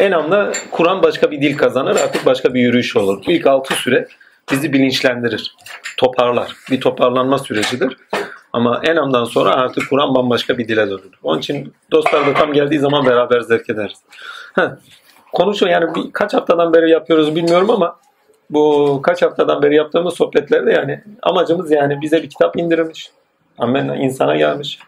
[0.00, 3.22] Enam'da Kur'an başka bir dil kazanır artık başka bir yürüyüş olur.
[3.26, 4.08] İlk altı süre
[4.52, 5.54] bizi bilinçlendirir,
[5.96, 6.56] toparlar.
[6.70, 7.96] Bir toparlanma sürecidir.
[8.52, 11.10] Ama Enam'dan sonra artık Kur'an bambaşka bir dile dönür.
[11.22, 13.98] Onun için dostlar da tam geldiği zaman beraber zevk ederiz.
[14.54, 14.68] Heh.
[15.66, 17.96] Yani bir, kaç haftadan beri yapıyoruz bilmiyorum ama
[18.50, 23.10] bu kaç haftadan beri yaptığımız sohbetlerde yani amacımız yani bize bir kitap indirilmiş.
[23.58, 24.78] Amen insana gelmiş.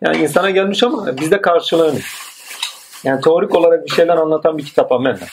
[0.00, 1.98] Yani insana gelmiş ama bizde karşılığını.
[3.04, 5.26] Yani teorik olarak bir şeyler anlatan bir kitap amenna.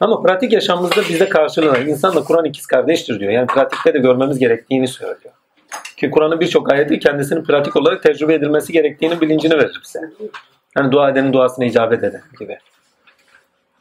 [0.00, 1.78] Ama pratik yaşamımızda bizde karşılığını.
[1.78, 3.32] İnsan da Kur'an ikiz kardeştir diyor.
[3.32, 5.34] Yani pratikte de görmemiz gerektiğini söylüyor.
[5.96, 10.00] Ki Kur'an'ın birçok ayeti kendisinin pratik olarak tecrübe edilmesi gerektiğini bilincini verir bize.
[10.76, 12.58] Yani dua edenin duasına icabet eder gibi.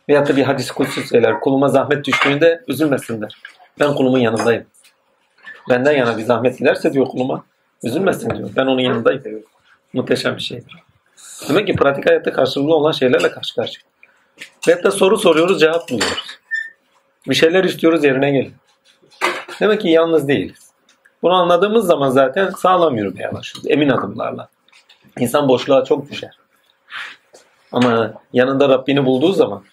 [0.09, 1.39] Veyahut da bir hadis kutsu söyler.
[1.39, 3.37] Kuluma zahmet düştüğünde üzülmesinler.
[3.79, 4.65] Ben kulumun yanındayım.
[5.69, 7.43] Benden yana bir zahmet giderse diyor kuluma
[7.83, 8.49] üzülmesin diyor.
[8.55, 9.43] Ben onun yanındayım.
[9.93, 10.86] Muhteşem bir şeydir.
[11.49, 13.83] Demek ki pratik hayatta karşılıklı olan şeylerle karşı karşıya.
[14.67, 16.39] Veyahut da soru soruyoruz cevap buluyoruz.
[17.29, 18.53] Bir şeyler istiyoruz yerine gelin.
[19.59, 20.71] Demek ki yalnız değiliz.
[21.21, 23.71] Bunu anladığımız zaman zaten sağlam yürümeye başlıyoruz.
[23.71, 24.49] Emin adımlarla.
[25.19, 26.37] İnsan boşluğa çok düşer.
[27.71, 29.63] Ama yanında Rabbini bulduğu zaman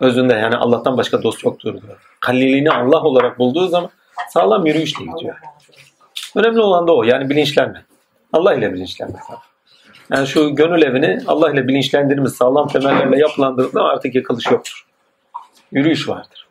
[0.00, 2.16] özünde yani Allah'tan başka dost yoktur diyor.
[2.20, 3.90] Halilini Allah olarak bulduğu zaman
[4.28, 5.36] sağlam yürüyüşle gidiyor.
[6.36, 7.02] Önemli olan da o.
[7.02, 7.84] Yani bilinçlenme.
[8.32, 9.18] Allah ile bilinçlenme.
[10.10, 14.86] Yani şu gönül evini Allah ile bilinçlendirmiş sağlam temellerle yapılandırdığında artık yıkılış yoktur.
[15.72, 16.46] Yürüyüş vardır.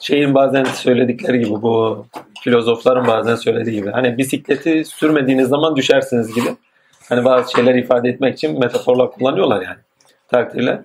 [0.00, 2.06] Şeyin bazen söyledikleri gibi bu
[2.40, 6.56] filozofların bazen söylediği gibi hani bisikleti sürmediğiniz zaman düşersiniz gibi.
[7.08, 9.78] Hani bazı şeyler ifade etmek için metaforlar kullanıyorlar yani
[10.28, 10.82] takdirle.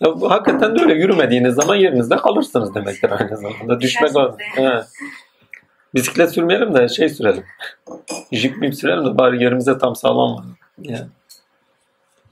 [0.00, 3.80] Ya bu, hakikaten de öyle yürümediğiniz zaman yerinizde kalırsınız demektir aynı zamanda.
[3.80, 4.10] Düşmek.
[4.56, 4.84] Evet.
[5.94, 7.44] Bisiklet sürmeyelim de şey sürelim.
[8.32, 10.44] Jip mip sürelim de bari yerimize tam sağlam var.
[10.78, 11.08] Yani.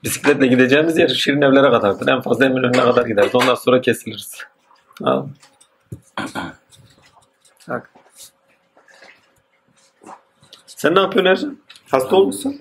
[0.05, 2.09] Bisikletle gideceğimiz yer Şirin evlere kadardır.
[2.09, 3.34] En fazla Eminönü'ne kadar gideriz.
[3.34, 4.34] Ondan sonra kesiliriz.
[5.05, 5.27] Al.
[7.69, 7.91] Bak.
[10.67, 11.59] Sen ne yapıyorsun Ercan?
[11.91, 12.59] Hasta olmuşsun.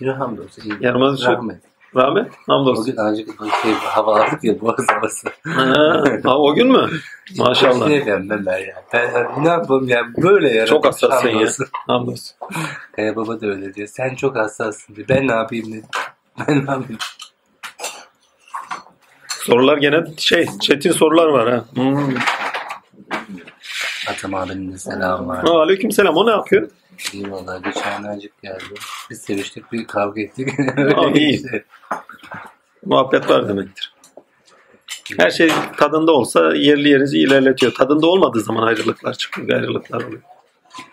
[0.00, 0.62] Ya hamdolsun.
[0.62, 0.76] iyi.
[0.80, 1.32] Yanıma düşüyor.
[1.32, 1.73] Rahmet.
[1.96, 2.32] Rahmet.
[2.46, 2.84] Hamdolsun.
[2.86, 3.28] Bugün azıcık
[3.62, 5.28] şey, hava aldık ya boğaz havası.
[5.46, 6.90] Ha, ha, o gün mü?
[7.38, 7.88] Maşallah.
[7.88, 8.82] Ne diyeyim ben ben ya.
[8.92, 10.66] Ben ne yapayım ya böyle ya.
[10.66, 11.48] Çok hassassın ya.
[11.86, 12.36] Hamdolsun.
[12.96, 13.88] Kaya baba da öyle diyor.
[13.88, 15.08] Sen çok hassassın diyor.
[15.08, 15.88] Ben ne yapayım dedim.
[16.38, 16.98] Ben ne yapayım?
[19.28, 21.64] Sorular gene şey, çetin sorular var ha.
[21.74, 22.14] Hmm.
[24.10, 25.44] Atam abinin de selam var.
[25.44, 26.16] Aleyküm selam.
[26.16, 26.68] O ne yapıyor?
[27.12, 28.74] İyi valla geçen acık geldi.
[29.10, 30.48] Biz seviştik bir kavga ettik.
[30.78, 31.34] Aa, öyle iyi.
[31.34, 31.64] işte.
[32.86, 33.94] Muhabbet var demektir.
[35.18, 37.74] Her şey tadında olsa yerli yerince ilerletiyor.
[37.74, 40.22] Tadında olmadığı zaman ayrılıklar çıkıyor, ayrılıklar oluyor.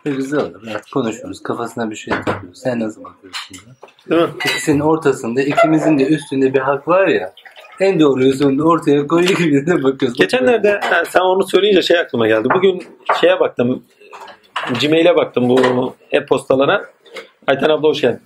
[0.05, 0.61] Güzel olur.
[0.71, 1.43] Evet, konuşuyoruz.
[1.43, 2.59] Kafasına bir şey takıyoruz.
[2.59, 3.55] Sen nasıl bakıyorsun?
[3.55, 3.73] Ya?
[4.09, 4.29] Değil mi?
[4.45, 7.33] İkisinin ortasında, ikimizin de üstünde bir hak var ya.
[7.79, 10.17] En doğru yolunu ortaya koyuyor gibi de bakıyoruz.
[10.17, 10.79] Geçenlerde
[11.09, 12.47] sen onu söyleyince şey aklıma geldi.
[12.55, 12.83] Bugün
[13.21, 13.83] şeye baktım.
[14.81, 16.85] Gmail'e baktım bu e-postalara.
[17.47, 18.21] Ayten abla hoş geldin.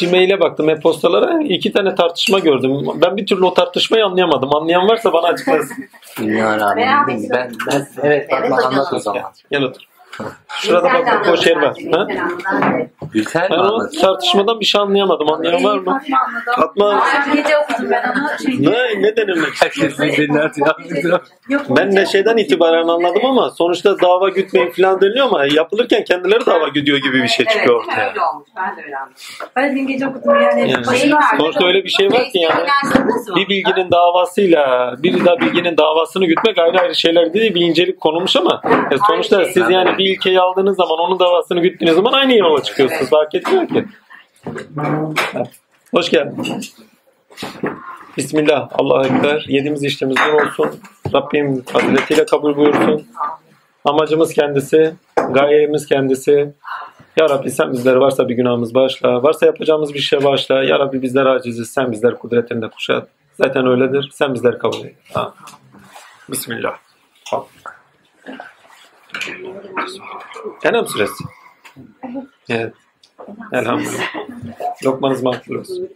[0.00, 1.42] Gmail'e baktım e-postalara.
[1.42, 2.86] iki tane tartışma gördüm.
[2.94, 4.56] Ben bir türlü o tartışmayı anlayamadım.
[4.56, 5.76] Anlayan varsa bana açıklasın.
[6.18, 9.22] Dünya rağmen ben, ben, evet Evet, anlat o zaman.
[9.50, 9.82] Gel otur.
[10.60, 11.76] Şurada bak boş yer var.
[11.92, 12.06] Ha?
[13.12, 13.92] Gülter mi Ben o anlat?
[14.00, 15.32] tartışmadan bir şey anlayamadım.
[15.32, 15.84] Anlayan var mı?
[15.84, 17.04] Fatma Fatma.
[17.34, 18.28] Gece okudum ben onu.
[18.42, 19.52] Çünkü ne, ne denilmek?
[19.62, 20.74] Herkes birbirini atıyor.
[21.48, 26.46] Yok, Ben de şeyden itibaren anladım ama sonuçta dava gütmeyin falan deniliyor ama yapılırken kendileri
[26.46, 28.08] dava güdüyor gibi bir şey çıkıyor Evet, ortaya.
[28.08, 28.48] öyle olmuş.
[28.56, 29.14] Ben de öyle anladım.
[29.56, 30.70] Ben dün gece okudum yani.
[30.70, 32.64] Yani başına sonuçta öyle bir şey var ki yani
[33.36, 38.36] bir bilginin davasıyla bir daha bilginin davasını gütmek ayrı ayrı şeyler değil bir incelik konulmuş
[38.36, 42.62] ama e, sonuçta siz yani bir ilkeyi aldığınız zaman onun davasını güttüğünüz zaman aynı yola
[42.62, 43.10] çıkıyorsunuz.
[43.10, 43.84] Fark etmiyor ki.
[45.94, 46.62] Hoş geldin.
[48.16, 48.68] Bismillah.
[48.72, 49.44] Allahu Ekber.
[49.48, 50.80] Yediğimiz içtiğimiz nur olsun.
[51.14, 53.06] Rabbim faziletiyle kabul buyursun.
[53.84, 54.94] Amacımız kendisi.
[55.30, 56.54] Gayemiz kendisi.
[57.16, 59.22] Ya Rabbi sen bizlere varsa bir günahımız bağışla.
[59.22, 60.62] Varsa yapacağımız bir şey bağışla.
[60.62, 61.70] Ya Rabbi bizler aciziz.
[61.70, 63.08] Sen bizler kudretinde kuşat.
[63.34, 64.10] Zaten öyledir.
[64.12, 64.94] Sen bizler kabul et.
[66.28, 66.87] Bismillah.
[70.64, 71.24] Enam suresi.
[72.48, 72.74] Evet.
[73.52, 74.14] Elhamdülillah.
[74.84, 75.88] Lokmanız makbul olsun.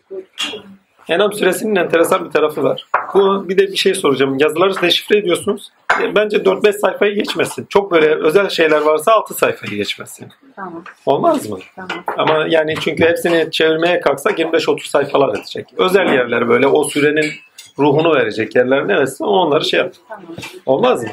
[1.09, 2.87] Enam suresinin enteresan bir tarafı var.
[3.15, 4.39] Bu bir de bir şey soracağım.
[4.39, 5.71] Yazıları deşifre ediyorsunuz.
[6.17, 7.67] Bence 4-5 sayfayı geçmesin.
[7.69, 10.29] Çok böyle özel şeyler varsa 6 sayfayı geçmesin.
[10.57, 11.59] Tamam, Olmaz mı?
[11.77, 12.05] tamam.
[12.17, 15.67] Ama yani çünkü hepsini çevirmeye kalksak 25-30 sayfalar edecek.
[15.77, 17.31] Özel yerler böyle o sürenin
[17.79, 19.93] ruhunu verecek yerler neresi onları şey yap.
[20.09, 20.25] Tamam.
[20.67, 21.09] Olmaz mı?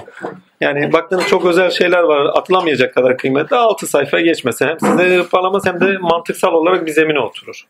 [0.62, 2.26] Yani baktığınız çok özel şeyler var.
[2.26, 3.56] Atılamayacak kadar kıymetli.
[3.56, 7.68] 6 sayfa geçmese hem size hırpalamaz hem de mantıksal olarak bir zemine oturur.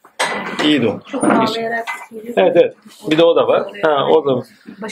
[0.65, 1.01] İyi de olur.
[1.12, 2.33] Çok ağlayarak söylüyor.
[2.38, 2.74] Evet evet.
[3.12, 3.63] Bir de o da var.
[3.83, 4.44] Ha o da.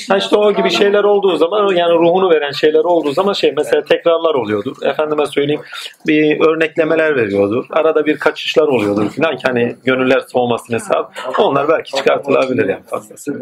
[0.10, 3.84] Ha işte o gibi şeyler olduğu zaman yani ruhunu veren şeyler olduğu zaman şey mesela
[3.84, 4.76] tekrarlar oluyordur.
[4.84, 5.62] Efendime söyleyeyim
[6.08, 7.66] bir örneklemeler veriyordur.
[7.70, 11.12] Arada bir kaçışlar oluyordur falan ki hani gönüller soğumasını sağ.
[11.40, 13.40] Onlar belki çıkartılabilir yani fazlası.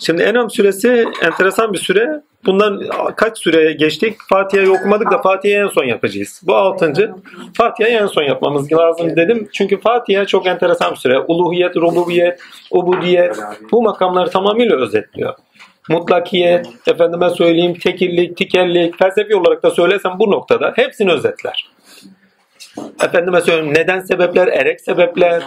[0.00, 2.22] Şimdi Enam süresi enteresan bir süre.
[2.46, 2.82] Bundan
[3.16, 4.16] kaç süre geçtik?
[4.28, 6.40] Fatiha'yı okumadık da Fatiha'yı en son yapacağız.
[6.46, 7.10] Bu altıncı.
[7.56, 9.48] Fatiha'yı en son yapmamız lazım dedim.
[9.52, 11.18] Çünkü Fatiha çok enteresan bir süre.
[11.18, 13.36] Uluhiyet, rububiyet, ubudiyet
[13.72, 15.34] bu makamları tamamıyla özetliyor.
[15.88, 21.70] Mutlakiyet, efendime söyleyeyim tekillik, tikellik, felsefi olarak da söylesem bu noktada hepsini özetler.
[23.04, 25.42] Efendime söyleyeyim neden sebepler, erek sebepler,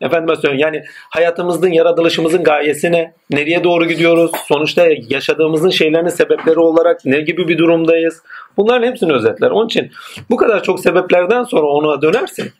[0.00, 3.14] Efendime söyleyeyim yani hayatımızın, yaratılışımızın gayesi ne?
[3.30, 4.30] Nereye doğru gidiyoruz?
[4.46, 8.22] Sonuçta yaşadığımızın şeylerin sebepleri olarak ne gibi bir durumdayız?
[8.56, 9.50] Bunların hepsini özetler.
[9.50, 9.90] Onun için
[10.30, 12.52] bu kadar çok sebeplerden sonra ona dönersin.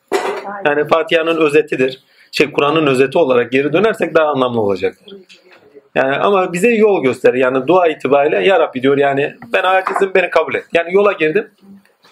[0.65, 2.01] Yani Fatiha'nın özetidir.
[2.33, 5.15] Şey Kur'an'ın özeti olarak geri dönersek daha anlamlı olacaktır.
[5.95, 7.39] Yani ama bize yol gösterir.
[7.39, 10.65] Yani dua itibariyle ya Rabbi diyor yani ben acizim beni kabul et.
[10.75, 11.51] Yani yola girdim.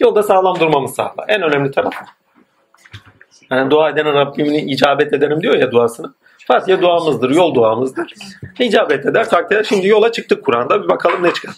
[0.01, 1.25] Yolda sağlam durmamı sağla.
[1.29, 1.95] En önemli taraf.
[3.51, 6.15] Yani dua eden Rabbimin icabet ederim diyor ya duasını.
[6.47, 8.15] Fatiha duamızdır, yol duamızdır.
[8.61, 9.65] İcabet eder takdirde.
[9.65, 10.83] Şimdi yola çıktık Kur'an'da.
[10.83, 11.55] Bir bakalım ne çıkar.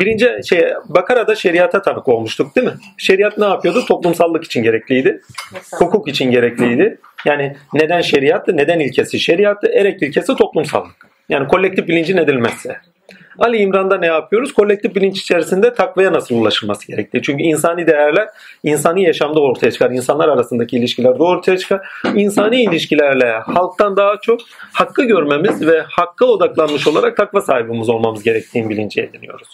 [0.00, 2.72] Birinci şey Bakara'da şeriata tanık olmuştuk değil mi?
[2.98, 3.84] Şeriat ne yapıyordu?
[3.86, 5.20] Toplumsallık için gerekliydi.
[5.72, 6.98] Hukuk için gerekliydi.
[7.24, 8.56] Yani neden şeriattı?
[8.56, 9.70] Neden ilkesi şeriattı?
[9.74, 11.06] Erek ilkesi toplumsallık.
[11.28, 12.76] Yani kolektif bilincin edilmezse.
[13.40, 14.52] Ali İmran'da ne yapıyoruz?
[14.52, 17.22] Kolektif bilinç içerisinde takvaya nasıl ulaşılması gerektiği.
[17.22, 18.28] Çünkü insani değerler
[18.62, 19.90] insani yaşamda ortaya çıkar.
[19.90, 21.80] İnsanlar arasındaki ilişkiler de ortaya çıkar.
[22.14, 24.40] İnsani ilişkilerle halktan daha çok
[24.72, 29.48] hakkı görmemiz ve hakka odaklanmış olarak takva sahibimiz olmamız gerektiğini bilinci ediniyoruz.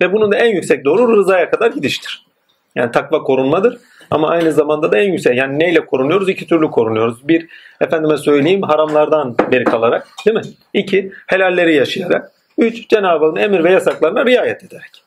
[0.00, 2.26] Ve bunun da en yüksek doğru rızaya kadar gidiştir.
[2.74, 3.78] Yani takva korunmadır.
[4.10, 5.36] Ama aynı zamanda da en yüksek.
[5.36, 6.28] Yani neyle korunuyoruz?
[6.28, 7.28] İki türlü korunuyoruz.
[7.28, 7.46] Bir,
[7.80, 10.08] efendime söyleyeyim haramlardan beri kalarak.
[10.26, 10.42] Değil mi?
[10.74, 12.32] İki, helalleri yaşayarak.
[12.62, 15.02] Üç, Cenab-ı Hakk'ın emir ve yasaklarına riayet ederek.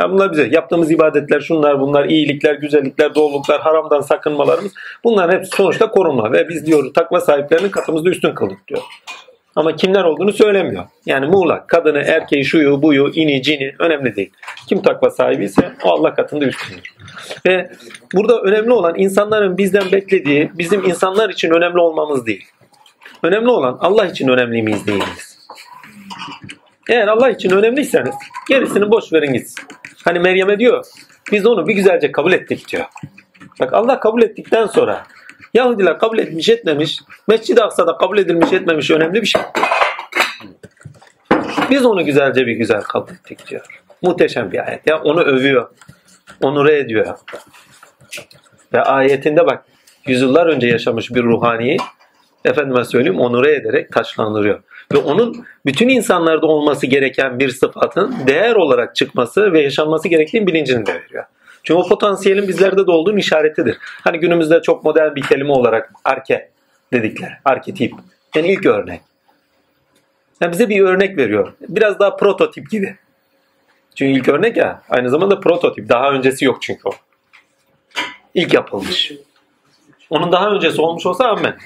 [0.00, 4.72] Yani bunlar bize yaptığımız ibadetler, şunlar bunlar, iyilikler, güzellikler, doğruluklar, haramdan sakınmalarımız
[5.04, 6.32] bunların hepsi sonuçta korunma.
[6.32, 8.82] Ve biz diyoruz takva sahiplerinin katımızda üstün kıldık diyor.
[9.56, 10.84] Ama kimler olduğunu söylemiyor.
[11.06, 14.30] Yani muğlak, kadını, erkeği, şuyu, buyu, ini, cini önemli değil.
[14.68, 16.94] Kim takva sahibi ise o Allah katında üstündür.
[17.46, 17.70] Ve
[18.14, 22.44] burada önemli olan insanların bizden beklediği bizim insanlar için önemli olmamız değil.
[23.22, 25.34] Önemli olan Allah için önemli miyiz değil miyiz?
[26.90, 28.14] Eğer Allah için önemliyseniz
[28.48, 29.64] gerisini boş verin gitsin.
[30.04, 30.84] Hani Meryem'e diyor
[31.32, 32.84] biz onu bir güzelce kabul ettik diyor.
[33.60, 35.06] Bak Allah kabul ettikten sonra
[35.54, 36.98] Yahudiler kabul etmiş etmemiş,
[37.28, 39.42] Mescid-i Aksa'da kabul edilmiş etmemiş önemli bir şey.
[41.70, 43.82] Biz onu güzelce bir güzel kabul ettik diyor.
[44.02, 44.86] Muhteşem bir ayet.
[44.86, 45.70] Ya onu övüyor.
[46.42, 47.18] Onure ediyor.
[48.72, 49.64] Ve ayetinde bak
[50.06, 51.76] yüzyıllar önce yaşamış bir ruhaniyi
[52.44, 54.62] efendime söyleyeyim onure ederek taçlandırıyor.
[54.92, 60.86] Ve onun bütün insanlarda olması gereken bir sıfatın değer olarak çıkması ve yaşanması gerektiğini bilincini
[60.86, 61.24] de veriyor.
[61.62, 63.78] Çünkü o potansiyelin bizlerde de olduğunun işaretidir.
[63.80, 66.50] Hani günümüzde çok modern bir kelime olarak arke
[66.92, 67.40] dedikler.
[67.44, 67.92] Arketip.
[68.34, 69.00] Yani ilk örnek.
[70.40, 71.52] Yani bize bir örnek veriyor.
[71.68, 72.96] Biraz daha prototip gibi.
[73.94, 75.88] Çünkü ilk örnek ya aynı zamanda prototip.
[75.88, 76.92] Daha öncesi yok çünkü o.
[78.34, 79.12] İlk yapılmış.
[80.10, 81.56] Onun daha öncesi olmuş olsa amen.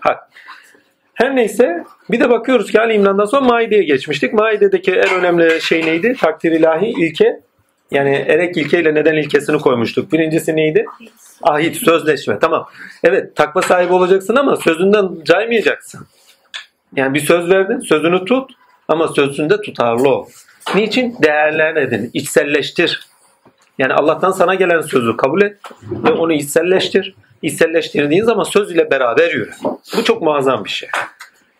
[0.00, 0.28] Hak.
[1.14, 4.32] Her neyse bir de bakıyoruz ki Ali İmran'dan sonra Maide'ye geçmiştik.
[4.32, 6.16] Maide'deki en önemli şey neydi?
[6.20, 7.40] Takdir ilahi ilke.
[7.90, 10.12] Yani erek ilkeyle neden ilkesini koymuştuk.
[10.12, 10.86] Birincisi neydi?
[11.42, 12.38] Ahit, sözleşme.
[12.38, 12.68] Tamam.
[13.04, 16.06] Evet takva sahibi olacaksın ama sözünden caymayacaksın.
[16.96, 18.50] Yani bir söz verdin, sözünü tut
[18.88, 20.26] ama sözünde tutarlı ol.
[20.74, 21.16] Niçin?
[21.22, 23.06] Değerler edin, içselleştir.
[23.78, 27.14] Yani Allah'tan sana gelen sözü kabul et ve onu içselleştir.
[27.42, 29.50] İçselleştirdiğin zaman söz ile beraber yürü.
[29.96, 30.88] Bu çok muazzam bir şey.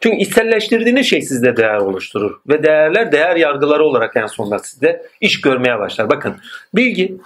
[0.03, 2.41] Çünkü içselleştirdiğiniz şey sizde değer oluşturur.
[2.49, 6.11] Ve değerler değer yargıları olarak en sonunda sizde iş görmeye başlar.
[6.11, 6.37] Bakın
[6.75, 7.17] bilgi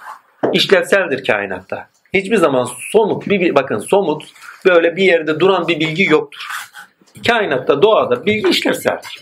[0.53, 1.89] işlevseldir kainatta.
[2.15, 4.25] Hiçbir zaman somut bir bakın somut
[4.67, 6.47] böyle bir yerde duran bir bilgi yoktur.
[7.27, 9.21] Kainatta doğada bilgi işlevseldir.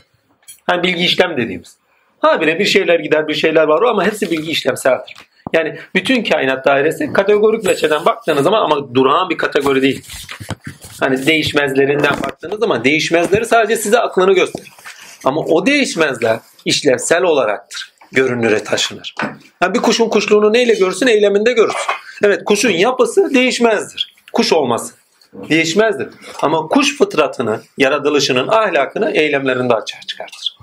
[0.67, 1.77] Hani bilgi işlem dediğimiz.
[2.19, 5.15] Habire bir şeyler gider bir şeyler var ama hepsi bilgi işlemseldir.
[5.55, 10.05] Yani bütün kainat dairesi kategorik veçeden baktığınız zaman ama durağan bir kategori değil.
[11.01, 14.73] Hani değişmezlerinden baktığınız zaman değişmezleri sadece size aklını gösterir.
[15.25, 17.93] Ama o değişmezler işlevsel olaraktır.
[18.13, 19.15] Görünüre taşınır.
[19.63, 21.07] Yani bir kuşun kuşluğunu neyle görürsün?
[21.07, 21.93] Eyleminde görürsün.
[22.25, 24.15] Evet kuşun yapısı değişmezdir.
[24.33, 24.95] Kuş olması
[25.35, 26.09] değişmezdir.
[26.43, 30.59] Ama kuş fıtratını, yaratılışının ahlakını eylemlerinde açığa çıkartır.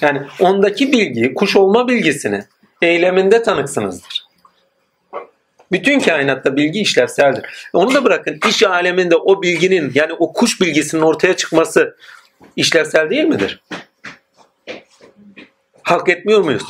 [0.00, 2.44] Yani ondaki bilgiyi, kuş olma bilgisini
[2.82, 4.30] eyleminde tanıksınızdır.
[5.72, 7.68] Bütün kainatta bilgi işlevseldir.
[7.72, 11.96] Onu da bırakın iş aleminde o bilginin yani o kuş bilgisinin ortaya çıkması
[12.56, 13.62] işlevsel değil midir?
[15.82, 16.62] Halk etmiyor muyuz?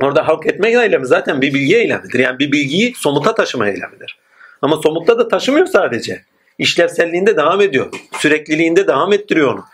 [0.00, 2.18] Orada halk etme eylemi zaten bir bilgi eylemidir.
[2.18, 4.18] Yani bir bilgiyi somuta taşıma eylemidir.
[4.62, 6.22] Ama somutta da taşımıyor sadece.
[6.58, 7.92] İşlevselliğinde devam ediyor.
[8.18, 9.64] Sürekliliğinde devam ettiriyor onu.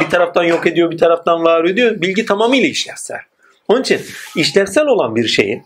[0.00, 2.00] Bir taraftan yok ediyor, bir taraftan var ediyor.
[2.00, 3.20] Bilgi tamamıyla işlevsel.
[3.68, 4.00] Onun için
[4.36, 5.62] işlevsel olan bir şeyi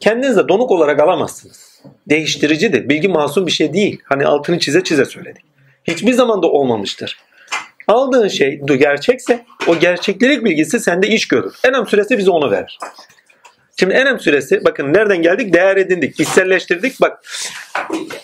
[0.00, 1.82] kendinize donuk olarak alamazsınız.
[2.08, 2.88] Değiştiricidir.
[2.88, 4.00] Bilgi masum bir şey değil.
[4.04, 5.44] Hani altını çize çize söyledik.
[5.84, 7.18] Hiçbir zaman da olmamıştır.
[7.88, 11.54] Aldığın şey gerçekse o gerçeklik bilgisi sende iş görür.
[11.64, 12.78] Enam süresi bize onu verir.
[13.76, 15.52] Şimdi Enem süresi bakın nereden geldik?
[15.54, 17.00] Değer edindik, içselleştirdik.
[17.00, 17.24] Bak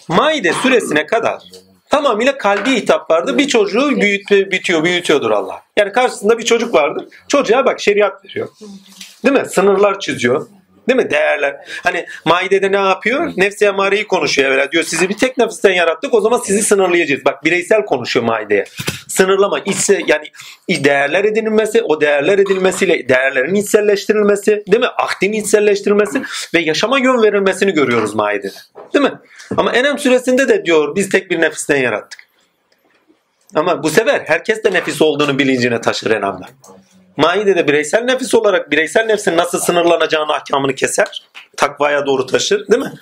[0.08, 1.42] Maide süresine kadar
[1.90, 3.38] tamamıyla kalbi hitap vardı.
[3.38, 5.62] Bir çocuğu büyüt, büyütüyor, büyütüyordur Allah.
[5.76, 7.04] Yani karşısında bir çocuk vardır.
[7.28, 8.48] Çocuğa bak şeriat veriyor.
[9.24, 9.48] Değil mi?
[9.48, 10.46] Sınırlar çiziyor.
[10.90, 11.10] Değil mi?
[11.10, 11.56] Değerler.
[11.82, 13.32] Hani Maide'de ne yapıyor?
[13.36, 14.72] Nefsi emareyi konuşuyor evvela.
[14.72, 17.24] Diyor sizi bir tek nefisten yarattık o zaman sizi sınırlayacağız.
[17.24, 18.64] Bak bireysel konuşuyor Maide'ye.
[19.08, 19.58] Sınırlama.
[19.58, 20.30] içse yani
[20.68, 24.88] değerler edinilmesi, o değerler edilmesiyle değerlerin içselleştirilmesi, değil mi?
[24.98, 26.22] Ahdin içselleştirilmesi
[26.54, 28.52] ve yaşama yön verilmesini görüyoruz Maide'de.
[28.94, 29.12] Değil mi?
[29.56, 32.20] Ama Enem süresinde de diyor biz tek bir nefisten yarattık.
[33.54, 36.10] Ama bu sefer herkes de nefis olduğunu bilincine taşır
[37.20, 37.26] Enem'de.
[37.26, 41.22] Maide'de bireysel nefis olarak bireysel nefsin nasıl sınırlanacağını ahkamını keser.
[41.56, 42.92] Takvaya doğru taşır değil mi?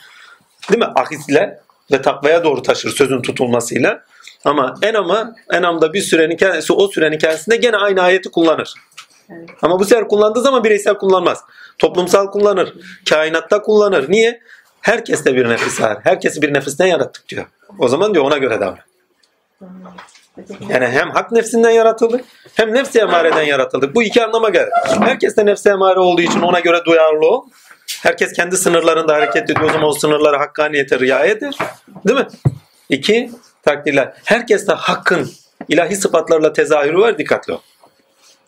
[0.71, 0.89] Değil mi?
[0.95, 1.61] Ahisle
[1.93, 4.05] ve takvaya doğru taşır sözün tutulmasıyla.
[4.45, 8.75] Ama Enam'a Enam'da bir sürenin kendisi o sürenin kendisinde gene aynı ayeti kullanır.
[9.31, 9.51] Evet.
[9.63, 11.45] Ama bu sefer kullandığı zaman bireysel kullanmaz.
[11.79, 12.75] Toplumsal kullanır.
[13.09, 14.11] Kainatta kullanır.
[14.11, 14.41] Niye?
[14.81, 15.99] Herkeste bir nefis var.
[16.05, 17.47] Herkesi bir nefisten yarattık diyor.
[17.79, 18.79] O zaman diyor ona göre davran.
[20.69, 23.95] Yani hem hak nefsinden yaratıldık hem nefsi emareden yaratıldık.
[23.95, 24.69] Bu iki anlama gelir.
[25.01, 27.45] Herkes de nefsi emare olduğu için ona göre duyarlı ol.
[28.03, 31.55] Herkes kendi sınırlarında hareket ediyor o zaman o sınırlara hakkaniyete riayet eder.
[32.09, 32.27] Değil mi?
[32.89, 33.31] İki,
[33.63, 34.13] takdirler.
[34.25, 35.31] Herkes de hakkın
[35.69, 37.61] ilahi sıfatlarla tezahürü var dikkatli ol.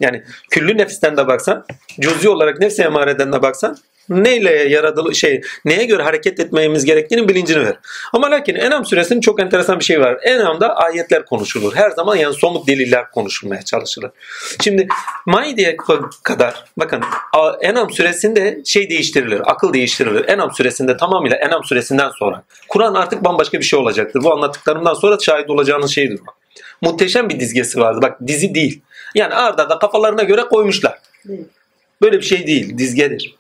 [0.01, 1.65] Yani küllü nefisten de baksan,
[2.01, 3.77] cüzi olarak nefsi emareden de baksan
[4.11, 7.79] neyle yaradılı şey neye göre hareket etmemiz gerektiğinin bilincini ver.
[8.13, 10.19] Ama lakin Enam suresinin çok enteresan bir şey var.
[10.23, 11.75] Enam'da ayetler konuşulur.
[11.75, 14.11] Her zaman yani somut deliller konuşulmaya çalışılır.
[14.65, 14.89] Şimdi
[15.27, 15.77] Maide'ye
[16.23, 17.03] kadar bakın
[17.61, 19.41] Enam suresinde şey değiştirilir.
[19.45, 20.29] Akıl değiştirilir.
[20.29, 24.23] Enam suresinde tamamıyla Enam suresinden sonra Kur'an artık bambaşka bir şey olacaktır.
[24.25, 26.31] Bu anlattıklarımdan sonra şahit olacağınız şeydir bu.
[26.83, 27.99] Muhteşem bir dizgesi vardı.
[28.03, 28.83] Bak dizi değil.
[29.15, 30.99] Yani arda da kafalarına göre koymuşlar.
[32.03, 32.79] Böyle bir şey değil.
[32.79, 33.37] Dizgedir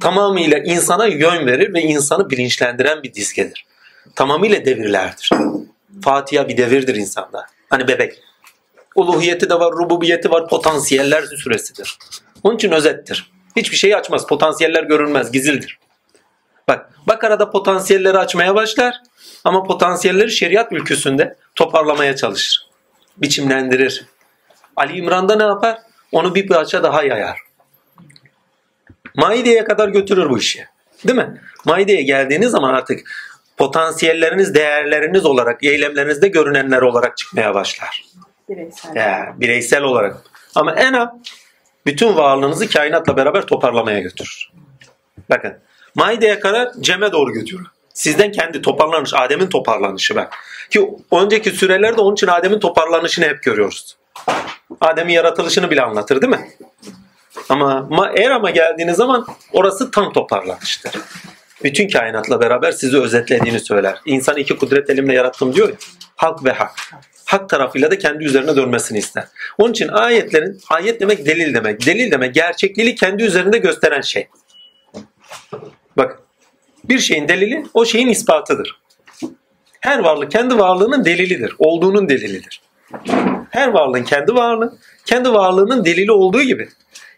[0.00, 3.66] tamamıyla insana yön verir ve insanı bilinçlendiren bir dizgedir.
[4.14, 5.30] Tamamıyla devirlerdir.
[6.02, 7.46] Fatiha bir devirdir insanda.
[7.70, 8.22] Hani bebek.
[8.94, 11.98] Uluhiyeti de var, rububiyeti var, potansiyeller süresidir.
[12.42, 13.30] Onun için özettir.
[13.56, 14.26] Hiçbir şeyi açmaz.
[14.26, 15.78] Potansiyeller görünmez, gizildir.
[16.68, 18.94] Bak, Bakara'da potansiyelleri açmaya başlar
[19.44, 22.68] ama potansiyelleri şeriat ülküsünde toparlamaya çalışır.
[23.16, 24.06] Biçimlendirir.
[24.76, 25.78] Ali İmran'da ne yapar?
[26.12, 27.38] Onu bir parça daha yayar.
[29.16, 30.66] Maide'ye kadar götürür bu işi.
[31.06, 31.40] Değil mi?
[31.64, 33.00] Maide'ye geldiğiniz zaman artık
[33.56, 38.04] potansiyelleriniz, değerleriniz olarak, eylemlerinizde görünenler olarak çıkmaya başlar.
[38.48, 38.96] Bireysel.
[38.96, 40.16] Ya, bireysel olarak.
[40.54, 41.20] Ama ena
[41.86, 44.50] bütün varlığınızı kainatla beraber toparlamaya götürür.
[45.30, 45.52] Bakın.
[45.94, 47.66] Maide'ye kadar Cem'e doğru götürür.
[47.94, 50.34] Sizden kendi toparlanış, Adem'in toparlanışı bak.
[50.70, 53.96] Ki önceki sürelerde onun için Adem'in toparlanışını hep görüyoruz.
[54.80, 56.48] Adem'in yaratılışını bile anlatır değil mi?
[57.48, 60.92] Ama Eram'a geldiğiniz zaman orası tam toparlanıştır.
[61.64, 63.98] Bütün kainatla beraber sizi özetlediğini söyler.
[64.06, 65.74] İnsan iki kudret elimle yarattım diyor ya.
[66.16, 66.70] Hak ve hak.
[67.24, 69.24] Hak tarafıyla da kendi üzerine dönmesini ister.
[69.58, 71.86] Onun için ayetlerin, ayet demek delil demek.
[71.86, 74.28] Delil demek gerçekliği kendi üzerinde gösteren şey.
[75.96, 76.18] Bak
[76.84, 78.80] bir şeyin delili o şeyin ispatıdır.
[79.80, 81.54] Her varlık kendi varlığının delilidir.
[81.58, 82.60] Olduğunun delilidir.
[83.50, 86.68] Her varlığın kendi varlığı, kendi varlığının delili olduğu gibi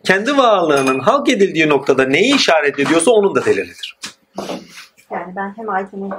[0.04, 3.97] kendi varlığının halk edildiği noktada neyi işaret ediyorsa onun da delilidir.
[5.11, 6.11] Yani ben hem ayetini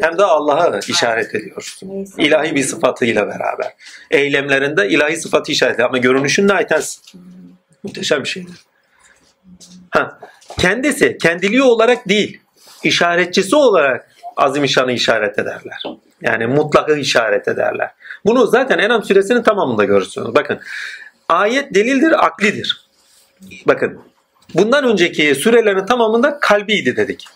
[0.00, 1.78] Hem de Allah'a işaret ediyor.
[2.18, 3.74] İlahi bir sıfatıyla beraber.
[4.10, 5.88] Eylemlerinde ilahi sıfatı işaret ediyor.
[5.88, 7.02] Ama görünüşünde aytensin.
[7.82, 8.54] Muhteşem bir şeydir.
[9.90, 10.18] Ha,
[10.58, 12.40] kendisi kendiliği olarak değil,
[12.82, 15.82] işaretçisi olarak azim şanı işaret ederler.
[16.22, 17.90] Yani mutlakı işaret ederler.
[18.26, 20.34] Bunu zaten Enam suresinin tamamında görürsünüz.
[20.34, 20.60] Bakın
[21.28, 22.91] ayet delildir, aklidir.
[23.66, 24.00] Bakın
[24.54, 27.26] bundan önceki sürelerin tamamında kalbiydi dedik.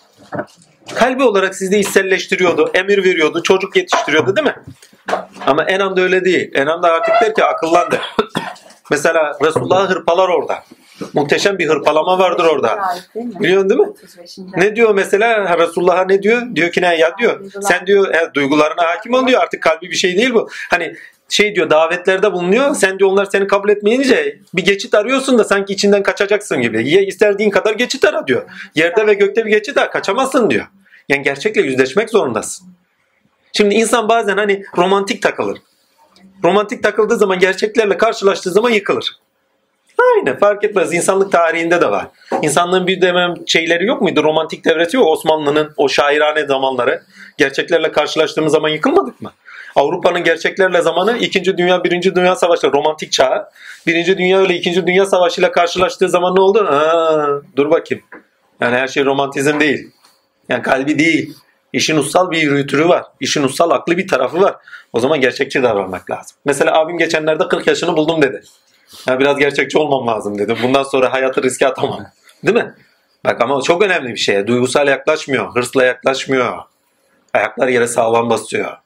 [0.95, 4.55] Kalbi olarak sizi içselleştiriyordu, emir veriyordu, çocuk yetiştiriyordu değil mi?
[5.45, 6.51] Ama Enam da öyle değil.
[6.55, 7.99] Enam da artık der ki akıllandı.
[8.91, 10.63] Mesela Resulullah hırpalar orada.
[11.13, 12.79] Muhteşem bir hırpalama vardır orada.
[13.15, 13.87] Biliyorsun değil mi?
[13.87, 14.37] 35.
[14.57, 16.41] Ne diyor mesela Ha, Resulullah'a ne diyor?
[16.55, 17.51] Diyor ki ne ya diyor.
[17.61, 19.41] Sen diyor e, duygularına hakim ol diyor.
[19.41, 20.49] Artık kalbi bir şey değil bu.
[20.69, 20.95] Hani
[21.29, 22.75] şey diyor davetlerde bulunuyor.
[22.75, 26.89] Sen diyor onlar seni kabul etmeyince bir geçit arıyorsun da sanki içinden kaçacaksın gibi.
[26.89, 28.43] Ye istediğin kadar geçit ara diyor.
[28.75, 30.65] Yerde ve gökte bir geçit ara kaçamazsın diyor.
[31.09, 32.67] Yani gerçekle yüzleşmek zorundasın.
[33.53, 35.57] Şimdi insan bazen hani romantik takılır.
[36.43, 39.19] Romantik takıldığı zaman gerçeklerle karşılaştığı zaman yıkılır.
[40.15, 40.93] Aynen fark etmez.
[40.93, 42.07] İnsanlık tarihinde de var.
[42.41, 44.23] İnsanlığın bir dönem şeyleri yok muydu?
[44.23, 45.07] Romantik devresi yok.
[45.07, 47.03] Osmanlı'nın o şairane zamanları.
[47.37, 49.31] Gerçeklerle karşılaştığımız zaman yıkılmadık mı?
[49.77, 51.57] Avrupa'nın gerçeklerle zamanı 2.
[51.57, 52.15] Dünya, 1.
[52.15, 53.49] Dünya Savaşı romantik çağı.
[53.87, 54.17] 1.
[54.17, 54.87] Dünya ile 2.
[54.87, 56.59] Dünya Savaşı ile karşılaştığı zaman ne oldu?
[56.59, 58.03] Aa, dur bakayım.
[58.61, 59.91] Yani her şey romantizm değil.
[60.49, 61.33] Yani kalbi değil.
[61.73, 63.05] İşin ussal bir yürütürü var.
[63.19, 64.55] İşin ussal aklı bir tarafı var.
[64.93, 66.37] O zaman gerçekçi davranmak lazım.
[66.45, 68.41] Mesela abim geçenlerde 40 yaşını buldum dedi.
[69.07, 70.55] Ya biraz gerçekçi olmam lazım dedi.
[70.63, 72.05] Bundan sonra hayatı riske atamam.
[72.43, 72.73] Değil mi?
[73.25, 74.47] Bak ama çok önemli bir şey.
[74.47, 75.55] Duygusal yaklaşmıyor.
[75.55, 76.57] Hırsla yaklaşmıyor.
[77.33, 78.77] Ayaklar yere sağlam basıyor.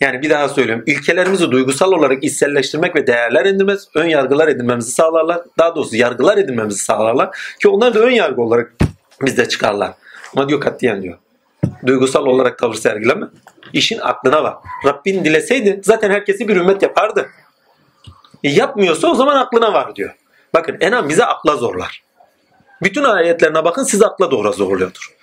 [0.00, 0.84] Yani bir daha söylüyorum.
[0.86, 5.40] İlkelerimizi duygusal olarak içselleştirmek ve değerler edinmemiz, ön yargılar edinmemizi sağlarlar.
[5.58, 7.38] Daha doğrusu yargılar edinmemizi sağlarlar.
[7.62, 8.72] Ki onlar da ön yargı olarak
[9.22, 9.94] bizde çıkarlar.
[10.36, 11.18] Ama diyor katiyen diyor.
[11.86, 13.26] Duygusal olarak tavır sergileme.
[13.72, 14.54] İşin aklına var.
[14.84, 17.28] Rabbin dileseydi zaten herkesi bir ümmet yapardı.
[18.44, 20.14] E yapmıyorsa o zaman aklına var diyor.
[20.54, 22.02] Bakın Enam bize akla zorlar.
[22.82, 25.16] Bütün ayetlerine bakın siz akla doğru zorluyordur.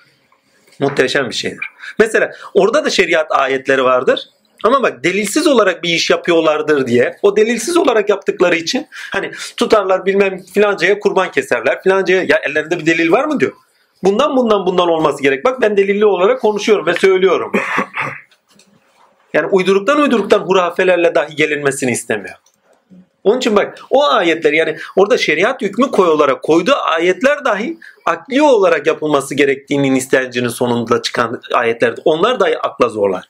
[0.79, 1.69] Muhteşem bir şeydir.
[1.99, 4.29] Mesela orada da şeriat ayetleri vardır.
[4.63, 10.05] Ama bak delilsiz olarak bir iş yapıyorlardır diye o delilsiz olarak yaptıkları için hani tutarlar
[10.05, 13.51] bilmem filancaya kurban keserler filancaya ya ellerinde bir delil var mı diyor.
[14.03, 15.45] Bundan bundan bundan olması gerek.
[15.45, 17.51] Bak ben delilli olarak konuşuyorum ve söylüyorum.
[19.33, 22.35] Yani uyduruktan uyduruktan hurafelerle dahi gelinmesini istemiyor.
[23.23, 28.41] Onun için bak o ayetler yani orada şeriat hükmü koy olarak koyduğu ayetler dahi akli
[28.41, 31.95] olarak yapılması gerektiğinin istencinin sonunda çıkan ayetler.
[32.05, 33.29] Onlar dahi akla zorlar.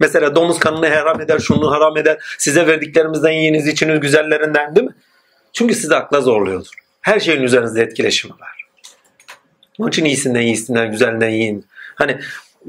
[0.00, 2.18] Mesela domuz kanını haram eder, şunu haram eder.
[2.38, 4.94] Size verdiklerimizden yiyiniz, içiniz güzellerinden değil mi?
[5.52, 6.70] Çünkü sizi akla zorluyordur.
[7.00, 8.64] Her şeyin üzerinizde etkileşimi var.
[9.78, 11.66] Onun için iyisinden iyisinden, güzelinden yiyin.
[11.94, 12.18] Hani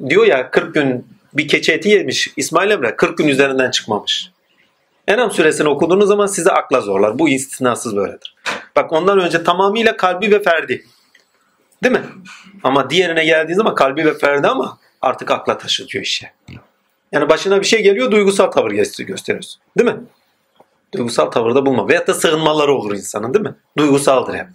[0.09, 4.31] diyor ya 40 gün bir keçi eti yemiş İsmail Emre 40 gün üzerinden çıkmamış.
[5.07, 7.19] Enam suresini okuduğunuz zaman size akla zorlar.
[7.19, 8.35] Bu istisnasız böyledir.
[8.75, 10.85] Bak ondan önce tamamıyla kalbi ve ferdi.
[11.83, 12.03] Değil mi?
[12.63, 16.31] Ama diğerine geldiği zaman kalbi ve ferdi ama artık akla taşıtıyor işe.
[17.15, 19.62] Yani başına bir şey geliyor duygusal tavır gösteriyorsun.
[19.78, 19.97] Değil mi?
[20.93, 21.88] Duygusal tavırda bulma.
[21.88, 23.56] Veyahut da sığınmaları olur insanın değil mi?
[23.78, 24.47] Duygusaldır hep.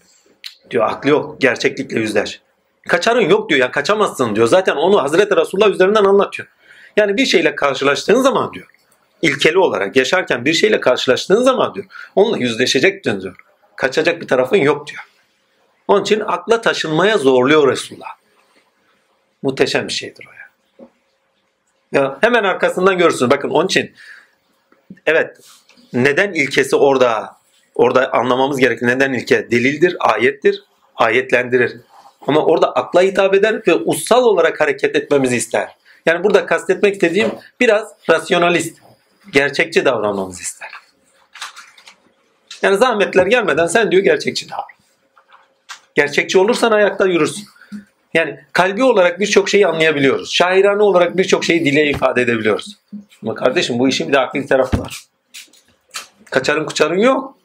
[0.71, 1.41] Diyor aklı yok.
[1.41, 2.41] Gerçeklikle yüzleş.
[2.89, 3.61] Kaçarın yok diyor.
[3.61, 4.47] Yani kaçamazsın diyor.
[4.47, 6.49] Zaten onu Hazreti Resulullah üzerinden anlatıyor.
[6.97, 8.67] Yani bir şeyle karşılaştığın zaman diyor.
[9.23, 11.87] ilkeli olarak yaşarken bir şeyle karşılaştığın zaman diyor.
[12.15, 13.37] Onunla yüzleşecektin diyor.
[13.77, 15.03] Kaçacak bir tarafın yok diyor.
[15.89, 18.11] Onun için akla taşınmaya zorluyor Resulullah.
[19.43, 20.40] Muhteşem bir şeydir o ya.
[21.93, 23.31] Ya hemen arkasından görürsünüz.
[23.31, 23.93] Bakın onun için
[25.07, 25.37] evet
[25.93, 27.37] neden ilkesi orada
[27.75, 30.65] orada anlamamız gereken neden ilke delildir, ayettir,
[30.97, 31.77] ayetlendirir.
[32.27, 35.77] Ama orada akla hitap eder ve ussal olarak hareket etmemizi ister.
[36.07, 38.79] Yani burada kastetmek istediğim biraz rasyonalist,
[39.33, 40.69] gerçekçi davranmamızı ister.
[42.63, 44.65] Yani zahmetler gelmeden sen diyor gerçekçi davran.
[45.95, 47.45] Gerçekçi olursan ayakta yürürsün.
[48.15, 50.35] Yani kalbi olarak birçok şeyi anlayabiliyoruz.
[50.35, 52.77] Şairane olarak birçok şeyi dile ifade edebiliyoruz.
[53.23, 55.05] Ama kardeşim bu işin bir de akli tarafı var.
[56.31, 57.37] Kaçarın kuçarın yok.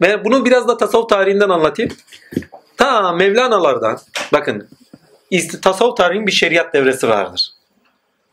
[0.00, 1.92] Ve bunu biraz da tasavvuf tarihinden anlatayım.
[2.76, 3.98] Ta Mevlana'lardan
[4.32, 4.68] bakın
[5.62, 7.50] tasavvuf tarihinin bir şeriat devresi vardır.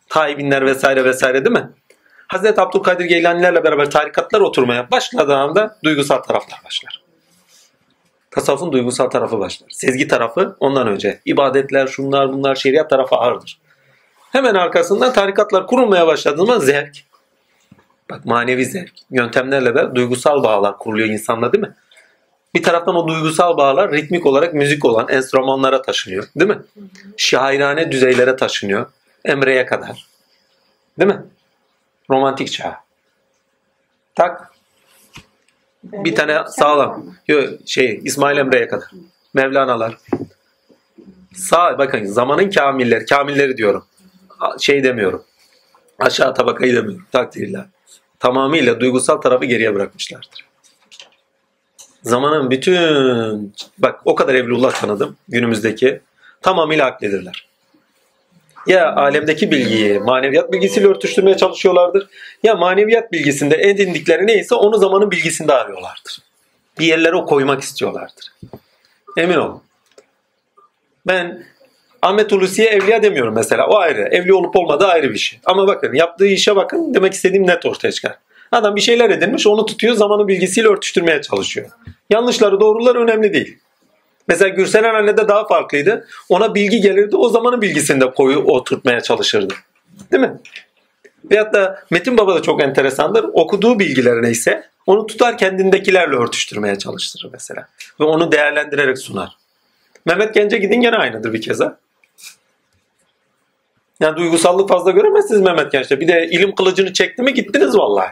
[0.09, 1.69] Taibinler vesaire vesaire değil mi?
[2.27, 6.96] Hazreti Abdülkadir Geylanilerle beraber tarikatlar oturmaya başladığında duygusal taraflar başlar.
[8.37, 9.69] Tasavvufun duygusal tarafı başlar.
[9.71, 11.19] Sezgi tarafı ondan önce.
[11.25, 13.59] İbadetler, şunlar bunlar, şeriat tarafı ağırdır.
[14.31, 16.97] Hemen arkasından tarikatlar kurulmaya başladığında zevk.
[18.09, 18.91] Bak manevi zevk.
[19.11, 21.73] Yöntemlerle de duygusal bağlar kuruluyor insanla değil mi?
[22.55, 26.23] Bir taraftan o duygusal bağlar ritmik olarak müzik olan enstrümanlara taşınıyor.
[26.35, 26.59] Değil mi?
[27.17, 28.85] Şairane düzeylere taşınıyor.
[29.25, 30.07] Emre'ye kadar.
[30.99, 31.21] Değil mi?
[32.09, 32.77] Romantik çağ.
[34.15, 34.51] Tak
[35.91, 37.05] bir tane sağlam.
[37.27, 38.91] Yok şey İsmail Emre'ye kadar.
[39.33, 39.97] Mevlana'lar.
[41.35, 43.85] Sağ bakın zamanın kamilleri, kamilleri diyorum.
[44.59, 45.23] Şey demiyorum.
[45.99, 47.05] Aşağı tabakayı demiyorum.
[47.11, 47.65] Takdirler.
[48.19, 50.47] Tamamıyla duygusal tarafı geriye bırakmışlardır.
[52.03, 56.01] Zamanın bütün bak o kadar Evlullah tanıdım günümüzdeki
[56.41, 57.47] tamamıyla akledirler.
[58.67, 62.07] Ya alemdeki bilgiyi maneviyat bilgisiyle örtüştürmeye çalışıyorlardır
[62.43, 66.19] ya maneviyat bilgisinde edindikleri neyse onu zamanın bilgisinde arıyorlardır.
[66.79, 68.33] Bir yerlere koymak istiyorlardır.
[69.17, 69.61] Emin olun.
[71.07, 71.43] Ben
[72.01, 73.67] Ahmet Hulusi'ye evliya demiyorum mesela.
[73.67, 74.01] O ayrı.
[74.01, 75.39] Evli olup olmadığı ayrı bir şey.
[75.45, 78.17] Ama bakın yaptığı işe bakın demek istediğim net ortaya çıkar.
[78.51, 81.67] Adam bir şeyler edinmiş onu tutuyor zamanın bilgisiyle örtüştürmeye çalışıyor.
[82.09, 83.57] Yanlışları doğruları önemli değil.
[84.27, 86.07] Mesela Gürselen anne de daha farklıydı.
[86.29, 89.53] Ona bilgi gelirdi o zamanın bilgisinde koyu oturtmaya çalışırdı.
[90.11, 90.37] Değil mi?
[91.31, 93.25] Veyahut da Metin Baba da çok enteresandır.
[93.33, 97.67] Okuduğu bilgiler neyse onu tutar kendindekilerle örtüştürmeye çalıştırır mesela.
[97.99, 99.29] Ve onu değerlendirerek sunar.
[100.05, 101.79] Mehmet Gence gidin gene aynıdır bir keza.
[103.99, 105.99] Yani duygusallık fazla göremezsiniz Mehmet Genç'te.
[105.99, 108.11] Bir de ilim kılıcını çekti mi gittiniz vallahi.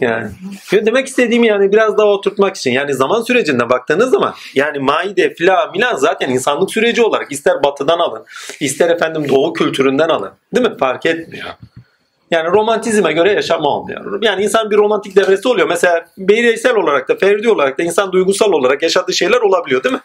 [0.00, 0.30] yani.
[0.72, 2.70] Ya Demek istediğim yani biraz daha oturtmak için.
[2.70, 7.98] Yani zaman sürecinde baktığınız zaman yani Maide, Fila, Milan zaten insanlık süreci olarak ister batıdan
[7.98, 8.24] alın,
[8.60, 10.30] ister efendim doğu kültüründen alın.
[10.54, 10.76] Değil mi?
[10.78, 11.48] Fark etmiyor.
[12.30, 14.22] Yani romantizme göre yaşama olmuyor.
[14.22, 15.68] Yani insan bir romantik devresi oluyor.
[15.68, 20.00] Mesela bireysel olarak da, ferdi olarak da insan duygusal olarak yaşadığı şeyler olabiliyor değil mi?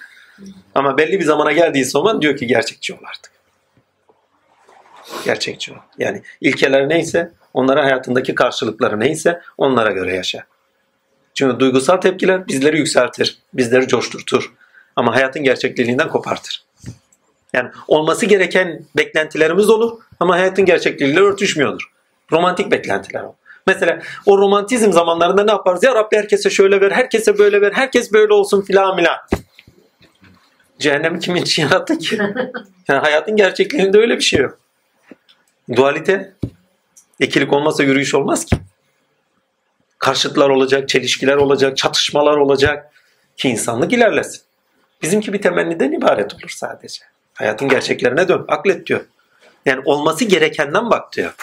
[0.76, 3.39] Ama belli bir zamana geldiği zaman diyor ki gerçekçi ol artık.
[5.26, 5.78] Gerçekçi ol.
[5.98, 10.44] Yani ilkeler neyse, onlara hayatındaki karşılıkları neyse onlara göre yaşa.
[11.34, 14.54] Çünkü duygusal tepkiler bizleri yükseltir, bizleri coşturtur.
[14.96, 16.64] Ama hayatın gerçekliğinden kopartır.
[17.54, 21.92] Yani olması gereken beklentilerimiz olur ama hayatın gerçekliğiyle örtüşmüyordur.
[22.32, 23.36] Romantik beklentiler o.
[23.68, 25.84] Mesela o romantizm zamanlarında ne yaparız?
[25.84, 29.18] Ya Rabbi herkese şöyle ver, herkese böyle ver, herkes böyle olsun filan filan.
[30.80, 32.20] Cehennemi kimin için yarattı ki?
[32.88, 34.60] Yani hayatın gerçekliğinde öyle bir şey yok.
[35.76, 36.34] Dualite.
[37.20, 38.56] İkilik olmazsa yürüyüş olmaz ki.
[40.00, 42.92] Karşıtlar olacak, çelişkiler olacak, çatışmalar olacak
[43.38, 44.42] ki insanlık ilerlesin.
[45.02, 47.02] Bizimki bir temenniden ibaret olur sadece.
[47.34, 49.06] Hayatın gerçeklerine dön, aklet diyor.
[49.66, 51.36] Yani olması gerekenden bak diyor.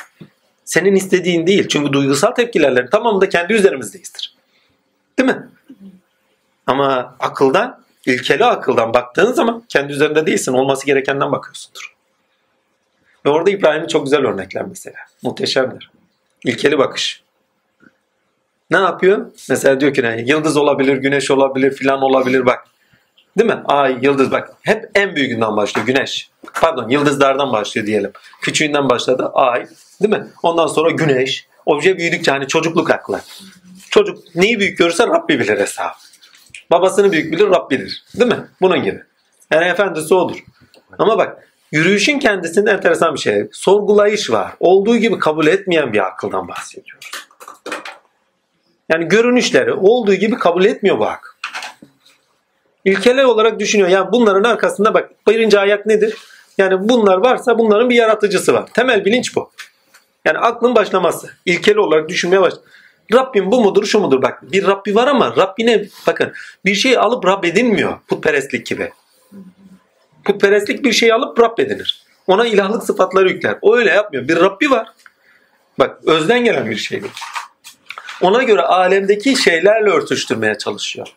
[0.64, 1.68] Senin istediğin değil.
[1.68, 4.12] Çünkü duygusal tepkilerlerin tamamı da kendi üzerimizdeyiz.
[5.18, 5.48] Değil mi?
[6.66, 10.52] Ama akıldan, ilkeli akıldan baktığın zaman kendi üzerinde değilsin.
[10.52, 11.95] Olması gerekenden bakıyorsundur.
[13.26, 14.96] Ve orada İbrahim'in çok güzel örnekler mesela.
[15.22, 15.90] Muhteşemdir.
[16.44, 17.22] İlkeli bakış.
[18.70, 19.26] Ne yapıyor?
[19.48, 20.24] Mesela diyor ki ne?
[20.26, 22.66] Yıldız olabilir, güneş olabilir, filan olabilir bak.
[23.38, 23.62] Değil mi?
[23.64, 24.50] Ay, yıldız bak.
[24.62, 25.86] Hep en büyüğünden başlıyor.
[25.86, 26.30] Güneş.
[26.60, 28.12] Pardon yıldızlardan başlıyor diyelim.
[28.42, 29.30] Küçüğünden başladı.
[29.34, 29.66] Ay.
[30.02, 30.26] Değil mi?
[30.42, 31.46] Ondan sonra güneş.
[31.66, 33.20] Obje büyüdükçe hani çocukluk aklı.
[33.90, 35.94] Çocuk neyi büyük görürse Rabbi bilir hesabı.
[36.70, 38.04] Babasını büyük bilir Rabbi bilir.
[38.14, 38.44] Değil mi?
[38.60, 39.02] Bunun gibi.
[39.50, 40.44] Yani efendisi odur.
[40.98, 43.48] Ama bak yürüyüşün kendisinde enteresan bir şey.
[43.52, 44.52] Sorgulayış var.
[44.60, 46.98] Olduğu gibi kabul etmeyen bir akıldan bahsediyor.
[48.88, 51.30] Yani görünüşleri olduğu gibi kabul etmiyor bu akıl.
[52.84, 53.88] İlkeler olarak düşünüyor.
[53.88, 56.16] Yani bunların arkasında bak birinci ayak nedir?
[56.58, 58.66] Yani bunlar varsa bunların bir yaratıcısı var.
[58.74, 59.50] Temel bilinç bu.
[60.24, 61.30] Yani aklın başlaması.
[61.44, 62.54] İlkeli olarak düşünmeye baş.
[63.12, 64.22] Rabbim bu mudur şu mudur?
[64.22, 66.32] Bak bir Rabbi var ama Rabbine bakın
[66.64, 67.98] bir şey alıp Rab edinmiyor.
[68.08, 68.92] Putperestlik gibi.
[70.26, 72.02] Putperestlik bir şey alıp Rab edinir.
[72.26, 73.58] Ona ilahlık sıfatları yükler.
[73.62, 74.28] O öyle yapmıyor.
[74.28, 74.88] Bir Rabbi var.
[75.78, 77.06] Bak özden gelen bir şey bu.
[78.20, 81.08] Ona göre alemdeki şeylerle örtüştürmeye çalışıyor.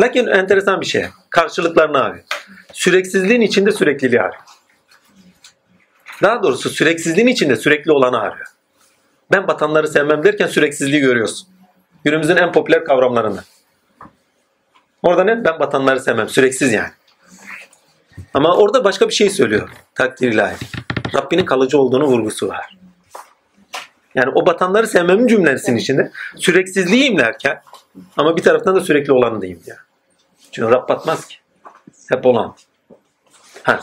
[0.00, 1.06] Lakin enteresan bir şey.
[1.30, 2.24] Karşılıklarını arıyor.
[2.72, 4.42] Süreksizliğin içinde sürekliliği arıyor.
[6.22, 8.46] Daha doğrusu süreksizliğin içinde sürekli olanı arıyor.
[9.30, 11.48] Ben batanları sevmem derken süreksizliği görüyorsun.
[12.04, 13.44] Günümüzün en popüler kavramlarından.
[15.02, 15.44] Orada ne?
[15.44, 16.28] Ben batanları sevmem.
[16.28, 16.90] Süreksiz yani.
[18.34, 19.68] Ama orada başka bir şey söylüyor.
[19.94, 20.56] Takdir ilahi.
[21.14, 22.78] Rabbinin kalıcı olduğunu vurgusu var.
[24.14, 27.62] Yani o batanları sevmemin cümlesinin içinde süreksizliği imlerken
[28.16, 29.76] ama bir taraftan da sürekli olanı diyeyim ya.
[30.52, 31.36] Çünkü Rab batmaz ki.
[32.08, 32.56] Hep olan.
[33.62, 33.80] Ha.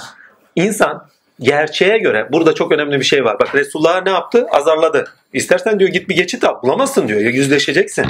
[0.56, 1.08] İnsan
[1.40, 3.40] gerçeğe göre burada çok önemli bir şey var.
[3.40, 4.48] Bak Resulullah ne yaptı?
[4.52, 5.08] Azarladı.
[5.34, 6.62] İstersen diyor git bir geçit al.
[6.64, 7.20] Bulamazsın diyor.
[7.20, 8.06] Ya yüzleşeceksin.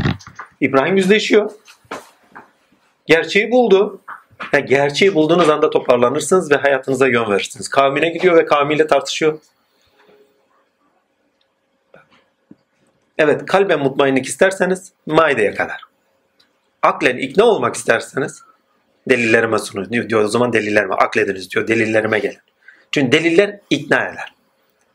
[0.61, 1.51] İbrahim yüzleşiyor.
[3.05, 4.01] Gerçeği buldu.
[4.53, 7.67] Yani gerçeği bulduğunuz anda toparlanırsınız ve hayatınıza yön verirsiniz.
[7.67, 9.39] Kavmine gidiyor ve kavmiyle tartışıyor.
[13.17, 15.81] Evet kalben mutmainlik isterseniz maideye kadar.
[16.81, 18.43] Aklen ikna olmak isterseniz
[19.09, 20.09] delillerime sunun diyor.
[20.09, 20.23] diyor.
[20.23, 21.67] O zaman delillerime aklediniz diyor.
[21.67, 22.39] Delillerime gelin.
[22.91, 24.33] Çünkü deliller ikna eder.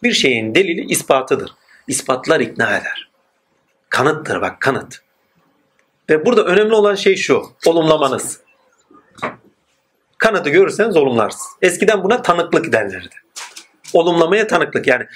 [0.03, 1.51] Bir şeyin delili ispatıdır.
[1.89, 3.11] İspatlar ikna eder.
[3.89, 5.01] Kanıttır bak kanıt.
[6.11, 7.43] Ve burada önemli olan şey şu.
[7.67, 8.44] Olumlamanız.
[10.25, 11.47] Kanıtı görürseniz olumlarsınız.
[11.63, 13.15] Eskiden buna tanıklık denirdi.
[13.93, 15.07] Olumlamaya tanıklık yani.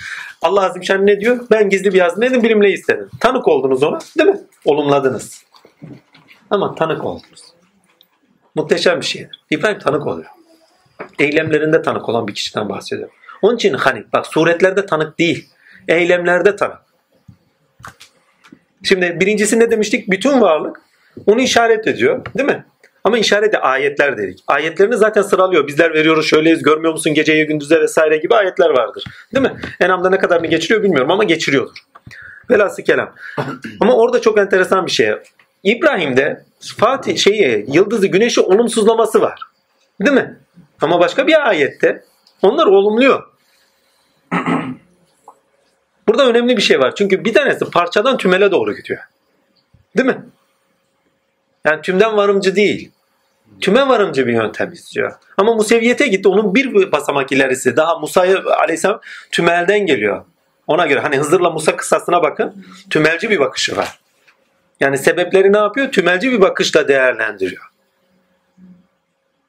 [0.43, 1.47] Allah Azim Şen ne diyor?
[1.51, 3.11] Ben gizli bir yazdım dedim bilimle istedim.
[3.21, 4.41] Tanık oldunuz ona değil mi?
[4.65, 5.45] Olumladınız.
[6.51, 7.43] Ama tanık oldunuz.
[8.55, 9.45] Muhteşem bir şeydir.
[9.51, 10.29] İbrahim tanık oluyor.
[11.19, 13.15] Eylemlerinde tanık olan bir kişiden bahsediyorum.
[13.43, 15.49] Onun için hani bak suretlerde tanık değil.
[15.89, 16.79] Eylemlerde tanık.
[18.83, 20.11] Şimdi birincisi ne demiştik?
[20.11, 20.81] Bütün varlık
[21.27, 22.25] onu işaret ediyor.
[22.39, 22.65] Değil mi?
[23.05, 24.45] Ama işaret de ayetler dedik.
[24.47, 25.67] Ayetlerini zaten sıralıyor.
[25.67, 29.05] Bizler veriyoruz şöyleyiz görmüyor musun geceye gündüze vesaire gibi ayetler vardır.
[29.35, 29.61] Değil mi?
[29.81, 31.79] Enamda ne kadarını geçiriyor bilmiyorum ama geçiriyordur.
[32.51, 33.15] Velhasıl kelam.
[33.81, 35.15] Ama orada çok enteresan bir şey.
[35.63, 36.45] İbrahim'de
[36.77, 39.41] Fatih şeyi yıldızı güneşi olumsuzlaması var.
[40.01, 40.39] Değil mi?
[40.81, 42.05] Ama başka bir ayette
[42.43, 43.23] onlar olumluyor.
[46.09, 46.95] Burada önemli bir şey var.
[46.95, 49.01] Çünkü bir tanesi parçadan tümele doğru gidiyor.
[49.97, 50.25] Değil mi?
[51.65, 52.91] Yani tümden varımcı değil.
[53.61, 55.13] Tüme varımcı bir yöntem istiyor.
[55.37, 56.29] Ama Museviyete gitti.
[56.29, 57.77] Onun bir basamak ilerisi.
[57.77, 60.25] Daha Musa'ya aleyhisselam tümelden geliyor.
[60.67, 62.67] Ona göre hani Hızır'la Musa kıssasına bakın.
[62.91, 63.99] Tümelci bir bakışı var.
[64.81, 65.93] Yani sebepleri ne yapıyor?
[65.93, 67.63] Tümelci bir bakışla değerlendiriyor.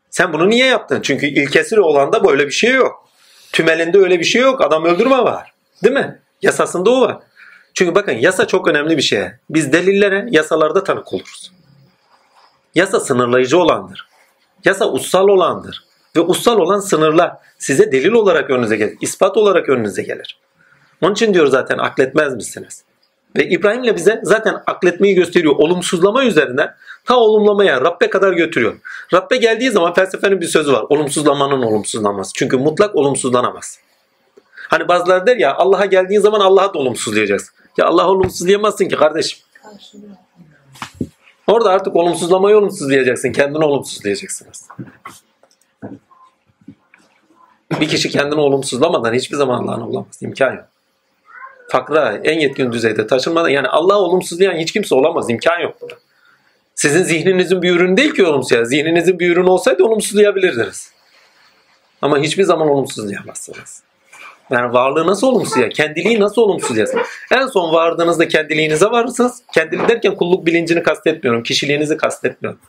[0.10, 1.02] Sen bunu niye yaptın?
[1.02, 3.10] Çünkü ilkesel olanda böyle bir şey yok.
[3.52, 4.62] Tümelinde öyle bir şey yok.
[4.62, 5.54] Adam öldürme var.
[5.84, 6.20] Değil mi?
[6.42, 7.18] Yasasında o var.
[7.74, 9.24] Çünkü bakın yasa çok önemli bir şey.
[9.50, 11.52] Biz delillere yasalarda tanık oluruz.
[12.76, 14.08] Yasa sınırlayıcı olandır.
[14.66, 15.84] Yasa ussal olandır.
[16.16, 18.98] Ve ussal olan sınırlar size delil olarak önünüze gelir.
[19.02, 20.40] ispat olarak önünüze gelir.
[21.02, 22.84] Onun için diyor zaten akletmez misiniz?
[23.38, 25.56] Ve İbrahim'le bize zaten akletmeyi gösteriyor.
[25.58, 28.76] Olumsuzlama üzerinden ta olumlamaya Rabbe kadar götürüyor.
[29.14, 30.86] Rabbe geldiği zaman felsefenin bir sözü var.
[30.90, 32.34] Olumsuzlamanın olumsuzlanması.
[32.34, 33.80] Çünkü mutlak olumsuzlanamaz.
[34.70, 37.56] Hani bazıları der ya Allah'a geldiğin zaman Allah'a da olumsuzlayacaksın.
[37.78, 39.40] Ya Allah'a olumsuzlayamazsın ki kardeşim.
[39.64, 40.12] Karşılıyor.
[41.50, 43.32] Orada artık olumsuzlamayı olumsuzlayacaksın.
[43.32, 44.68] Kendini olumsuzlayacaksınız.
[47.82, 50.22] Bir kişi kendini olumsuzlamadan hiçbir zaman Allah'ını olamaz.
[50.22, 50.66] İmkan yok.
[51.70, 55.30] Fakra en yetkin düzeyde taşınmadan yani Allah'ı olumsuzlayan hiç kimse olamaz.
[55.30, 55.96] İmkan yok burada.
[56.76, 58.68] Sizin zihninizin bir ürünü değil ki olumsuz.
[58.68, 60.92] Zihninizin bir ürünü olsaydı olumsuzlayabilirdiniz.
[62.02, 63.84] Ama hiçbir zaman olumsuzlayamazsınız.
[64.50, 65.70] Yani varlığı nasıl olumsuz ya?
[65.70, 67.02] Kendiliği nasıl olumsuz yazın?
[67.32, 69.42] En son vardığınızda kendiliğinize varırsınız.
[69.54, 71.44] Kendilik derken kulluk bilincini kastetmiyorum.
[71.44, 72.60] Kişiliğinizi kastetmiyorum.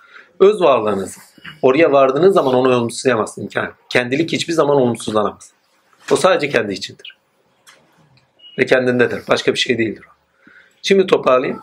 [0.40, 1.20] Öz varlığınızı.
[1.62, 3.42] Oraya vardığınız zaman onu olumsuzlayamazsın.
[3.42, 3.72] imkan.
[3.88, 5.52] Kendilik hiçbir zaman olumsuzlanamaz.
[6.10, 7.16] O sadece kendi içindir.
[8.58, 9.22] Ve kendindedir.
[9.28, 10.12] Başka bir şey değildir o.
[10.82, 11.62] Şimdi toparlayayım.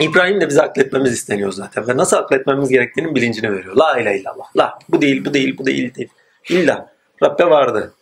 [0.00, 1.88] İbrahim de bize akletmemiz isteniyor zaten.
[1.88, 3.76] Ve nasıl akletmemiz gerektiğinin bilincini veriyor.
[3.76, 4.56] La ilahe illallah.
[4.56, 4.78] La.
[4.88, 6.08] Bu değil, bu değil, bu değil, değil.
[6.48, 6.92] İlla.
[7.22, 7.94] Rabbe vardı.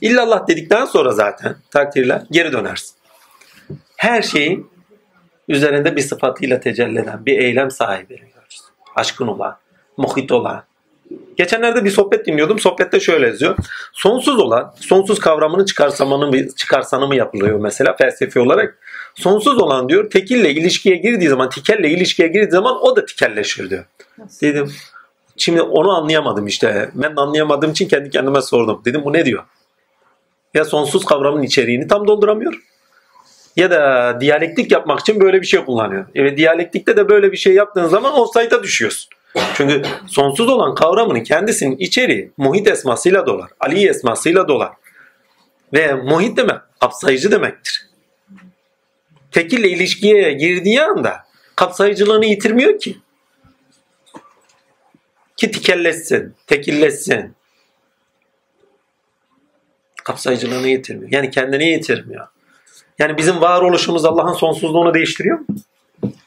[0.00, 2.96] İllallah dedikten sonra zaten takdirler geri dönersin.
[3.96, 4.66] Her şeyi
[5.48, 8.66] üzerinde bir sıfatıyla tecelli eden bir eylem sahibi görürsün.
[8.96, 9.58] Aşkın olan,
[9.96, 10.64] muhit olan.
[11.36, 12.58] Geçenlerde bir sohbet dinliyordum.
[12.58, 13.56] Sohbette şöyle yazıyor.
[13.92, 18.78] Sonsuz olan, sonsuz kavramını çıkarsamanı mı, çıkarsanı mı yapılıyor mesela felsefi olarak.
[19.14, 23.84] Sonsuz olan diyor tekille ilişkiye girdiği zaman, tikelle ilişkiye girdiği zaman o da tikelleşir diyor.
[24.18, 24.46] Nasıl?
[24.46, 24.72] Dedim
[25.36, 26.90] şimdi onu anlayamadım işte.
[26.94, 28.82] Ben anlayamadığım için kendi kendime sordum.
[28.84, 29.44] Dedim bu ne diyor?
[30.54, 32.54] Ya sonsuz kavramın içeriğini tam dolduramıyor.
[33.56, 36.06] Ya da diyalektik yapmak için böyle bir şey kullanıyor.
[36.14, 39.10] Evet diyalektikte de böyle bir şey yaptığın zaman offside'a düşüyorsun.
[39.54, 43.50] Çünkü sonsuz olan kavramının kendisinin içeriği muhit esmasıyla dolar.
[43.60, 44.72] Ali esmasıyla dolar.
[45.72, 47.88] Ve muhit demek kapsayıcı demektir.
[49.32, 51.24] Tekille ilişkiye girdiği anda
[51.56, 52.98] kapsayıcılığını yitirmiyor ki.
[55.36, 57.34] Ki tikelleşsin, tekilleşsin.
[60.08, 61.12] Kapsayıcılığını yitirmiyor.
[61.12, 62.26] Yani kendini yitirmiyor.
[62.98, 65.46] Yani bizim varoluşumuz Allah'ın sonsuzluğunu değiştiriyor mu?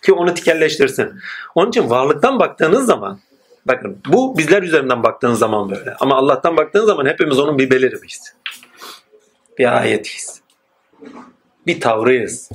[0.02, 1.20] Ki onu tikelleştirsin.
[1.56, 3.20] Onun için varlıktan baktığınız zaman
[3.66, 5.94] bakın bu bizler üzerinden baktığınız zaman böyle.
[6.00, 8.36] Ama Allah'tan baktığınız zaman hepimiz onun bir belirimiyiz.
[9.58, 10.42] Bir ayetiyiz.
[11.68, 12.50] Bir tavrıyız.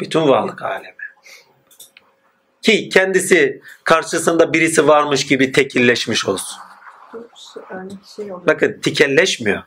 [0.00, 0.94] Bütün varlık alemi.
[2.62, 6.58] Ki kendisi karşısında birisi varmış gibi tekilleşmiş olsun.
[7.54, 8.30] Şey- şey.
[8.46, 9.62] Bakın tikelleşmiyor.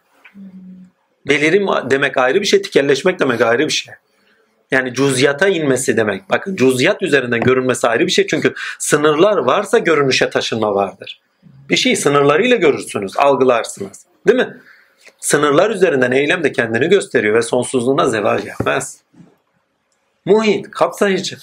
[1.27, 3.93] Belirim demek ayrı bir şey, tikelleşmek demek ayrı bir şey.
[4.71, 6.29] Yani cüziyata inmesi demek.
[6.29, 8.27] Bakın cüziyat üzerinden görünmesi ayrı bir şey.
[8.27, 11.21] Çünkü sınırlar varsa görünüşe taşınma vardır.
[11.69, 14.05] Bir şeyi sınırlarıyla görürsünüz, algılarsınız.
[14.27, 14.57] Değil mi?
[15.19, 19.01] Sınırlar üzerinden eylem de kendini gösteriyor ve sonsuzluğuna zeval gelmez.
[20.25, 21.37] Muhit, kapsayıcı.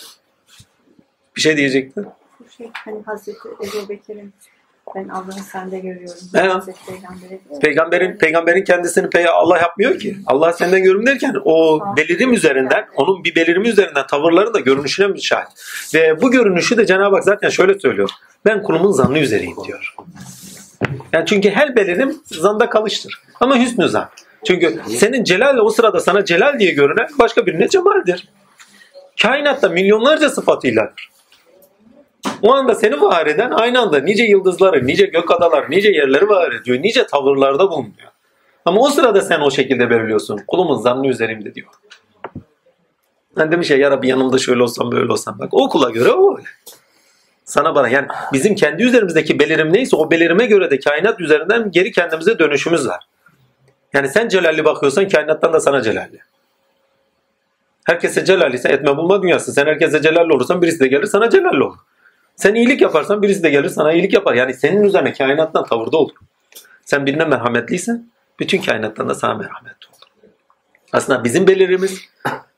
[1.36, 2.06] Bir şey diyecektin.
[2.56, 4.34] Şey hani Hazreti Ebu Bekir'in
[4.94, 6.16] ben Allah'ı sende görüyorum.
[6.34, 6.52] Evet.
[6.52, 6.62] Ya.
[7.60, 10.16] Peygamberin peygamberin kendisini pey- Allah yapmıyor ki.
[10.26, 15.48] Allah senden görün derken o belirim üzerinden, onun bir belirimi üzerinden tavırları da görünüşüne müsait.
[15.94, 18.10] Ve bu görünüşü de Cenab-ı Hak zaten şöyle söylüyor.
[18.44, 19.94] Ben kulumun zannı üzereyim diyor.
[21.12, 23.22] Yani çünkü her belirim zanda kalıştır.
[23.40, 24.08] Ama hüsnü zan.
[24.46, 28.28] Çünkü senin celal o sırada sana celal diye görünen başka birine cemaldir.
[29.22, 31.10] Kainatta milyonlarca sıfatıyladır.
[32.42, 36.52] O anda seni var eden aynı anda nice yıldızları, nice gök adalar, nice yerleri var
[36.52, 38.10] ediyor, nice tavırlarda bulunuyor.
[38.64, 40.40] Ama o sırada sen o şekilde belirliyorsun.
[40.46, 41.68] Kulumun zannı üzerimde diyor.
[43.36, 45.38] Ben demiş ya ya Rabbi yanımda şöyle olsam böyle olsam.
[45.38, 46.38] Bak o kula göre o.
[47.44, 51.92] Sana bana yani bizim kendi üzerimizdeki belirim neyse o belirime göre de kainat üzerinden geri
[51.92, 53.04] kendimize dönüşümüz var.
[53.92, 56.18] Yani sen celalli bakıyorsan kainattan da sana celalli.
[57.84, 59.52] Herkese celalliyse etme bulma dünyası.
[59.52, 61.78] Sen herkese celalli olursan birisi de gelir sana celalli olur.
[62.38, 64.34] Sen iyilik yaparsan birisi de gelir sana iyilik yapar.
[64.34, 66.14] Yani senin üzerine kainattan tavırda olur.
[66.84, 70.32] Sen birine merhametliysen bütün kainattan da sana merhametli olur.
[70.92, 72.00] Aslında bizim belirimiz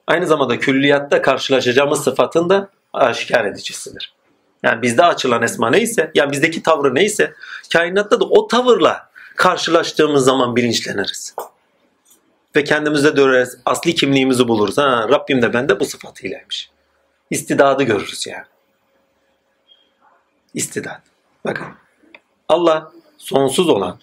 [0.07, 4.15] aynı zamanda külliyatta karşılaşacağımız sıfatın da aşikar edicisidir.
[4.63, 7.35] Yani bizde açılan esma neyse, yani bizdeki tavrı neyse,
[7.73, 11.35] kainatta da o tavırla karşılaştığımız zaman bilinçleniriz.
[12.57, 14.79] Ve kendimizde döneriz, asli kimliğimizi buluruz.
[14.79, 16.71] Ha, Rabbim de bende bu sıfatıylaymış.
[17.31, 18.45] İstidadı görürüz yani.
[20.55, 21.01] İstidat.
[21.45, 21.67] Bakın.
[22.49, 23.99] Allah sonsuz olan,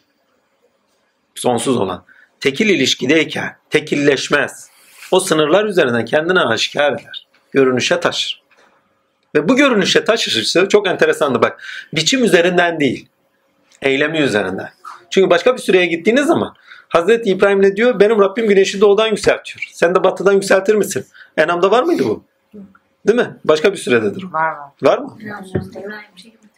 [1.35, 2.03] sonsuz olan,
[2.39, 4.69] tekil ilişkideyken tekilleşmez.
[5.11, 7.27] O sınırlar üzerinden kendine aşikar eder.
[7.51, 8.43] Görünüşe taşır.
[9.35, 11.63] Ve bu görünüşe taşışırsa çok enteresandı bak.
[11.93, 13.09] Biçim üzerinden değil.
[13.81, 14.69] Eylemi üzerinden.
[15.09, 16.55] Çünkü başka bir süreye gittiğiniz zaman
[16.89, 17.99] Hazreti İbrahim ne diyor?
[17.99, 19.69] Benim Rabbim güneşi doğudan yükseltiyor.
[19.73, 21.05] Sen de batıdan yükseltir misin?
[21.37, 22.23] Enam'da var mıydı bu?
[23.07, 23.37] Değil mi?
[23.45, 24.33] Başka bir sürededir o.
[24.33, 24.71] Var var.
[24.83, 25.17] Var mı?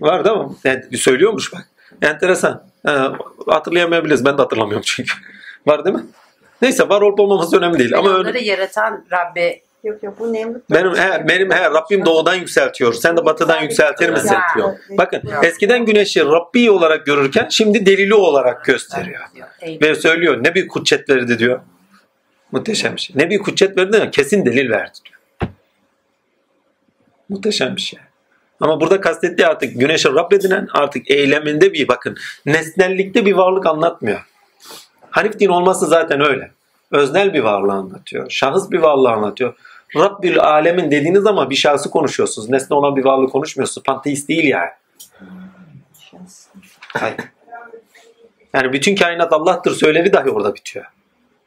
[0.01, 0.47] Var değil mi?
[0.63, 1.69] Yani söylüyormuş bak.
[2.01, 2.63] Enteresan.
[2.85, 4.25] Ha, hatırlayamayabiliriz.
[4.25, 5.13] Ben de hatırlamıyorum çünkü.
[5.67, 6.03] Var değil mi?
[6.61, 7.97] Neyse var olup olmaması önemli değil.
[7.97, 10.69] Ama onları öyle, yaratan Rabbe Yok yok bu Nemrut.
[10.69, 12.93] benim he, benim he, Rabbim doğudan yükseltiyor.
[12.93, 14.33] Sen de batıdan yükseltir misin?
[14.33, 14.41] Ya.
[14.55, 14.77] diyor.
[14.89, 19.21] Bakın eskiden güneşi Rabbi olarak görürken şimdi delili olarak gösteriyor.
[19.63, 21.59] Ve söylüyor ne bir kutçet verdi diyor.
[22.51, 23.15] Muhteşem bir şey.
[23.15, 24.11] Ne bir kutçet verdi diyor.
[24.11, 25.19] Kesin delil verdi diyor.
[27.29, 27.99] Muhteşem bir şey.
[28.61, 34.25] Ama burada kastettiği artık güneşi Rab edinen artık eyleminde bir bakın nesnellikte bir varlık anlatmıyor.
[35.09, 36.51] Hanif din olması zaten öyle.
[36.91, 38.29] Öznel bir varlığı anlatıyor.
[38.29, 39.53] Şahıs bir varlığı anlatıyor.
[39.95, 42.49] Rabbül alemin dediğiniz zaman bir şahsı konuşuyorsunuz.
[42.49, 43.85] Nesne olan bir varlığı konuşmuyorsunuz.
[43.85, 44.69] Panteist değil yani.
[48.53, 50.85] Yani bütün kainat Allah'tır söylevi dahi orada bitiyor.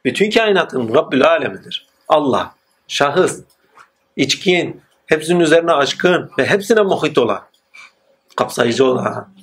[0.05, 1.87] Bütün kainatın Rabbül alemidir.
[2.07, 2.55] Allah,
[2.87, 3.39] şahıs,
[4.15, 7.41] içkin, hepsinin üzerine aşkın ve hepsine muhit olan,
[8.35, 9.33] kapsayıcı olan.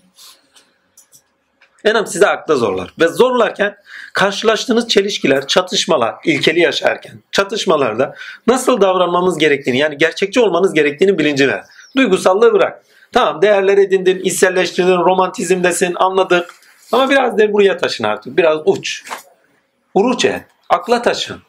[1.84, 2.94] Enam size akla zorlar.
[3.00, 3.76] Ve zorlarken
[4.12, 8.14] karşılaştığınız çelişkiler, çatışmalar, ilkeli yaşarken, çatışmalarda
[8.46, 11.62] nasıl davranmamız gerektiğini, yani gerçekçi olmanız gerektiğini bilincine.
[11.96, 12.84] Duygusallığı bırak.
[13.12, 16.54] Tamam değerler edindin, içselleştirdin, romantizmdesin, anladık.
[16.92, 18.36] Ama biraz da buraya taşın artık.
[18.36, 19.04] Biraz uç.
[19.94, 20.42] Uruç et.
[20.68, 21.42] Akla taşın.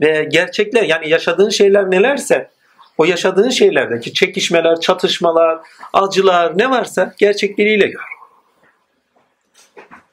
[0.00, 2.50] Ve gerçekler yani yaşadığın şeyler nelerse
[2.98, 5.58] o yaşadığın şeylerdeki çekişmeler, çatışmalar,
[5.92, 8.18] acılar ne varsa gerçekleriyle gör.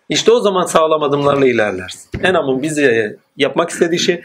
[0.09, 2.21] İşte o zaman sağlam adımlarla ilerlersin.
[2.23, 4.23] Enam'ın bize yapmak istediği şey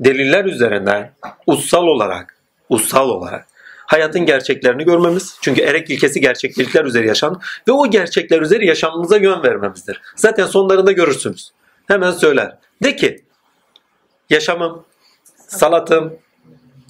[0.00, 1.12] deliller üzerinden
[1.46, 2.36] ussal olarak,
[2.68, 3.46] ussal olarak
[3.90, 5.38] hayatın gerçeklerini görmemiz.
[5.40, 10.00] Çünkü erek ilkesi gerçeklikler üzeri yaşam ve o gerçekler üzeri yaşamımıza yön vermemizdir.
[10.16, 11.52] Zaten sonlarında görürsünüz.
[11.88, 12.56] Hemen söyler.
[12.82, 13.24] De ki
[14.30, 14.84] yaşamım,
[15.48, 16.18] salatım,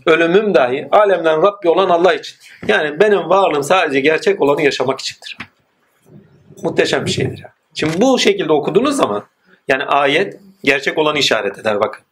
[0.06, 2.36] ölümüm dahi alemden Rabbi olan Allah için.
[2.66, 5.38] Yani benim varlığım sadece gerçek olanı yaşamak içindir.
[6.62, 7.44] Muhteşem bir şeydir.
[7.74, 9.24] Şimdi bu şekilde okuduğunuz zaman
[9.68, 12.02] yani ayet gerçek olanı işaret eder bakın.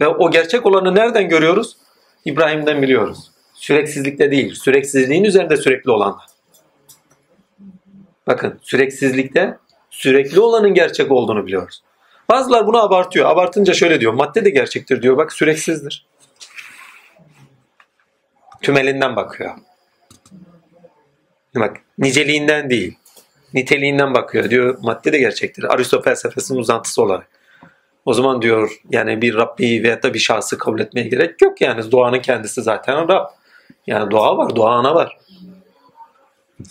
[0.00, 1.76] Ve o gerçek olanı nereden görüyoruz?
[2.24, 3.30] İbrahim'den biliyoruz.
[3.54, 6.18] Süreksizlikte değil, süreksizliğin üzerinde sürekli olan.
[8.26, 9.58] Bakın süreksizlikte
[9.90, 11.82] sürekli olanın gerçek olduğunu biliyoruz.
[12.30, 13.30] Bazılar bunu abartıyor.
[13.30, 14.12] Abartınca şöyle diyor.
[14.12, 15.16] Madde de gerçektir diyor.
[15.16, 16.06] Bak süreksizdir.
[18.62, 19.50] Tümelinden bakıyor.
[21.56, 22.98] Bak niceliğinden değil.
[23.54, 24.50] Niteliğinden bakıyor.
[24.50, 25.64] Diyor madde de gerçektir.
[25.64, 27.28] Aristo felsefesinin uzantısı olarak.
[28.04, 31.92] O zaman diyor yani bir Rabbi veyahut da bir şahsı kabul etmeye gerek yok yani.
[31.92, 33.26] Doğanın kendisi zaten Rab.
[33.86, 35.18] Yani doğa var, doğa ana var.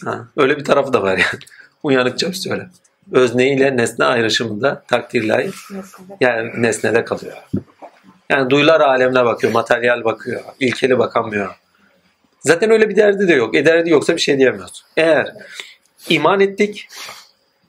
[0.06, 1.42] Ha, öyle bir tarafı da var yani.
[1.84, 2.70] Uyanıkça söyle.
[3.12, 5.48] Özne ile nesne ayrışımında takdirler
[6.22, 7.38] yani nesnede kalıyor.
[8.30, 11.56] Yani duyular alemine bakıyor, materyal bakıyor, ilkeli bakamıyor.
[12.42, 13.56] Zaten öyle bir derdi de yok.
[13.56, 14.86] E derdi yoksa bir şey diyemiyoruz.
[14.98, 15.34] Eğer
[16.10, 16.88] iman ettik,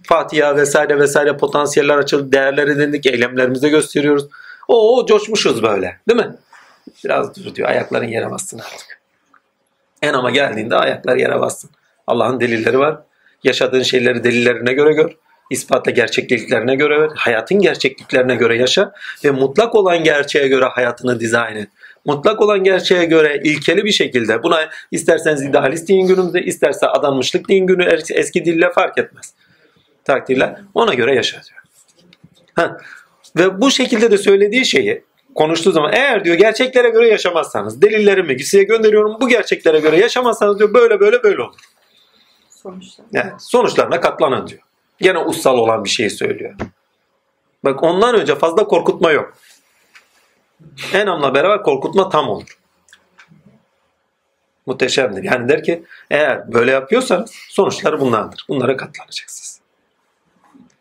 [0.03, 4.29] Fatiha vesaire vesaire potansiyeller açıldı, değerler edindik, eylemlerimizde gösteriyoruz.
[4.69, 6.37] Oo coşmuşuz böyle değil mi?
[7.05, 9.01] Biraz dur diyor ayakların yere bassın artık.
[10.03, 11.71] En ama geldiğinde ayaklar yere bassın.
[12.07, 12.99] Allah'ın delilleri var.
[13.45, 15.17] Yaşadığın şeyleri delillerine göre gör.
[15.51, 17.11] İspatla gerçekliklerine göre ver.
[17.15, 18.93] Hayatın gerçekliklerine göre yaşa.
[19.25, 21.69] Ve mutlak olan gerçeğe göre hayatını dizayn et.
[22.05, 27.67] Mutlak olan gerçeğe göre ilkeli bir şekilde buna isterseniz idealist deyin günümüzde isterse adanmışlık deyin
[27.67, 29.35] günü eski dille fark etmez.
[30.05, 31.63] Takdirler ona göre yaşa diyor.
[32.55, 32.77] Ha.
[33.37, 38.65] Ve bu şekilde de söylediği şeyi konuştuğu zaman eğer diyor gerçeklere göre yaşamazsanız delillerimi size
[38.65, 41.61] gönderiyorum bu gerçeklere göre yaşamazsanız diyor böyle böyle böyle olur.
[42.51, 43.03] Sonuçta.
[43.13, 44.61] Yani sonuçlarına katlanın diyor.
[45.01, 46.55] Gene ussal olan bir şey söylüyor.
[47.65, 49.35] Bak ondan önce fazla korkutma yok.
[50.93, 52.59] Enamla beraber korkutma tam olur.
[54.67, 55.23] Muhteşemdir.
[55.23, 58.45] Yani der ki eğer böyle yapıyorsanız sonuçları bunlardır.
[58.49, 59.61] Bunlara katlanacaksınız.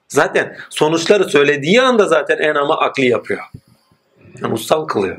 [0.08, 3.44] Zaten sonuçları söylediği anda zaten enamı akli yapıyor.
[4.42, 5.18] Yani ussal kılıyor.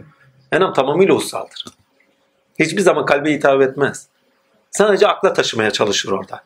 [0.52, 1.64] Enam tamamıyla ussaldır.
[2.58, 4.06] Hiçbir zaman kalbe hitap etmez.
[4.70, 6.44] Sadece akla taşımaya çalışır orada.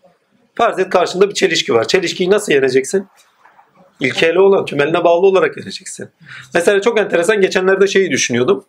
[0.55, 1.89] Farz et karşında bir çelişki var.
[1.89, 3.09] Çelişkiyi nasıl yeneceksin?
[4.01, 6.09] İlkeli olan, tümeline bağlı olarak yeneceksin.
[6.55, 8.65] Mesela çok enteresan geçenlerde şeyi düşünüyordum.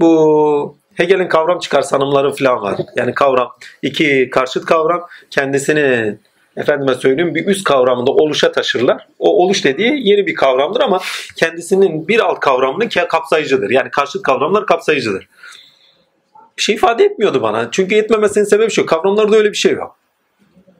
[0.00, 2.76] Bu Hegel'in kavram çıkarsanımları falan var.
[2.96, 3.52] Yani kavram,
[3.82, 6.18] iki karşıt kavram kendisini
[6.56, 9.06] efendime söyleyeyim bir üst kavramında oluşa taşırlar.
[9.18, 11.00] O oluş dediği yeni bir kavramdır ama
[11.36, 13.70] kendisinin bir alt kavramının kapsayıcıdır.
[13.70, 15.28] Yani karşıt kavramlar kapsayıcıdır.
[16.58, 17.68] Bir şey ifade etmiyordu bana.
[17.70, 18.86] Çünkü etmemesinin sebebi şu.
[18.86, 19.96] Kavramlarda öyle bir şey yok.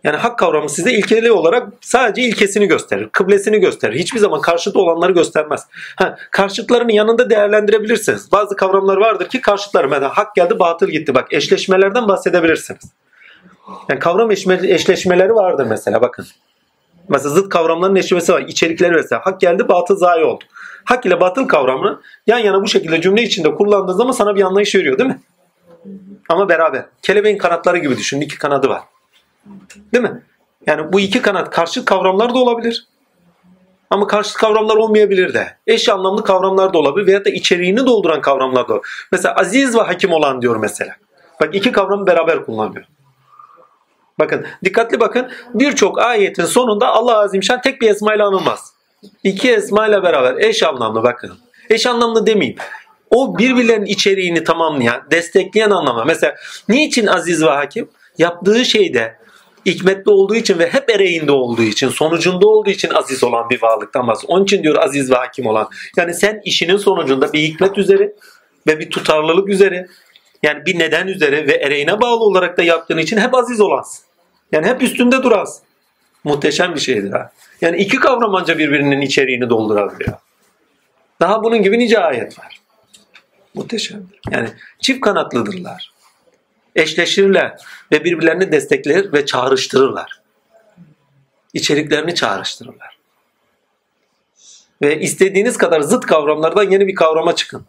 [0.06, 3.08] Yani hak kavramı size ilkeli olarak sadece ilkesini gösterir.
[3.12, 3.98] Kıblesini gösterir.
[3.98, 5.66] Hiçbir zaman karşıt olanları göstermez.
[5.96, 8.32] Ha, karşıtlarının yanında değerlendirebilirsiniz.
[8.32, 9.88] Bazı kavramlar vardır ki karşıtları.
[9.88, 11.14] Mesela hak geldi batıl gitti.
[11.14, 12.82] Bak eşleşmelerden bahsedebilirsiniz.
[13.88, 16.26] Yani kavram eşleşmeleri vardır mesela bakın.
[17.08, 18.40] Mesela zıt kavramların eşleşmesi var.
[18.40, 19.20] İçerikleri mesela.
[19.24, 20.44] Hak geldi batıl zayi oldu.
[20.84, 24.74] Hak ile batıl kavramını yan yana bu şekilde cümle içinde kullandığı zaman sana bir anlayış
[24.74, 25.20] veriyor değil mi?
[26.28, 26.86] Ama beraber.
[27.02, 28.20] Kelebeğin kanatları gibi düşün.
[28.20, 28.82] İki kanadı var.
[29.94, 30.22] Değil mi?
[30.66, 32.86] Yani bu iki kanat karşıt kavramlar da olabilir.
[33.90, 35.56] Ama karşıt kavramlar olmayabilir de.
[35.66, 38.90] Eş anlamlı kavramlar da olabilir veyahut da içeriğini dolduran kavramlar da olabilir.
[39.12, 40.96] Mesela aziz ve hakim olan diyor mesela.
[41.40, 42.84] Bak iki kavramı beraber kullanıyor.
[44.18, 48.72] Bakın dikkatli bakın birçok ayetin sonunda Allah Azimşan tek bir esmayla anılmaz.
[49.22, 51.32] İki esmayla beraber eş anlamlı bakın.
[51.70, 52.58] Eş anlamlı demeyeyim.
[53.10, 56.04] O birbirlerinin içeriğini tamamlayan, destekleyen anlamda.
[56.04, 56.34] Mesela
[56.68, 57.88] niçin aziz ve hakim?
[58.18, 59.16] Yaptığı şeyde
[59.66, 64.06] hikmetli olduğu için ve hep ereğinde olduğu için, sonucunda olduğu için aziz olan bir varlıktan
[64.06, 64.36] bahsediyor.
[64.36, 65.68] Onun için diyor aziz ve hakim olan.
[65.96, 68.12] Yani sen işinin sonucunda bir hikmet üzere
[68.66, 69.86] ve bir tutarlılık üzere
[70.42, 74.04] yani bir neden üzere ve ereğine bağlı olarak da yaptığın için hep aziz olansın.
[74.52, 75.62] Yani hep üstünde duransın.
[76.24, 77.30] Muhteşem bir şeydir ha.
[77.60, 80.16] Yani iki kavram anca birbirinin içeriğini doldurabiliyor.
[81.20, 82.60] Daha bunun gibi nice ayet var.
[83.54, 84.20] Muhteşemdir.
[84.30, 84.48] Yani
[84.80, 85.95] çift kanatlıdırlar
[86.76, 87.56] eşleşirler
[87.92, 90.20] ve birbirlerini destekler ve çağrıştırırlar.
[91.54, 92.98] İçeriklerini çağrıştırırlar.
[94.82, 97.66] Ve istediğiniz kadar zıt kavramlardan yeni bir kavrama çıkın.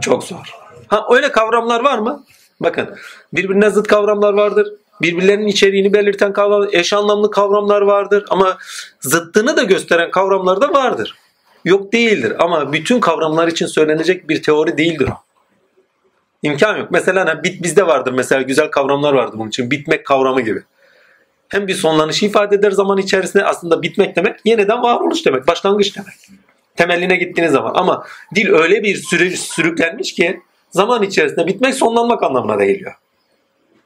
[0.00, 0.54] Çok zor.
[0.88, 2.24] Ha öyle kavramlar var mı?
[2.60, 2.96] Bakın
[3.32, 4.72] birbirine zıt kavramlar vardır.
[5.02, 8.24] Birbirlerinin içeriğini belirten kavramlar, eş anlamlı kavramlar vardır.
[8.30, 8.58] Ama
[9.00, 11.16] zıttını da gösteren kavramlar da vardır.
[11.64, 15.29] Yok değildir ama bütün kavramlar için söylenecek bir teori değildir o.
[16.42, 16.90] İmkan yok.
[16.90, 19.70] Mesela hani bit bizde vardır mesela güzel kavramlar vardır bunun için.
[19.70, 20.62] Bitmek kavramı gibi.
[21.48, 25.46] Hem bir sonlanışı ifade eder zaman içerisinde aslında bitmek demek yeniden varoluş demek.
[25.46, 26.14] Başlangıç demek.
[26.76, 27.72] Temeline gittiğiniz zaman.
[27.74, 32.94] Ama dil öyle bir süre, sürüklenmiş ki zaman içerisinde bitmek sonlanmak anlamına da geliyor.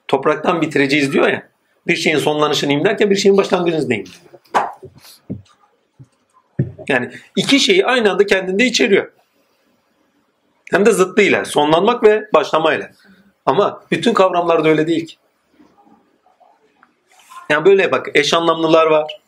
[0.08, 1.48] Topraktan bitireceğiz diyor ya.
[1.86, 4.16] Bir şeyin sonlanışını imlerken bir şeyin başlangıcını değil.
[6.88, 9.12] Yani iki şeyi aynı anda kendinde içeriyor.
[10.74, 11.44] Hem de zıttıyla.
[11.44, 12.90] Sonlanmak ve başlamayla.
[13.46, 15.16] Ama bütün kavramlarda öyle değil ki.
[17.50, 19.20] Yani böyle bak eş anlamlılar var.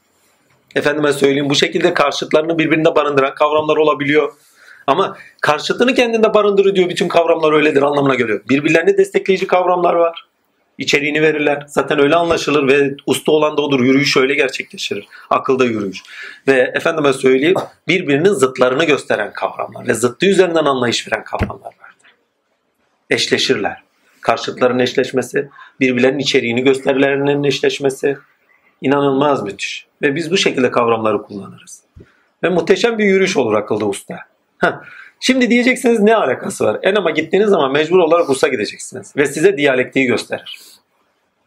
[0.75, 4.33] Efendime söyleyeyim bu şekilde karşıtlarını birbirinde barındıran kavramlar olabiliyor.
[4.87, 8.41] Ama karşıtını kendinde barındırıyor diyor bütün kavramlar öyledir anlamına geliyor.
[8.49, 10.27] Birbirlerini destekleyici kavramlar var
[10.79, 11.65] içeriğini verirler.
[11.69, 13.81] Zaten öyle anlaşılır ve usta olan da odur.
[13.81, 15.09] Yürüyüş öyle gerçekleşir.
[15.31, 16.03] Akılda yürüyüş.
[16.49, 17.57] Ve efendime söyleyeyim
[17.89, 22.15] birbirinin zıtlarını gösteren kavramlar ve zıttı üzerinden anlayış veren kavramlar vardır.
[23.11, 23.83] Eşleşirler.
[24.21, 25.49] Karşıtların eşleşmesi,
[25.81, 28.19] birbirlerinin içeriğini gösterilerinin eşleşmesi
[28.81, 29.87] inanılmaz müthiş.
[30.03, 31.83] Ve biz bu şekilde kavramları kullanırız.
[32.43, 34.19] Ve muhteşem bir yürüyüş olur akılda usta.
[34.59, 34.73] Heh.
[35.21, 36.79] Şimdi diyeceksiniz ne alakası var?
[36.83, 39.17] Enam'a gittiğiniz zaman mecbur olarak Rus'a gideceksiniz.
[39.17, 40.59] Ve size diyalektiği gösterir.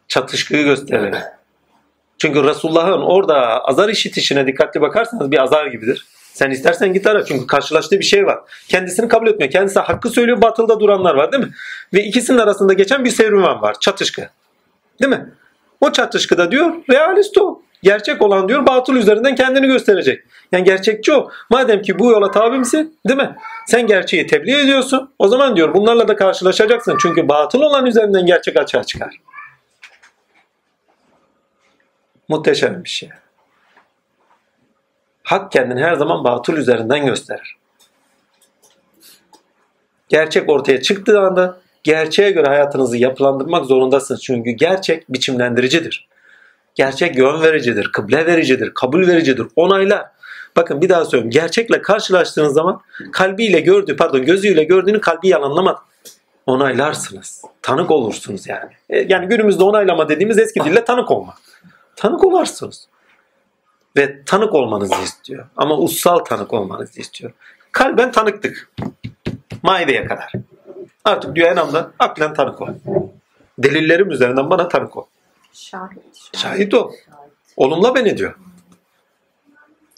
[0.08, 1.14] Çatışkıyı gösterir.
[2.18, 6.06] Çünkü Resulullah'ın orada azar işitişine dikkatli bakarsanız bir azar gibidir.
[6.32, 8.38] Sen istersen git ara çünkü karşılaştığı bir şey var.
[8.68, 9.50] Kendisini kabul etmiyor.
[9.52, 11.50] Kendisi hakkı söylüyor batılda duranlar var değil mi?
[11.94, 13.76] Ve ikisinin arasında geçen bir serüven var.
[13.80, 14.28] Çatışkı.
[15.00, 15.30] Değil mi?
[15.80, 17.62] O çatışkıda diyor realist o.
[17.82, 20.24] Gerçek olan diyor batıl üzerinden kendini gösterecek.
[20.52, 21.30] Yani gerçekçi o.
[21.50, 23.36] Madem ki bu yola tabi misin değil mi?
[23.66, 25.10] Sen gerçeği tebliğ ediyorsun.
[25.18, 26.98] O zaman diyor bunlarla da karşılaşacaksın.
[27.02, 29.16] Çünkü batıl olan üzerinden gerçek açığa çıkar.
[32.28, 33.08] Muhteşem bir şey.
[35.22, 37.56] Hak kendini her zaman batıl üzerinden gösterir.
[40.08, 44.22] Gerçek ortaya çıktığı anda gerçeğe göre hayatınızı yapılandırmak zorundasınız.
[44.22, 46.09] Çünkü gerçek biçimlendiricidir.
[46.80, 50.06] Gerçek yön vericidir, kıble vericidir, kabul vericidir, onaylar.
[50.56, 51.30] Bakın bir daha söylüyorum.
[51.30, 52.80] Gerçekle karşılaştığınız zaman
[53.12, 55.76] kalbiyle gördüğü, pardon gözüyle gördüğünü kalbi yalanlamaz.
[56.46, 57.42] Onaylarsınız.
[57.62, 58.70] Tanık olursunuz yani.
[58.90, 61.34] E, Yani günümüzde onaylama dediğimiz eski dille tanık olma.
[61.96, 62.88] Tanık olarsınız.
[63.96, 65.46] Ve tanık olmanızı istiyor.
[65.56, 67.32] Ama ussal tanık olmanızı istiyor.
[67.72, 68.70] Kalben tanıktık.
[69.62, 70.32] Maideye kadar.
[71.04, 72.68] Artık diyor enamda aklen tanık ol.
[73.58, 75.04] Delillerim üzerinden bana tanık ol.
[75.52, 76.36] Şahit.
[76.36, 76.92] Şahit ol.
[77.56, 78.34] Olumla beni diyor.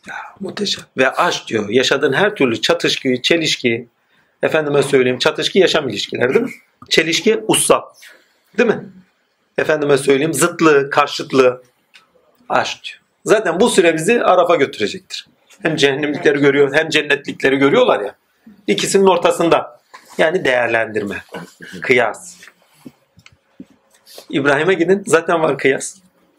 [0.06, 0.84] Ya muhteşem.
[0.96, 1.68] Ve aşk diyor.
[1.68, 3.88] Yaşadığın her türlü çatışkıyı, çelişkiyi,
[4.42, 6.52] efendime söyleyeyim çatışkı yaşam ilişkileri değil mi?
[6.88, 7.82] Çelişki ussal.
[8.58, 8.92] Değil mi?
[9.58, 11.62] Efendime söyleyeyim zıtlığı, karşıtlığı
[12.48, 13.00] aşk diyor.
[13.24, 15.26] Zaten bu süre bizi Araf'a götürecektir.
[15.62, 18.14] Hem cehennemlikleri görüyor hem cennetlikleri görüyorlar ya.
[18.66, 19.82] İkisinin ortasında.
[20.18, 21.24] Yani değerlendirme.
[21.82, 22.36] Kıyas.
[24.32, 25.96] İbrahim'e gidin zaten var kıyas.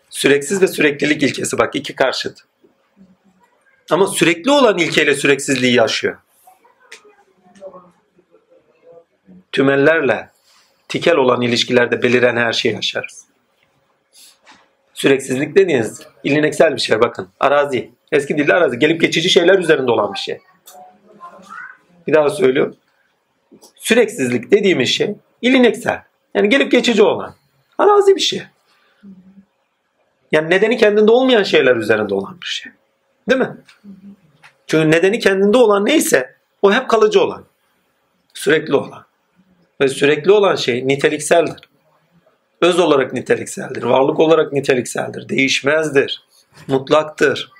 [0.10, 2.40] Süreksiz ve süreklilik ilkesi bak iki karşıt.
[3.92, 6.18] Ama sürekli olan ilkeyle süreksizliği yaşıyor.
[9.52, 10.30] Tümellerle
[10.88, 13.26] tikel olan ilişkilerde beliren her şeyi yaşarız.
[14.94, 17.30] Süreksizlik dediğiniz ilineksel bir şey bakın.
[17.40, 17.92] Arazi.
[18.12, 18.80] Eski dilde arazi.
[18.80, 20.40] Gelip geçici şeyler üzerinde olan bir şey.
[22.08, 22.76] Bir daha söylüyorum.
[23.76, 26.02] Süreksizlik dediğimiz şey ilineksel.
[26.36, 27.36] Yani gelip geçici olan.
[27.84, 28.44] Arazi bir şey.
[30.32, 32.72] Yani nedeni kendinde olmayan şeyler üzerinde olan bir şey.
[33.30, 33.58] Değil mi?
[34.68, 37.44] Çünkü nedeni kendinde olan neyse o hep kalıcı olan.
[38.34, 39.06] Sürekli olan.
[39.82, 41.70] Ve sürekli olan şey nitelikseldir.
[42.62, 43.84] Öz olarak nitelikseldir.
[43.84, 45.30] Varlık olarak nitelikseldir.
[45.30, 46.24] Değişmezdir.
[46.68, 47.52] Mutlaktır.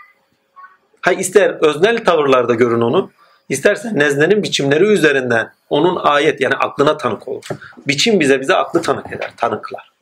[1.02, 3.12] Hay ister öznel tavırlarda görün onu.
[3.50, 7.44] İstersen neznenin biçimleri üzerinden onun ayet yani aklına tanık olur.
[7.88, 9.93] Biçim bize bize aklı tanık eder, tanıklar.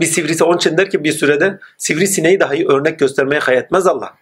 [0.00, 4.14] Bir sivrisi onun için der ki bir sürede sivrisineği dahi örnek göstermeye hayetmez Allah.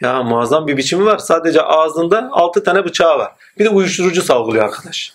[0.00, 1.18] Ya muazzam bir biçimi var.
[1.18, 3.32] Sadece ağzında altı tane bıçağı var.
[3.58, 5.12] Bir de uyuşturucu salgılıyor arkadaş.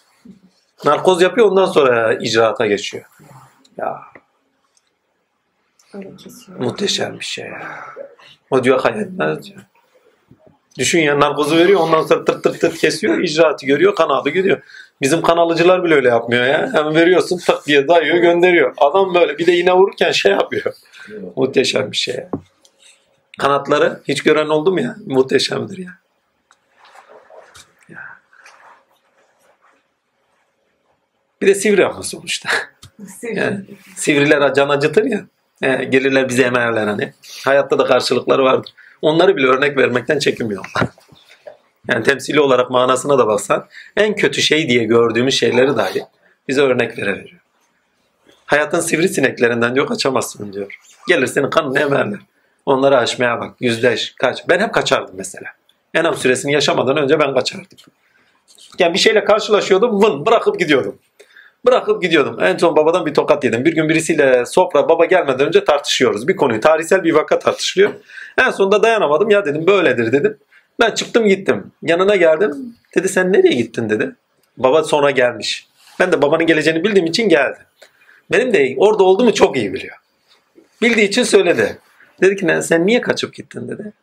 [0.86, 3.06] Narkoz yapıyor ondan sonra icraata geçiyor.
[3.78, 4.02] Ya
[6.60, 7.62] muhteşem bir şey ya.
[8.52, 9.62] O diyor hayetmez diyor.
[10.78, 13.20] Düşün ya narkozu veriyor ondan sonra tırt tırt tırt kesiyor.
[13.20, 14.62] icraatı görüyor kanalı gidiyor.
[15.02, 16.70] Bizim kan alıcılar bile öyle yapmıyor ya.
[16.74, 18.74] Hemen veriyorsun tık diye dayıyor gönderiyor.
[18.78, 20.74] Adam böyle bir de iğne vururken şey yapıyor.
[21.36, 22.30] Muhteşem bir şey ya.
[23.40, 24.96] Kanatları hiç gören oldu mu ya?
[25.06, 25.92] Muhteşemdir ya.
[27.90, 28.00] Ya.
[31.42, 32.50] Bir de sivri ama sonuçta.
[33.34, 35.26] Yani sivriler can acıtır ya.
[35.62, 37.14] He, gelirler bize emerler hani.
[37.46, 38.74] Hayatta da karşılıkları vardır.
[39.02, 40.72] Onları bile örnek vermekten çekinmiyorlar.
[41.90, 43.68] Yani temsili olarak manasına da baksan
[43.98, 46.04] en kötü şey diye gördüğümüz şeyleri dahi
[46.48, 47.42] bize örnek vere veriyor.
[48.46, 50.78] Hayatın sivrisineklerinden diyor kaçamazsın diyor.
[51.08, 52.20] Gelir senin kanını emerler.
[52.66, 53.56] Onları aşmaya bak.
[53.60, 54.48] Yüzleş, kaç.
[54.50, 55.48] Ben hep kaçardım mesela.
[55.94, 57.78] Enam süresini yaşamadan önce ben kaçardım.
[58.80, 60.98] Yani bir şeyle karşılaşıyordum vın bırakıp gidiyordum.
[61.66, 62.38] Bırakıp gidiyordum.
[62.42, 63.66] En son babadan bir tokat yedim.
[63.66, 66.28] Bir gün birisiyle sofra baba gelmeden önce tartışıyoruz.
[66.28, 67.92] Bir konuyu tarihsel bir vaka tartışılıyor.
[68.38, 69.30] En sonunda dayanamadım.
[69.30, 70.38] Ya dedim böyledir dedim.
[70.82, 71.72] Ben çıktım gittim.
[71.84, 72.76] Yanına geldim.
[72.96, 74.16] Dedi sen nereye gittin dedi.
[74.58, 75.68] Baba sonra gelmiş.
[76.00, 77.60] Ben de babanın geleceğini bildiğim için geldi.
[78.32, 79.98] Benim de orada olduğumu çok iyi biliyor.
[80.82, 81.80] Bildiği için söyledi.
[82.22, 83.94] Dedi ki "Lan sen niye kaçıp gittin dedi.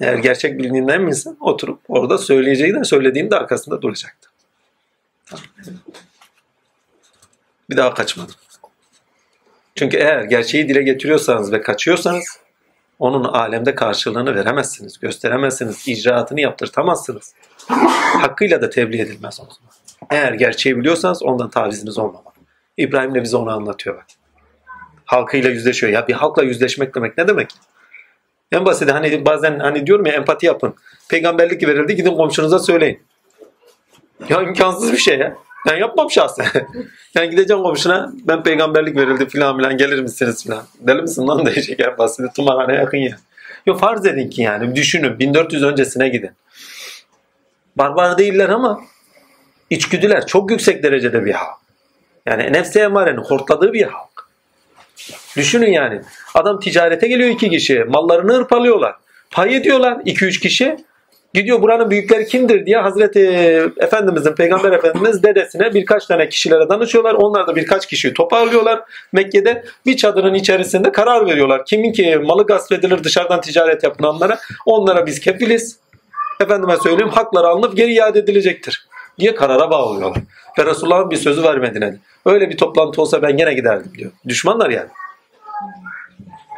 [0.00, 4.30] Eğer gerçek bildiğinden mi insan oturup orada söyleyeceği de söylediğim de arkasında duracaktı.
[7.70, 8.34] Bir daha kaçmadım.
[9.74, 12.40] Çünkü eğer gerçeği dile getiriyorsanız ve kaçıyorsanız
[12.98, 17.34] onun alemde karşılığını veremezsiniz, gösteremezsiniz, icraatını yaptırtamazsınız.
[18.20, 19.72] Hakkıyla da tebliğ edilmez o zaman.
[20.10, 22.34] Eğer gerçeği biliyorsanız ondan taviziniz olmamalı.
[22.76, 24.06] İbrahim de bize onu anlatıyor bak.
[25.04, 25.92] Halkıyla yüzleşiyor.
[25.92, 27.50] Ya bir halkla yüzleşmek demek ne demek?
[28.52, 30.74] En basit hani bazen hani diyorum ya empati yapın.
[31.08, 33.02] Peygamberlik verildi gidin komşunuza söyleyin.
[34.28, 35.36] Ya imkansız bir şey ya.
[35.66, 36.46] Ben yapmam şahsen.
[37.14, 40.64] yani gideceğim komşuna ben peygamberlik verildi filan filan gelir misiniz filan.
[40.80, 42.34] Deli misin lan diyecek basit.
[42.34, 43.16] Tımarhane yakın ya.
[43.66, 46.30] Yo farz edin ki yani düşünün 1400 öncesine gidin.
[47.76, 48.80] Barbar değiller ama
[49.70, 51.58] içgüdüler çok yüksek derecede bir halk.
[52.26, 54.28] Yani nefse emarenin hortladığı bir halk.
[55.36, 56.00] Düşünün yani.
[56.34, 57.84] Adam ticarete geliyor iki kişi.
[57.84, 58.94] Mallarını hırpalıyorlar.
[59.30, 60.76] Pay ediyorlar iki üç kişi.
[61.36, 63.20] Gidiyor buranın büyükleri kimdir diye Hazreti
[63.76, 67.14] Efendimizin, Peygamber Efendimiz dedesine birkaç tane kişilere danışıyorlar.
[67.14, 68.80] Onlar da birkaç kişiyi toparlıyorlar.
[69.12, 71.64] Mekke'de bir çadırın içerisinde karar veriyorlar.
[71.64, 75.78] Kimin ki malı gasp edilir dışarıdan ticaret yapılanlara onlara biz kefiliz.
[76.40, 78.86] Efendime söyleyeyim hakları alınıp geri iade edilecektir
[79.18, 80.22] diye karara bağlıyorlar.
[80.58, 81.98] Ve Resulullah'ın bir sözü var Medine'de.
[82.26, 84.10] Öyle bir toplantı olsa ben gene giderdim diyor.
[84.28, 84.88] Düşmanlar yani.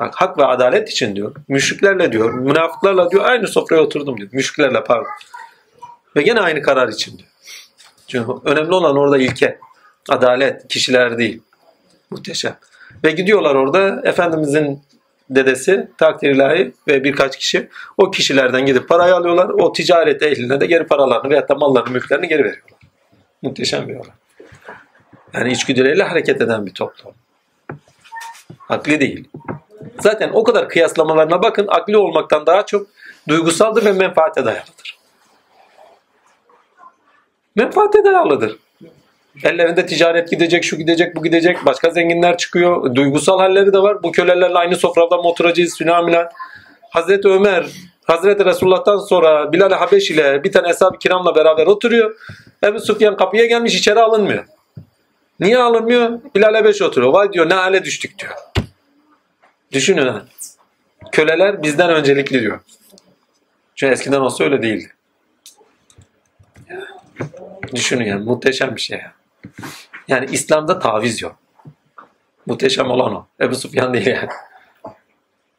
[0.01, 1.35] Bak hak ve adalet için diyor.
[1.49, 4.29] Müşriklerle diyor, münafıklarla diyor aynı sofraya oturdum diyor.
[4.33, 5.07] Müşriklerle pardon.
[6.17, 7.29] Ve gene aynı karar için diyor.
[8.07, 9.59] Çünkü önemli olan orada ilke.
[10.09, 11.43] Adalet, kişiler değil.
[12.11, 12.57] Muhteşem.
[13.05, 14.83] Ve gidiyorlar orada Efendimizin
[15.31, 19.49] dedesi takdir ilahi ve birkaç kişi o kişilerden gidip parayı alıyorlar.
[19.49, 22.79] O ticaret ehline de geri paralarını veyahut da mallarını, mülklerini geri veriyorlar.
[23.43, 24.11] Muhteşem bir olay.
[25.35, 27.15] Yani içgüdüleriyle hareket eden bir toplum.
[28.69, 29.29] Akli değil.
[30.01, 32.87] Zaten o kadar kıyaslamalarına bakın akli olmaktan daha çok
[33.29, 34.99] duygusaldır ve menfaate dayalıdır.
[37.57, 38.57] Menfaate dayalıdır.
[39.45, 41.67] Ellerinde ticaret gidecek, şu gidecek, bu gidecek.
[41.67, 42.95] Başka zenginler çıkıyor.
[42.95, 44.03] Duygusal halleri de var.
[44.03, 46.29] Bu kölelerle aynı sofrada mı oturacağız filan
[46.91, 47.67] Hazreti Ömer,
[48.05, 52.17] Hazreti Resulullah'tan sonra Bilal-i Habeş ile bir tane Eshab-ı Kiram'la beraber oturuyor.
[52.65, 54.45] Ebu Sufyan kapıya gelmiş içeri alınmıyor.
[55.41, 56.21] Niye alınmıyor?
[56.35, 57.13] Bilal Habeş oturuyor.
[57.13, 58.33] Vay diyor ne hale düştük diyor.
[59.73, 60.25] Düşünün ha.
[61.13, 62.61] Köleler bizden öncelikli diyor.
[63.75, 64.93] Çünkü eskiden olsa öyle değildi.
[67.75, 69.01] Düşünün yani muhteşem bir şey.
[70.09, 71.37] Yani İslam'da taviz yok.
[72.47, 73.27] Muhteşem olan o.
[73.41, 74.29] Ebu Sufyan değil yani.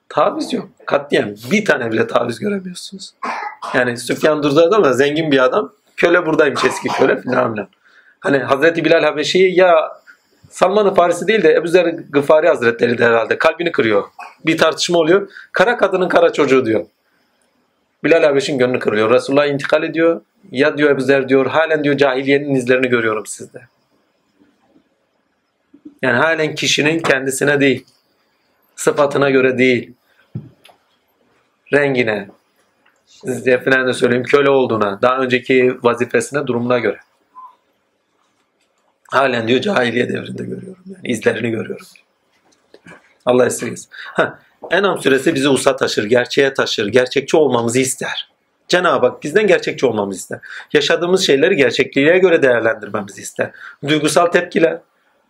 [0.09, 0.69] Taviz yok.
[0.85, 3.13] Katliyen bir tane bile taviz göremiyorsunuz.
[3.73, 5.73] Yani Süfyan Dur'da ama zengin bir adam.
[5.97, 7.67] Köle buradaymış eski köle filan filan.
[8.19, 9.98] Hani Hazreti Bilal Habeşi'yi ya
[10.49, 14.03] Salman-ı Farisi değil de Ebu Zer Gıfari Hazretleri de herhalde kalbini kırıyor.
[14.45, 15.29] Bir tartışma oluyor.
[15.51, 16.85] Kara kadının kara çocuğu diyor.
[18.03, 19.11] Bilal Habeş'in gönlünü kırıyor.
[19.11, 20.21] Resulullah intikal ediyor.
[20.51, 23.61] Ya diyor Ebu Zer diyor halen diyor cahiliyenin izlerini görüyorum sizde.
[26.01, 27.85] Yani halen kişinin kendisine değil,
[28.75, 29.93] sıfatına göre değil,
[31.73, 32.29] rengine,
[33.65, 36.99] falan da söyleyeyim köle olduğuna, daha önceki vazifesine, durumuna göre.
[39.11, 40.83] Halen diyor cahiliye devrinde görüyorum.
[40.85, 41.87] Yani izlerini görüyorum.
[43.25, 43.89] Allah esirgesin.
[43.91, 44.39] Ha,
[44.71, 48.29] Enam suresi bizi usa taşır, gerçeğe taşır, gerçekçi olmamızı ister.
[48.67, 50.39] Cenab-ı Hak bizden gerçekçi olmamızı ister.
[50.73, 53.51] Yaşadığımız şeyleri gerçekliğe göre değerlendirmemizi ister.
[53.87, 54.77] Duygusal tepkiler,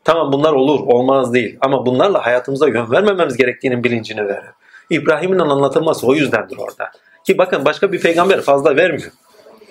[0.03, 1.57] tamam bunlar olur, olmaz değil.
[1.61, 4.49] Ama bunlarla hayatımıza yön vermememiz gerektiğinin bilincini verir.
[4.89, 6.91] İbrahim'in anlatılması o yüzdendir orada.
[7.25, 9.11] Ki bakın başka bir peygamber fazla vermiyor.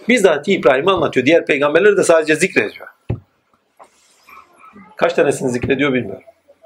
[0.08, 1.26] Bizzat İbrahim'i anlatıyor.
[1.26, 2.88] Diğer peygamberleri de sadece zikrediyor.
[4.98, 6.22] Kaç tanesini zikrediyor bilmiyorum.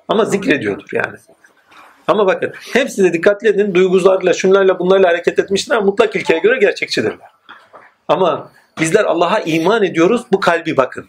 [0.08, 1.16] Ama zikrediyordur yani.
[2.08, 7.28] Ama bakın hepsi de dikkatli edin duygularla şunlarla bunlarla hareket etmişler mutlak ilkeye göre gerçekçidirler.
[8.08, 11.06] Ama bizler Allah'a iman ediyoruz bu kalbi bakın.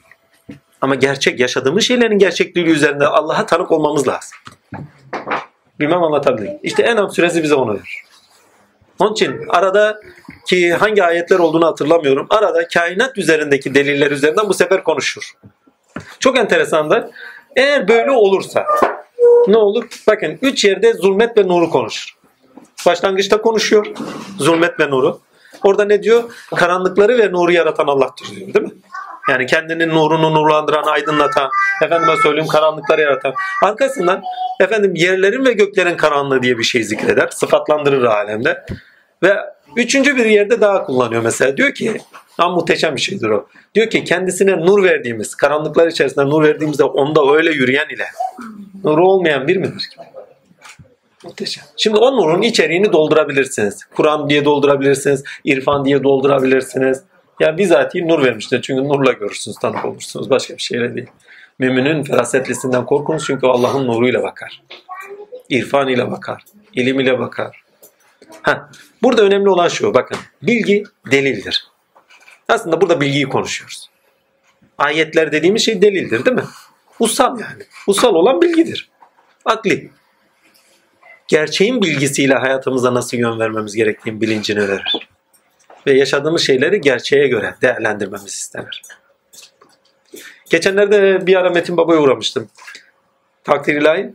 [0.82, 4.38] Ama gerçek yaşadığımız şeylerin gerçekliği üzerinde Allah'a tanık olmamız lazım.
[5.80, 6.60] Bilmem anlatabilirim.
[6.64, 8.04] İşte Enam suresi bize onu verir.
[9.00, 10.02] Onun için arada
[10.48, 12.28] ki hangi ayetler olduğunu hatırlamıyorum.
[12.30, 15.34] Arada kainat üzerindeki deliller üzerinden bu sefer konuşur.
[16.20, 17.04] Çok enteresandır.
[17.56, 18.66] Eğer böyle olursa
[19.48, 19.86] ne olur?
[20.08, 22.18] Bakın üç yerde zulmet ve nuru konuşur.
[22.86, 23.88] Başlangıçta konuşuyor.
[24.40, 25.20] Zulmet ve nuru.
[25.64, 26.24] Orada ne diyor?
[26.56, 28.72] Karanlıkları ve nuru yaratan Allah'tır diyor değil mi?
[29.30, 31.50] Yani kendinin nurunu nurlandıran, aydınlatan,
[31.84, 33.34] efendime söyleyeyim karanlıkları yaratan.
[33.64, 34.24] Arkasından
[34.60, 37.28] efendim yerlerin ve göklerin karanlığı diye bir şey zikreder.
[37.28, 38.66] Sıfatlandırır alemde.
[39.24, 39.38] Ve
[39.76, 41.58] üçüncü bir yerde daha kullanıyor mesela.
[41.58, 41.98] Diyor ki
[42.38, 43.48] ama muhteşem bir şeydir o.
[43.76, 48.06] Diyor ki kendisine nur verdiğimiz, karanlıklar içerisinde nur verdiğimizde onda öyle yürüyen ile
[48.84, 49.98] nuru olmayan bir midir ki?
[51.24, 51.64] Muhteşem.
[51.78, 53.84] Şimdi o nurun içeriğini doldurabilirsiniz.
[53.96, 57.04] Kur'an diye doldurabilirsiniz, irfan diye doldurabilirsiniz.
[57.40, 58.62] Ya bizatihi nur vermiştir.
[58.62, 60.30] Çünkü nurla görürsünüz, tanık olursunuz.
[60.30, 61.08] Başka bir şeyle değil.
[61.60, 64.64] Müminin ferasetlisinden korkunuz çünkü Allah'ın nuruyla bakar.
[65.50, 66.44] İrfan ile bakar.
[66.74, 67.64] ilim ile bakar.
[68.42, 68.70] Ha,
[69.04, 70.18] burada önemli olan şu bakın.
[70.42, 71.73] Bilgi delildir.
[72.48, 73.90] Aslında burada bilgiyi konuşuyoruz.
[74.78, 76.44] Ayetler dediğimiz şey delildir değil mi?
[77.00, 77.64] Usal yani.
[77.88, 78.90] Usal olan bilgidir.
[79.46, 79.92] Akli.
[81.28, 85.10] Gerçeğin bilgisiyle hayatımıza nasıl yön vermemiz gerektiğini bilincini verir.
[85.88, 88.82] Ve yaşadığımız şeyleri gerçeğe göre değerlendirmemiz istenir.
[90.50, 92.50] Geçenlerde bir ara Metin Baba'ya uğramıştım.
[93.44, 94.14] Takdir ilahi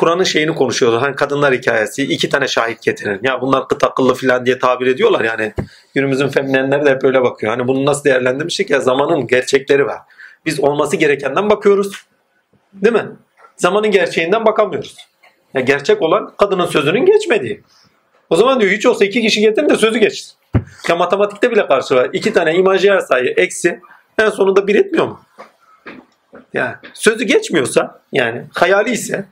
[0.00, 1.02] Kur'an'ın şeyini konuşuyordu.
[1.02, 2.02] Hani kadınlar hikayesi.
[2.02, 3.20] iki tane şahit getirin.
[3.22, 5.24] Ya bunlar kıt akıllı falan diye tabir ediyorlar.
[5.24, 5.52] Yani
[5.94, 7.52] günümüzün feminenleri de hep öyle bakıyor.
[7.52, 9.98] Hani bunu nasıl değerlendirmiştik ya zamanın gerçekleri var.
[10.46, 11.92] Biz olması gerekenden bakıyoruz.
[12.72, 13.06] Değil mi?
[13.56, 14.96] Zamanın gerçeğinden bakamıyoruz.
[15.54, 17.62] Ya gerçek olan kadının sözünün geçmediği.
[18.30, 20.32] O zaman diyor hiç olsa iki kişi getirin de sözü geçsin.
[20.88, 22.10] Ya matematikte bile karşı var.
[22.12, 23.80] İki tane imajiner sayı eksi
[24.18, 25.20] en sonunda bir etmiyor mu?
[26.54, 29.26] Yani sözü geçmiyorsa yani hayali ise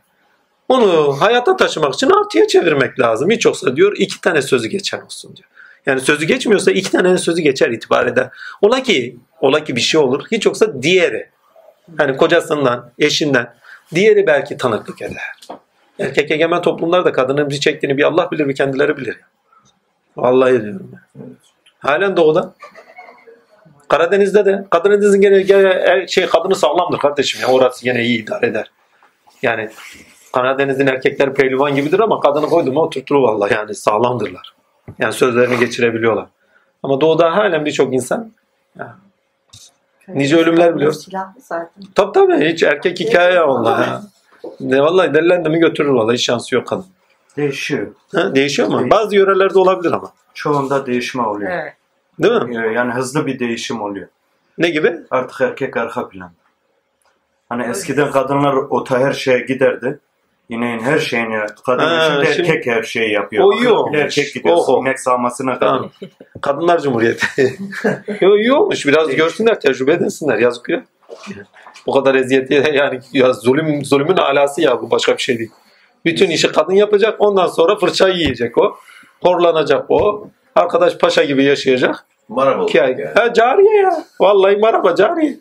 [0.69, 3.31] onu hayata taşımak için artıya çevirmek lazım.
[3.31, 5.49] Hiç olsa diyor iki tane sözü geçer olsun diyor.
[5.87, 8.29] Yani sözü geçmiyorsa iki tane sözü geçer itibar eder.
[8.63, 10.25] Ola ki, ola ki bir şey olur.
[10.31, 11.31] Hiç yoksa diğeri.
[11.99, 13.55] Hani kocasından, eşinden.
[13.95, 15.23] Diğeri belki tanıklık eder.
[15.99, 19.17] Erkek egemen toplumlarda kadının bir çektiğini bir Allah bilir bir kendileri bilir.
[20.17, 20.91] Vallahi diyorum.
[20.93, 21.23] ya.
[21.79, 22.55] Halen doğuda.
[23.89, 27.49] Karadeniz'de de Karadeniz'in gene, gene şey kadını sağlamdır kardeşim ya.
[27.49, 28.71] Orası gene iyi idare eder.
[29.43, 29.71] Yani
[30.33, 34.55] Karadeniz'in erkekleri pehlivan gibidir ama kadını koydu mu oturtur vallahi yani sağlamdırlar.
[34.99, 36.27] Yani sözlerini geçirebiliyorlar.
[36.83, 38.33] Ama doğuda halen birçok insan
[40.09, 41.05] Nice ölümler biliyoruz.
[41.05, 41.69] Silahlı zaten.
[41.95, 44.03] tabii tabii hiç erkek hikaye ya onlar ya.
[44.61, 46.87] Ne vallahi delilendi mi götürür vallahi hiç şansı yok kadın.
[47.37, 47.87] Değişiyor.
[48.15, 48.91] Ha, değişiyor mu?
[48.91, 50.13] Bazı yörelerde olabilir ama.
[50.35, 51.51] Çoğunda değişme oluyor.
[51.51, 51.73] Evet.
[52.19, 52.67] Değil mi?
[52.67, 54.09] Ee, Yani hızlı bir değişim oluyor.
[54.59, 54.97] Ne gibi?
[55.11, 56.31] Artık erkek arka plan.
[57.49, 59.99] Hani eskiden kadınlar ota her şeye giderdi.
[60.49, 61.37] İneğin her şeyini
[61.67, 63.45] kadın Ha, şimdi şimdi- erkek her şeyi yapıyor.
[63.45, 63.99] O iyi olmuş.
[63.99, 64.57] Erkek gidiyor.
[64.57, 64.81] Oho.
[64.81, 65.69] İnek sağmasına kadar.
[65.75, 65.91] Tamam.
[66.41, 67.27] Kadınlar Cumhuriyeti.
[68.21, 68.87] Yo, iyi olmuş.
[68.87, 70.39] Biraz görsünler, tecrübe edinsinler.
[70.39, 70.85] Yazık ya.
[71.87, 75.51] Bu kadar eziyeti yani ya zulüm zulümün alası ya bu başka bir şey değil.
[76.05, 77.17] Bütün işi kadın yapacak.
[77.19, 78.77] Ondan sonra fırça yiyecek o.
[79.23, 80.29] Horlanacak o.
[80.55, 82.07] Arkadaş paşa gibi yaşayacak.
[82.65, 82.97] İki ay.
[83.15, 84.05] Ha cariye ya.
[84.21, 85.39] Vallahi merhaba cariye.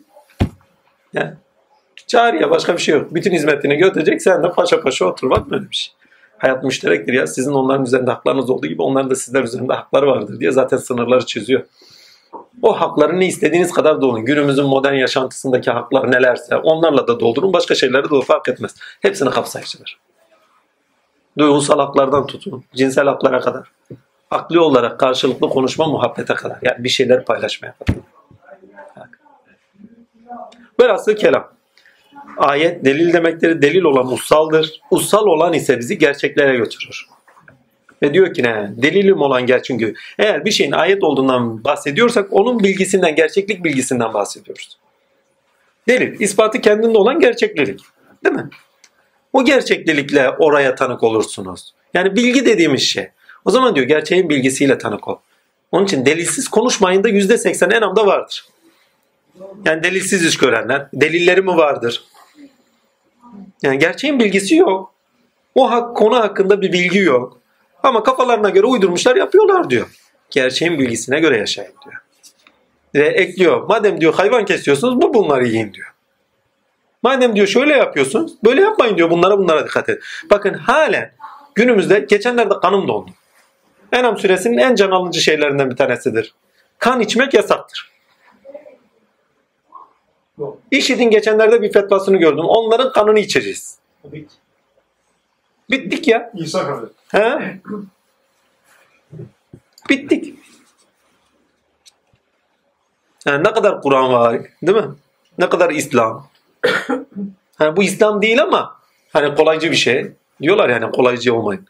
[2.12, 2.20] Ya.
[2.20, 3.14] Cariye başka bir şey yok.
[3.14, 4.22] Bütün hizmetini götürecek.
[4.22, 5.30] Sen de paşa paşa otur.
[5.50, 5.94] Böyle bir şey.
[6.38, 7.26] Hayat müşterektir ya.
[7.26, 11.26] Sizin onların üzerinde haklarınız olduğu gibi onların da sizler üzerinde hakları vardır diye zaten sınırları
[11.26, 11.62] çiziyor.
[12.62, 14.24] O hakları ne istediğiniz kadar doldurun.
[14.24, 17.52] Günümüzün modern yaşantısındaki haklar nelerse onlarla da doldurun.
[17.52, 18.74] Başka şeyleri de fark etmez.
[19.00, 19.98] Hepsini kapsayıcıdır.
[21.38, 22.64] Duygusal haklardan tutun.
[22.74, 23.70] Cinsel haklara kadar.
[24.30, 26.58] Akli olarak karşılıklı konuşma muhabbete kadar.
[26.62, 28.02] Yani bir şeyler paylaşmaya kadar.
[30.80, 31.57] Velhasıl kelam.
[32.38, 33.62] Ayet delil demektir.
[33.62, 34.80] Delil olan ussaldır.
[34.90, 37.06] Ussal olan ise bizi gerçeklere götürür.
[38.02, 38.70] Ve diyor ki ne?
[38.76, 44.78] Delilim olan gerçek çünkü eğer bir şeyin ayet olduğundan bahsediyorsak onun bilgisinden, gerçeklik bilgisinden bahsediyoruz.
[45.88, 47.80] Delil, ispatı kendinde olan gerçeklilik.
[48.24, 48.48] Değil mi?
[49.32, 51.74] O gerçeklilikle oraya tanık olursunuz.
[51.94, 53.08] Yani bilgi dediğimiz şey.
[53.44, 55.16] O zaman diyor gerçeğin bilgisiyle tanık ol.
[55.72, 58.44] Onun için delilsiz konuşmayın da yüzde seksen en amda vardır.
[59.64, 60.86] Yani delilsiz iş görenler.
[60.92, 62.04] Delilleri mi vardır?
[63.62, 64.94] Yani gerçeğin bilgisi yok.
[65.54, 67.38] O hak, konu hakkında bir bilgi yok.
[67.82, 69.86] Ama kafalarına göre uydurmuşlar yapıyorlar diyor.
[70.30, 71.96] Gerçeğin bilgisine göre yaşayın diyor.
[72.94, 73.62] Ve ekliyor.
[73.62, 75.88] Madem diyor hayvan kesiyorsunuz bu bunları yiyin diyor.
[77.02, 80.02] Madem diyor şöyle yapıyorsunuz böyle yapmayın diyor bunlara bunlara dikkat edin.
[80.30, 81.12] Bakın halen
[81.54, 83.10] günümüzde geçenlerde kanım dondu.
[83.92, 86.34] Enam suresinin en can alıcı şeylerinden bir tanesidir.
[86.78, 87.90] Kan içmek yasaktır.
[90.70, 92.44] İşit'in geçenlerde bir fetvasını gördüm.
[92.44, 93.78] Onların kanını içeceğiz.
[95.70, 96.32] Bittik ya.
[96.34, 96.90] İsa kardeş.
[97.08, 97.60] He?
[99.90, 100.34] Bittik.
[103.26, 104.88] Yani ne kadar Kur'an var değil mi?
[105.38, 106.28] Ne kadar İslam.
[107.60, 108.76] Yani bu İslam değil ama
[109.12, 110.12] hani kolaycı bir şey.
[110.42, 111.66] Diyorlar yani kolaycı olmayın.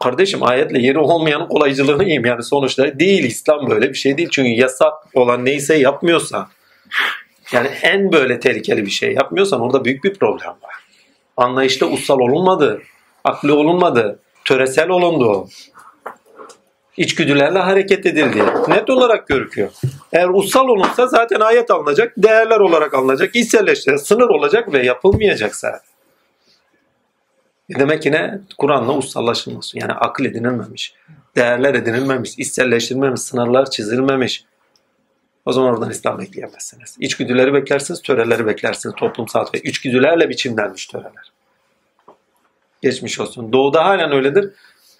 [0.00, 2.24] Kardeşim ayetle yeri olmayanın kolaycılığını yiyeyim.
[2.24, 4.28] Yani sonuçta değil İslam böyle bir şey değil.
[4.32, 6.48] Çünkü yasak olan neyse yapmıyorsa
[7.52, 10.74] yani en böyle tehlikeli bir şey yapmıyorsan orada büyük bir problem var.
[11.36, 12.82] Anlayışta ussal olunmadı.
[13.24, 14.18] Aklı olunmadı.
[14.44, 15.48] Töresel olundu.
[16.96, 18.42] İçgüdülerle hareket edildi.
[18.68, 19.70] Net olarak görüküyor.
[20.12, 25.80] Eğer ussal olunsa zaten ayet alınacak, değerler olarak alınacak, içselleştirecek, sınır olacak ve yapılmayacak zaten.
[27.70, 28.38] E demek ki ne?
[28.58, 29.78] Kur'an'la ussallaşılması.
[29.78, 30.94] Yani akıl edinilmemiş.
[31.36, 34.44] Değerler edinilmemiş, içselleştirilmemiş, sınırlar çizilmemiş.
[35.50, 36.96] O zaman oradan İslam bekleyemezsiniz.
[37.00, 38.94] İçgüdüleri beklersiniz, töreleri beklersiniz.
[38.94, 41.32] Toplumsal ve içgüdülerle biçimlenmiş töreler.
[42.82, 43.52] Geçmiş olsun.
[43.52, 44.50] Doğuda halen öyledir.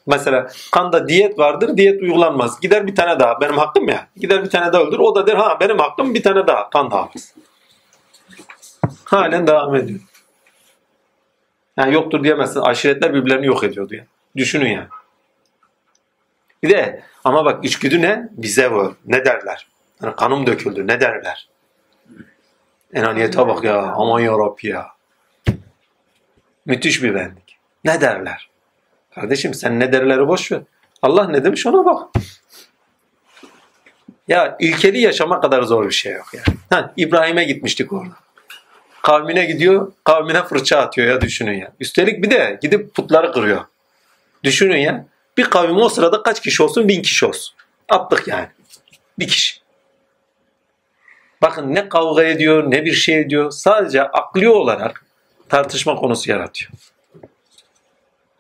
[0.07, 2.61] Mesela kanda diyet vardır, diyet uygulanmaz.
[2.61, 4.09] Gider bir tane daha, benim hakkım ya.
[4.17, 4.99] Gider bir tane daha öldür.
[4.99, 6.71] O da der ha benim hakkım bir tane daha.
[6.71, 7.35] Kan hafız.
[9.05, 10.01] Halen devam ediyor.
[11.77, 12.61] Yani yoktur diyemezsin.
[12.61, 14.07] Aşiretler birbirlerini yok ediyordu ya.
[14.37, 14.89] Düşünün ya.
[16.63, 18.29] Bir de ama bak içgüdü ne?
[18.33, 18.93] Bize var.
[19.07, 19.71] Ne derler?
[20.03, 20.87] Yani kanım döküldü.
[20.87, 21.49] Ne derler?
[22.95, 23.83] Enaniyete bak ya.
[23.97, 24.87] Aman yarabbi ya.
[26.67, 27.59] Müthiş bir benlik.
[27.85, 28.51] Ne derler?
[29.15, 30.61] Kardeşim sen ne derleri boş ver.
[31.03, 32.09] Allah ne demiş ona bak.
[34.29, 36.43] Ya ilkeli yaşama kadar zor bir şey yok ya.
[36.71, 38.15] Ha, İbrahim'e gitmiştik orada.
[39.03, 41.73] Kavmine gidiyor, kavmine fırça atıyor ya düşünün ya.
[41.81, 43.65] Üstelik bir de gidip putları kırıyor.
[44.45, 45.07] Düşünün ya.
[45.37, 46.89] Bir kavim o sırada kaç kişi olsun?
[46.89, 47.55] Bin kişi olsun.
[47.89, 48.49] Attık yani.
[49.19, 49.60] Bir kişi.
[51.43, 53.51] Bakın ne kavga ediyor ne bir şey ediyor.
[53.51, 55.05] Sadece akli olarak
[55.49, 56.73] tartışma konusu yaratıyor.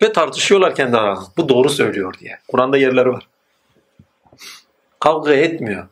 [0.03, 1.32] Ve tartışıyorlar kendi aralarında.
[1.36, 2.38] Bu doğru söylüyor diye.
[2.48, 3.28] Kur'an'da yerleri var.
[5.01, 5.88] Kavga etmiyor.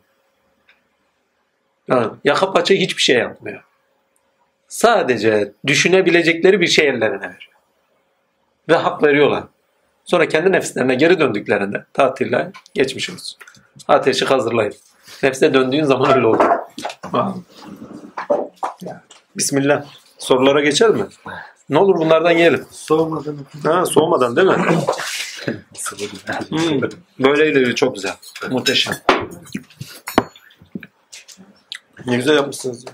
[1.87, 3.63] Yani yaka paça hiçbir şey yapmıyor.
[4.67, 7.53] Sadece düşünebilecekleri bir şey ellerine veriyor.
[8.69, 9.43] Ve hak veriyorlar.
[10.05, 13.39] Sonra kendi nefislerine geri döndüklerinde tatille geçmiş olsun.
[13.87, 14.73] Ateşi hazırlayın.
[15.23, 16.45] Nefse döndüğün zaman öyle olur.
[19.37, 19.85] Bismillah.
[20.17, 21.05] Sorulara geçer mi?
[21.69, 22.65] Ne olur bunlardan yiyelim.
[22.71, 24.55] Soğumadan Ha, soğumadan değil mi?
[26.49, 26.81] Hmm,
[27.19, 28.15] böyleyle çok güzel.
[28.49, 28.95] Muhteşem.
[32.05, 32.85] Ne güzel yapmışsınız.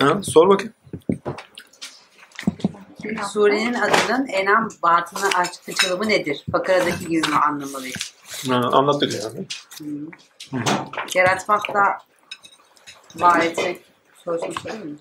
[0.00, 0.72] Ha, sor bakayım.
[3.32, 6.44] Surenin adının Enam batını açıklama nedir?
[6.52, 8.14] Fakaradaki gibi mi anlamalıyız?
[8.48, 9.46] Ha, anlattık yani.
[11.14, 12.13] Yaratmakla var etmek
[14.64, 14.96] değil mi?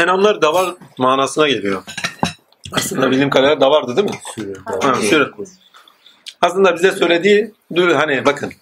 [0.00, 1.82] Enamlar davar manasına geliyor.
[2.72, 4.20] Aslında bildiğim kadarıyla davardı değil mi?
[4.82, 5.32] Ha, sürü.
[6.40, 8.52] Aslında bize söylediği dur hani bakın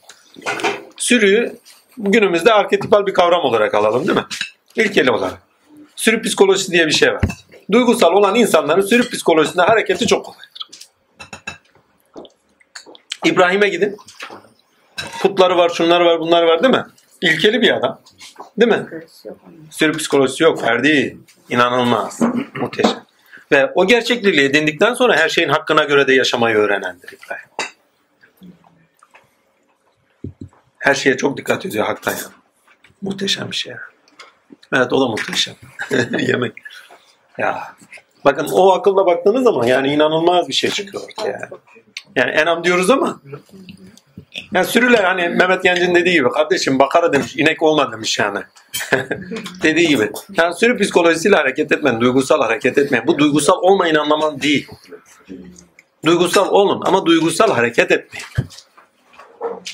[0.96, 1.56] sürüyü
[1.98, 4.26] günümüzde arketipal bir kavram olarak alalım değil mi?
[4.76, 5.42] İlkeli olarak.
[5.96, 7.22] Sürü psikolojisi diye bir şey var.
[7.72, 10.50] Duygusal olan insanların sürü psikolojisinde hareketi çok kolaydır.
[13.24, 13.96] İbrahim'e gidin.
[15.22, 16.84] Putları var, şunlar var, bunlar var değil mi?
[17.20, 18.00] İlkeli bir adam.
[18.60, 18.86] Değil mi?
[19.70, 21.18] Sürü psikolojisi yok Ferdi.
[21.48, 22.20] İnanılmaz.
[22.54, 23.04] Muhteşem.
[23.52, 27.50] Ve o gerçekliği edindikten sonra her şeyin hakkına göre de yaşamayı öğrenendir İbrahim.
[30.78, 32.18] Her şeye çok dikkat ediyor haktan ya.
[33.02, 33.74] Muhteşem bir şey.
[34.72, 35.54] Evet o da muhteşem.
[36.18, 36.52] Yemek.
[37.38, 37.74] Ya.
[38.24, 41.48] Bakın o akılla baktığınız zaman yani inanılmaz bir şey çıkıyor ortaya.
[42.16, 43.20] Yani enam diyoruz ama
[44.52, 48.38] yani sürüler hani Mehmet Genc'in dediği gibi kardeşim bakara demiş inek olma demiş yani.
[49.62, 50.10] dediği gibi.
[50.36, 53.06] Yani sürü psikolojisiyle hareket etmeyin, duygusal hareket etmeyin.
[53.06, 54.68] Bu duygusal olmayın anlamam değil.
[56.04, 58.26] Duygusal olun ama duygusal hareket etmeyin.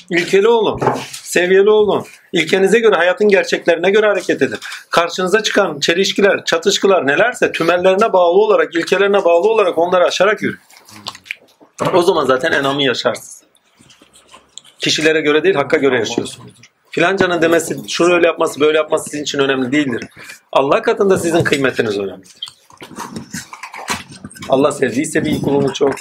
[0.09, 0.79] İlkeli olun,
[1.11, 2.05] seviyeli olun.
[2.33, 4.57] İlkenize göre, hayatın gerçeklerine göre hareket edin.
[4.89, 10.57] Karşınıza çıkan çelişkiler, çatışkılar nelerse tümellerine bağlı olarak, ilkelerine bağlı olarak onları aşarak yürü.
[11.93, 13.46] O zaman zaten enamı yaşarsınız.
[14.79, 16.65] Kişilere göre değil, hakka göre yaşıyorsunuzdur.
[16.91, 20.05] Filancanın demesi, şunu öyle yapması, böyle yapması sizin için önemli değildir.
[20.51, 22.57] Allah katında sizin kıymetiniz önemlidir.
[24.49, 25.93] Allah sevdiyse bir kulunu çok.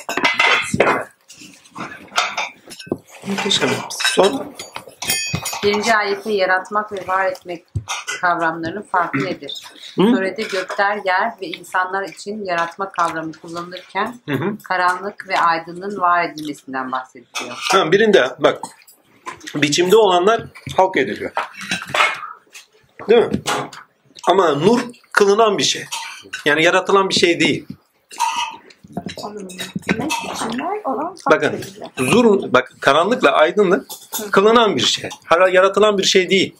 [3.26, 3.68] Muhteşem.
[3.90, 4.54] Son.
[5.64, 7.64] Birinci ayette yaratmak ve var etmek
[8.20, 9.62] kavramlarının farkı nedir?
[9.94, 14.56] Surede gökler, yer ve insanlar için yaratma kavramı kullanılırken Hı hı.
[14.64, 17.56] karanlık ve aydınlığın var edilmesinden bahsediliyor.
[17.72, 18.60] Ha, birinde bak
[19.54, 20.42] biçimde olanlar
[20.76, 21.32] halk ediliyor.
[23.08, 23.42] Değil mi?
[24.28, 24.80] Ama nur
[25.12, 25.84] kılınan bir şey.
[26.44, 27.66] Yani yaratılan bir şey değil.
[31.30, 31.52] Bakın
[31.98, 33.86] zur, bak karanlıkla aydınlık
[34.30, 35.10] kılınan bir şey.
[35.52, 36.54] Yaratılan bir şey değil.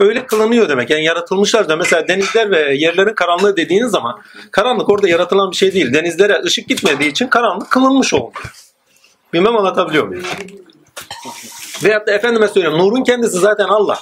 [0.00, 0.90] Öyle kılınıyor demek.
[0.90, 4.20] Yani yaratılmışlar da mesela denizler ve yerlerin karanlığı dediğiniz zaman
[4.50, 5.94] karanlık orada yaratılan bir şey değil.
[5.94, 8.38] Denizlere ışık gitmediği için karanlık kılınmış oldu.
[9.32, 10.24] Bilmem anlatabiliyor muyum?
[11.84, 13.98] Veyahut da efendime söyleyeyim nurun kendisi zaten Allah.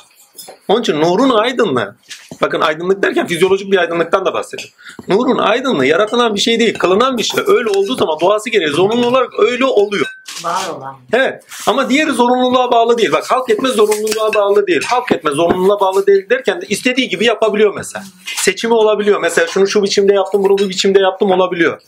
[0.68, 1.96] Onun için nurun aydınlığı.
[2.40, 4.74] Bakın aydınlık derken fizyolojik bir aydınlıktan da bahsediyorum.
[5.08, 7.44] Nurun aydınlığı yaratılan bir şey değil, kılınan bir şey.
[7.46, 10.06] Öyle olduğu zaman doğası gereği zorunlu olarak öyle oluyor.
[10.44, 10.96] Var olan.
[11.12, 11.44] Evet.
[11.66, 13.12] Ama diğeri zorunluluğa bağlı değil.
[13.12, 14.82] Bak halk etme zorunluluğa bağlı değil.
[14.84, 18.04] Halk etme zorunluluğa bağlı değil derken de istediği gibi yapabiliyor mesela.
[18.36, 19.20] Seçimi olabiliyor.
[19.20, 21.80] Mesela şunu şu biçimde yaptım, bunu bu biçimde yaptım olabiliyor.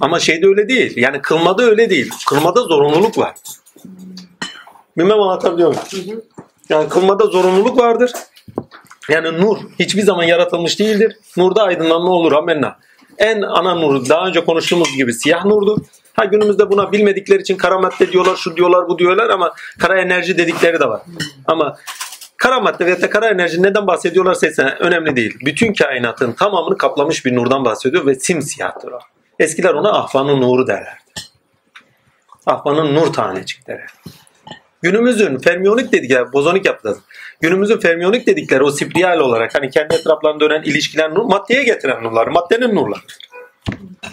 [0.00, 0.96] Ama şeyde öyle değil.
[0.96, 2.10] Yani kılmada öyle değil.
[2.28, 3.34] Kılmada zorunluluk var.
[4.98, 6.22] Bilmem anlatabiliyor muyum?
[6.70, 8.12] Yani kılmada zorunluluk vardır.
[9.08, 11.16] Yani nur hiçbir zaman yaratılmış değildir.
[11.36, 12.32] Nurda aydınlanma olur.
[12.32, 12.78] Amenna.
[13.18, 15.78] En ana nur daha önce konuştuğumuz gibi siyah nurdur.
[16.12, 20.38] Ha günümüzde buna bilmedikleri için kara madde diyorlar, şu diyorlar, bu diyorlar ama kara enerji
[20.38, 21.00] dedikleri de var.
[21.46, 21.76] Ama
[22.36, 25.38] kara madde veya da kara enerji neden bahsediyorlarsa ise önemli değil.
[25.44, 28.98] Bütün kainatın tamamını kaplamış bir nurdan bahsediyor ve simsiyahtır o.
[29.38, 31.00] Eskiler ona ahvanın nuru derlerdi.
[32.46, 33.82] Ahvanın nur tanecikleri.
[34.82, 36.96] Günümüzün fermiyonik dedikleri, bozonik yaptılar.
[37.40, 42.26] Günümüzün fermiyonik dedikleri o spiral olarak hani kendi etraflarında dönen ilişkiler nur, maddeye getiren nurlar,
[42.26, 43.00] maddenin nurları.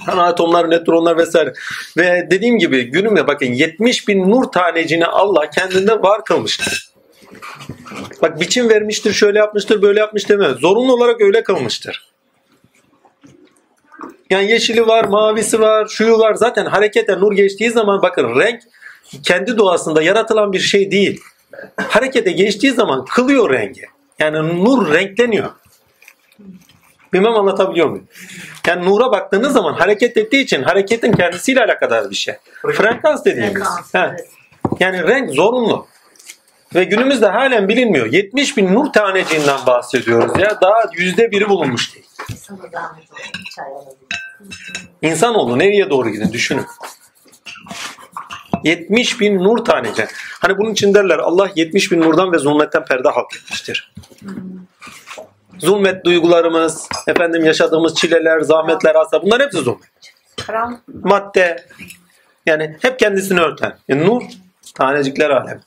[0.06, 1.54] Hani atomlar, nötronlar vesaire.
[1.98, 6.90] Ve dediğim gibi günümde bakın 70 bin nur tanecini Allah kendinde var kılmıştır.
[8.22, 10.48] Bak biçim vermiştir, şöyle yapmıştır, böyle yapmış deme.
[10.48, 12.08] Zorunlu olarak öyle kılmıştır.
[14.30, 16.34] Yani yeşili var, mavisi var, şuyu var.
[16.34, 18.62] Zaten harekete nur geçtiği zaman bakın renk
[19.24, 21.22] kendi doğasında yaratılan bir şey değil.
[21.78, 23.86] Harekete geçtiği zaman kılıyor rengi.
[24.20, 25.50] Yani nur renkleniyor.
[27.14, 28.08] Bilmem anlatabiliyor muyum?
[28.68, 32.36] Yani nura baktığınız zaman hareket ettiği için hareketin kendisiyle alakadar bir şey.
[32.74, 33.54] Frekans dediğimiz.
[33.54, 34.08] Frekans, Ha.
[34.10, 34.28] evet.
[34.80, 35.88] Yani renk zorunlu.
[36.76, 38.06] Ve günümüzde halen bilinmiyor.
[38.14, 40.62] 70 bin nur taneciğinden bahsediyoruz ya.
[40.62, 42.06] Daha yüzde biri bulunmuş değil.
[45.02, 46.66] İnsanoğlu nereye doğru gidin düşünün.
[48.64, 50.08] 70 bin nur taneci.
[50.42, 53.92] Hani bunun için derler Allah 70 bin nurdan ve zulmetten perde halk etmiştir.
[55.60, 59.90] Zulmet duygularımız, efendim yaşadığımız çileler, zahmetler, hasta bunlar hepsi zulmet.
[61.04, 61.66] Madde
[62.46, 63.78] yani hep kendisini örten.
[63.88, 64.24] Yani nur
[64.76, 65.62] tanecikler alem.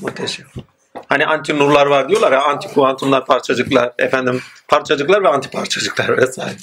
[0.00, 0.46] Muhteşem.
[1.08, 6.56] Hani anti nurlar var diyorlar ya anti kuantumlar parçacıklar efendim parçacıklar ve anti parçacıklar vesaire.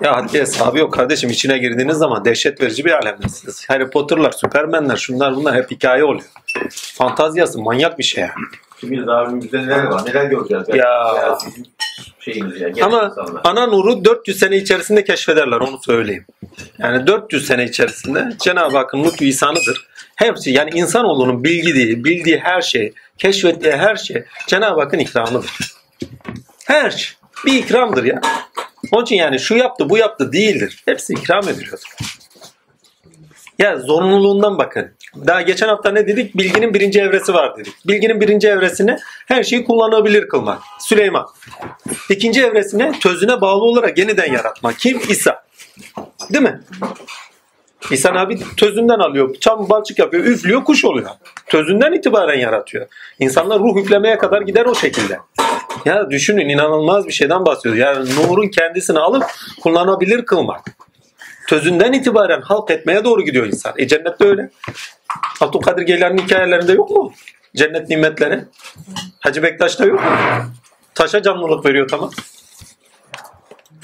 [0.00, 3.64] Ya haddi hesabı yok kardeşim içine girdiğiniz zaman dehşet verici bir alemdesiniz.
[3.68, 6.30] Harry Potter'lar, Superman'ler şunlar bunlar hep hikaye oluyor.
[6.70, 8.32] Fantaziyası manyak bir şey yani.
[8.80, 10.02] Şimdi daha önümüzde neler var?
[10.06, 10.64] Neler göreceğiz?
[10.68, 11.38] Ya.
[11.46, 11.64] bizim
[12.20, 12.86] şeyimiz ya.
[12.86, 13.42] Ama insanlar.
[13.44, 16.24] ana nuru 400 sene içerisinde keşfederler onu söyleyeyim.
[16.78, 19.88] Yani 400 sene içerisinde Cenab-ı Hakk'ın lütfu ihsanıdır.
[20.16, 25.50] Hepsi yani insanoğlunun bildiği, bildiği her şey, keşfettiği her şey Cenab-ı Hakk'ın ikramıdır.
[26.66, 27.16] Her şey.
[27.46, 28.20] Bir ikramdır ya.
[28.92, 30.82] Onun için yani şu yaptı bu yaptı değildir.
[30.84, 31.96] Hepsi ikram ediliyordur.
[33.58, 34.90] Ya zorunluluğundan bakın.
[35.26, 36.36] Daha geçen hafta ne dedik?
[36.36, 37.74] Bilginin birinci evresi var dedik.
[37.86, 40.58] Bilginin birinci evresini her şeyi kullanabilir kılmak.
[40.80, 41.26] Süleyman.
[42.10, 44.78] İkinci evresine tözüne bağlı olarak yeniden yaratmak.
[44.78, 45.00] Kim?
[45.08, 45.44] İsa.
[46.32, 46.60] Değil mi?
[47.90, 49.34] İsa abi tözünden alıyor.
[49.40, 50.24] Çam balçık yapıyor.
[50.24, 51.10] Üflüyor kuş oluyor.
[51.46, 52.86] Tözünden itibaren yaratıyor.
[53.18, 55.18] İnsanlar ruh üflemeye kadar gider o şekilde.
[55.84, 57.80] Ya düşünün inanılmaz bir şeyden bahsediyoruz.
[57.80, 59.24] Yani nurun kendisini alıp
[59.62, 60.64] kullanabilir kılmak.
[61.48, 63.72] Tözünden itibaren halk etmeye doğru gidiyor insan.
[63.76, 64.50] E cennette öyle.
[65.40, 67.12] Abdülkadir Geylani'nin hikayelerinde yok mu?
[67.56, 68.44] Cennet nimetleri.
[69.20, 70.10] Hacı Bektaş'ta yok mu?
[70.94, 72.10] Taşa canlılık veriyor tamam.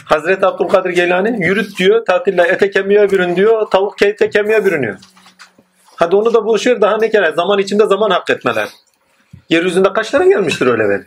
[0.04, 4.98] Hazreti Abdülkadir Geylani yürüt diyor, tatille ete kemiğe bürün diyor, tavuk ete kemiğe bürünüyor.
[5.96, 8.68] Hadi onu da buluşuyor daha ne kere zaman içinde zaman hak etmeler.
[9.50, 11.04] Yeryüzünde kaç tane gelmiştir öyle veli?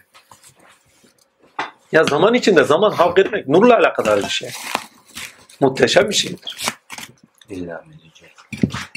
[1.91, 4.49] Ya zaman içinde zaman hak etmek nurla alakadar bir şey.
[5.59, 6.55] Muhteşem bir şeydir.
[7.49, 7.83] İlla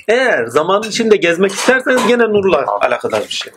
[0.08, 3.52] Eğer zamanın içinde gezmek isterseniz gene nurla alakadar bir şey.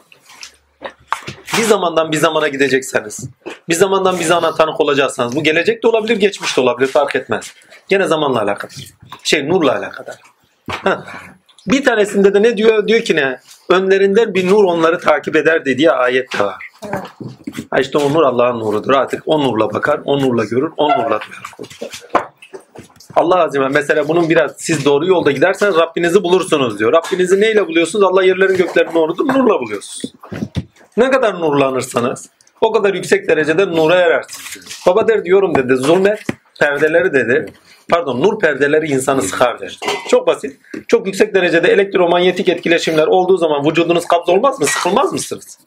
[1.57, 3.29] Bir zamandan bir zamana gidecekseniz,
[3.69, 7.53] bir zamandan bir zamana tanık olacaksanız, bu gelecek de olabilir, geçmiş de olabilir, fark etmez.
[7.89, 8.75] Gene zamanla alakadar.
[9.23, 10.15] Şey, nurla alakadar.
[10.69, 11.05] Ha.
[11.67, 12.87] Bir tanesinde de ne diyor?
[12.87, 13.39] Diyor ki ne?
[13.69, 16.67] Önlerinden bir nur onları takip eder dediği ayet de var.
[17.71, 18.93] Ha işte o nur Allah'ın nurudur.
[18.93, 21.53] Artık o nurla bakar, o nurla görür, o nurla duyar.
[23.15, 26.93] Allah azime mesela bunun biraz siz doğru yolda giderseniz Rabbinizi bulursunuz diyor.
[26.93, 28.05] Rabbinizi neyle buluyorsunuz?
[28.05, 29.27] Allah yerlerin göklerin nurudur.
[29.27, 30.13] Nurla buluyorsunuz.
[30.97, 32.29] Ne kadar nurlanırsanız
[32.61, 34.83] o kadar yüksek derecede nura erersiniz.
[34.87, 36.19] Baba der diyorum dedi zulmet
[36.59, 37.53] perdeleri dedi.
[37.89, 39.79] Pardon nur perdeleri insanı sıkar der.
[40.09, 40.59] Çok basit.
[40.87, 44.65] Çok yüksek derecede elektromanyetik etkileşimler olduğu zaman vücudunuz kabz olmaz mı?
[44.65, 45.59] Sıkılmaz mısınız?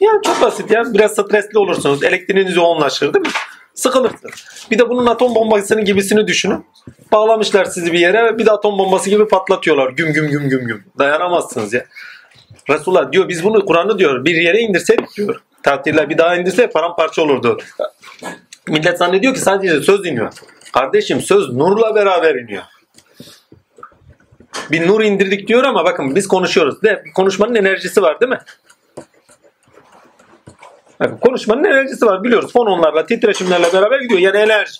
[0.00, 0.84] Ya çok basit ya.
[0.94, 2.04] Biraz stresli olursunuz.
[2.04, 3.32] Elektriğiniz yoğunlaşır değil mi?
[3.74, 4.66] Sıkılırsınız.
[4.70, 6.66] Bir de bunun atom bombasının gibisini düşünün.
[7.12, 9.90] Bağlamışlar sizi bir yere bir de atom bombası gibi patlatıyorlar.
[9.90, 10.84] Güm güm güm güm güm.
[10.98, 11.84] Dayanamazsınız ya.
[12.70, 15.40] Resulullah diyor biz bunu Kur'an'ı diyor bir yere indirseydik diyor.
[15.62, 17.58] Tatiller bir daha indirse paramparça olurdu.
[18.68, 20.32] Millet zannediyor ki sadece söz iniyor.
[20.72, 22.62] Kardeşim söz nurla beraber iniyor.
[24.70, 26.82] Bir nur indirdik diyor ama bakın biz konuşuyoruz.
[26.82, 28.38] De, konuşmanın enerjisi var değil mi?
[31.00, 32.52] Bakın konuşmanın enerjisi var biliyoruz.
[32.52, 34.20] Fononlarla, titreşimlerle beraber gidiyor.
[34.20, 34.72] Yani enerji.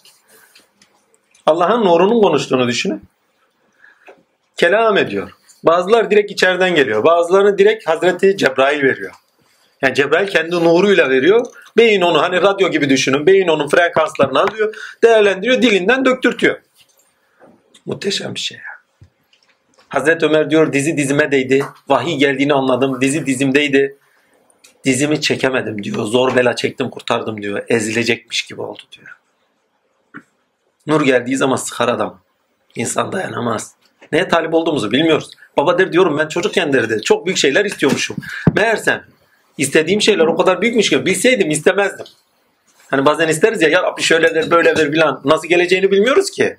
[1.46, 3.02] Allah'ın nurunun konuştuğunu düşünün.
[4.56, 5.30] Kelam ediyor.
[5.64, 7.04] Bazıları direkt içeriden geliyor.
[7.04, 9.12] Bazılarını direkt Hazreti Cebrail veriyor.
[9.82, 11.46] Yani Cebrail kendi nuruyla veriyor.
[11.76, 13.26] Beyin onu hani radyo gibi düşünün.
[13.26, 14.74] Beyin onun frekanslarını alıyor.
[15.04, 15.62] Değerlendiriyor.
[15.62, 16.60] Dilinden döktürtüyor.
[17.86, 18.74] Muhteşem bir şey ya.
[19.88, 21.64] Hazreti Ömer diyor dizi dizime değdi.
[21.88, 23.00] Vahiy geldiğini anladım.
[23.00, 23.96] Dizi dizimdeydi.
[24.84, 26.04] Dizimi çekemedim diyor.
[26.04, 27.62] Zor bela çektim kurtardım diyor.
[27.68, 29.16] Ezilecekmiş gibi oldu diyor.
[30.86, 32.20] Nur geldiği zaman sıkar adam.
[32.74, 33.74] İnsan dayanamaz.
[34.12, 35.30] Neye talip olduğumuzu bilmiyoruz.
[35.56, 37.02] Baba der diyorum ben çocukken derdi.
[37.02, 38.16] Çok büyük şeyler istiyormuşum.
[38.54, 39.04] Meğersem
[39.58, 42.06] istediğim şeyler o kadar büyükmüş ki bilseydim istemezdim.
[42.90, 45.20] Hani bazen isteriz ya ya Rabbi şöyledir böyledir filan.
[45.24, 46.56] Nasıl geleceğini bilmiyoruz ki.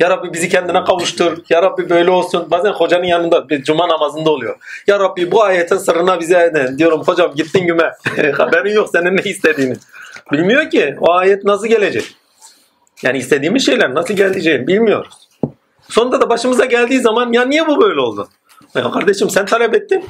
[0.00, 1.38] Ya Rabbi bizi kendine kavuştur.
[1.48, 2.46] Ya Rabbi böyle olsun.
[2.50, 4.56] Bazen hocanın yanında bir cuma namazında oluyor.
[4.86, 6.78] Ya Rabbi bu ayetin sırrına bize eden.
[6.78, 7.92] Diyorum hocam gittin güme.
[8.36, 9.76] Haberin yok senin ne istediğini.
[10.32, 12.16] Bilmiyor ki o ayet nasıl gelecek.
[13.02, 15.28] Yani istediğimiz şeyler nasıl geleceğini bilmiyoruz.
[15.88, 18.28] Sonunda da başımıza geldiği zaman ya niye bu böyle oldu?
[18.74, 20.04] Ya kardeşim sen talep ettin.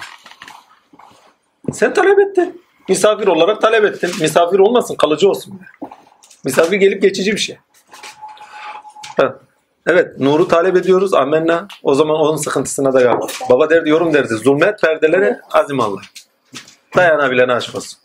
[1.72, 2.62] Sen talep ettin.
[2.88, 4.10] Misafir olarak talep ettin.
[4.20, 5.60] Misafir olmasın kalıcı olsun.
[6.44, 7.58] Misafir gelip geçici bir şey.
[9.16, 9.40] Ha.
[9.86, 11.14] Evet nuru talep ediyoruz.
[11.14, 11.68] Amenna.
[11.82, 13.14] O zaman onun sıkıntısına da gel.
[13.50, 14.34] Baba derdi yorum derdi.
[14.34, 16.00] Zulmet perdelere azim Allah.
[16.96, 17.98] Dayanabilene aşk olsun.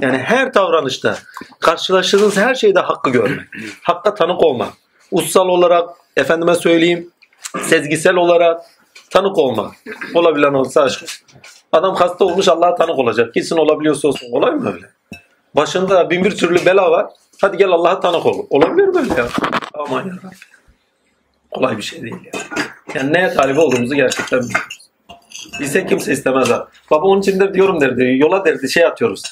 [0.00, 1.18] Yani her davranışta
[1.60, 3.46] karşılaştığınız her şeyde hakkı görmek.
[3.82, 4.72] Hakka tanık olmak.
[5.10, 7.10] Ussal olarak, efendime söyleyeyim,
[7.62, 8.60] sezgisel olarak
[9.10, 9.72] tanık olmak.
[10.14, 11.04] Olabilen olsa aşk.
[11.72, 13.34] Adam hasta olmuş Allah'a tanık olacak.
[13.34, 14.28] Gitsin olabiliyorsa olsun.
[14.32, 14.86] Olay mı öyle?
[15.56, 17.06] Başında bin bir türlü bela var.
[17.40, 18.46] Hadi gel Allah'a tanık ol.
[18.50, 19.28] Olabilir mi öyle ya?
[19.74, 20.14] Aman ya.
[21.54, 22.40] Kolay bir şey değil ya.
[22.94, 24.82] Yani neye talip olduğumuzu gerçekten bilmiyoruz.
[25.60, 26.68] Bilse kimse istemez ha.
[26.90, 28.16] Baba onun için de diyorum derdi.
[28.18, 29.22] Yola derdi şey atıyoruz.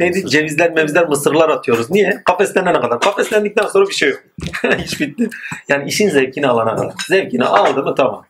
[0.00, 0.26] Neydi?
[0.26, 1.90] Cevizler, mevizler, mısırlar atıyoruz.
[1.90, 2.22] Niye?
[2.24, 3.00] Kafeslenene kadar.
[3.00, 4.20] Kafeslendikten sonra bir şey yok.
[4.78, 5.30] Hiç bitti.
[5.68, 6.94] Yani işin zevkini alana kadar.
[7.08, 8.24] Zevkini aldı mı tamam.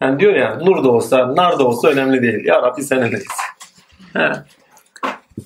[0.00, 2.44] Yani diyor ya nur da olsa, nar da olsa önemli değil.
[2.44, 3.26] Ya Rabbi sen öyleyiz.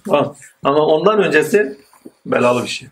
[0.07, 0.37] Tamam.
[0.65, 1.79] Ama ondan öncesi
[2.27, 2.89] belalı bir şey.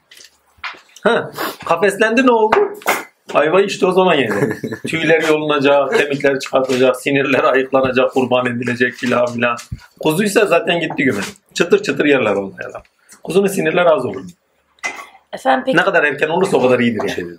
[1.03, 1.30] Ha,
[1.64, 2.57] kafeslendi ne oldu?
[3.35, 4.61] Ayva işte o zaman yedi.
[4.87, 9.57] Tüyler yolunacak, kemikler çıkartacak, sinirler ayıklanacak, kurban edilecek filan filan.
[10.01, 11.20] Kuzuysa zaten gitti güme.
[11.55, 12.83] Çıtır çıtır yerler oldu ya.
[13.24, 14.24] Kuzunun sinirler az olur.
[15.33, 17.33] Efendim peki Ne kadar erken olursa o kadar iyidir yani.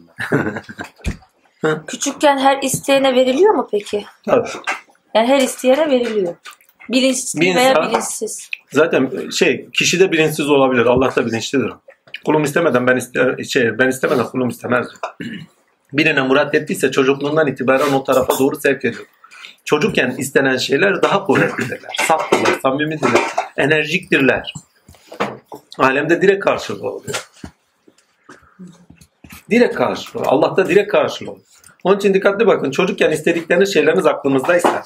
[1.88, 4.06] küçükken her isteyene veriliyor mu peki?
[4.26, 4.50] Tabii.
[5.16, 6.36] Yani her isteyene veriliyor.
[6.90, 8.50] Bilinçli Bir veya insan- bilinçsiz.
[8.72, 10.86] Zaten şey kişi de bilinçsiz olabilir.
[10.86, 11.74] Allah da bilinçlidir.
[12.26, 14.88] Kulum istemeden ben iste, şey ben istemeden kulum istemez.
[15.94, 19.06] Birine murat ettiyse çocukluğundan itibaren o tarafa doğru sevk ediyor.
[19.66, 21.96] Çocukken istenen şeyler daha kuvvetlidirler.
[22.08, 23.22] Saftırlar, samimidirler,
[23.58, 24.54] enerjiktirler.
[25.78, 27.30] Alemde direkt karşılığı oluyor.
[29.50, 30.24] Direkt karşılığı.
[30.26, 31.46] Allah'ta direkt karşılığı oluyor.
[31.84, 32.72] Onun için dikkatli bakın.
[32.72, 34.84] Çocukken istedikleriniz şeyleriniz aklınızdaysa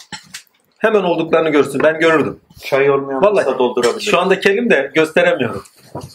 [0.78, 1.84] hemen olduklarını görsün.
[1.84, 2.40] Ben görürdüm.
[2.66, 4.02] Çay olmayan Vallahi masa doldurabilir.
[4.02, 5.64] Şu anda kelim de gösteremiyorum.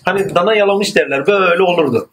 [0.05, 1.27] Hani dana yalamış derler.
[1.27, 2.09] Böyle olurdu.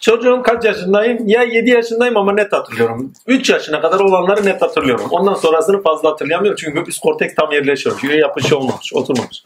[0.00, 1.28] Çocuğum kaç yaşındayım?
[1.28, 3.12] Ya 7 yaşındayım ama net hatırlıyorum.
[3.26, 5.06] 3 yaşına kadar olanları net hatırlıyorum.
[5.10, 6.56] Ondan sonrasını fazla hatırlayamıyorum.
[6.56, 8.00] Çünkü üst korteks tam yerleşiyor.
[8.04, 9.44] Üye yapışı olmamış, oturmamış.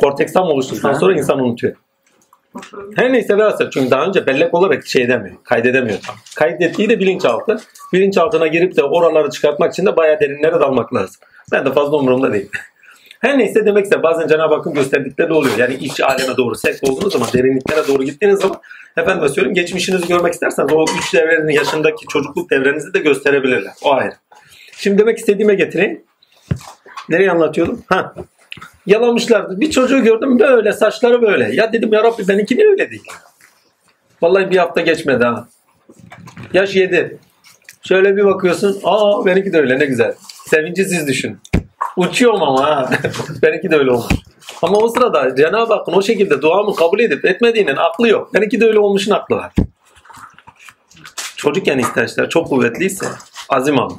[0.00, 1.74] Korteks tam oluştuktan sonra insan unutuyor.
[2.96, 6.16] Her neyse velhasıl çünkü daha önce bellek olarak şey demiyor, kaydedemiyor tam.
[6.36, 7.60] Kaydettiği de bilinçaltı.
[7.92, 11.16] Bilinçaltına girip de oraları çıkartmak için de bayağı derinlere dalmak lazım.
[11.52, 12.50] Ben de fazla umurumda değil.
[13.20, 15.58] Her neyse demek ise bazen Cenab-ı Hakk'ın gösterdikleri de oluyor.
[15.58, 18.60] Yani iç aleme doğru sevk olduğunuz zaman, derinliklere doğru gittiğiniz zaman
[18.96, 23.72] efendim söyleyeyim geçmişinizi görmek isterseniz o üç devrenin yaşındaki çocukluk devrenizi de gösterebilirler.
[23.82, 24.14] O ayrı.
[24.76, 26.02] Şimdi demek istediğime getireyim.
[27.08, 27.82] Nereye anlatıyordum?
[27.86, 28.14] Ha.
[28.86, 29.60] Yalamışlardı.
[29.60, 31.54] Bir çocuğu gördüm böyle saçları böyle.
[31.54, 33.06] Ya dedim ya Rabbi benimki niye öyle değil?
[34.22, 35.48] Vallahi bir hafta geçmedi ha.
[36.52, 37.18] Yaş yedi.
[37.82, 38.80] Şöyle bir bakıyorsun.
[38.84, 40.14] Aa benimki de öyle ne güzel.
[40.46, 41.38] Sevinci siz düşün.
[42.00, 42.90] Uçuyorum ama ha.
[43.42, 44.12] benimki de öyle olmuş.
[44.62, 48.34] Ama o sırada Cenab-ı Hakk'ın o şekilde duamı kabul edip etmediğinin aklı yok.
[48.34, 49.52] Benimki de öyle olmuşun aklı var.
[51.36, 53.06] Çocukken ihtiyaçlar çok kuvvetliyse
[53.48, 53.98] azim alın.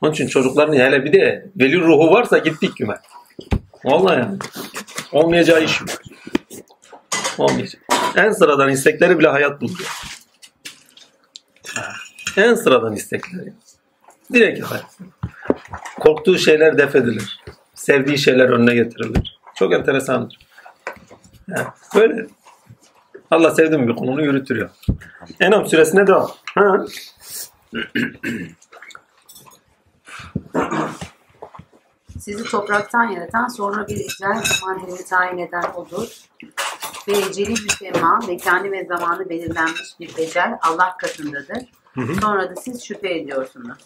[0.00, 3.00] Onun için çocukların hele bir de veli ruhu varsa gittik güme.
[3.84, 4.38] Vallahi yani.
[5.12, 5.90] Olmayacağı iş yok.
[7.38, 7.82] Olmayacak.
[8.16, 9.92] En sıradan istekleri bile hayat buluyor.
[12.36, 13.52] En sıradan istekleri.
[14.32, 14.98] Direkt hayat.
[16.00, 17.42] Korktuğu şeyler def edilir.
[17.74, 19.38] Sevdiği şeyler önüne getirilir.
[19.54, 20.38] Çok enteresandır.
[21.48, 22.26] Yani böyle.
[23.30, 24.70] Allah sevdiğim bir konunu yürütüyor.
[25.40, 26.30] Enam süresine devam.
[26.54, 26.84] Ha.
[32.18, 36.08] Sizi topraktan yaratan sonra bir ecel zaman dilimi tayin eden odur.
[37.08, 41.64] Ve eceli müsemma, mekanı ve zamanı belirlenmiş bir ecel Allah katındadır.
[42.20, 43.78] Sonra da siz şüphe ediyorsunuz.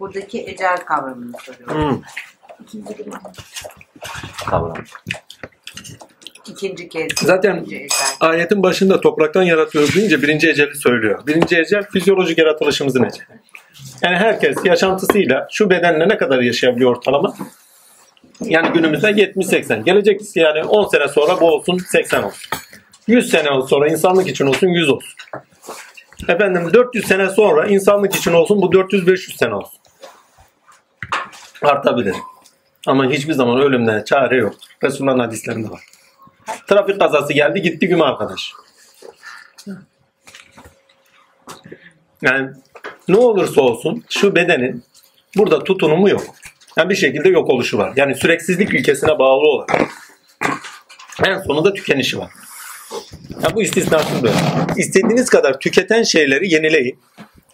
[0.00, 1.92] Buradaki ecel kavramını soruyorum.
[1.92, 2.02] Hmm.
[4.46, 4.84] Kavram.
[6.46, 7.06] İkinci kez.
[7.22, 7.88] Zaten ikinci ecel.
[8.20, 11.26] ayetin başında topraktan yaratıyoruz deyince birinci eceli söylüyor.
[11.26, 13.26] Birinci ecel fizyolojik yaratılışımızın eceli.
[14.02, 17.34] Yani herkes yaşantısıyla şu bedenle ne kadar yaşayabiliyor ortalama?
[18.40, 19.84] Yani günümüzde 70-80.
[19.84, 22.50] Gelecek yani 10 sene sonra bu olsun 80 olsun.
[23.06, 25.14] 100 sene sonra insanlık için olsun 100 olsun.
[26.28, 29.78] Efendim 400 sene sonra insanlık için olsun bu 400-500 sene olsun.
[31.62, 32.16] Artabilir.
[32.86, 34.54] Ama hiçbir zaman ölümden çare yok.
[34.82, 35.84] Resulullah'ın hadislerinde var.
[36.66, 38.52] Trafik kazası geldi gitti güme arkadaş.
[42.22, 42.50] Yani
[43.08, 44.84] ne olursa olsun şu bedenin
[45.36, 46.22] burada tutunumu yok.
[46.76, 47.92] Yani bir şekilde yok oluşu var.
[47.96, 49.80] Yani süreksizlik ilkesine bağlı olarak.
[51.26, 52.30] En sonunda tükenişi var.
[53.42, 54.36] Ya bu istisnasız böyle.
[54.76, 56.98] İstediğiniz kadar tüketen şeyleri yenileyin.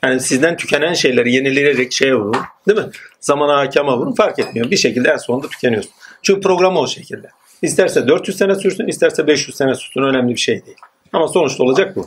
[0.05, 2.37] Yani sizden tükenen şeyleri yenileyerek şeye vurun.
[2.69, 2.87] Değil mi?
[3.21, 4.71] Zamana hakema vurun fark etmiyor.
[4.71, 5.93] Bir şekilde en sonunda tükeniyorsun.
[6.23, 7.29] Çünkü program o şekilde.
[7.63, 10.01] İsterse 400 sene sürsün, isterse 500 sene sürsün.
[10.01, 10.77] Önemli bir şey değil.
[11.13, 12.07] Ama sonuçta olacak bu.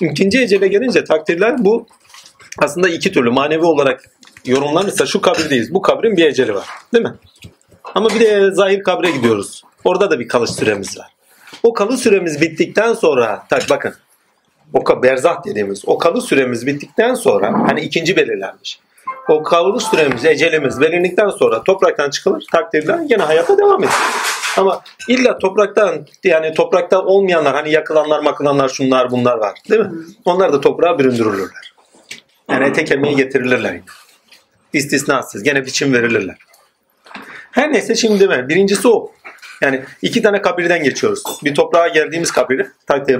[0.00, 1.86] İkinci ecele gelince takdirler bu
[2.58, 4.10] aslında iki türlü manevi olarak
[4.44, 5.74] yorumlanırsa şu kabirdeyiz.
[5.74, 6.66] Bu kabrin bir eceli var.
[6.94, 7.14] Değil mi?
[7.94, 9.62] Ama bir de zahir kabre gidiyoruz.
[9.84, 11.06] Orada da bir kalış süremiz var.
[11.62, 13.94] O kalış süremiz bittikten sonra tak bakın
[14.72, 18.80] o berzah dediğimiz o kalış süremiz bittikten sonra hani ikinci belirlenmiş.
[19.28, 22.44] O kalış süremiz, ecelimiz belirlendikten sonra topraktan çıkılır.
[22.52, 23.92] Takdirler yine hayata devam ediyor.
[24.56, 29.90] Ama illa topraktan yani toprakta olmayanlar hani yakılanlar makılanlar şunlar bunlar var değil mi?
[30.24, 31.72] Onlar da toprağa büründürülürler.
[32.50, 33.80] Yani ete kemiğe getirilirler.
[34.72, 35.42] İstisnasız.
[35.42, 36.36] Gene biçim verilirler.
[37.50, 38.48] Her neyse şimdi ben.
[38.48, 39.12] Birincisi o.
[39.60, 41.22] Yani iki tane kabirden geçiyoruz.
[41.44, 42.66] Bir toprağa geldiğimiz kabri,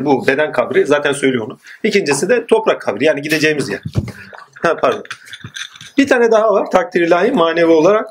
[0.04, 1.58] bu beden kabri zaten söylüyor onu.
[1.82, 3.80] İkincisi de toprak kabri yani gideceğimiz yer.
[4.62, 5.04] Ha, pardon.
[5.98, 8.08] Bir tane daha var takdir ilahi manevi olarak.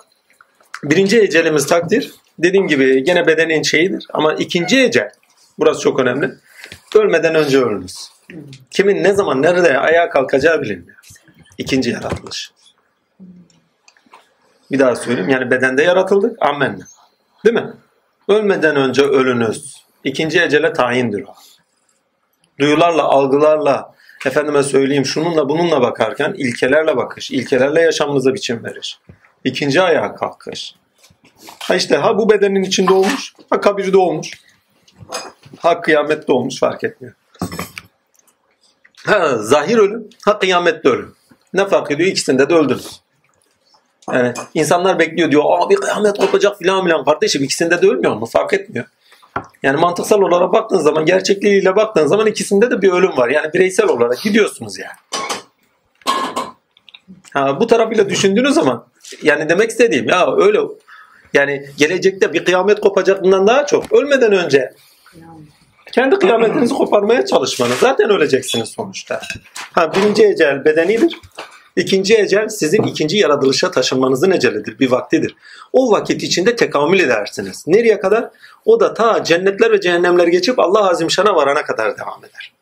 [0.83, 2.11] Birinci ecelimiz takdir.
[2.39, 4.07] Dediğim gibi gene bedenin şeyidir.
[4.13, 5.11] Ama ikinci ecel,
[5.59, 6.31] burası çok önemli.
[6.95, 8.09] Ölmeden önce ölünüz.
[8.71, 10.97] Kimin ne zaman nerede ayağa kalkacağı bilinmiyor.
[11.57, 12.51] İkinci yaratılış.
[14.71, 15.29] Bir daha söyleyeyim.
[15.29, 16.37] Yani bedende yaratıldık.
[16.41, 16.87] Amenna.
[17.45, 17.73] Değil mi?
[18.27, 19.75] Ölmeden önce ölünüz.
[20.03, 21.33] İkinci ecele tayindir o.
[22.59, 23.93] Duyularla, algılarla,
[24.25, 28.99] efendime söyleyeyim şununla bununla bakarken ilkelerle bakış, ilkelerle yaşamınıza biçim veriş.
[29.43, 30.75] İkinci ayağa kalkış.
[31.59, 34.31] Ha işte ha bu bedenin içinde olmuş, ha kabirde olmuş.
[35.59, 37.15] Ha kıyamette olmuş fark etmiyor.
[39.05, 41.15] Ha zahir ölüm, ha kıyamette ölüm.
[41.53, 42.09] Ne fark ediyor?
[42.09, 43.01] İkisinde de öldünüz.
[44.13, 45.43] Yani insanlar bekliyor diyor.
[45.45, 47.05] Aa bir kıyamet kopacak filan filan.
[47.05, 48.25] Kardeşim ikisinde de ölmüyor mu?
[48.25, 48.85] Fark etmiyor.
[49.63, 53.29] Yani mantıksal olarak baktığın zaman, gerçekliğiyle baktığın zaman ikisinde de bir ölüm var.
[53.29, 55.25] Yani bireysel olarak gidiyorsunuz yani.
[57.33, 58.85] Ha, bu tarafıyla düşündüğünüz zaman
[59.23, 60.59] yani demek istediğim ya öyle
[61.33, 64.73] yani gelecekte bir kıyamet kopacağından daha çok ölmeden önce
[65.91, 67.77] kendi kıyametinizi koparmaya çalışmanız.
[67.77, 69.21] Zaten öleceksiniz sonuçta.
[69.73, 71.19] Ha, birinci ecel bedenidir.
[71.75, 75.35] İkinci ecel sizin ikinci yaratılışa taşınmanızın ecelidir, bir vaktidir.
[75.73, 77.63] O vakit içinde tekamül edersiniz.
[77.67, 78.29] Nereye kadar?
[78.65, 82.53] O da ta cennetler ve cehennemler geçip Allah Azimşan'a varana kadar devam eder.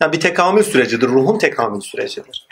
[0.00, 2.48] Yani bir tekamül sürecidir, ruhun tekamül sürecidir.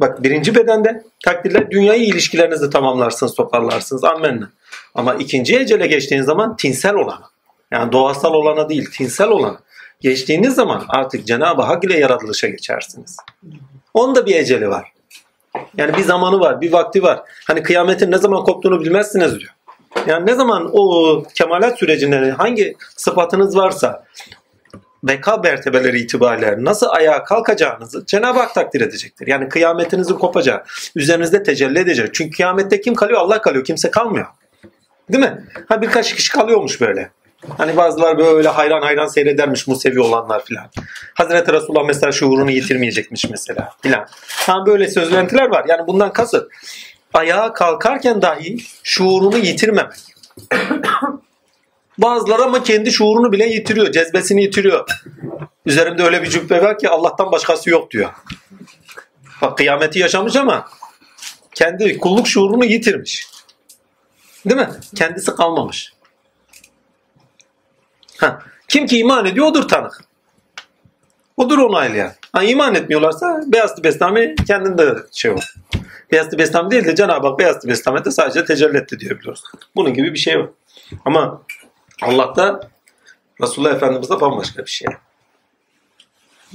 [0.00, 4.04] Bak birinci bedende takdirler dünyayı ilişkilerinizi tamamlarsınız, toparlarsınız.
[4.04, 4.50] Ammenna.
[4.94, 7.30] Ama ikinci ecele geçtiğiniz zaman tinsel olana.
[7.70, 9.60] Yani doğasal olana değil, tinsel olana.
[10.00, 13.16] Geçtiğiniz zaman artık Cenab-ı Hak ile yaratılışa geçersiniz.
[13.94, 14.92] Onda bir eceli var.
[15.76, 17.20] Yani bir zamanı var, bir vakti var.
[17.46, 19.52] Hani kıyametin ne zaman koptuğunu bilmezsiniz diyor.
[20.06, 24.04] Yani ne zaman o kemalat sürecinde hangi sıfatınız varsa
[25.02, 29.26] beka mertebeleri itibariyle nasıl ayağa kalkacağınızı Cenab-ı Hak takdir edecektir.
[29.26, 30.64] Yani kıyametinizin kopacağı,
[30.96, 32.14] üzerinizde tecelli edecek.
[32.14, 33.20] Çünkü kıyamette kim kalıyor?
[33.20, 33.64] Allah kalıyor.
[33.64, 34.26] Kimse kalmıyor.
[35.12, 35.44] Değil mi?
[35.68, 37.10] Ha birkaç kişi kalıyormuş böyle.
[37.58, 40.70] Hani bazılar böyle hayran hayran seyredermiş Musevi olanlar filan.
[41.14, 44.06] Hazreti Resulullah mesela şuurunu yitirmeyecekmiş mesela filan.
[44.46, 45.64] Ha böyle söylentiler var.
[45.68, 46.52] Yani bundan kasıt
[47.14, 49.92] ayağa kalkarken dahi şuurunu yitirmemek.
[51.98, 53.92] Bazıları ama kendi şuurunu bile yitiriyor.
[53.92, 54.88] Cezbesini yitiriyor.
[55.66, 58.10] Üzerimde öyle bir cübbe var ki Allah'tan başkası yok diyor.
[59.42, 60.68] Bak kıyameti yaşamış ama
[61.54, 63.26] kendi kulluk şuurunu yitirmiş.
[64.46, 64.68] Değil mi?
[64.96, 65.92] Kendisi kalmamış.
[68.18, 68.42] Ha.
[68.68, 70.00] Kim ki iman ediyor odur tanık.
[71.36, 72.12] Odur onaylayan.
[72.32, 75.54] Ha, iman etmiyorlarsa Beyazlı Bestami kendinde şey var.
[76.12, 79.42] Beyazlı Bestami değil de Cenab-ı Hak Beyazlı Bestami'de sadece tecelli etti diyebiliyoruz.
[79.76, 80.48] Bunun gibi bir şey var.
[81.04, 81.42] Ama
[82.02, 82.60] Allah'ta
[83.42, 84.88] Resulullah Efendimiz'de bambaşka bir şey.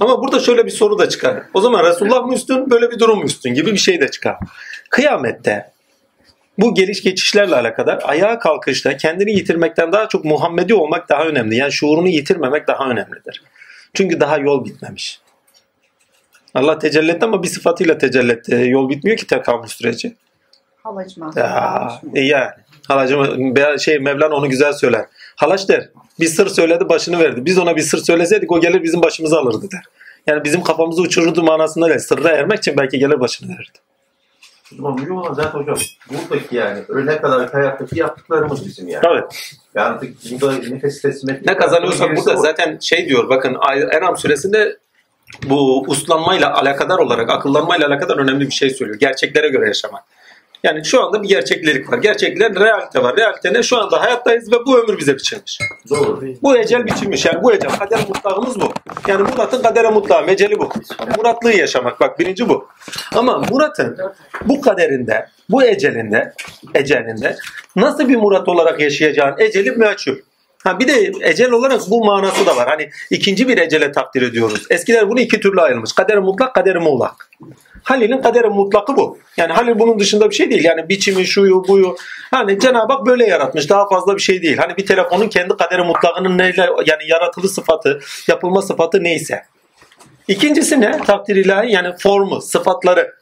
[0.00, 1.42] Ama burada şöyle bir soru da çıkar.
[1.54, 4.36] O zaman Resulullah mı üstün, böyle bir durum mu üstün gibi bir şey de çıkar.
[4.90, 5.72] Kıyamette
[6.58, 11.56] bu geliş geçişlerle alakadar ayağa kalkışta kendini yitirmekten daha çok Muhammedi olmak daha önemli.
[11.56, 13.42] Yani şuurunu yitirmemek daha önemlidir.
[13.94, 15.20] Çünkü daha yol bitmemiş.
[16.54, 18.64] Allah tecelli etti ama bir sıfatıyla tecelli etti.
[18.68, 20.16] Yol bitmiyor ki tekamül süreci.
[20.82, 22.50] Havacım Ya, e yani.
[22.88, 25.04] Halacım şey Mevlana onu güzel söyler.
[25.36, 25.88] Halaç der.
[26.20, 27.44] Bir sır söyledi başını verdi.
[27.44, 29.82] Biz ona bir sır söyleseydik o gelir bizim başımızı alırdı der.
[30.26, 31.98] Yani bizim kafamızı uçururdu manasında değil.
[31.98, 33.78] Sırra ermek için belki gelir başını verirdi.
[34.78, 35.76] Mühim olan zaten hocam
[36.10, 39.02] buradaki yani ölene kadar hayattaki yaptıklarımız bizim yani.
[39.02, 39.22] Tabii.
[39.74, 41.46] Yani artık burada nefes teslim etmek.
[41.46, 42.42] Ne kazanıyorsak burada o.
[42.42, 43.56] zaten şey diyor bakın
[43.92, 44.78] Enam suresinde
[45.42, 48.98] bu uslanmayla alakadar olarak akıllanmayla alakadar önemli bir şey söylüyor.
[48.98, 50.04] Gerçeklere göre yaşamak.
[50.64, 51.98] Yani şu anda bir gerçeklik var.
[51.98, 53.16] Gerçekler realite var.
[53.16, 53.62] Realite ne?
[53.62, 55.58] Şu anda hayattayız ve bu ömür bize biçilmiş.
[55.90, 56.20] Doğru.
[56.42, 57.24] Bu ecel biçilmiş.
[57.24, 57.70] Yani bu ecel.
[57.70, 58.72] Kader mutlağımız bu.
[59.08, 60.68] Yani Murat'ın kadere mutlağı, eceli bu.
[61.18, 62.00] Muratlığı yaşamak.
[62.00, 62.68] Bak birinci bu.
[63.14, 63.98] Ama Murat'ın
[64.44, 66.32] bu kaderinde, bu ecelinde,
[66.74, 67.36] ecelinde
[67.76, 70.16] nasıl bir Murat olarak yaşayacağın eceli meçhul.
[70.64, 72.68] Ha bir de ecel olarak bu manası da var.
[72.68, 74.62] Hani ikinci bir ecele takdir ediyoruz.
[74.70, 75.92] Eskiler bunu iki türlü ayrılmış.
[75.92, 77.30] Kader mutlak, kader muğlak.
[77.84, 79.18] Halil'in kaderi mutlakı bu.
[79.36, 80.64] Yani Halil bunun dışında bir şey değil.
[80.64, 81.96] Yani biçimi, şuyu, buyu.
[82.30, 83.70] Hani Cenab-ı Hak böyle yaratmış.
[83.70, 84.56] Daha fazla bir şey değil.
[84.56, 89.42] Hani bir telefonun kendi kaderi mutlakının neyle yani yaratılı sıfatı, yapılma sıfatı neyse.
[90.28, 90.98] İkincisi ne?
[90.98, 93.14] Takdir ilahi yani formu, sıfatları.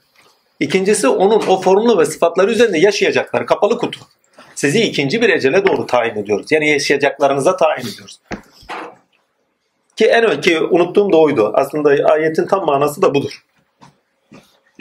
[0.60, 4.00] İkincisi onun o formlu ve sıfatları üzerinde yaşayacakları kapalı kutu.
[4.54, 6.52] Sizi ikinci bir ecele doğru tayin ediyoruz.
[6.52, 8.20] Yani yaşayacaklarınıza tayin ediyoruz.
[9.96, 11.50] Ki en önce unuttuğum da oydu.
[11.54, 13.42] Aslında ayetin tam manası da budur.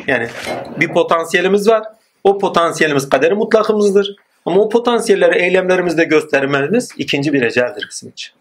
[0.07, 0.27] Yani
[0.79, 1.83] bir potansiyelimiz var.
[2.23, 4.15] O potansiyelimiz kaderi mutlakımızdır.
[4.45, 8.33] Ama o potansiyelleri eylemlerimizde göstermemiz ikinci bir eceldir bizim için.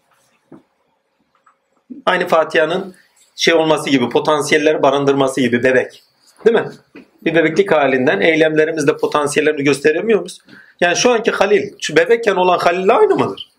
[2.05, 2.95] Aynı Fatiha'nın
[3.35, 6.03] şey olması gibi, potansiyelleri barındırması gibi bebek.
[6.45, 6.69] Değil mi?
[7.23, 10.39] Bir bebeklik halinden eylemlerimizde potansiyellerini gösteremiyor muyuz?
[10.79, 13.51] Yani şu anki Halil, şu bebekken olan Halil'le aynı mıdır?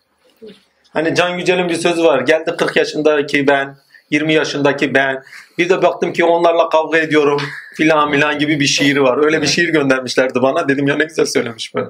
[0.90, 2.20] Hani Can Yücel'in bir sözü var.
[2.20, 3.76] Geldi 40 yaşındaki ben,
[4.12, 5.22] 20 yaşındaki ben.
[5.58, 7.40] Bir de baktım ki onlarla kavga ediyorum
[7.74, 9.24] filan filan gibi bir şiiri var.
[9.24, 10.68] Öyle bir şiir göndermişlerdi bana.
[10.68, 11.88] Dedim ya ne güzel söylemiş böyle.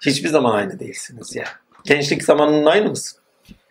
[0.00, 1.44] Hiçbir zaman aynı değilsiniz ya.
[1.84, 3.18] Gençlik zamanının aynı mısın?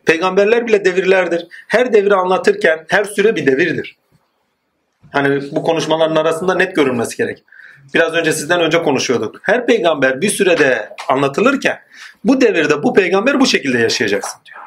[0.05, 1.47] Peygamberler bile devirlerdir.
[1.67, 3.97] Her devri anlatırken her süre bir devirdir.
[5.11, 7.43] Hani bu konuşmaların arasında net görülmesi gerek.
[7.93, 9.39] Biraz önce sizden önce konuşuyorduk.
[9.43, 11.79] Her peygamber bir sürede anlatılırken
[12.23, 14.59] bu devirde bu peygamber bu şekilde yaşayacaksın diyor.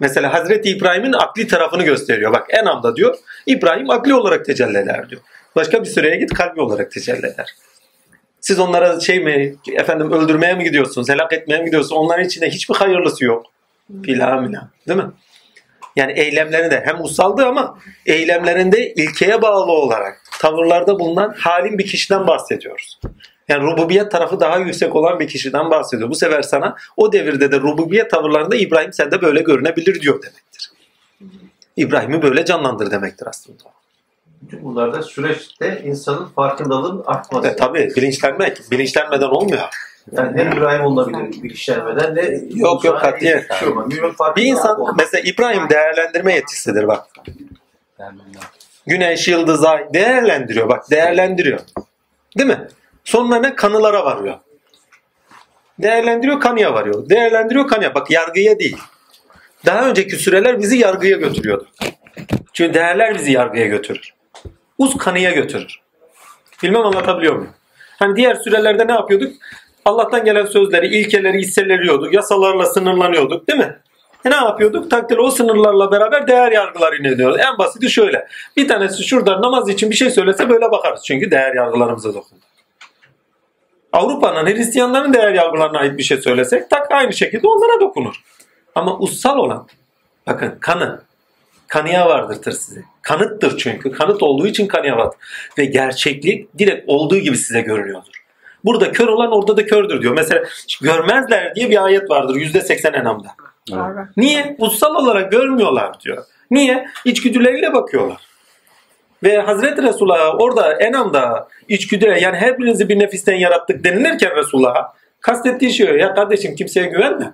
[0.00, 2.32] Mesela Hazreti İbrahim'in akli tarafını gösteriyor.
[2.32, 5.20] Bak Enam'da diyor İbrahim akli olarak tecelli eder diyor.
[5.56, 7.54] Başka bir süreye git kalbi olarak tecelli eder.
[8.40, 11.92] Siz onlara şey mi efendim öldürmeye mi gidiyorsunuz, helak etmeye mi gidiyorsunuz?
[11.92, 13.46] Onların içinde hiçbir hayırlısı yok.
[14.04, 14.70] Filan.
[14.88, 15.10] Değil mi?
[15.96, 23.00] Yani eylemlerinde hem ussaldı ama eylemlerinde ilkeye bağlı olarak tavırlarda bulunan halim bir kişiden bahsediyoruz.
[23.48, 26.10] Yani rububiyet tarafı daha yüksek olan bir kişiden bahsediyor.
[26.10, 30.70] Bu sefer sana o devirde de rububiyet tavırlarında İbrahim sende böyle görünebilir diyor demektir.
[31.76, 33.62] İbrahim'i böyle canlandır demektir aslında.
[34.42, 37.48] Bütün bunlarda süreçte insanın farkındalığının artması.
[37.48, 38.70] E, tabii bilinçlenmek.
[38.70, 39.62] Bilinçlenmeden olmuyor.
[40.12, 43.44] Yani ne İbrahim olabilir bilinçlenmeden ne Yok, yok, katiyen.
[44.36, 44.94] Bir insan olmaz.
[44.98, 47.06] mesela İbrahim değerlendirme yetisidir bak.
[48.86, 51.60] Güneş, yıldız, ay değerlendiriyor bak değerlendiriyor.
[52.38, 52.68] Değil mi?
[53.06, 53.54] Sonra ne?
[53.54, 54.34] Kanılara varıyor.
[55.78, 57.08] Değerlendiriyor kanıya varıyor.
[57.08, 57.94] Değerlendiriyor kanıya.
[57.94, 58.76] Bak yargıya değil.
[59.66, 61.66] Daha önceki süreler bizi yargıya götürüyordu.
[62.52, 64.14] Çünkü değerler bizi yargıya götürür.
[64.78, 65.80] Uz kanıya götürür.
[66.62, 67.52] Bilmem anlatabiliyor muyum?
[67.98, 69.32] Hani diğer sürelerde ne yapıyorduk?
[69.84, 72.14] Allah'tan gelen sözleri, ilkeleri hisseleriyorduk.
[72.14, 73.76] Yasalarla sınırlanıyorduk değil mi?
[74.24, 74.90] E ne yapıyorduk?
[74.90, 77.38] Takdir o sınırlarla beraber değer yargıları ineliyoruz.
[77.38, 78.26] En basiti şöyle.
[78.56, 81.02] Bir tanesi şurada namaz için bir şey söylese böyle bakarız.
[81.06, 82.46] Çünkü değer yargılarımıza dokundu.
[83.92, 88.14] Avrupa'nın Hristiyanların değer yargılarına ait bir şey söylesek tak aynı şekilde onlara dokunur.
[88.74, 89.66] Ama ussal olan
[90.26, 91.00] bakın kanı
[91.68, 92.84] kanıya vardırtır sizi.
[93.02, 93.92] Kanıttır çünkü.
[93.92, 95.18] Kanıt olduğu için kanıya vardır.
[95.58, 98.22] Ve gerçeklik direkt olduğu gibi size görünüyordur.
[98.64, 100.14] Burada kör olan orada da kördür diyor.
[100.14, 100.42] Mesela
[100.82, 103.28] görmezler diye bir ayet vardır %80 enamda.
[103.70, 104.08] Var var.
[104.16, 104.56] Niye?
[104.58, 106.24] Ussal olarak görmüyorlar diyor.
[106.50, 106.86] Niye?
[107.04, 108.25] İçgüdüleriyle bakıyorlar.
[109.26, 115.72] Ve Hazreti Resulullah'a orada Enam'da içgüdüle yani her birinizi bir nefisten yarattık denilirken Resulullah'a kastettiği
[115.72, 115.86] şey.
[115.86, 117.32] Ya kardeşim kimseye güvenme.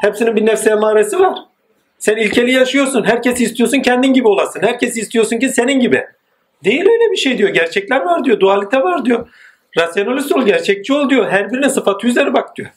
[0.00, 1.38] Hepsinin bir nefse emaresi var.
[1.98, 3.04] Sen ilkeli yaşıyorsun.
[3.04, 4.62] Herkesi istiyorsun kendin gibi olasın.
[4.62, 6.06] Herkesi istiyorsun ki senin gibi.
[6.64, 7.48] Değil öyle bir şey diyor.
[7.48, 8.40] Gerçekler var diyor.
[8.40, 9.28] Dualite var diyor.
[9.78, 11.30] Rasyonalist ol, gerçekçi ol diyor.
[11.30, 12.68] Her birine sıfatı üzeri bak diyor.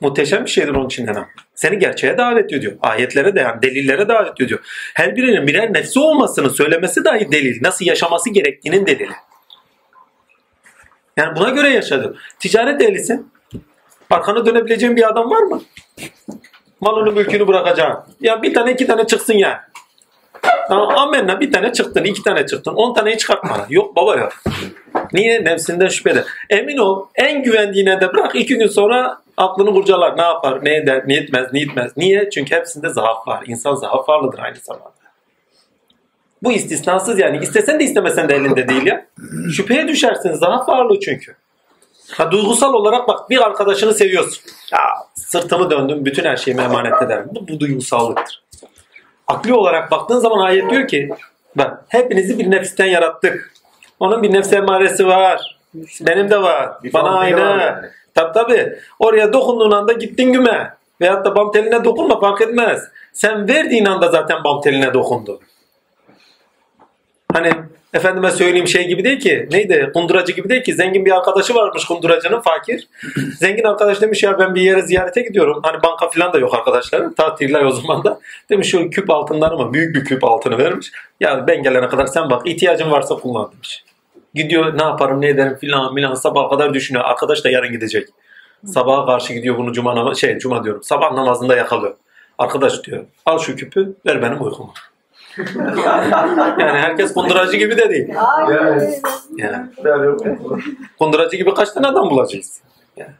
[0.00, 1.28] Muhteşem bir şeydir onun için Enam.
[1.54, 2.72] Seni gerçeğe davet ediyor.
[2.82, 4.60] Ayetlere de yani delillere davet ediyor.
[4.94, 7.62] Her birinin birer nefsi olmasını söylemesi dahi delil.
[7.62, 9.12] Nasıl yaşaması gerektiğinin delili.
[11.16, 12.16] Yani buna göre yaşadım.
[12.38, 13.32] Ticaret ehlisin.
[14.10, 15.62] Arkana dönebileceğin bir adam var mı?
[16.80, 18.14] Malını mülkünü bırakacaksın.
[18.20, 19.56] Ya bir tane iki tane çıksın yani.
[20.68, 23.66] Amenna bir tane çıktın, iki tane çıktın, on taneyi çıkartma.
[23.70, 24.32] Yok baba yok.
[25.12, 25.44] Niye?
[25.44, 26.24] Nefsinden şüphede.
[26.50, 30.16] Emin ol en güvendiğine de bırak iki gün sonra aklını kurcalar.
[30.16, 31.92] Ne yapar, ne eder, ne etmez, ne etmez.
[31.96, 32.30] Niye?
[32.30, 33.44] Çünkü hepsinde zaaf var.
[33.46, 34.90] İnsan zaaf varlıdır aynı zamanda.
[36.42, 37.38] Bu istisnasız yani.
[37.42, 39.06] İstesen de istemesen de elinde değil ya.
[39.56, 40.32] Şüpheye düşersin.
[40.32, 41.36] Zaaf varlığı çünkü.
[42.12, 44.44] Ha, duygusal olarak bak bir arkadaşını seviyorsun.
[44.72, 44.78] Ya,
[45.14, 47.24] sırtımı döndüm bütün her şeyimi emanet ederim.
[47.30, 48.42] Bu, bu duygusallıktır.
[49.26, 51.10] Akli olarak baktığın zaman ayet diyor ki
[51.56, 53.52] bak hepinizi bir nefisten yarattık.
[54.00, 55.58] Onun bir nefs emaresi var.
[56.00, 56.70] Benim de var.
[56.82, 57.40] Bir Bana aynı.
[57.40, 57.86] yani.
[58.14, 58.78] Tabi tabi.
[58.98, 60.74] Oraya dokunduğun anda gittin güme.
[61.00, 62.82] Veyahut da bam teline dokunma fark etmez.
[63.12, 65.40] Sen verdiğin anda zaten bam teline dokundu.
[67.32, 67.52] Hani
[67.94, 69.48] efendime söyleyeyim şey gibi değil ki.
[69.50, 69.90] Neydi?
[69.94, 70.74] Kunduracı gibi değil ki.
[70.74, 72.88] Zengin bir arkadaşı varmış kunduracının fakir.
[73.38, 75.60] Zengin arkadaş demiş ya ben bir yere ziyarete gidiyorum.
[75.62, 77.14] Hani banka falan da yok arkadaşlarım.
[77.14, 78.20] Tatiller o zaman da.
[78.50, 79.72] Demiş şu küp altınları mı?
[79.72, 80.92] Büyük bir küp altını vermiş.
[81.20, 83.84] Ya ben gelene kadar sen bak ihtiyacın varsa kullan demiş.
[84.34, 87.04] Gidiyor ne yaparım ne ederim filan filan sabaha kadar düşünüyor.
[87.04, 88.08] Arkadaş da yarın gidecek.
[88.66, 90.82] Sabaha karşı gidiyor bunu cuma şey cuma diyorum.
[90.82, 91.94] Sabah namazında yakalıyor.
[92.38, 94.72] Arkadaş diyor al şu küpü ver benim uykumu.
[96.58, 98.08] yani herkes kunduracı gibi de değil.
[98.50, 99.00] Yani,
[99.36, 100.38] Yani yani
[100.98, 102.60] kunduracı gibi kaç tane adam bulacağız?
[102.96, 103.12] Yani.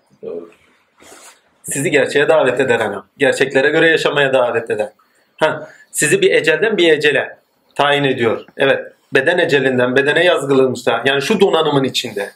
[1.62, 3.06] Sizi gerçeğe davet eden adam.
[3.18, 4.92] Gerçeklere göre yaşamaya davet eden.
[5.36, 7.38] Ha, sizi bir ecelden bir ecele
[7.74, 8.44] tayin ediyor.
[8.56, 8.93] Evet.
[9.14, 12.30] Beden ecelinden bedene yazgılınmışsa yani şu donanımın içinde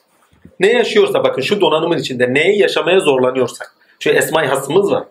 [0.60, 5.04] ne yaşıyorsa bakın şu donanımın içinde neyi yaşamaya zorlanıyorsak şu esma hasımız var.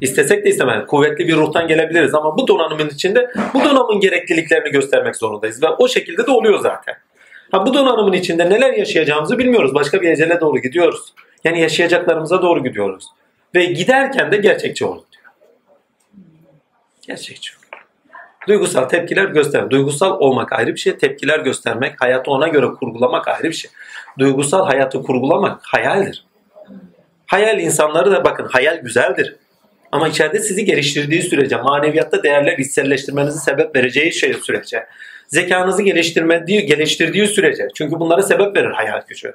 [0.00, 0.86] İstesek de istemeyiz.
[0.86, 5.88] Kuvvetli bir ruhtan gelebiliriz ama bu donanımın içinde bu donanımın gerekliliklerini göstermek zorundayız ve o
[5.88, 6.94] şekilde de oluyor zaten.
[7.50, 9.74] Ha bu donanımın içinde neler yaşayacağımızı bilmiyoruz.
[9.74, 11.14] Başka bir ecele doğru gidiyoruz.
[11.44, 13.04] Yani yaşayacaklarımıza doğru gidiyoruz.
[13.54, 15.32] Ve giderken de gerçekçi olun diyor.
[17.06, 17.63] Gerçekçi olun.
[18.48, 19.70] Duygusal tepkiler göster.
[19.70, 20.96] Duygusal olmak ayrı bir şey.
[20.96, 23.70] Tepkiler göstermek, hayatı ona göre kurgulamak ayrı bir şey.
[24.18, 26.24] Duygusal hayatı kurgulamak hayaldir.
[27.26, 29.36] Hayal insanları da bakın hayal güzeldir.
[29.92, 34.86] Ama içeride sizi geliştirdiği sürece, maneviyatta değerler içselleştirmenizi sebep vereceği şey sürece,
[35.28, 37.68] zekanızı geliştirmediği, geliştirdiği sürece.
[37.74, 39.34] Çünkü bunlara sebep verir hayal gücü.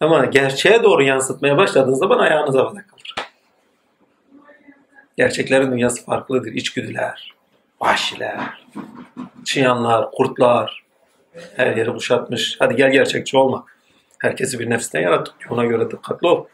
[0.00, 3.14] Ama gerçeğe doğru yansıtmaya başladığınız zaman ayağınız havada kalır.
[5.16, 6.52] Gerçeklerin dünyası farklıdır.
[6.52, 7.34] İçgüdüler,
[7.80, 8.66] vahşiler,
[9.44, 10.84] çıyanlar, kurtlar
[11.56, 12.56] her yeri kuşatmış.
[12.58, 13.64] Hadi gel gerçekçi olma.
[14.18, 15.34] Herkesi bir nefsten yarattık.
[15.50, 16.46] Ona göre dikkatli ol.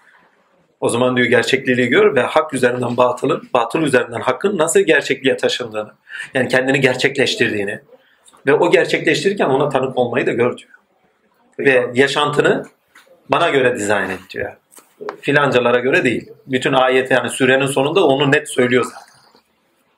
[0.80, 5.92] O zaman diyor gerçekliği gör ve hak üzerinden batılın, batıl üzerinden hakkın nasıl gerçekliğe taşındığını,
[6.34, 7.80] yani kendini gerçekleştirdiğini
[8.46, 10.70] ve o gerçekleştirirken ona tanık olmayı da gör diyor.
[11.58, 12.64] Ve yaşantını
[13.28, 14.56] bana göre dizayn et diyor.
[15.20, 16.30] Filancalara göre değil.
[16.46, 19.05] Bütün ayet yani sürenin sonunda onu net söylüyor zaten.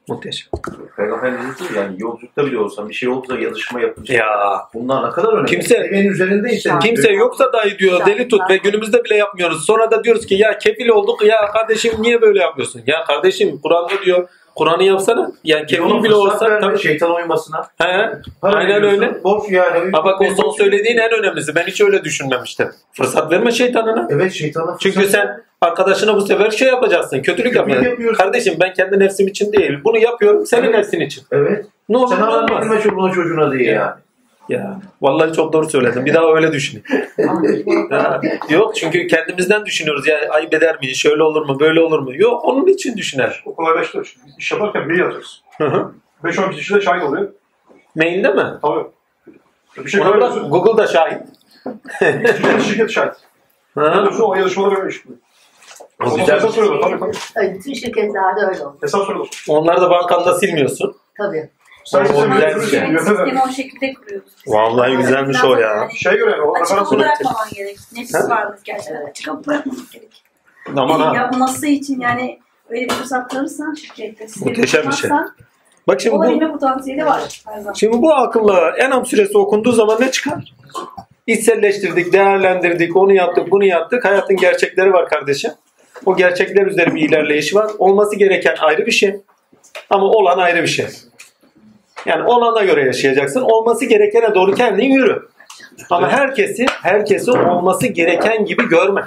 [0.09, 0.49] Muhteşem.
[0.97, 4.21] Peygamberimiz diyor yani yolculukta bile olsam bir şey olursa yazışma yapacağım.
[4.21, 4.29] Ya
[4.75, 5.51] Bunlar ne kadar önemli.
[5.51, 6.71] Kimse- Seviyenin üzerindeyse.
[6.83, 9.65] kimse yoksa dahi diyor deli tut ve günümüzde bile yapmıyoruz.
[9.67, 12.83] Sonra da diyoruz ki ya kefil olduk ya kardeşim niye böyle yapıyorsun?
[12.87, 14.29] Ya kardeşim Kur'an'da diyor
[14.59, 15.33] Kur'an'ı yapsana.
[15.45, 16.79] Yani kefil bile olsa tabii.
[16.79, 17.67] Şeytan uymasına.
[17.79, 18.11] He,
[18.43, 19.25] aynen öyle.
[19.25, 19.91] Borç yani.
[19.93, 21.55] Ha bak o son söylediğin en önemlisi.
[21.55, 22.69] Ben hiç öyle düşünmemiştim.
[22.93, 24.09] Fırsat verme şeytanına.
[24.11, 24.77] Evet şeytana.
[24.81, 27.23] Çünkü sen arkadaşına bu sefer şey yapacaksın.
[27.23, 28.13] Kötülük yapacaksın.
[28.15, 29.79] Kardeşim ben kendi nefsim için değil.
[29.85, 30.75] Bunu yapıyorum senin Evet.
[30.75, 31.23] nefsin için.
[31.33, 31.67] Evet.
[31.89, 32.83] Ne olur Sen ne olmaz.
[32.83, 33.73] çoluğuna çocuğuna Ya.
[33.73, 33.91] yani.
[34.49, 36.07] Ya vallahi çok doğru söyledin.
[36.07, 36.85] Bir daha öyle düşün.
[37.91, 38.21] Ya,
[38.51, 40.07] yok çünkü kendimizden düşünüyoruz.
[40.07, 40.97] Ya ayıp eder miyiz?
[40.97, 41.61] Şöyle olur mu?
[41.61, 42.11] Böyle olur mu?
[42.15, 43.43] Yok onun için düşüner.
[43.47, 43.99] Okula beşte
[44.39, 45.45] iş yaparken mail atıyoruz.
[45.59, 45.93] Hı hı.
[46.25, 47.29] 5-10 kişi de şahit oluyor.
[47.95, 48.45] Mailde mi?
[48.63, 48.85] Tabii.
[49.85, 50.27] Bir şey Ona.
[50.27, 51.23] Google'da şahit.
[51.99, 53.15] Şirket, şirket şahit.
[53.75, 53.81] Hı.
[53.81, 55.03] Görüyorsun o yarışmada böyle iş.
[56.07, 56.65] O güzel hesap şey.
[56.65, 56.99] soruyorlar.
[56.99, 57.13] Tabii.
[57.35, 58.83] Tabii bütün şirketlerde öyle oluyor.
[58.83, 59.45] Hesap soruyorlar.
[59.49, 60.97] Onları da bankanda silmiyorsun.
[61.19, 61.51] Tabii.
[61.91, 62.81] Sen O güzel bir şey.
[62.81, 62.99] yönetemem.
[62.99, 64.33] Sistemi o şekilde kuruyoruz.
[64.47, 65.89] Vallahi güzelmiş o ya.
[65.97, 66.91] Şey göre o Açık soruyor.
[67.09, 67.79] bırakmaman gerek.
[67.97, 69.07] Nefis varlık gerçekten.
[69.11, 70.23] Açık bırakmamak gerek.
[70.77, 71.17] Aman ha.
[71.17, 72.39] Yapması için yani
[72.71, 74.29] öyle bir fırsat tanırsan şirkette.
[74.29, 75.11] sistemi Muhteşem bir şey.
[75.89, 77.73] Bak şimdi bu, Olabilme potansiyeli var her zaman.
[77.73, 80.55] şimdi bu akılla Enam suresi okunduğu zaman ne çıkar?
[81.27, 84.05] İçselleştirdik, değerlendirdik, onu yaptık, bunu yaptık.
[84.05, 85.51] Hayatın gerçekleri var kardeşim.
[86.07, 87.71] O gerçekler üzeri bir ilerleyiş var.
[87.79, 89.17] Olması gereken ayrı bir şey.
[89.91, 90.87] Ama olan ayrı bir şey.
[92.07, 93.41] Yani olana göre yaşayacaksın.
[93.41, 95.29] Olması gerekene doğru kendin yürü.
[95.91, 99.05] Ama herkesi, herkesi olması gereken gibi görme.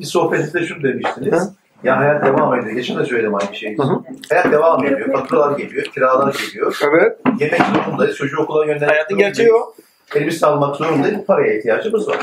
[0.00, 1.32] Bir sohbetinizde şunu demiştiniz.
[1.32, 1.50] Hı?
[1.84, 2.74] Ya hayat devam ediyor.
[2.74, 3.78] Geçen de söyledim aynı şeyi.
[3.78, 4.00] Hı hı.
[4.30, 5.12] Hayat devam ediyor.
[5.12, 6.80] Faturalar geliyor, kiralar geliyor.
[6.90, 7.18] Evet.
[7.40, 9.74] Yemek zorundayız, çocuğu okula göndermek Hayatın gerçeği o.
[10.14, 11.18] Elbise almak zorundayız.
[11.26, 12.18] Paraya ihtiyacımız var.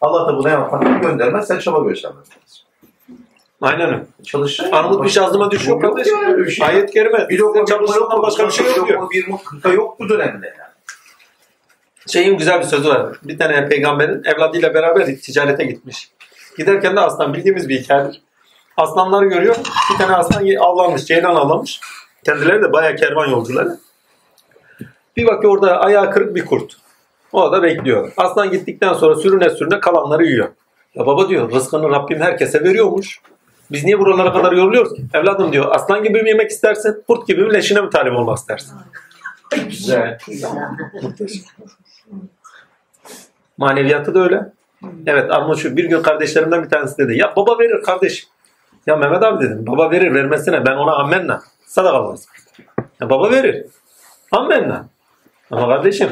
[0.00, 1.46] Allah da buna yapmak göndermez.
[1.46, 2.34] Sen çaba göstermen lazım.
[3.60, 4.06] Aynen.
[4.24, 4.76] Çalışacaksın.
[4.76, 6.18] Armut bir şazlıma düşüyor Yok kardeşim.
[6.26, 6.66] öyle bir şey.
[6.66, 7.28] Ayet kerime.
[7.28, 9.10] Bir lokma Sizden çalışmaktan başka bir şey yok diyor.
[9.10, 10.68] Bir lokma yok bu dönemde yani.
[12.06, 13.16] Şeyin güzel bir sözü var.
[13.22, 16.10] Bir tane peygamberin evladıyla beraber ticarete gitmiş.
[16.58, 18.22] Giderken de aslan bildiğimiz bir hikayedir.
[18.76, 19.56] Aslanları görüyor.
[19.92, 21.80] Bir tane aslan avlanmış, ceylan avlamış.
[22.24, 23.78] Kendileri de bayağı kervan yolcuları.
[25.16, 26.76] Bir bakıyor orada ayağı kırık bir kurt.
[27.32, 28.12] O da bekliyor.
[28.16, 30.48] Aslan gittikten sonra sürüne sürüne kalanları yiyor.
[30.94, 33.20] Ya baba diyor rızkını Rabbim herkese veriyormuş.
[33.72, 35.04] Biz niye buralara kadar yoruluyoruz ki?
[35.14, 37.02] Evladım diyor aslan gibi mi yemek istersin?
[37.06, 38.76] Kurt gibi mi leşine mi talip olmak istersin?
[39.68, 40.18] Güzel.
[43.58, 44.52] Maneviyatı da öyle.
[45.06, 47.18] Evet Armut şu bir gün kardeşlerimden bir tanesi dedi.
[47.18, 48.28] Ya baba verir kardeş.
[48.86, 49.66] Ya Mehmet abi dedim.
[49.66, 51.42] Baba verir vermesine ben ona ammenna.
[51.66, 52.16] Sadakallah.
[53.00, 53.66] Ya baba verir.
[54.32, 54.86] Ammenna.
[55.50, 56.08] Ama kardeşim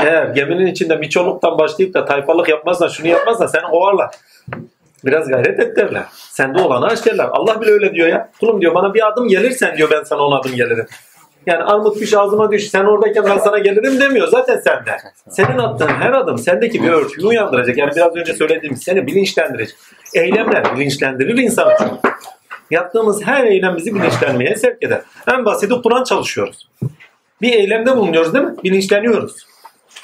[0.00, 4.14] eğer geminin içinde bir çoluktan başlayıp da tayfalık yapmazsan şunu yapmazsan seni kovarlar.
[5.04, 6.04] Biraz gayret et derler.
[6.10, 7.28] Sende olanı aç derler.
[7.32, 8.30] Allah bile öyle diyor ya.
[8.40, 10.86] Kulum diyor bana bir adım gelirsen diyor ben sana on adım gelirim.
[11.46, 14.28] Yani armut piş ağzıma düş sen oradayken ben sana gelirim demiyor.
[14.28, 14.96] Zaten sende.
[15.28, 17.76] Senin attığın her adım sendeki bir örtüyü uyandıracak.
[17.76, 19.76] Yani biraz önce söylediğim seni bilinçlendirecek.
[20.14, 21.74] Eylemler bilinçlendirir insanı.
[22.70, 25.00] Yaptığımız her eylem bizi bilinçlenmeye sevk eder.
[25.32, 26.68] En basiti Kur'an çalışıyoruz.
[27.42, 28.54] Bir eylemde bulunuyoruz değil mi?
[28.64, 29.47] Bilinçleniyoruz.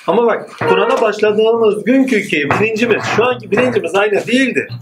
[0.07, 4.73] Ama bak Kur'an'a başladığımız günkü ki bilincimiz, şu anki bilincimiz aynı değildir.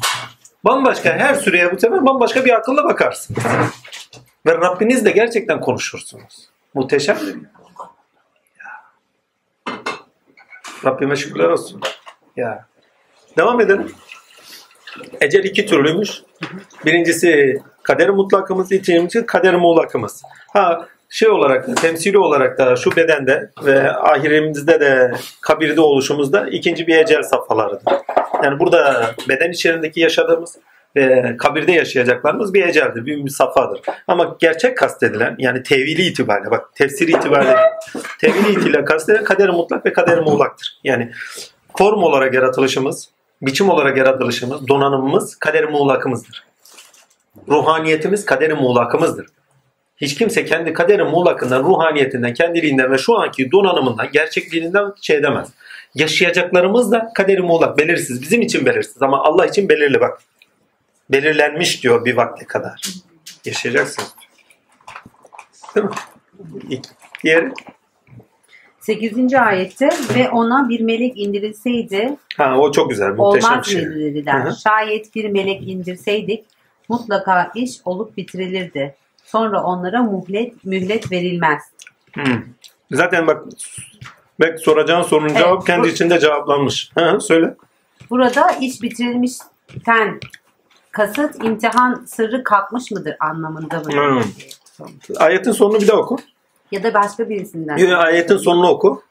[0.65, 3.45] Bambaşka her süreye bu sefer bambaşka bir akılla bakarsınız.
[4.47, 6.49] Ve Rabbinizle gerçekten konuşursunuz.
[6.75, 7.51] Muhteşem değil mi?
[8.59, 8.71] Ya.
[10.85, 11.81] Rabbime şükürler olsun.
[12.37, 12.67] Ya.
[13.39, 13.93] Devam edelim.
[15.21, 16.23] Ecel iki türlüymüş.
[16.87, 20.23] Birincisi kader mutlakımız, ikincisi kader muğlakımız.
[20.53, 26.87] Ha şey olarak da, temsili olarak da şu bedende ve ahirimizde de kabirde oluşumuzda ikinci
[26.87, 27.93] bir ecel safhalarıdır.
[28.45, 30.59] Yani burada beden içerisindeki yaşadığımız
[30.97, 33.81] ve kabirde yaşayacaklarımız bir eceldir, bir, safhadır.
[34.07, 37.57] Ama gerçek kastedilen yani tevili itibariyle bak tefsiri itibariyle
[38.21, 40.81] tevili itibariyle kastedilen kader mutlak ve kader muğlaktır.
[40.85, 41.13] Yani
[41.77, 43.09] form olarak yaratılışımız,
[43.43, 46.45] biçim olarak yaratılışımız, donanımımız kader muğlakımızdır.
[47.49, 49.27] Ruhaniyetimiz kader muğlakımızdır.
[50.03, 55.49] Hiç kimse kendi kaderi muğlakından, ruhaniyetinden, kendiliğinden ve şu anki donanımından, gerçekliğinden şey edemez.
[55.95, 58.23] Yaşayacaklarımız da kaderi muğlak, belirsiz.
[58.23, 60.23] Bizim için belirsiz ama Allah için belirli bak.
[61.11, 62.83] Belirlenmiş diyor bir vakte kadar.
[63.45, 64.15] Yaşayacaksınız.
[65.75, 65.93] Değil mi?
[67.25, 67.53] Diğeri.
[68.81, 69.35] 8.
[69.35, 73.09] ayette ve ona bir melek indirilseydi Ha o çok güzel.
[73.09, 73.87] Muhteşem olmaz şey.
[73.87, 74.45] mıydı dediler.
[74.45, 74.57] Hı hı.
[74.65, 76.45] Şayet bir melek indirseydik
[76.89, 78.95] mutlaka iş olup bitirilirdi.
[79.33, 81.63] Sonra onlara muhlet, mühlet verilmez.
[82.13, 82.43] Hmm.
[82.91, 83.45] Zaten bak
[84.41, 86.91] belki soracağın sorunun Evet, cevap kendi bu- içinde cevaplanmış.
[86.95, 87.55] Ha, söyle.
[88.11, 90.21] Burada iş bitirilmişten
[90.91, 93.93] kasıt imtihan sırrı kalkmış mıdır anlamında mı?
[93.93, 94.87] Hmm.
[95.17, 96.17] Ayetin sonunu bir daha oku.
[96.73, 97.77] Ya da başka birisinden.
[97.77, 99.03] Yo, Ayetin sonunu oku.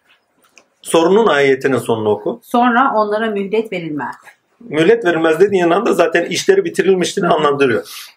[0.81, 2.39] Sorunun ayetinin sonunu oku.
[2.43, 4.15] Sonra onlara mühlet verilmez.
[4.60, 8.11] Mühlet verilmez dediğin anda zaten işleri bitirilmiştir anlandırıyor.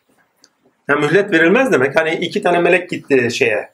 [0.89, 3.71] Ya mühlet verilmez demek hani iki tane melek gitti şeye.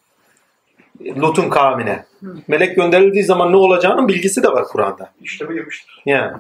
[1.16, 2.05] Lut'un kavmine.
[2.49, 5.12] Melek gönderildiği zaman ne olacağının bilgisi de var Kur'an'da.
[5.20, 6.03] İşleme girmiştir.
[6.07, 6.32] Yani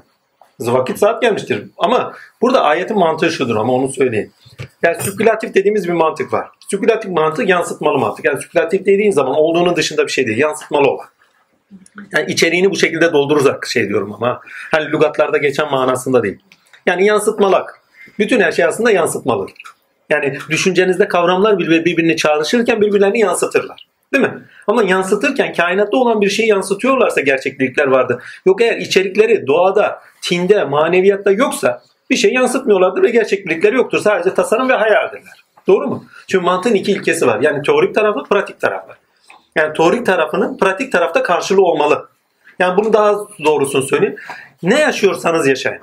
[0.60, 1.64] vakit saat gelmiştir.
[1.78, 4.32] Ama burada ayetin mantığı şudur ama onu söyleyeyim.
[4.82, 6.48] Yani sükülatif dediğimiz bir mantık var.
[6.70, 8.24] Sükülatif mantık yansıtmalı mantık.
[8.24, 10.38] Yani sükülatif dediğin zaman olduğunun dışında bir şey değil.
[10.38, 11.06] Yansıtmalı olan.
[12.12, 14.40] Yani içeriğini bu şekilde dolduracak şey diyorum ama.
[14.70, 16.38] Hani lügatlarda geçen manasında değil.
[16.86, 17.80] Yani yansıtmalak.
[18.18, 19.46] Bütün her şey aslında yansıtmalı.
[20.10, 23.86] Yani düşüncenizde kavramlar birbir- birbirini çağrışırken birbirlerini yansıtırlar.
[24.14, 24.42] Değil mi?
[24.66, 28.22] Ama yansıtırken kainatta olan bir şeyi yansıtıyorlarsa gerçeklikler vardı.
[28.46, 33.98] Yok eğer içerikleri doğada, tinde, maneviyatta yoksa bir şey yansıtmıyorlardır ve gerçeklikleri yoktur.
[33.98, 35.44] Sadece tasarım ve hayaldirler.
[35.66, 36.04] Doğru mu?
[36.28, 37.40] Çünkü mantığın iki ilkesi var.
[37.40, 38.92] Yani teorik tarafı, pratik tarafı.
[39.56, 42.08] Yani teorik tarafının pratik tarafta karşılığı olmalı.
[42.58, 43.14] Yani bunu daha
[43.44, 44.16] doğrusunu söyleyeyim.
[44.62, 45.80] Ne yaşıyorsanız yaşayın.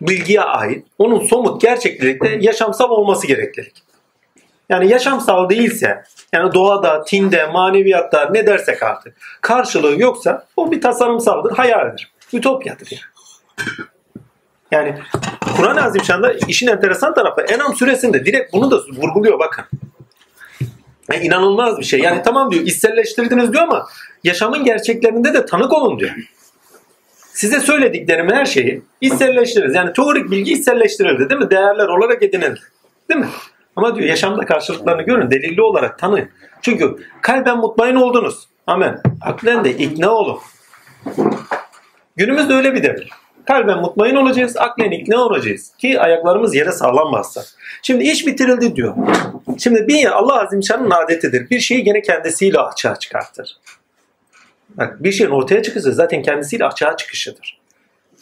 [0.00, 3.82] Bilgiye ait, onun somut gerçeklikte yaşamsal olması gereklilik.
[4.68, 6.02] Yani yaşamsal değilse,
[6.32, 12.12] yani doğada, tinde, maneviyatta ne dersek artık karşılığı yoksa o bir tasarımsaldır, hayaldir.
[12.32, 13.02] Ütopyadır yani.
[14.70, 14.98] Yani
[15.56, 19.64] Kur'an-ı Azimşan'da işin enteresan tarafı Enam suresinde direkt bunu da vurguluyor bakın.
[21.12, 22.00] Yani inanılmaz bir şey.
[22.00, 23.86] Yani tamam diyor içselleştirdiniz diyor ama
[24.24, 26.10] yaşamın gerçeklerinde de tanık olun diyor.
[27.40, 29.74] Size söylediklerim her şeyi içselleştiririz.
[29.74, 31.50] Yani teorik bilgi içselleştirildi değil mi?
[31.50, 32.60] Değerler olarak edinildi.
[33.08, 33.28] Değil mi?
[33.76, 35.30] Ama diyor yaşamda karşılıklarını görün.
[35.30, 36.28] Delilli olarak tanıyın.
[36.62, 38.48] Çünkü kalben mutmain oldunuz.
[38.66, 39.00] Amen.
[39.22, 40.38] Aklen de ikna olun.
[42.16, 43.10] Günümüzde öyle bir devir.
[43.46, 45.72] Kalben mutmain olacağız, aklen ikna olacağız.
[45.78, 47.42] Ki ayaklarımız yere sağlam bassa.
[47.82, 48.96] Şimdi iş bitirildi diyor.
[49.58, 51.50] Şimdi bir Allah Azimşan'ın adetidir.
[51.50, 53.56] Bir şeyi gene kendisiyle açığa çıkartır.
[54.76, 57.60] Bak bir şeyin ortaya çıkışı zaten kendisiyle açığa çıkışıdır.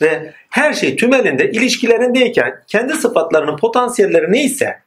[0.01, 4.79] Ve her şey tümelinde ilişkilerindeyken kendi sıfatlarının potansiyelleri neyse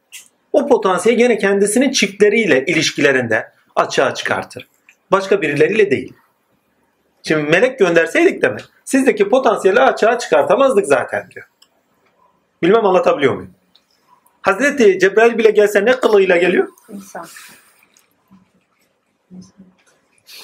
[0.54, 4.68] o potansiyel gene kendisinin çiftleriyle ilişkilerinde açığa çıkartır.
[5.12, 6.14] Başka birileriyle değil.
[7.24, 8.64] Şimdi melek gönderseydik demek.
[8.86, 11.46] Sizdeki potansiyeli açığa çıkartamazdık zaten diyor.
[12.64, 13.54] Bilmem anlatabiliyor muyum?
[14.42, 16.68] Hazreti Cebrail bile gelse ne kılığıyla geliyor?
[16.90, 17.26] İnsan.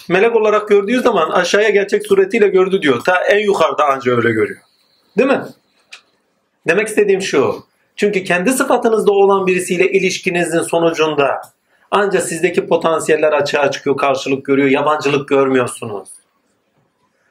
[0.10, 3.04] Melek olarak gördüğü zaman aşağıya gerçek suretiyle gördü diyor.
[3.04, 4.60] Ta en yukarıda anca öyle görüyor.
[5.18, 5.42] Değil mi?
[6.68, 7.64] Demek istediğim şu.
[7.96, 11.42] Çünkü kendi sıfatınızda olan birisiyle ilişkinizin sonucunda
[11.92, 16.10] ancak sizdeki potansiyeller açığa çıkıyor, karşılık görüyor, yabancılık görmüyorsunuz.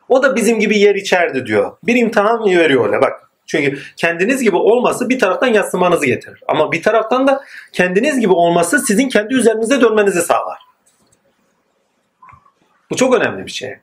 [0.08, 1.76] O da bizim gibi yer içerdi diyor.
[1.82, 3.30] Bir imtihan veriyor öyle bak.
[3.46, 6.42] Çünkü kendiniz gibi olması bir taraftan yatsımanızı getirir.
[6.48, 7.40] Ama bir taraftan da
[7.72, 10.65] kendiniz gibi olması sizin kendi üzerinize dönmenizi sağlar.
[12.90, 13.76] Bu çok önemli bir şey.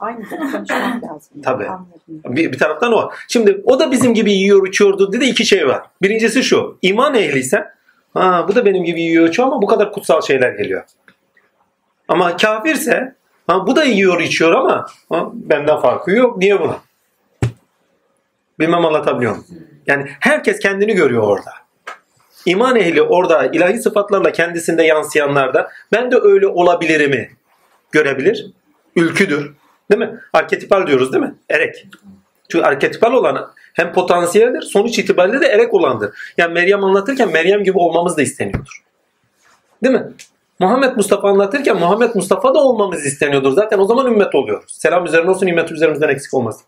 [0.00, 1.32] Aynı dil konuşmak lazım.
[1.44, 1.68] Tabii.
[1.68, 2.36] Anladım.
[2.36, 3.10] Bir, bir taraftan o.
[3.28, 5.82] Şimdi o da bizim gibi yiyor içiyordu dedi iki şey var.
[6.02, 6.78] Birincisi şu.
[6.82, 7.70] iman ehliysen
[8.14, 10.84] ha, bu da benim gibi yiyor içiyor ama bu kadar kutsal şeyler geliyor.
[12.08, 13.14] Ama kafirse
[13.46, 16.38] ha, bu da yiyor içiyor ama ha, benden farkı yok.
[16.38, 16.78] Niye buna?
[18.60, 19.46] Bilmem anlatabiliyor muyum?
[19.86, 21.50] Yani herkes kendini görüyor orada.
[22.46, 27.30] İman ehli orada ilahi sıfatlarla kendisinde yansıyanlarda ben de öyle olabilirimi
[27.92, 28.46] görebilir.
[28.96, 29.54] Ülküdür.
[29.90, 30.20] Değil mi?
[30.32, 31.34] Arketipal diyoruz değil mi?
[31.50, 31.86] Erek.
[32.48, 36.10] Çünkü arketipal olan hem potansiyeldir, sonuç itibariyle de erek olandır.
[36.36, 38.82] Yani Meryem anlatırken Meryem gibi olmamız da isteniyordur.
[39.84, 40.12] Değil mi?
[40.58, 43.52] Muhammed Mustafa anlatırken Muhammed Mustafa da olmamız isteniyordur.
[43.52, 44.72] Zaten o zaman ümmet oluyoruz.
[44.78, 46.62] Selam üzerine olsun, nimet üzerimizden eksik olmasın.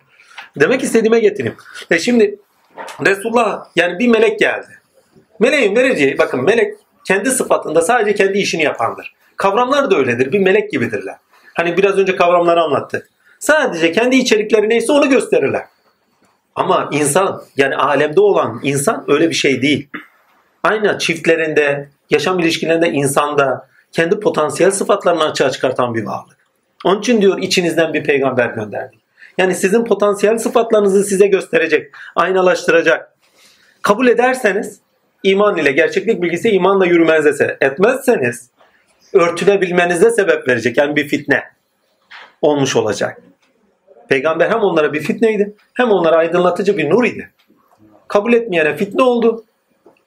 [0.60, 1.56] Demek istediğime getireyim.
[1.90, 2.38] E şimdi
[3.06, 4.78] Resulullah yani bir melek geldi.
[5.38, 6.74] Meleğin vereceği, bakın melek
[7.04, 9.14] kendi sıfatında sadece kendi işini yapandır.
[9.42, 10.32] Kavramlar da öyledir.
[10.32, 11.16] Bir melek gibidirler.
[11.54, 13.08] Hani biraz önce kavramları anlattı.
[13.38, 15.62] Sadece kendi içerikleri neyse onu gösterirler.
[16.54, 19.88] Ama insan yani alemde olan insan öyle bir şey değil.
[20.62, 26.36] Aynı çiftlerinde, yaşam ilişkilerinde insanda kendi potansiyel sıfatlarını açığa çıkartan bir varlık.
[26.84, 29.00] Onun için diyor içinizden bir peygamber gönderdik.
[29.38, 33.12] Yani sizin potansiyel sıfatlarınızı size gösterecek, aynalaştıracak.
[33.82, 34.80] Kabul ederseniz
[35.22, 38.51] iman ile gerçeklik bilgisi imanla yürümenize etmezseniz
[39.12, 40.76] örtülebilmenize sebep verecek.
[40.76, 41.44] Yani bir fitne
[42.42, 43.22] olmuş olacak.
[44.08, 47.30] Peygamber hem onlara bir fitneydi hem onlara aydınlatıcı bir nur idi.
[48.08, 49.44] Kabul etmeyene fitne oldu.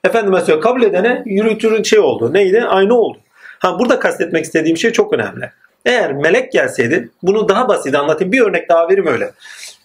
[0.03, 2.33] Efendime söylüyor kabul edene yürütürün şey oldu.
[2.33, 2.63] Neydi?
[2.63, 3.17] Aynı oldu.
[3.59, 5.51] Ha burada kastetmek istediğim şey çok önemli.
[5.85, 8.31] Eğer melek gelseydi bunu daha basit anlatayım.
[8.31, 9.31] Bir örnek daha vereyim öyle.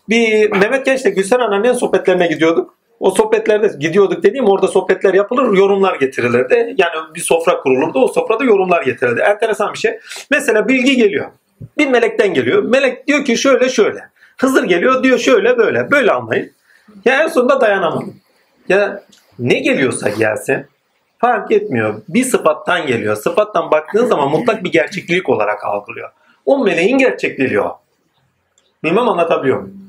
[0.08, 2.74] Bir Mehmet Genç'le Gülsen Anneanne'nin sohbetlerine gidiyorduk.
[3.00, 6.74] O sohbetlerde gidiyorduk dediğim orada sohbetler yapılır, yorumlar getirilirdi.
[6.78, 9.20] Yani bir sofra kurulurdu, o sofrada yorumlar getirilirdi.
[9.20, 9.98] Enteresan bir şey.
[10.30, 11.30] Mesela bilgi geliyor.
[11.78, 12.62] Bir melekten geliyor.
[12.62, 14.00] Melek diyor ki şöyle şöyle.
[14.40, 15.90] Hızır geliyor diyor şöyle böyle.
[15.90, 16.50] Böyle anlayın.
[17.04, 18.14] Ya en sonunda dayanamadım.
[18.68, 19.02] Ya
[19.38, 20.66] ne geliyorsa gelsin
[21.18, 22.02] fark etmiyor.
[22.08, 23.16] Bir sıfattan geliyor.
[23.16, 26.10] Sıfattan baktığın zaman mutlak bir gerçeklik olarak algılıyor.
[26.46, 27.80] O meleğin gerçekliği o.
[28.84, 29.79] Bilmem anlatabiliyor muyum?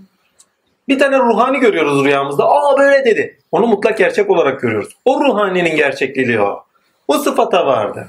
[0.87, 2.45] Bir tane ruhani görüyoruz rüyamızda.
[2.45, 3.39] Aa böyle dedi.
[3.51, 4.97] Onu mutlak gerçek olarak görüyoruz.
[5.05, 6.63] O ruhaninin gerçekliği o.
[7.07, 8.07] O sıfata vardı.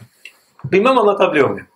[0.65, 1.66] Bilmem anlatabiliyor muyum?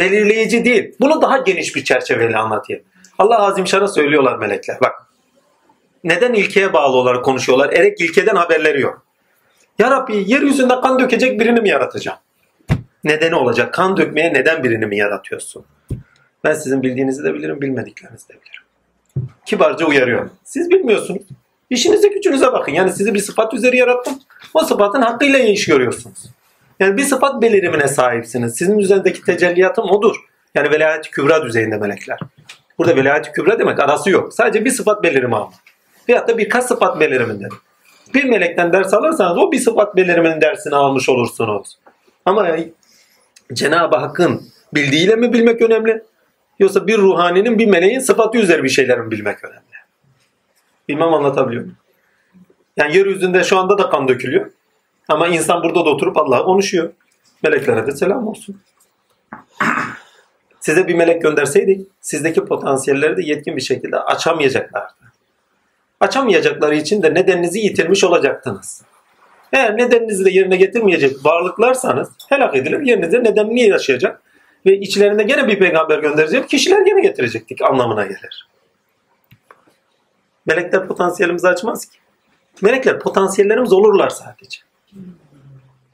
[0.00, 0.94] Belirleyici değil.
[1.00, 2.82] Bunu daha geniş bir çerçeveyle anlatayım.
[3.18, 4.78] Allah Azimşan'a söylüyorlar melekler.
[4.82, 4.92] Bak.
[6.04, 7.72] Neden ilkeye bağlı olarak konuşuyorlar?
[7.72, 9.02] Erek ilkeden haberleri yok.
[9.78, 12.18] Ya Rabbi yeryüzünde kan dökecek birini mi yaratacağım?
[13.04, 13.74] Nedeni olacak.
[13.74, 15.64] Kan dökmeye neden birini mi yaratıyorsun?
[16.44, 18.67] Ben sizin bildiğinizi de bilirim, bilmediklerinizi de bilirim.
[19.46, 20.30] Kibarca uyarıyor.
[20.44, 21.22] Siz bilmiyorsunuz.
[21.70, 22.72] İşinize gücünüze bakın.
[22.72, 24.14] Yani sizi bir sıfat üzeri yarattım.
[24.54, 26.18] O sıfatın hakkıyla iş görüyorsunuz.
[26.80, 28.56] Yani bir sıfat belirimine sahipsiniz.
[28.56, 30.16] Sizin üzerindeki tecelliyatım odur.
[30.54, 32.18] Yani velayet-i kübra düzeyinde melekler.
[32.78, 34.34] Burada velayet-i kübra demek arası yok.
[34.34, 35.50] Sadece bir sıfat belirimi ama.
[36.08, 37.50] Veyahut da birkaç sıfat beliriminden.
[38.14, 41.78] Bir melekten ders alırsanız o bir sıfat beliriminin dersini almış olursunuz.
[42.24, 42.56] Ama
[43.52, 44.42] Cenab-ı Hakk'ın
[44.74, 46.02] bildiğiyle mi bilmek önemli?
[46.58, 49.62] Yoksa bir ruhaninin bir meleğin sıfatı üzeri bir şeyleri mi bilmek önemli?
[50.88, 51.76] Bilmem anlatabiliyor muyum?
[52.76, 54.50] Yani yeryüzünde şu anda da kan dökülüyor.
[55.08, 56.92] Ama insan burada da oturup Allah'a konuşuyor.
[57.42, 58.60] Meleklere de selam olsun.
[60.60, 64.94] Size bir melek gönderseydik sizdeki potansiyelleri de yetkin bir şekilde açamayacaklardı.
[66.00, 68.82] Açamayacakları için de nedeninizi yitirmiş olacaktınız.
[69.52, 72.80] Eğer nedeninizi de yerine getirmeyecek varlıklarsanız helak edilir.
[72.80, 74.22] Yerinizde nedenini yaşayacak
[74.68, 78.48] ve içlerinde gene bir peygamber gönderecek kişiler gene getirecektik anlamına gelir.
[80.46, 81.98] Melekler potansiyelimizi açmaz ki.
[82.62, 84.58] Melekler potansiyellerimiz olurlar sadece.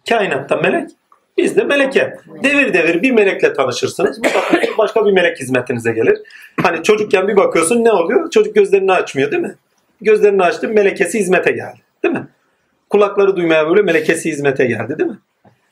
[0.09, 0.91] Kainatta melek,
[1.37, 2.19] biz de meleke.
[2.43, 4.21] Devir devir bir melekle tanışırsınız.
[4.79, 6.19] Başka bir melek hizmetinize gelir.
[6.63, 8.31] Hani çocukken bir bakıyorsun ne oluyor?
[8.31, 9.55] Çocuk gözlerini açmıyor değil mi?
[10.01, 11.81] Gözlerini açtı melekesi hizmete geldi.
[12.03, 12.29] Değil mi?
[12.91, 15.19] Kulakları duymaya böyle melekesi hizmete geldi değil mi?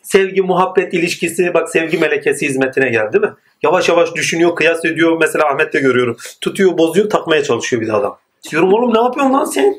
[0.02, 3.28] Sevgi, muhabbet ilişkisi bak sevgi melekesi hizmetine geldi mi?
[3.62, 5.16] Yavaş yavaş düşünüyor, kıyas ediyor.
[5.20, 6.16] Mesela Ahmet'te görüyorum.
[6.40, 8.18] Tutuyor, bozuyor, takmaya çalışıyor bir adam.
[8.50, 9.76] Diyorum oğlum ne yapıyorsun lan sen?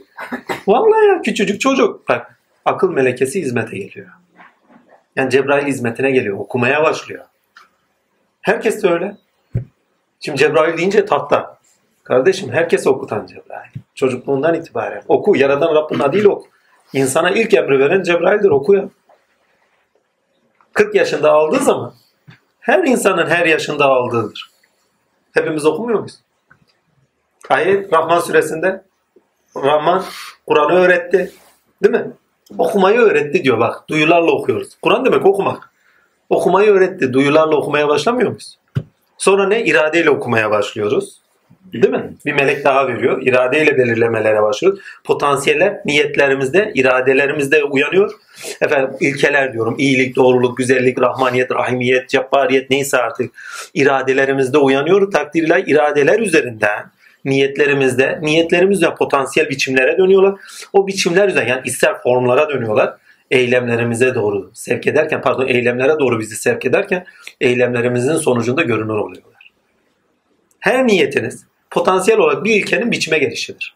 [0.67, 2.09] Vallahi ya küçücük çocuk.
[2.09, 4.07] Bak akıl melekesi hizmete geliyor.
[5.15, 6.37] Yani Cebrail hizmetine geliyor.
[6.37, 7.25] Okumaya başlıyor.
[8.41, 9.15] Herkes de öyle.
[10.19, 11.57] Şimdi Cebrail deyince tahta.
[12.03, 13.69] Kardeşim herkes okutan Cebrail.
[13.95, 15.03] Çocukluğundan itibaren.
[15.07, 15.37] Oku.
[15.37, 16.47] Yaradan Rabbin adıyla oku.
[16.93, 18.49] İnsana ilk emri veren Cebrail'dir.
[18.49, 18.89] Oku ya.
[20.73, 21.93] 40 yaşında aldığı zaman
[22.59, 24.49] her insanın her yaşında aldığıdır.
[25.33, 26.19] Hepimiz okumuyor muyuz?
[27.49, 28.83] Ayet Rahman suresinde
[29.55, 30.03] Rahman
[30.47, 31.31] Kur'an'ı öğretti.
[31.83, 32.11] Değil mi?
[32.57, 33.89] Okumayı öğretti diyor bak.
[33.89, 34.77] Duyularla okuyoruz.
[34.81, 35.69] Kur'an demek okumak.
[36.29, 37.13] Okumayı öğretti.
[37.13, 38.59] Duyularla okumaya başlamıyor muyuz?
[39.17, 39.63] Sonra ne?
[39.63, 41.22] İradeyle okumaya başlıyoruz.
[41.73, 42.13] Değil mi?
[42.25, 43.21] Bir melek daha veriyor.
[43.21, 44.79] İradeyle belirlemelere başlıyoruz.
[45.03, 48.11] Potansiyeller niyetlerimizde, iradelerimizde uyanıyor.
[48.61, 49.75] Efendim ilkeler diyorum.
[49.77, 53.31] İyilik, doğruluk, güzellik, rahmaniyet, rahimiyet, cebbariyet neyse artık
[53.73, 55.11] iradelerimizde uyanıyor.
[55.11, 56.91] Takdirle iradeler üzerinden
[57.25, 60.39] niyetlerimizde, niyetlerimizde potansiyel biçimlere dönüyorlar.
[60.73, 62.93] O biçimler üzerinden yani ister formlara dönüyorlar.
[63.31, 67.05] Eylemlerimize doğru sevk ederken, pardon eylemlere doğru bizi sevk ederken
[67.41, 69.51] eylemlerimizin sonucunda görünür oluyorlar.
[70.59, 73.75] Her niyetiniz potansiyel olarak bir ilkenin biçime gelişidir.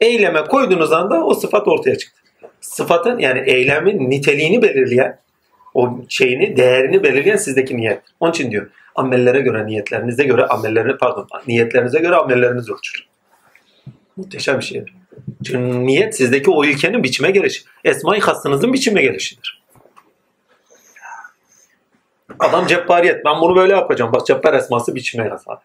[0.00, 2.20] Eyleme koyduğunuz anda o sıfat ortaya çıktı.
[2.60, 5.18] Sıfatın yani eylemin niteliğini belirleyen,
[5.74, 8.02] o şeyini, değerini belirleyen sizdeki niyet.
[8.20, 13.06] Onun için diyor amellere göre niyetlerinize göre amellerini pardon niyetlerinize göre amelleriniz ölçülür.
[14.16, 14.94] Muhteşem bir şeydir.
[15.44, 17.62] Çünkü niyet sizdeki o ilkenin biçime gelişi.
[17.84, 19.62] Esma-i hasınızın biçime gelişidir.
[22.38, 23.24] Adam cebbariyet.
[23.24, 24.12] Ben bunu böyle yapacağım.
[24.12, 25.58] Bak cebbar esması biçime yazar.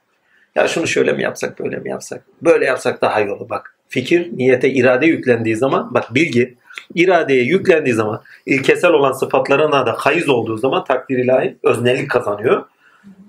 [0.56, 2.24] Ya şunu şöyle mi yapsak, böyle mi yapsak?
[2.42, 3.50] Böyle yapsak daha iyi olur.
[3.50, 6.56] Bak fikir, niyete, irade yüklendiği zaman, bak bilgi,
[6.96, 12.66] iradeye yüklendiği zaman, ilkesel olan sıfatlarına da kayız olduğu zaman takdir ilahi öznellik kazanıyor.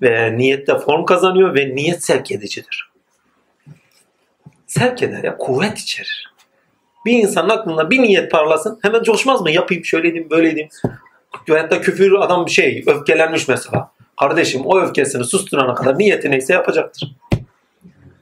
[0.03, 2.90] Ve niyette form kazanıyor ve niyet sevk edicidir.
[4.66, 6.32] Sevk eder ya, kuvvet içerir.
[7.07, 9.51] Bir insanın aklında bir niyet parlasın hemen coşmaz mı?
[9.51, 10.69] Yapayım şöyle edeyim böyle edeyim.
[11.48, 13.95] Hatta küfür adam bir şey öfkelenmiş mesela.
[14.21, 17.17] Kardeşim o öfkesini susturana kadar niyeti neyse yapacaktır.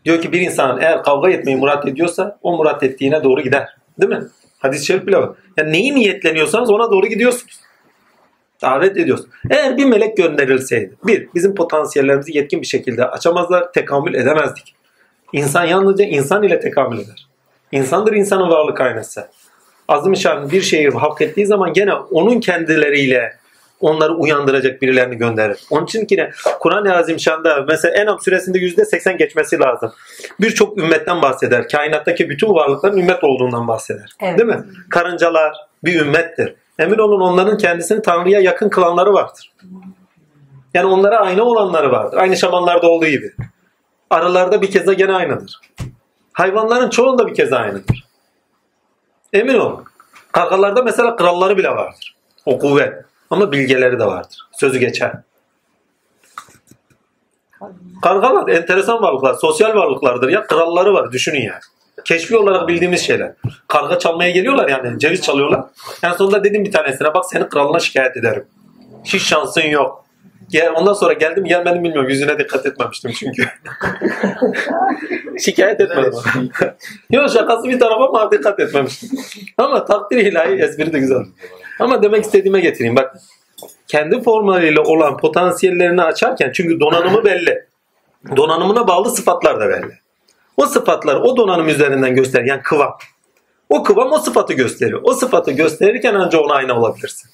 [0.05, 3.69] Diyor ki bir insan eğer kavga etmeyi murat ediyorsa o murat ettiğine doğru gider.
[4.01, 4.27] Değil mi?
[4.59, 5.31] Hadis-i şerif bile var.
[5.57, 7.61] Yani neyi niyetleniyorsanız ona doğru gidiyorsunuz.
[8.62, 9.27] Davet ediyoruz.
[9.51, 14.75] Eğer bir melek gönderilseydi, bir, bizim potansiyellerimizi yetkin bir şekilde açamazlar, tekamül edemezdik.
[15.33, 17.29] İnsan yalnızca insan ile tekamül eder.
[17.73, 19.29] İnsandır insanın varlık aynası.
[19.89, 20.12] Azim
[20.53, 23.37] bir şeyi hak ettiği zaman gene onun kendileriyle
[23.80, 25.59] onları uyandıracak birilerini gönderir.
[25.70, 26.30] Onun için ki
[26.60, 29.92] Kur'an-ı Azimşan'da mesela Enam suresinde %80 geçmesi lazım.
[30.40, 31.68] Birçok ümmetten bahseder.
[31.68, 34.10] Kainattaki bütün varlıkların ümmet olduğundan bahseder.
[34.20, 34.38] Evet.
[34.38, 34.64] Değil mi?
[34.90, 36.55] Karıncalar bir ümmettir.
[36.78, 39.52] Emin olun onların kendisini Tanrı'ya yakın kılanları vardır.
[40.74, 42.16] Yani onlara aynı olanları vardır.
[42.16, 43.32] Aynı şamanlarda olduğu gibi.
[44.10, 45.60] Arılarda bir keza gene aynıdır.
[46.32, 48.05] Hayvanların çoğunda bir kez aynıdır.
[49.32, 49.84] Emin olun.
[50.32, 52.16] Kargalarda mesela kralları bile vardır.
[52.46, 53.05] O kuvvet.
[53.30, 54.38] Ama bilgeleri de vardır.
[54.52, 55.12] Sözü geçer.
[58.02, 59.34] Kargalar enteresan varlıklar.
[59.34, 60.46] Sosyal varlıklardır ya.
[60.46, 61.12] Kralları var.
[61.12, 61.60] Düşünün yani.
[62.05, 63.32] Keşfi olarak bildiğimiz şeyler.
[63.68, 64.98] Karga çalmaya geliyorlar yani.
[64.98, 65.64] Ceviz çalıyorlar.
[66.02, 68.44] En sonunda dedim bir tanesine bak seni kralına şikayet ederim.
[69.05, 70.05] Hiç şansın yok.
[70.51, 72.10] Gel, ondan sonra geldim gelmedim bilmiyorum.
[72.10, 73.44] Yüzüne dikkat etmemiştim çünkü.
[75.38, 76.12] şikayet etmedim.
[77.10, 79.10] Yok şakası bir tarafa ama dikkat etmemiştim.
[79.59, 81.24] Ama takdir ilahi espri de güzel.
[81.78, 82.96] Ama demek istediğime getireyim.
[82.96, 83.16] Bak
[83.88, 87.66] kendi formlarıyla olan potansiyellerini açarken çünkü donanımı belli.
[88.36, 89.98] Donanımına bağlı sıfatlar da belli.
[90.56, 92.98] O sıfatlar o donanım üzerinden göster yani kıvam.
[93.68, 95.01] O kıvam o sıfatı gösteriyor.
[95.05, 97.30] O sıfatı gösterirken ancak ona ayna olabilirsin.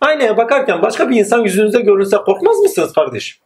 [0.00, 3.38] Aynaya bakarken başka bir insan yüzünüzde görünse korkmaz mısınız kardeşim?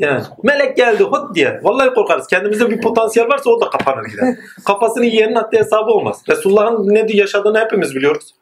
[0.00, 1.60] Yani melek geldi hot diye.
[1.62, 2.26] Vallahi korkarız.
[2.26, 4.36] Kendimizde bir potansiyel varsa o da kapanır gider.
[4.66, 6.22] Kafasını yiyenin haddi hesabı olmaz.
[6.28, 8.34] Resulullah'ın ne yaşadığını hepimiz biliyoruz.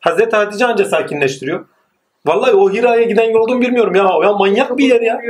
[0.00, 1.64] Hazreti Hatice anca sakinleştiriyor.
[2.26, 4.10] Vallahi o Hira'ya giden yoldan bilmiyorum ya.
[4.22, 5.20] Ya manyak bir yer ya.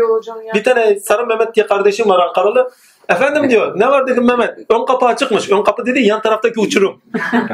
[0.54, 2.70] Bir tane Sarı Mehmet diye kardeşim var Ankaralı.
[3.08, 4.58] Efendim diyor ne var dedim Mehmet.
[4.70, 5.50] Ön kapı açıkmış.
[5.50, 7.02] Ön kapı dedi yan taraftaki uçurum.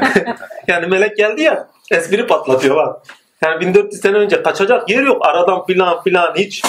[0.67, 3.01] yani melek geldi ya espri patlatıyor bak.
[3.43, 5.25] Yani 1400 sene önce kaçacak yer yok.
[5.25, 6.63] Aradan filan filan hiç.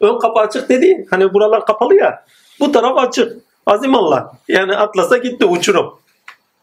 [0.00, 1.06] Ön kapı açık dedi.
[1.10, 2.24] Hani buralar kapalı ya.
[2.60, 3.32] Bu taraf açık.
[3.66, 4.32] Azim Allah.
[4.48, 5.98] Yani atlasa gitti uçurum.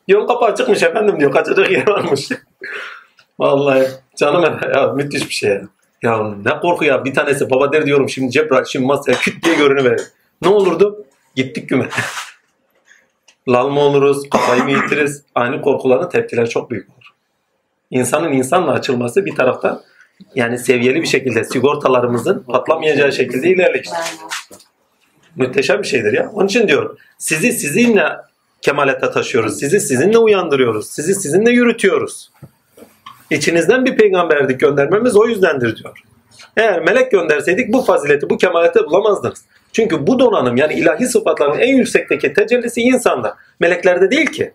[0.09, 1.31] Ön kapı açıkmış efendim diyor.
[1.31, 2.29] Kaçacak yer varmış.
[3.39, 5.61] Vallahi canım ya müthiş bir şey ya.
[6.01, 7.05] Ya ne korku ya.
[7.05, 10.01] Bir tanesi baba der diyorum şimdi Cebrail şimdi masaya küt diye görünüverir.
[10.41, 11.05] Ne olurdu?
[11.35, 11.89] Gittik güme.
[13.49, 14.29] Lal mı oluruz?
[14.29, 15.23] Kafayı mı yitiririz?
[15.35, 17.07] Aynı korkuların tepkileri çok büyük olur.
[17.91, 19.81] İnsanın insanla açılması bir taraftan
[20.35, 23.93] yani seviyeli bir şekilde sigortalarımızın patlamayacağı şekilde ilerleyecek.
[25.35, 26.29] Müteşem bir şeydir ya.
[26.33, 28.03] Onun için diyor sizi sizinle
[28.61, 29.59] kemalete taşıyoruz.
[29.59, 30.89] Sizi sizinle uyandırıyoruz.
[30.89, 32.31] Sizi sizinle yürütüyoruz.
[33.29, 36.03] İçinizden bir peygamberlik göndermemiz o yüzdendir diyor.
[36.57, 39.45] Eğer melek gönderseydik bu fazileti, bu kemaleti bulamazdınız.
[39.73, 43.37] Çünkü bu donanım yani ilahi sıfatların en yüksekteki tecellisi insanda.
[43.59, 44.53] Meleklerde değil ki.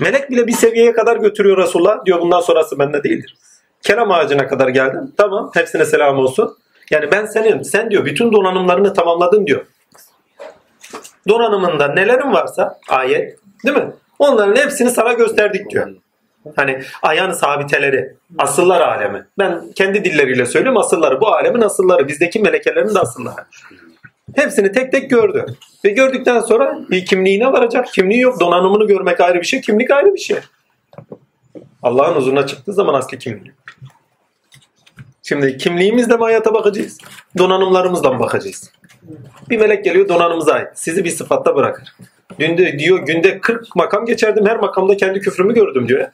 [0.00, 2.04] Melek bile bir seviyeye kadar götürüyor Resulullah.
[2.06, 3.36] Diyor bundan sonrası bende değildir.
[3.84, 5.12] Kelam ağacına kadar geldim.
[5.16, 6.56] Tamam hepsine selam olsun.
[6.90, 9.66] Yani ben senin, sen diyor bütün donanımlarını tamamladın diyor.
[11.28, 13.92] Donanımında nelerin varsa ayet değil mi?
[14.18, 15.88] Onların hepsini sana gösterdik diyor.
[16.56, 19.26] Hani ayağın sabiteleri, asıllar alemi.
[19.38, 21.20] Ben kendi dilleriyle söylüyorum asılları.
[21.20, 22.08] Bu alemin asılları.
[22.08, 23.44] Bizdeki melekelerin de asılları.
[24.36, 25.46] Hepsini tek tek gördü.
[25.84, 27.86] Ve gördükten sonra bir kimliğine varacak.
[27.86, 28.40] Kimliği yok.
[28.40, 29.60] Donanımını görmek ayrı bir şey.
[29.60, 30.36] Kimlik ayrı bir şey.
[31.84, 33.52] Allah'ın huzuruna çıktığı zaman asli kimliği.
[35.22, 36.98] Şimdi kimliğimizle mi hayata bakacağız?
[37.38, 38.72] Donanımlarımızla mı bakacağız?
[39.50, 40.68] Bir melek geliyor donanımıza ait.
[40.74, 41.96] Sizi bir sıfatta bırakır.
[42.38, 44.46] Dün de diyor günde 40 makam geçerdim.
[44.46, 46.12] Her makamda kendi küfrümü gördüm diyor ya.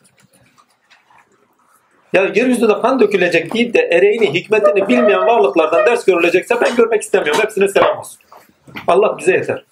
[2.12, 7.42] Yeryüzünde kan dökülecek deyip de ereğini, hikmetini bilmeyen varlıklardan ders görülecekse ben görmek istemiyorum.
[7.42, 8.20] Hepsine selam olsun.
[8.86, 9.64] Allah bize yeter.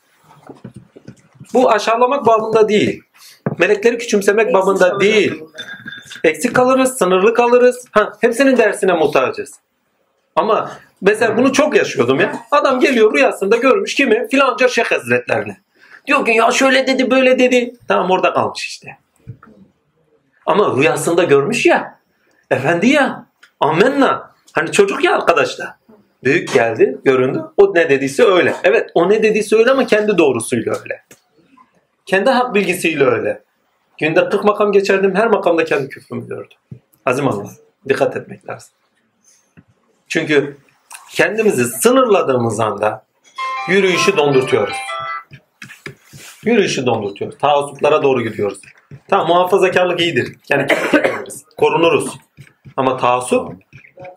[1.54, 3.02] Bu aşağılamak babında değil.
[3.59, 5.44] Melekleri küçümsemek babında değil.
[6.24, 7.85] Eksik kalırız, sınırlı kalırız.
[7.90, 9.55] Ha, hepsinin dersine muhtacız.
[10.36, 10.70] Ama
[11.01, 12.32] mesela bunu çok yaşıyordum ya.
[12.51, 14.28] Adam geliyor rüyasında görmüş kimi?
[14.28, 15.56] Filanca Şeyh Hazretlerini.
[16.06, 17.74] Diyor ki ya şöyle dedi böyle dedi.
[17.89, 18.98] Tamam orada kalmış işte.
[20.47, 21.98] Ama rüyasında görmüş ya.
[22.51, 23.26] Efendi ya.
[23.60, 24.35] Amenna.
[24.52, 25.68] Hani çocuk ya arkadaşlar.
[26.24, 27.43] Büyük geldi, göründü.
[27.56, 28.55] O ne dediyse öyle.
[28.64, 31.02] Evet o ne dediyse öyle ama kendi doğrusuyla öyle.
[32.06, 33.43] Kendi hak bilgisiyle öyle.
[33.98, 35.14] Günde 40 makam geçerdim.
[35.14, 36.58] Her makamda kendi küfrümü gördüm.
[37.06, 37.50] Azim Allah.
[37.88, 38.70] Dikkat etmek lazım.
[40.08, 40.56] Çünkü
[41.10, 43.04] kendimizi sınırladığımız anda
[43.68, 44.76] yürüyüşü dondurtuyoruz.
[46.44, 47.38] Yürüyüşü dondurtuyoruz.
[47.38, 48.60] Taassuplara doğru gidiyoruz.
[49.08, 50.36] Tamam muhafazakarlık iyidir.
[50.50, 50.66] Yani
[51.56, 52.18] korunuruz.
[52.76, 53.52] Ama taassup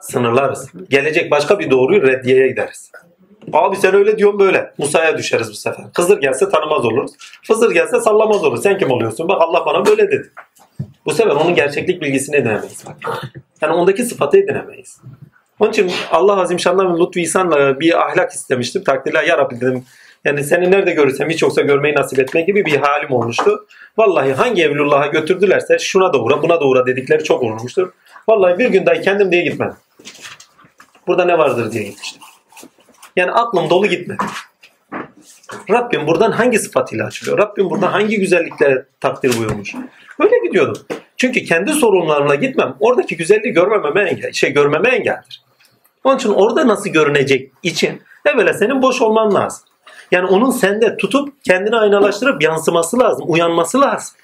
[0.02, 0.72] sınırlarız.
[0.90, 2.92] Gelecek başka bir doğruyu reddiyeye gideriz.
[3.54, 4.74] Abi sen öyle diyorsun böyle.
[4.78, 5.86] Musa'ya düşeriz bu sefer.
[5.96, 7.12] Hızır gelse tanımaz oluruz.
[7.48, 8.64] Hızır gelse sallamaz oluruz.
[8.64, 9.28] Sen kim oluyorsun?
[9.28, 10.32] Bak Allah bana böyle dedi.
[11.06, 12.84] Bu sefer onun gerçeklik bilgisini edinemeyiz.
[13.62, 14.98] Yani ondaki sıfatı edinemeyiz.
[15.60, 18.84] Onun için Allah Azim Şan'dan Lütfü İhsan'la bir ahlak istemiştim.
[18.84, 19.86] Takdirler ya Rabbi dedim.
[20.26, 23.66] Yani seni nerede görürsem hiç yoksa görmeyi nasip etme gibi bir halim olmuştu.
[23.98, 27.92] Vallahi hangi Evlullah'a götürdülerse şuna da uğra buna da uğra dedikleri çok olmuştur.
[28.28, 29.76] Vallahi bir gün dahi kendim diye gitmedim.
[31.08, 32.22] Burada ne vardır diye gitmiştim.
[33.16, 34.24] Yani aklım dolu gitmedi.
[35.70, 37.38] Rabbim buradan hangi sıfatıyla açılıyor?
[37.38, 39.76] Rabbim buradan hangi güzellikle takdir buyurmuş?
[40.20, 40.82] Öyle gidiyordum.
[41.18, 42.76] Çünkü kendi sorunlarımla gitmem.
[42.80, 45.42] Oradaki güzelliği görmememe engel, şey görmeme engeldir.
[46.04, 49.64] Onun için orada nasıl görünecek için evvela senin boş olman lazım.
[50.12, 54.16] Yani onun sende tutup kendini aynalaştırıp yansıması lazım, uyanması lazım.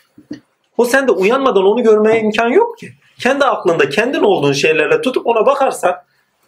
[0.77, 2.93] O sende uyanmadan onu görmeye imkan yok ki.
[3.19, 5.95] Kendi aklında kendin olduğun şeylerle tutup ona bakarsan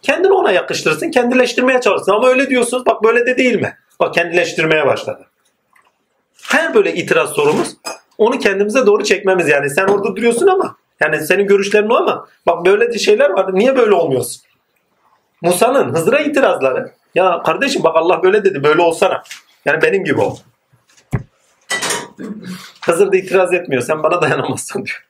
[0.02, 2.12] kendini ona yakıştırırsın, kendileştirmeye çalışırsın.
[2.12, 3.76] Ama öyle diyorsunuz bak böyle de değil mi?
[4.00, 5.26] Bak kendileştirmeye başladı.
[6.42, 7.76] Her böyle itiraz sorumuz
[8.20, 9.70] onu kendimize doğru çekmemiz yani.
[9.70, 13.54] Sen orada duruyorsun ama yani senin görüşlerin o ama bak böyle de şeyler var.
[13.54, 14.42] Niye böyle olmuyorsun?
[15.42, 16.92] Musa'nın Hızır'a itirazları.
[17.14, 19.22] Ya kardeşim bak Allah böyle dedi böyle olsana.
[19.64, 20.36] Yani benim gibi ol.
[22.84, 23.82] Hızır da itiraz etmiyor.
[23.82, 25.06] Sen bana dayanamazsın diyor.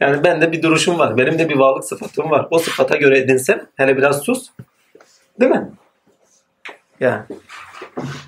[0.00, 1.16] Yani bende bir duruşum var.
[1.16, 2.46] Benim de bir varlık sıfatım var.
[2.50, 4.48] O sıfata göre edinsem hele biraz sus.
[5.40, 5.70] Değil mi?
[7.00, 7.22] Yani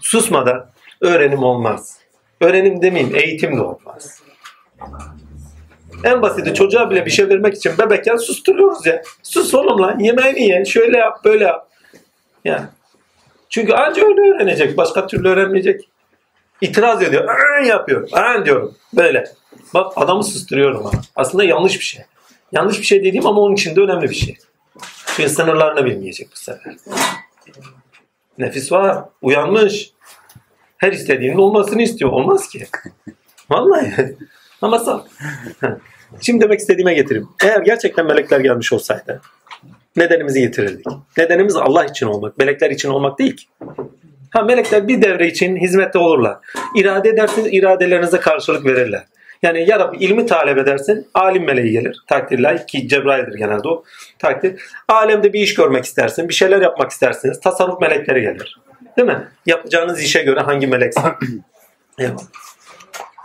[0.00, 0.70] susmadan
[1.00, 1.98] öğrenim olmaz.
[2.40, 4.22] Öğrenim demeyeyim eğitim de olmaz.
[6.04, 9.02] En basiti çocuğa bile bir şey vermek için bebekken susturuyoruz ya.
[9.22, 10.64] Sus oğlum lan yemeğini ye.
[10.64, 11.68] Şöyle yap böyle yap.
[12.44, 12.66] Yani.
[13.48, 14.76] Çünkü anca öyle öğrenecek.
[14.76, 15.88] Başka türlü öğrenmeyecek.
[16.60, 17.28] İtiraz ediyor.
[17.28, 18.08] Aa, yapıyor.
[18.12, 18.74] Aa, diyorum.
[18.92, 19.24] Böyle.
[19.74, 21.00] Bak adamı susturuyorum ama.
[21.16, 22.04] Aslında yanlış bir şey.
[22.52, 24.36] Yanlış bir şey dediğim ama onun için de önemli bir şey.
[25.06, 26.76] Çünkü sınırlarını bilmeyecek bu sefer.
[28.38, 29.04] Nefis var.
[29.22, 29.90] Uyanmış.
[30.76, 32.10] Her istediğinin olmasını istiyor.
[32.10, 32.66] Olmaz ki.
[33.50, 34.16] Vallahi.
[34.62, 35.04] Ama sağ.
[36.20, 37.28] Şimdi demek istediğime getireyim.
[37.44, 39.20] Eğer gerçekten melekler gelmiş olsaydı
[39.96, 40.86] nedenimizi getirirdik.
[41.16, 43.46] Nedenimiz Allah için olmak, melekler için olmak değil ki.
[44.30, 46.38] Ha melekler bir devre için hizmette olurlar.
[46.76, 49.04] İrade edersiniz, iradelerinize karşılık verirler.
[49.42, 52.02] Yani ya Rabbi ilmi talep edersin, alim meleği gelir.
[52.06, 53.84] Takdirler ki Cebrail'dir genelde o.
[54.18, 54.62] Takdir.
[54.88, 57.40] Alemde bir iş görmek istersin, bir şeyler yapmak istersiniz.
[57.40, 58.58] Tasarruf melekleri gelir.
[58.96, 59.28] Değil mi?
[59.46, 61.02] Yapacağınız işe göre hangi meleksin?
[61.98, 62.22] Eyvallah.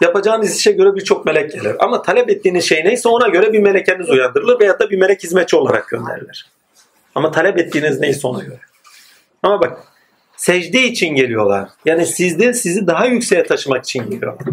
[0.01, 1.75] Yapacağınız işe göre birçok melek gelir.
[1.79, 5.55] Ama talep ettiğiniz şey neyse ona göre bir melekeniz uyandırılır veyahut da bir melek hizmetçi
[5.55, 6.49] olarak gönderilir.
[7.15, 8.59] Ama talep ettiğiniz neyse ona göre.
[9.43, 9.77] Ama bak
[10.37, 11.69] secde için geliyorlar.
[11.85, 14.47] Yani sizde sizi daha yükseğe taşımak için geliyorlar.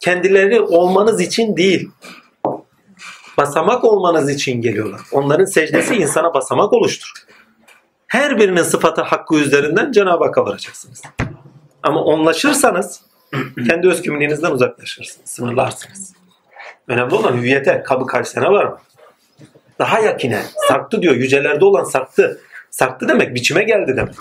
[0.00, 1.90] Kendileri olmanız için değil.
[3.38, 5.00] Basamak olmanız için geliyorlar.
[5.12, 7.26] Onların secdesi insana basamak oluşturur.
[8.06, 11.02] Her birinin sıfatı hakkı üzerinden Cenab-ı Hakk'a varacaksınız.
[11.82, 13.02] Ama onlaşırsanız
[13.68, 15.30] kendi öz kimliğinizden uzaklaşırsınız.
[15.30, 16.12] Sınırlarsınız.
[16.88, 18.78] Önemli olan hüviyete, kabı kalsene var mı?
[19.78, 21.14] Daha yakine, sarktı diyor.
[21.14, 22.40] Yücelerde olan sarktı.
[22.70, 24.14] Sarktı demek biçime geldi demek.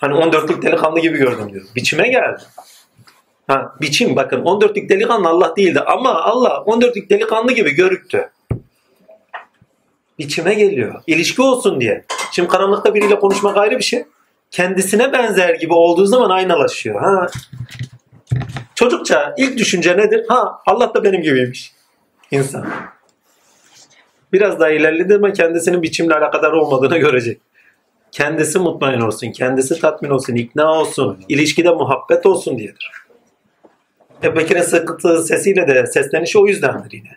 [0.00, 1.64] Hani 14'lük delikanlı gibi gördüm diyor.
[1.76, 2.42] Biçime geldi.
[3.46, 8.30] Ha, biçim bakın 14'lük delikanlı Allah değildi ama Allah 14'lük delikanlı gibi görüktü.
[10.18, 11.02] Biçime geliyor.
[11.06, 12.04] İlişki olsun diye.
[12.32, 14.04] Şimdi karanlıkta biriyle konuşmak ayrı bir şey.
[14.50, 17.00] Kendisine benzer gibi olduğu zaman aynalaşıyor.
[17.00, 17.26] Ha.
[18.74, 20.24] Çocukça ilk düşünce nedir?
[20.28, 21.72] Ha Allah da benim gibiymiş.
[22.30, 22.66] İnsan.
[24.32, 27.40] Biraz daha ilerledi ama kendisinin biçimle alakadar olmadığını görecek.
[28.12, 33.03] Kendisi mutmain olsun, kendisi tatmin olsun, ikna olsun, ilişkide muhabbet olsun diyedir.
[34.24, 37.08] Ebu Bekir'in sıkıntı sesiyle de seslenişi o yüzdendir yine.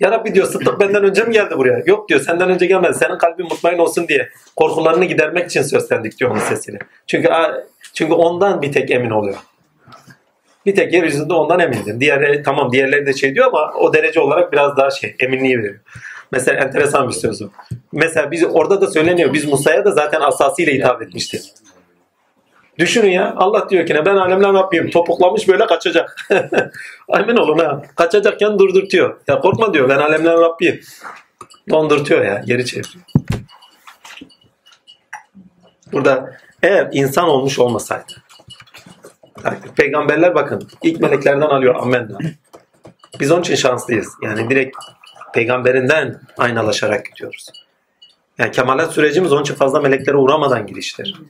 [0.00, 1.82] Ya Rabbi diyor Sıddık benden önce mi geldi buraya?
[1.86, 2.94] Yok diyor senden önce gelmedi.
[2.94, 6.78] Senin kalbin mutmain olsun diye korkularını gidermek için seslendik diyor onun sesiyle.
[7.06, 7.28] Çünkü
[7.94, 9.36] çünkü ondan bir tek emin oluyor.
[10.66, 12.00] Bir tek yeryüzünde ondan emindir.
[12.00, 15.80] Diğerleri tamam diğerleri de şey diyor ama o derece olarak biraz daha şey eminliği veriyor.
[16.32, 17.48] Mesela enteresan bir söz o.
[17.92, 19.32] Mesela biz orada da söyleniyor.
[19.32, 21.42] Biz Musa'ya da zaten asasıyla hitap etmiştik.
[22.78, 24.90] Düşünün ya Allah diyor ki ne ben alemler Rabbiyim.
[24.90, 26.28] Topuklamış böyle kaçacak.
[27.18, 27.82] Emin olun ha.
[27.96, 29.20] Kaçacakken durdurtuyor.
[29.28, 30.80] Ya korkma diyor ben alemler Rabbiyim.
[31.70, 32.42] Dondurtuyor ya.
[32.46, 33.04] Geri çeviriyor.
[35.92, 38.12] Burada eğer insan olmuş olmasaydı
[39.76, 42.18] peygamberler bakın ilk meleklerden alıyor ammenna.
[43.20, 44.08] Biz onun için şanslıyız.
[44.22, 44.76] Yani direkt
[45.34, 47.46] peygamberinden aynalaşarak gidiyoruz.
[48.38, 51.20] Yani kemalat sürecimiz onun için fazla meleklere uğramadan giriştir.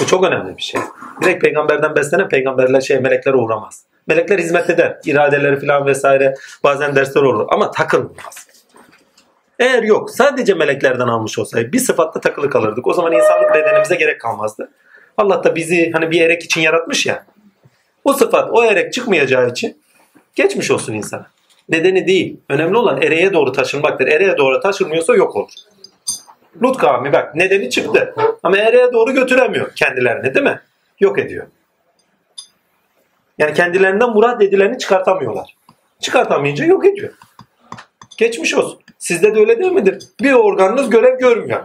[0.00, 0.80] Bu çok önemli bir şey.
[1.22, 3.84] Direkt peygamberden beslenen peygamberler şey meleklere uğramaz.
[4.06, 4.98] Melekler hizmet eder.
[5.04, 8.46] İradeleri falan vesaire bazen dersler olur ama takılmaz.
[9.58, 12.86] Eğer yok sadece meleklerden almış olsaydı bir sıfatla takılı kalırdık.
[12.86, 14.70] O zaman insanlık bedenimize gerek kalmazdı.
[15.16, 17.26] Allah da bizi hani bir erek için yaratmış ya.
[18.04, 19.82] O sıfat o erek çıkmayacağı için
[20.34, 21.26] geçmiş olsun insana.
[21.68, 22.40] Nedeni değil.
[22.48, 24.06] Önemli olan ereğe doğru taşınmaktır.
[24.06, 25.52] Ereğe doğru taşınmıyorsa yok olur.
[26.62, 28.14] Lut kavmi bak nedeni çıktı.
[28.42, 30.60] Ama ereğe doğru götüremiyor kendilerini değil mi?
[31.00, 31.46] Yok ediyor.
[33.38, 35.56] Yani kendilerinden murat edileni çıkartamıyorlar.
[36.00, 37.12] Çıkartamayınca yok ediyor.
[38.16, 38.80] Geçmiş olsun.
[38.98, 40.08] Sizde de öyle değil midir?
[40.22, 41.60] Bir organınız görev görmüyor.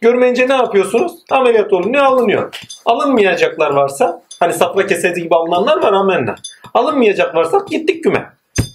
[0.00, 1.12] Görmeyince ne yapıyorsunuz?
[1.30, 2.60] Ameliyat olunuyor, alınıyor.
[2.84, 6.34] Alınmayacaklar varsa, hani safra kesesi gibi alınanlar var amenna.
[6.74, 8.30] Alınmayacak varsa gittik güme.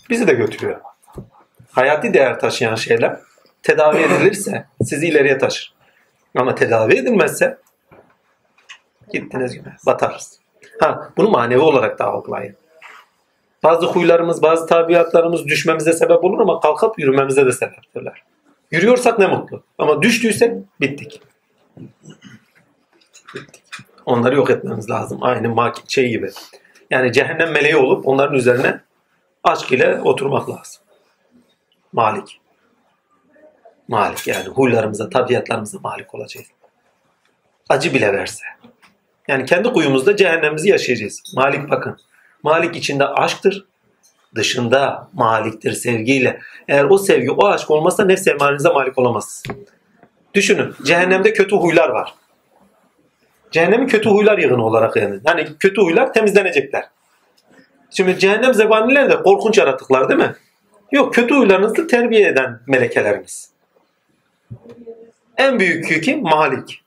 [0.10, 0.80] Bizi de götürüyor.
[1.72, 3.19] Hayati değer taşıyan şeyler
[3.64, 5.73] tedavi edilirse sizi ileriye taşır.
[6.36, 7.57] Ama tedavi edilmezse
[9.14, 9.76] gittiniz güme.
[9.86, 10.40] Batarız.
[10.80, 12.56] Ha, bunu manevi olarak da algılayın.
[13.64, 18.23] Bazı huylarımız, bazı tabiatlarımız düşmemize sebep olur ama kalkıp yürümemize de sebeptirler.
[18.72, 19.64] Yürüyorsak ne mutlu.
[19.77, 21.22] Ama düştüysek bittik.
[23.36, 23.64] bittik.
[24.06, 25.19] Onları yok etmemiz lazım.
[25.22, 26.31] Aynı şey gibi.
[26.90, 28.81] Yani cehennem meleği olup onların üzerine
[29.44, 30.81] aşk ile oturmak lazım.
[31.94, 32.39] Malik.
[33.90, 36.48] Malik yani huylarımıza, tabiatlarımıza malik olacağız.
[37.70, 38.44] Acı bile verse.
[39.28, 41.24] Yani kendi kuyumuzda cehennemimizi yaşayacağız.
[41.36, 41.98] Malik bakın.
[42.44, 43.66] Malik içinde aşktır,
[44.36, 46.40] dışında maliktir sevgiyle.
[46.68, 49.57] Eğer o sevgi, o aşk olmazsa nefs emanenize malik olamazsınız.
[50.34, 52.14] Düşünün, cehennemde kötü huylar var.
[53.52, 55.20] Cehennemin kötü huylar yığını olarak yani.
[55.26, 56.86] Hani kötü huylar temizlenecekler.
[57.91, 60.36] Şimdi cehennem zebaniler de korkunç yaratıklar değil mi?
[60.91, 63.49] Yok, kötü huylarınızı terbiye eden melekelerimiz.
[65.38, 66.82] En büyük yükü malik.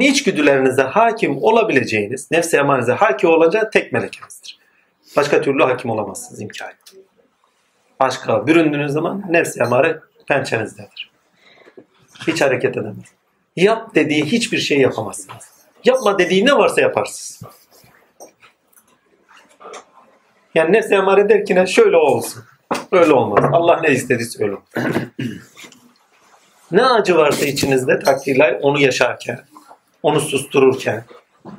[0.00, 4.58] İçgüdülerinize hakim olabileceğiniz, nefse emanenize hakim olacağı tek melekenizdir.
[5.16, 6.70] Başka türlü hakim olamazsınız imkan.
[8.00, 11.10] Başka büründüğünüz zaman nefsi emare pençenizdedir.
[12.26, 13.04] Hiç hareket edemez.
[13.56, 15.50] Yap dediği hiçbir şey yapamazsınız.
[15.84, 17.40] Yapma dediği ne varsa yaparsınız.
[20.54, 22.44] Yani nefsi emare der ki ne şöyle olsun.
[22.92, 23.44] Öyle olmaz.
[23.52, 24.62] Allah ne istediyse öyle olur.
[26.72, 29.40] ne acı varsa içinizde takdirler onu yaşarken,
[30.02, 31.04] onu sustururken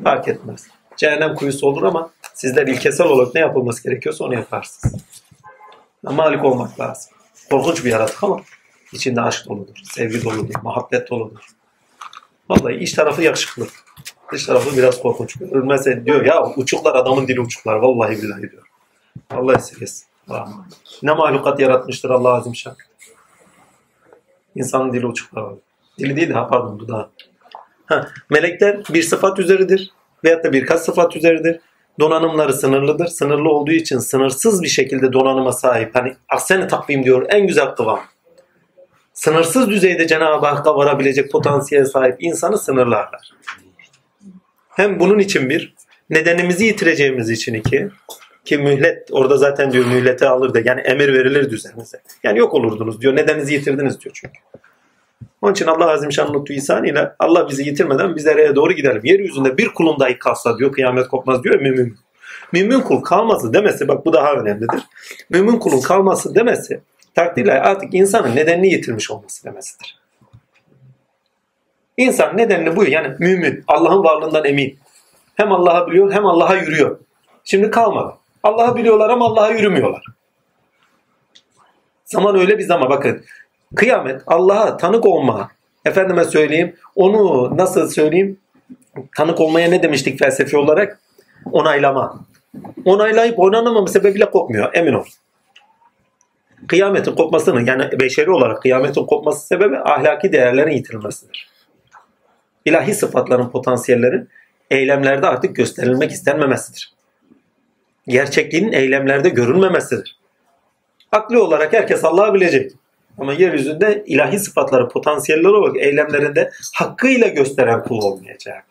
[0.04, 0.68] fark etmez.
[0.98, 4.96] Cehennem kuyusu olur ama sizler ilkesel olarak ne yapılması gerekiyorsa onu yaparsınız.
[6.04, 7.12] Malik olmak lazım.
[7.50, 8.42] Korkunç bir yaratık ama
[8.94, 11.48] içinde aşk doludur, sevgi doludur, muhabbet doludur.
[12.50, 13.68] Vallahi iç tarafı yakışıklı.
[14.32, 15.42] Dış tarafı biraz korkunç.
[15.42, 17.76] Ölmezse diyor ya uçuklar adamın dili uçuklar.
[17.76, 18.64] Vallahi billahi diyor.
[19.32, 20.06] Allah esirgesin.
[21.04, 22.76] Ne mahlukat yaratmıştır Allah azim şan.
[24.56, 25.56] İnsanın dili uçuklar var.
[26.00, 27.10] Dili değil de ha pardon dudağı.
[27.86, 29.92] Ha, melekler bir sıfat üzeridir
[30.24, 31.60] veyahut da birkaç sıfat üzeridir.
[32.00, 33.08] Donanımları sınırlıdır.
[33.08, 35.96] Sınırlı olduğu için sınırsız bir şekilde donanıma sahip.
[35.96, 38.00] Hani ahsen takvim diyor en güzel kıvam.
[39.14, 43.32] Sınırsız düzeyde Cenab-ı Hakk'a varabilecek potansiyel sahip insanı sınırlarlar.
[44.70, 45.74] Hem bunun için bir,
[46.10, 47.90] nedenimizi yitireceğimiz için iki,
[48.46, 52.02] ki mühlet orada zaten diyor mühlete alır da yani emir verilir üzerinize.
[52.24, 53.16] Yani yok olurdunuz diyor.
[53.16, 54.40] Nedeninizi yitirdiniz diyor çünkü.
[55.42, 59.02] Onun için Allah Azim Şan lütfu ihsan ile Allah bizi yitirmeden biz nereye doğru gidelim.
[59.04, 61.98] Yeryüzünde bir kulun dahi kalsa diyor kıyamet kopmaz diyor mümin.
[62.52, 64.82] Mümin kul kalması demesi bak bu daha önemlidir.
[65.30, 66.80] Mümin kulun kalması demesi
[67.16, 70.00] takdirle artık insanın nedenini yitirmiş olması demesidir.
[71.98, 74.80] İnsan nedenini bu yani mümin Allah'ın varlığından emin.
[75.36, 77.00] Hem Allah'a biliyor hem Allah'a yürüyor.
[77.44, 78.14] Şimdi kalmadı.
[78.46, 80.04] Allah'ı biliyorlar ama Allah'a yürümüyorlar.
[82.06, 83.24] Zaman öyle bir zaman bakın.
[83.76, 85.52] Kıyamet Allah'a tanık olma.
[85.86, 86.76] Efendime söyleyeyim.
[86.96, 88.40] Onu nasıl söyleyeyim?
[89.18, 91.00] Tanık olmaya ne demiştik felsefi olarak?
[91.52, 92.20] Onaylama.
[92.86, 94.74] Onaylayıp oynanamama sebebiyle kopmuyor.
[94.74, 95.06] Emin ol.
[96.68, 101.50] Kıyametin kopmasının yani beşeri olarak kıyametin kopması sebebi ahlaki değerlerin yitirilmesidir.
[102.66, 104.30] İlahi sıfatların, potansiyellerin
[104.72, 106.95] eylemlerde artık gösterilmek istenmemesidir
[108.08, 110.16] gerçekliğinin eylemlerde görünmemesidir.
[111.12, 112.72] Akli olarak herkes Allah'ı bilecek.
[113.18, 118.64] Ama yeryüzünde ilahi sıfatları, potansiyelleri olarak eylemlerinde hakkıyla gösteren kul olmayacak.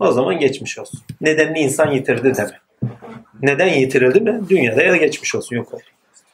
[0.00, 1.00] O zaman geçmiş olsun.
[1.20, 2.60] Nedenini insan yitirdi deme.
[3.42, 4.40] Neden yitirildi mi?
[4.48, 5.82] Dünyada ya da geçmiş olsun yok oldu.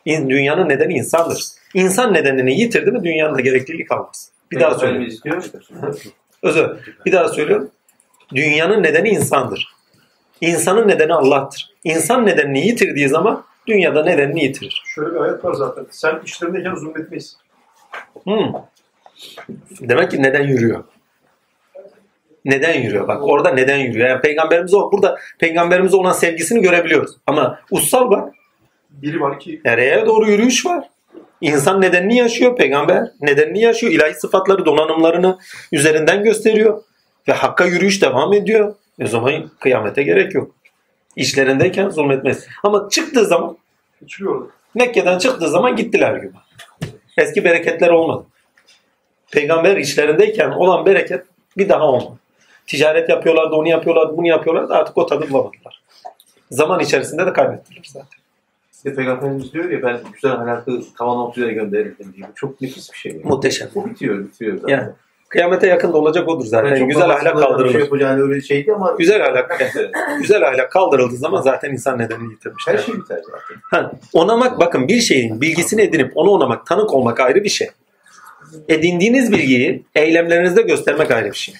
[0.04, 1.44] İn- Dünyanın nedeni insandır.
[1.74, 4.30] İnsan nedenini yitirdi mi dünyanın da gerekliliği kalmaz.
[4.50, 5.06] Bir daha söylüyorum.
[5.42, 6.10] Ki,
[6.42, 6.68] Özür.
[7.06, 7.70] Bir daha söylüyorum.
[8.34, 9.68] Dünyanın nedeni insandır.
[10.40, 11.70] İnsanın nedeni Allah'tır.
[11.84, 14.82] İnsan nedenini yitirdiği zaman dünyada nedenini yitirir.
[14.94, 15.86] Şöyle bir ayet var zaten.
[15.90, 17.36] Sen işlerindeyken zulmetmeyiz.
[18.24, 18.52] Hmm.
[19.80, 20.84] Demek ki neden yürüyor?
[22.44, 23.08] Neden yürüyor?
[23.08, 24.08] Bak orada neden yürüyor?
[24.08, 27.16] Yani peygamberimize o burada peygamberimize olan sevgisini görebiliyoruz.
[27.26, 28.34] Ama ussal bak
[29.02, 30.88] Biri var ki nereye doğru yürüyüş var.
[31.40, 33.10] İnsan nedenini yaşıyor peygamber.
[33.20, 33.92] Nedenini yaşıyor.
[33.92, 35.38] İlahi sıfatları, donanımlarını
[35.72, 36.82] üzerinden gösteriyor.
[37.28, 38.74] Ve hakka yürüyüş devam ediyor.
[39.02, 40.54] O zaman kıyamete gerek yok.
[41.16, 42.46] İşlerindeyken zulmetmez.
[42.62, 43.56] Ama çıktığı zaman
[44.20, 44.46] orada.
[44.74, 46.32] Mekke'den çıktığı zaman gittiler gibi.
[47.18, 48.26] Eski bereketler olmadı.
[49.32, 51.24] Peygamber işlerindeyken olan bereket
[51.56, 52.18] bir daha olmadı.
[52.66, 54.74] Ticaret yapıyorlardı, onu yapıyorlardı, bunu yapıyorlardı.
[54.74, 55.82] Artık o tadı bulamadılar.
[56.50, 58.18] Zaman içerisinde de kaybettiler zaten.
[58.72, 62.26] işte Peygamberimiz diyor ya ben güzel ahlakı tavan noktaya gönderirdim diye.
[62.28, 63.12] Bu çok nefis bir şey.
[63.12, 63.24] Yani.
[63.24, 63.68] Muhteşem.
[63.74, 64.76] Bu bitiyor, bitiyor zaten.
[64.78, 64.92] Yani
[65.28, 66.68] kıyamete yakın da olacak odur zaten.
[66.68, 67.78] Yani çok güzel ahlak Şey kaldırılır.
[67.80, 69.60] yapacağını öyle şeydi ama Güzel ahlak,
[70.20, 72.64] güzel ahlak kaldırıldığı zaman zaten insan nedenini yitirmiş.
[72.68, 73.56] her şey biter zaten.
[73.70, 77.70] Ha, onamak bakın bir şeyin bilgisini edinip onu onamak, tanık olmak ayrı bir şey.
[78.68, 81.54] Edindiğiniz bilgiyi eylemlerinizde göstermek ayrı bir şey.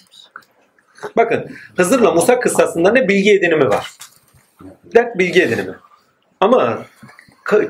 [1.16, 1.46] Bakın
[1.76, 3.90] Hızır'la Musa kıssasında ne bilgi edinimi var.
[4.94, 5.74] Dert bilgi edinimi.
[6.40, 6.78] Ama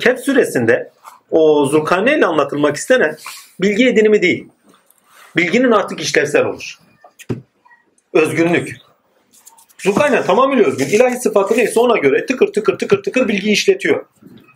[0.01, 0.91] Kehf suresinde
[1.31, 3.17] o Zulkarneyn ile anlatılmak istenen
[3.61, 4.49] bilgi edinimi değil.
[5.37, 6.79] Bilginin artık işlevsel olur.
[8.13, 8.77] Özgünlük.
[9.79, 10.87] Zulkarneyn tamamıyla özgün.
[10.87, 14.05] İlahi sıfatı neyse ona göre tıkır tıkır tıkır tıkır bilgi işletiyor.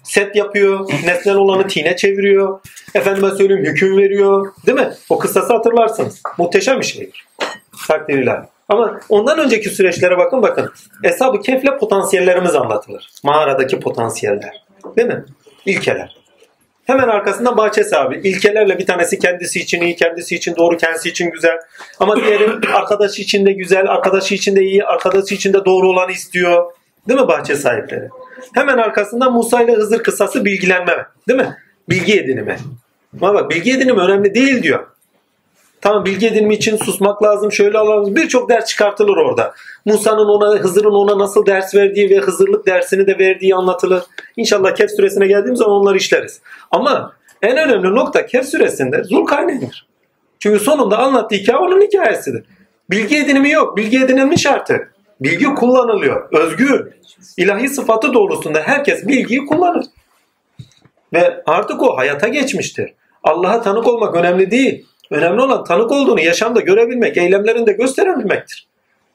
[0.04, 2.60] Set yapıyor, nesnel olanı tine çeviriyor.
[2.94, 4.52] Efendime söyleyeyim hüküm veriyor.
[4.66, 4.90] Değil mi?
[5.08, 6.22] O kıssası hatırlarsınız.
[6.38, 7.26] Muhteşem bir şeydir.
[7.88, 8.46] Takdir ilahi.
[8.68, 10.72] Ama ondan önceki süreçlere bakın bakın.
[11.04, 13.08] Eshab-ı Kehf'le potansiyellerimiz anlatılır.
[13.22, 14.64] Mağaradaki potansiyeller.
[14.96, 15.24] Değil mi?
[15.66, 16.16] İlkeler.
[16.88, 18.28] Hemen arkasından bahçe sahibi.
[18.28, 21.58] İlkelerle bir tanesi kendisi için iyi, kendisi için doğru, kendisi için güzel.
[22.00, 26.12] Ama diğeri arkadaşı için de güzel, arkadaşı için de iyi, arkadaşı için de doğru olanı
[26.12, 26.72] istiyor.
[27.08, 28.08] Değil mi bahçe sahipleri?
[28.54, 31.06] Hemen arkasından Musa ile Hızır kıssası bilgilenme.
[31.28, 31.56] Değil mi?
[31.88, 32.56] Bilgi edinimi.
[33.22, 34.86] Ama bak bilgi edinimi önemli değil diyor.
[35.80, 38.16] Tamam bilgi edinimi için susmak lazım, şöyle alalım.
[38.16, 39.54] Birçok ders çıkartılır orada.
[39.84, 44.02] Musa'nın ona, Hızır'ın ona nasıl ders verdiği ve Hızırlık dersini de verdiği anlatılır.
[44.36, 46.40] İnşallah Kehf suresine geldiğimiz zaman onları işleriz.
[46.70, 49.88] Ama en önemli nokta Kehf suresinde Zulkarneyn'dir.
[50.38, 52.44] Çünkü sonunda anlattığı hikaye onun hikayesidir.
[52.90, 53.76] Bilgi edinimi yok.
[53.76, 54.94] Bilgi edinilmiş artık.
[55.20, 56.28] Bilgi kullanılıyor.
[56.32, 56.92] Özgür.
[57.36, 59.86] İlahi sıfatı doğrultusunda herkes bilgiyi kullanır.
[61.12, 62.94] Ve artık o hayata geçmiştir.
[63.22, 64.86] Allah'a tanık olmak önemli değil.
[65.10, 68.68] Önemli olan tanık olduğunu yaşamda görebilmek, eylemlerinde gösterebilmektir.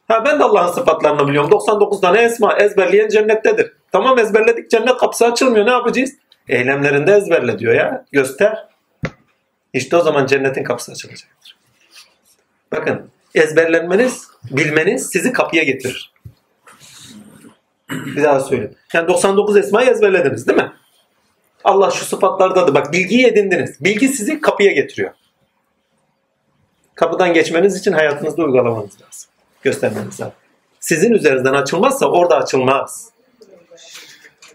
[0.07, 1.51] Ha ben de Allah'ın sıfatlarını biliyorum.
[1.51, 3.73] 99 tane esma ezberleyen cennettedir.
[3.91, 5.65] Tamam ezberledik cennet kapısı açılmıyor.
[5.65, 6.11] Ne yapacağız?
[6.49, 8.05] Eylemlerinde ezberle diyor ya.
[8.11, 8.67] Göster.
[9.73, 11.57] İşte o zaman cennetin kapısı açılacaktır.
[12.71, 16.13] Bakın ezberlenmeniz, bilmeniz sizi kapıya getirir.
[17.89, 18.75] Bir daha söyleyeyim.
[18.93, 20.71] Yani 99 esmayı ezberlediniz değil mi?
[21.63, 22.73] Allah şu sıfatlardadır.
[22.73, 23.83] Bak bilgiyi edindiniz.
[23.83, 25.11] Bilgi sizi kapıya getiriyor.
[26.95, 29.29] Kapıdan geçmeniz için hayatınızda uygulamanız lazım.
[29.61, 30.33] Göstermeniz lazım.
[30.79, 33.09] Sizin üzerinizden açılmazsa orada açılmaz.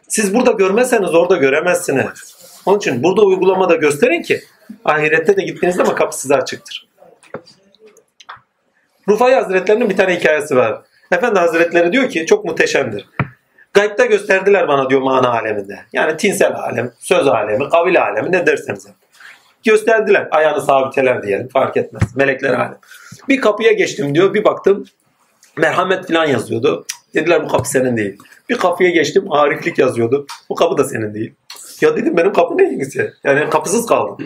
[0.08, 2.36] Siz burada görmezseniz orada göremezsiniz.
[2.66, 4.42] Onun için burada uygulamada gösterin ki
[4.84, 6.88] Ahirette de gittiğinizde ama kapı size açıktır.
[9.08, 10.82] Rufai Hazretlerinin bir tane hikayesi var.
[11.12, 13.08] Efendi Hazretleri diyor ki çok muhteşemdir.
[13.74, 15.78] Gayb'da gösterdiler bana diyor mana aleminde.
[15.92, 18.86] Yani tinsel alem, söz alemi, kavil alemi ne derseniz.
[19.64, 20.28] Gösterdiler.
[20.30, 22.16] Ayağını sabiteler diyelim fark etmez.
[22.16, 22.78] Melekler alem.
[23.28, 24.34] Bir kapıya geçtim diyor.
[24.34, 24.84] Bir baktım
[25.56, 26.84] merhamet falan yazıyordu.
[27.14, 28.18] Dediler bu kapı senin değil.
[28.48, 30.26] Bir kapıya geçtim ariflik yazıyordu.
[30.48, 31.34] Bu kapı da senin değil.
[31.80, 33.12] Ya dedim benim kapı ne ilgisi?
[33.24, 34.18] Yani kapısız kaldım.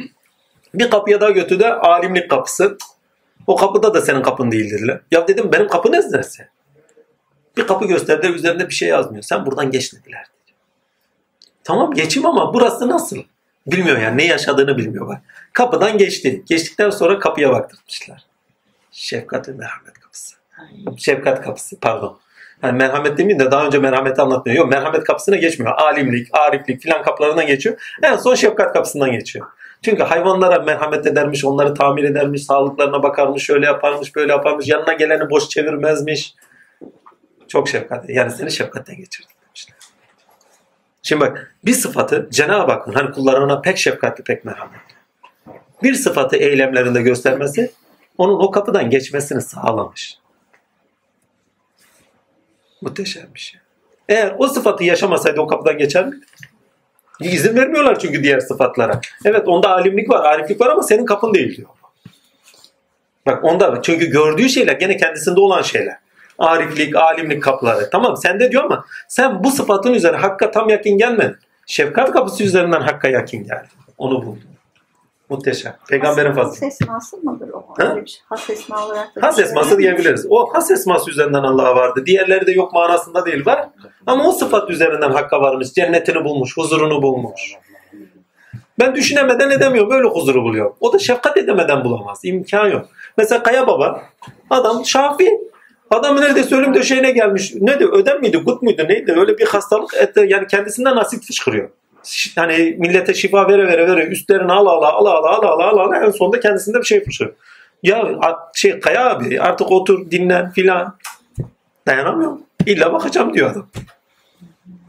[0.75, 2.77] Bir kapıya daha götürdü alimlik kapısı.
[3.47, 5.01] O kapıda da senin kapın değil dediler.
[5.11, 6.47] Ya dedim benim kapı ne neresi?
[7.57, 9.23] Bir kapı gösterdiler üzerinde bir şey yazmıyor.
[9.23, 10.27] Sen buradan geç dediler.
[11.65, 13.23] Tamam geçeyim ama burası nasıl?
[13.67, 15.21] Bilmiyor yani ne yaşadığını bilmiyor bak.
[15.53, 16.43] Kapıdan geçti.
[16.49, 18.25] Geçtikten sonra kapıya baktırmışlar.
[18.93, 20.37] Şefkat ve merhamet kapısı.
[20.97, 22.19] Şefkat kapısı pardon.
[22.63, 24.59] Yani merhamet demeyeyim de daha önce merhameti anlatmıyor.
[24.59, 25.73] Yok merhamet kapısına geçmiyor.
[25.77, 27.81] Alimlik, ariflik filan kapılarından geçiyor.
[28.03, 29.47] En son şefkat kapısından geçiyor.
[29.83, 35.31] Çünkü hayvanlara merhamet edermiş, onları tamir edermiş, sağlıklarına bakarmış, şöyle yaparmış, böyle yaparmış, yanına geleni
[35.31, 36.35] boş çevirmezmiş.
[37.49, 38.11] Çok şefkat.
[38.11, 39.29] Yani seni şefkatten geçirdi.
[41.03, 44.95] Şimdi bak bir sıfatı Cenab-ı Hakk'ın hani kullarına pek şefkatli pek merhametli.
[45.83, 47.73] Bir sıfatı eylemlerinde göstermesi
[48.19, 50.19] onun o kapıdan geçmesini sağlamış.
[52.81, 53.61] Muhteşem bir şey.
[54.09, 56.21] Eğer o sıfatı yaşamasaydı o kapıdan geçer mi?
[57.21, 59.01] İzin vermiyorlar çünkü diğer sıfatlara.
[59.25, 61.69] Evet onda alimlik var, ariflik var ama senin kapın değil diyor.
[63.27, 65.97] Bak onda çünkü gördüğü şeyler gene kendisinde olan şeyler.
[66.43, 67.91] Ariflik, alimlik kapıları.
[67.91, 71.37] Tamam sende diyor ama sen bu sıfatın üzerine hakka tam yakın gelmedin.
[71.67, 73.69] Şefkat kapısı üzerinden hakka yakın geldin.
[73.99, 74.43] Onu buldun.
[75.29, 75.77] Muhteşem.
[75.89, 76.67] Peygamberin Has fazla.
[76.67, 77.65] esması mıdır o?
[77.79, 77.95] Ha?
[77.95, 78.21] Şey.
[78.29, 79.23] Has esma olarak da.
[79.23, 80.27] Has esması diyebiliriz.
[80.31, 82.03] O has esması üzerinden Allah'a vardı.
[82.07, 83.69] Diğerleri de yok manasında değil var.
[84.07, 85.73] Ama o sıfat üzerinden hakka varmış.
[85.73, 87.53] Cennetini bulmuş, huzurunu bulmuş.
[88.81, 89.91] Ben düşünemeden edemiyorum.
[89.91, 90.75] Böyle huzuru buluyor.
[90.81, 92.21] O da şefkat edemeden bulamaz.
[92.25, 92.87] İmkan yok.
[93.17, 94.03] Mesela Kaya Baba
[94.51, 95.31] adam şafi.
[95.93, 97.55] Adam neredeyse ölüm döşeğine gelmiş.
[97.55, 97.93] Ne diyor?
[97.93, 98.37] Ödem miydi?
[98.37, 98.87] Gut muydu?
[98.89, 99.13] Neydi?
[99.13, 100.27] Öyle bir hastalık etti.
[100.29, 101.71] Yani kendisinden asit fışkırıyor.
[102.37, 106.11] Hani millete şifa vere vere vere üstlerini ala ala ala ala ala ala ala, en
[106.11, 107.37] sonunda kendisinde bir şey fışkırıyor.
[107.83, 108.19] Ya
[108.55, 110.97] şey Kaya abi artık otur dinlen filan.
[111.87, 112.43] Dayanamıyorum.
[112.67, 113.69] İlla bakacağım diyor adam.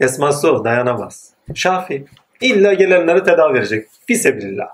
[0.00, 1.30] Esması o dayanamaz.
[1.54, 2.04] Şafi.
[2.40, 3.88] İlla gelenlere tedavi verecek.
[4.06, 4.68] Fisebilillah.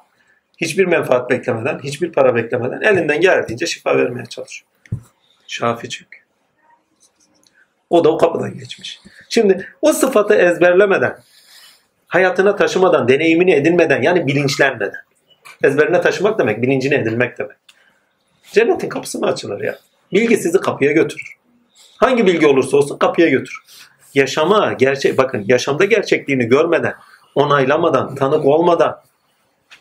[0.58, 4.70] Hiçbir menfaat beklemeden, hiçbir para beklemeden elinden geldiğince şifa vermeye çalışıyor.
[5.46, 6.19] Şafi çünkü.
[7.90, 9.00] O da o kapıdan geçmiş.
[9.28, 11.18] Şimdi o sıfatı ezberlemeden,
[12.08, 15.00] hayatına taşımadan, deneyimini edinmeden yani bilinçlenmeden.
[15.64, 17.56] Ezberine taşımak demek, bilincini edinmek demek.
[18.52, 19.78] Cennetin kapısı mı açılır ya?
[20.12, 21.36] Bilgi sizi kapıya götürür.
[21.96, 23.62] Hangi bilgi olursa olsun kapıya götürür.
[24.14, 26.94] Yaşama, gerçek, bakın yaşamda gerçekliğini görmeden,
[27.34, 29.00] onaylamadan, tanık olmadan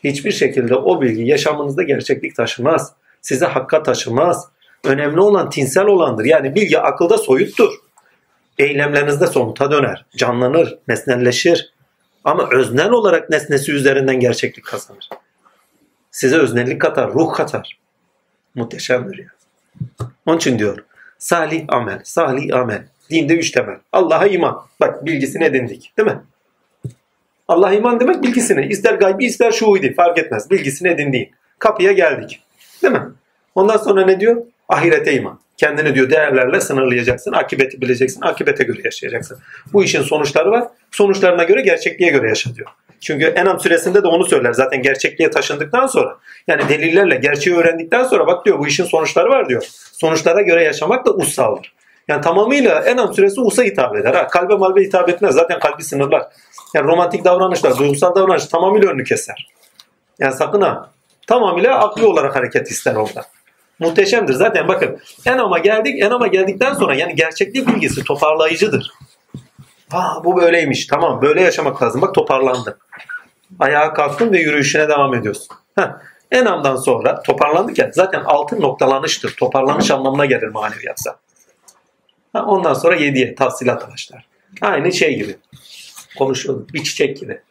[0.03, 2.93] hiçbir şekilde o bilgi yaşamınızda gerçeklik taşımaz.
[3.21, 4.47] Size hakka taşımaz.
[4.83, 6.25] Önemli olan tinsel olandır.
[6.25, 7.73] Yani bilgi akılda soyuttur.
[8.59, 11.73] Eylemlerinizde somuta döner, canlanır, nesnelleşir.
[12.23, 15.09] Ama öznel olarak nesnesi üzerinden gerçeklik kazanır.
[16.11, 17.79] Size öznellik katar, ruh katar.
[18.55, 19.29] Muhteşemdir ya.
[20.25, 20.83] Onun için diyor.
[21.17, 22.83] Salih amel, salih amel.
[23.09, 23.77] Dinde üç temel.
[23.91, 24.61] Allah'a iman.
[24.79, 25.93] Bak bilgisini edindik.
[25.97, 26.21] Değil mi?
[27.47, 28.65] Allah'a iman demek bilgisini.
[28.65, 30.51] İster gaybi ister şuhudi fark etmez.
[30.51, 31.31] Bilgisini edindiğin.
[31.59, 32.41] Kapıya geldik.
[32.81, 33.03] Değil mi?
[33.55, 34.45] Ondan sonra ne diyor?
[34.69, 35.39] Ahirete iman.
[35.59, 37.31] Kendini diyor değerlerle sınırlayacaksın.
[37.31, 38.21] Akibeti bileceksin.
[38.21, 39.39] Akibete göre yaşayacaksın.
[39.73, 40.67] Bu işin sonuçları var.
[40.91, 42.69] Sonuçlarına göre gerçekliğe göre yaşa diyor.
[43.01, 44.53] Çünkü Enam suresinde de onu söyler.
[44.53, 46.17] Zaten gerçekliğe taşındıktan sonra
[46.47, 49.63] yani delillerle gerçeği öğrendikten sonra bak diyor bu işin sonuçları var diyor.
[49.91, 51.73] Sonuçlara göre yaşamak da ussaldır.
[52.07, 54.13] Yani tamamıyla Enam suresi usa hitap eder.
[54.13, 55.35] Ha, kalbe malbe hitap etmez.
[55.35, 56.23] Zaten kalbi sınırlar.
[56.73, 59.49] Yani romantik davranışlar, duygusal davranış tamamıyla önünü keser.
[60.19, 60.89] Yani sakın ha.
[61.27, 63.25] Tamamıyla akli olarak hareket ister orada.
[63.79, 64.33] Muhteşemdir.
[64.33, 66.03] Zaten bakın Enam'a geldik.
[66.03, 68.91] Enam'a geldikten sonra yani gerçeklik bilgisi toparlayıcıdır.
[69.91, 70.87] Aa, bu böyleymiş.
[70.87, 72.01] Tamam böyle yaşamak lazım.
[72.01, 72.75] Bak toparlandın.
[73.59, 75.47] Ayağa kalktın ve yürüyüşüne devam ediyorsun.
[75.75, 75.87] Heh.
[76.31, 79.35] Enam'dan sonra toparlandık ya zaten altın noktalanıştır.
[79.35, 81.15] Toparlanış anlamına gelir maneviyatsa.
[82.33, 84.25] Ha, ondan sonra yediye tahsilat başlar.
[84.61, 85.37] Aynı şey gibi.
[86.17, 86.73] Konuşuyorduk.
[86.73, 87.41] Bir çiçek gibi.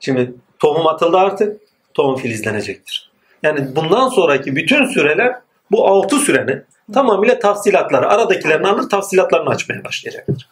[0.00, 1.60] Şimdi tohum atıldı artık.
[1.94, 3.10] Tohum filizlenecektir.
[3.42, 5.34] Yani bundan sonraki bütün süreler
[5.70, 6.64] bu altı sürenin
[6.94, 10.48] tamamıyla tafsilatları, aradakilerini alır tafsilatlarını açmaya başlayacaktır.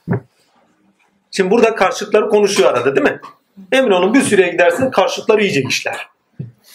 [1.31, 3.21] Şimdi burada karşıtları konuşuyor arada değil mi?
[3.73, 6.09] Emin olun bir süreye gidersin karşıtları iyice işler.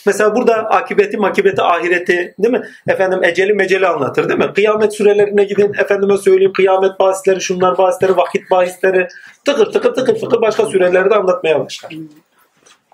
[0.05, 2.61] Mesela burada akibeti, makibeti, ahireti değil mi?
[2.87, 4.53] Efendim eceli meceli anlatır değil mi?
[4.53, 5.73] Kıyamet sürelerine gidin.
[5.73, 9.07] Efendime söyleyeyim kıyamet bahisleri, şunlar bahisleri, vakit bahisleri.
[9.45, 11.91] Tıkır tıkır tıkır tıkır başka sürelerde anlatmaya başlar.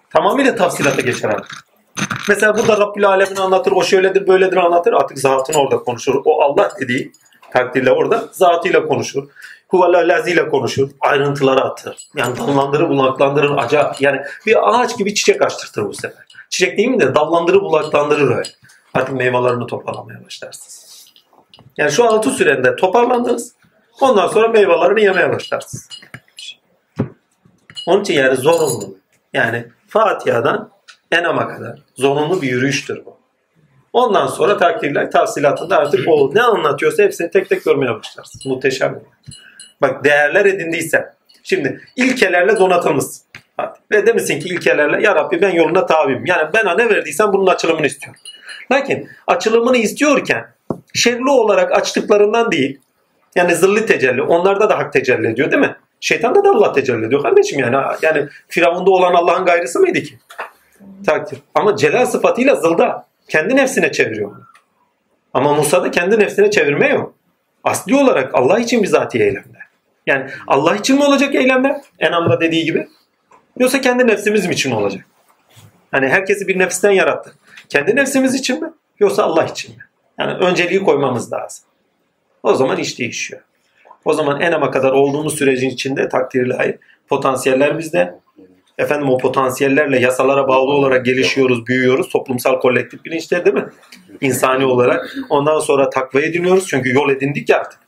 [0.10, 1.75] Tamamıyla tafsilata geçer artık.
[2.30, 4.94] Mesela burada Rabbül Alemin anlatır, o şöyledir böyledir anlatır.
[4.94, 6.22] Artık zatını orada konuşur.
[6.26, 7.12] O Allah dediği
[7.52, 9.24] takdirle orada zatıyla konuşur.
[9.68, 10.90] Huvallah'la konuşur.
[11.02, 12.08] Ayrıntıları atır.
[12.16, 13.58] Yani dallandırır, bulaklandırır.
[13.58, 14.02] Acayip.
[14.02, 16.26] Yani bir ağaç gibi çiçek açtırtır bu sefer.
[16.50, 18.50] Çiçek değil mi de dallandırır, bulaklandırır öyle.
[18.94, 21.06] Artık meyvelerini toparlamaya başlarsınız.
[21.78, 23.56] Yani şu altı sürende toparlandınız.
[24.02, 25.90] Ondan sonra meyvelerini yemeye başlarsınız.
[27.88, 28.98] Onun için yani zorunlu.
[29.34, 30.75] Yani Fatiha'dan
[31.12, 33.18] Enam'a kadar zorunlu bir yürüyüştür bu.
[33.94, 38.42] Ondan sonra takdirler tafsilatında artık o ne anlatıyorsa hepsini tek tek görmeye başlarsın.
[38.46, 39.00] Muhteşem.
[39.82, 41.14] Bak değerler edindiysen.
[41.44, 43.26] Şimdi ilkelerle donatılmışsın.
[43.58, 43.80] Hadi.
[43.92, 46.26] Ve demişsin ki ilkelerle ya Rabbi ben yoluna tabiyim.
[46.26, 48.22] Yani ben ne verdiysen bunun açılımını istiyorum.
[48.72, 50.48] Lakin açılımını istiyorken
[50.94, 52.80] şerli olarak açtıklarından değil.
[53.36, 54.22] Yani zilli tecelli.
[54.22, 55.76] Onlarda da hak tecelli ediyor değil mi?
[56.00, 57.76] Şeytanda da Allah tecelli ediyor kardeşim yani.
[58.02, 60.20] Yani Firavun'da olan Allah'ın gayrısı mıydı ki?
[61.06, 61.40] Takdir.
[61.56, 63.06] Ama celal sıfatıyla zılda.
[63.30, 64.36] Kendi nefsine çeviriyor.
[65.34, 67.14] Ama Musa'da kendi nefsine çevirme yok.
[67.64, 69.68] Asli olarak Allah için bizatihi eylemler.
[70.08, 71.82] Yani Allah için mi olacak eylemler?
[72.00, 72.88] Enam'da dediği gibi.
[73.58, 75.06] Yoksa kendi nefsimiz için mi olacak?
[75.92, 77.36] Hani herkesi bir nefisten yarattı.
[77.70, 78.70] Kendi nefsimiz için mi?
[79.00, 79.84] Yoksa Allah için mi?
[80.20, 81.66] Yani önceliği koymamız lazım.
[82.44, 83.42] O zaman iş değişiyor.
[84.06, 86.78] O zaman enama kadar olduğumuz sürecin içinde takdir ilahi
[87.08, 88.20] potansiyeller bizde.
[88.78, 92.10] Efendim o potansiyellerle yasalara bağlı olarak gelişiyoruz, büyüyoruz.
[92.10, 93.66] Toplumsal kolektif bilinçler değil mi?
[94.22, 95.16] İnsani olarak.
[95.30, 96.68] Ondan sonra takva ediniyoruz.
[96.68, 97.80] Çünkü yol edindik ya artık.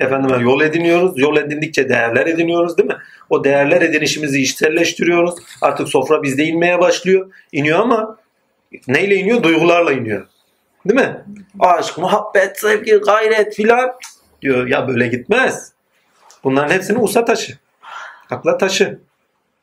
[0.00, 1.12] Efendim yol ediniyoruz.
[1.16, 2.96] Yol edindikçe değerler ediniyoruz değil mi?
[3.30, 5.34] O değerler edinişimizi içselleştiriyoruz.
[5.62, 7.32] Artık sofra bizde inmeye başlıyor.
[7.52, 8.16] İniyor ama
[8.88, 9.42] neyle iniyor?
[9.42, 10.26] Duygularla iniyor.
[10.88, 11.24] Değil mi?
[11.60, 13.90] Aşk, muhabbet, sevgi, gayret filan
[14.42, 14.66] diyor.
[14.66, 15.72] Ya böyle gitmez.
[16.44, 17.58] Bunların hepsini usa taşı.
[18.30, 18.98] Akla taşı.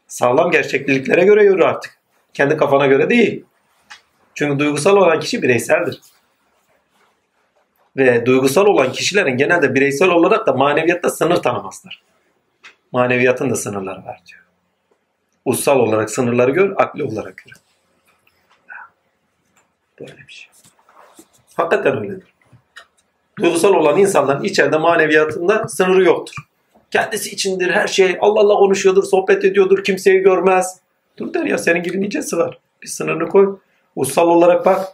[0.08, 1.98] Sağlam gerçekliliklere göre yürü artık.
[2.34, 3.46] Kendi kafana göre değil.
[4.36, 6.02] Çünkü duygusal olan kişi bireyseldir.
[7.98, 12.04] Ve duygusal olan kişilerin genelde bireysel olarak da maneviyatta sınır tanımazlar.
[12.92, 14.44] Maneviyatın da sınırları var diyor.
[15.46, 17.54] Ussal olarak sınırları gör, akli olarak gör.
[20.00, 20.50] Böyle bir şey.
[21.56, 22.34] Hakikaten öyledir.
[23.40, 26.47] Duygusal olan insanların içeride maneviyatında sınırı yoktur.
[26.92, 28.18] Kendisi içindir her şey.
[28.20, 30.80] Allah Allah konuşuyordur, sohbet ediyordur, kimseyi görmez.
[31.18, 32.60] Dur der ya senin gibi nicesi var.
[32.84, 33.58] Bir sınırını koy.
[33.96, 34.86] Ussal olarak bak.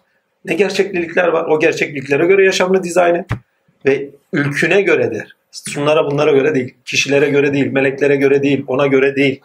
[0.46, 1.46] Ne gerçeklilikler var.
[1.46, 3.30] O gerçekliklere göre yaşamını dizayn et.
[3.86, 5.36] Ve ülküne göre der.
[5.70, 6.76] Şunlara bunlara göre değil.
[6.86, 7.72] Kişilere göre değil.
[7.72, 8.64] Meleklere göre değil.
[8.68, 9.42] Ona göre değil.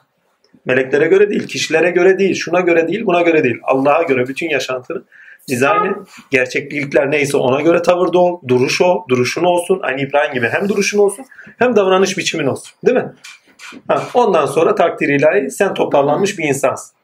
[0.65, 1.47] Meleklere göre değil.
[1.47, 2.35] Kişilere göre değil.
[2.35, 3.07] Şuna göre değil.
[3.07, 3.57] Buna göre değil.
[3.63, 5.03] Allah'a göre bütün yaşantını
[5.49, 5.97] dizayn et.
[6.31, 8.41] Gerçeklikler neyse ona göre tavırda ol.
[8.49, 9.05] Duruş o.
[9.09, 9.81] Duruşun olsun.
[9.83, 11.25] Aynı İbrahim gibi hem duruşun olsun
[11.59, 12.73] hem davranış biçimin olsun.
[12.87, 13.13] Değil mi?
[13.89, 16.97] Ha, ondan sonra takdir ilahi sen toparlanmış bir insansın.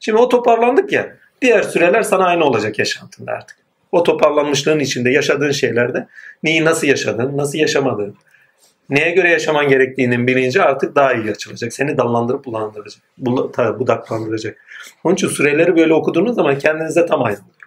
[0.00, 3.56] Şimdi o toparlandık ya diğer süreler sana aynı olacak yaşantında artık.
[3.92, 6.06] O toparlanmışlığın içinde yaşadığın şeylerde
[6.42, 8.16] neyi nasıl yaşadın, nasıl yaşamadın,
[8.90, 11.72] neye göre yaşaman gerektiğinin bilinci artık daha iyi açılacak.
[11.72, 13.02] Seni dallandırıp bulandıracak,
[13.80, 14.56] budaklandıracak.
[15.04, 17.61] Onun için süreleri böyle okuduğunuz zaman kendinize tam aynı olur.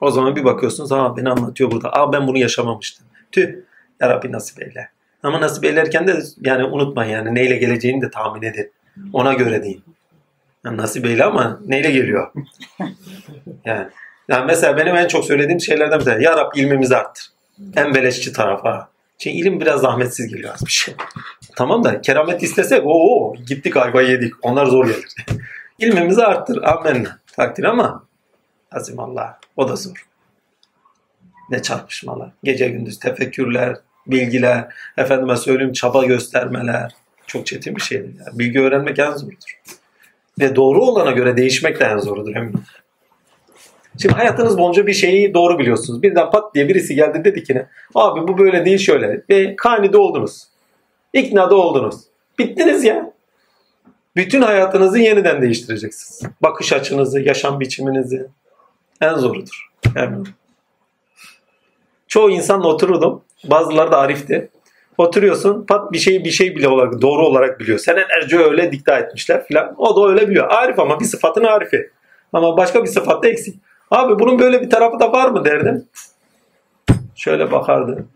[0.00, 1.92] O zaman bir bakıyorsunuz, aa beni anlatıyor burada.
[1.92, 3.06] Aa ben bunu yaşamamıştım.
[3.32, 3.54] Tüh,
[4.00, 4.88] ya Rabbi nasip eyle.
[5.22, 8.72] Ama nasip eylerken de yani unutmayın yani neyle geleceğini de tahmin edin.
[9.12, 9.84] Ona göre deyin.
[10.64, 12.32] Yani nasip eyle ama neyle geliyor?
[13.64, 13.86] Yani,
[14.28, 16.24] yani mesela benim en çok söylediğim şeylerden bir tanesi.
[16.24, 17.26] Ya Rabbi ilmimizi arttır.
[17.76, 18.88] En beleşçi tarafa.
[19.18, 20.94] Çünkü ilim biraz zahmetsiz geliyor az bir şey.
[21.56, 24.34] Tamam da keramet istesek o gittik ayva yedik.
[24.42, 25.06] Onlar zor gelir.
[25.78, 26.62] İlmimizi arttır.
[26.62, 27.18] Amenna.
[27.36, 28.05] Takdir ama
[28.72, 29.38] azim Allah.
[29.56, 30.06] O da zor.
[31.50, 32.30] Ne çarpışmalar.
[32.44, 33.76] Gece gündüz tefekkürler,
[34.06, 36.92] bilgiler, efendime söyleyeyim çaba göstermeler.
[37.26, 38.14] Çok çetin bir şeydir.
[38.18, 38.38] Yani.
[38.38, 39.60] Bilgi öğrenmek en zorudur.
[40.40, 42.64] Ve doğru olana göre değişmek de en zorudur eminim.
[44.02, 46.02] Şimdi hayatınız boyunca bir şeyi doğru biliyorsunuz.
[46.02, 47.66] Birden pat diye birisi geldi dedi ki ne?
[47.94, 49.22] Abi bu böyle değil şöyle.
[49.30, 50.48] Ve kanide oldunuz.
[51.12, 51.96] İknada oldunuz.
[52.38, 53.12] Bittiniz ya.
[54.16, 56.32] Bütün hayatınızı yeniden değiştireceksiniz.
[56.42, 58.26] Bakış açınızı, yaşam biçiminizi.
[59.00, 59.70] En zorudur.
[59.96, 60.34] Eminim.
[62.08, 63.22] Çoğu insanla otururdum.
[63.44, 64.50] Bazıları da arifti.
[64.98, 67.78] Oturuyorsun pat bir şeyi bir şey bile olarak doğru olarak biliyor.
[67.78, 69.74] Senelerce öyle dikta etmişler filan.
[69.78, 70.50] O da öyle biliyor.
[70.50, 71.90] Arif ama bir sıfatın arifi.
[72.32, 73.60] Ama başka bir sıfatta eksik.
[73.90, 75.84] Abi bunun böyle bir tarafı da var mı derdim.
[77.14, 78.06] Şöyle bakardı.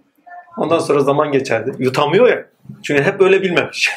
[0.56, 1.72] Ondan sonra zaman geçerdi.
[1.78, 2.46] Yutamıyor ya.
[2.82, 3.90] Çünkü hep öyle bilmemiş.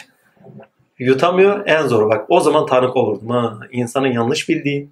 [0.99, 2.25] Yutamıyor en zoru bak.
[2.29, 3.29] O zaman tanık olurdum.
[3.29, 4.89] Ha, insanın yanlış bildiği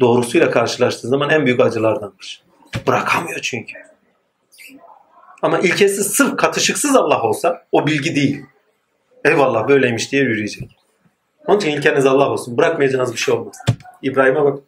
[0.00, 2.42] doğrusuyla karşılaştığı zaman en büyük acılardanmış.
[2.86, 3.74] Bırakamıyor çünkü.
[5.42, 8.44] Ama ilkesi sırf katışıksız Allah olsa o bilgi değil.
[9.24, 10.76] Eyvallah böyleymiş diye yürüyecek.
[11.46, 12.56] Onun için ilkeniz Allah olsun.
[12.56, 13.56] Bırakmayacağınız bir şey olmaz.
[14.02, 14.58] İbrahim'e bak.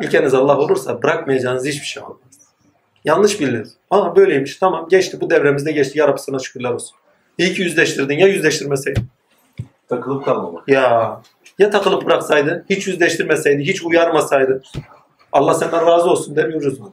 [0.00, 2.18] İlkeniz Allah olursa bırakmayacağınız hiçbir şey olmaz.
[3.04, 3.74] Yanlış bildiniz.
[3.90, 4.56] Aa böyleymiş.
[4.56, 5.20] Tamam geçti.
[5.20, 5.98] Bu devremizde geçti.
[5.98, 6.96] Ya Rabbi sana şükürler olsun.
[7.38, 8.18] İyi ki yüzleştirdin.
[8.18, 9.04] Ya yüzleştirmeseydin?
[9.88, 10.68] Takılıp kalmamak.
[10.68, 11.20] Ya
[11.60, 14.62] ya takılıp bıraksaydın, hiç yüzleştirmeseydi, hiç uyarmasaydı.
[15.32, 16.92] Allah senden razı olsun vallahi.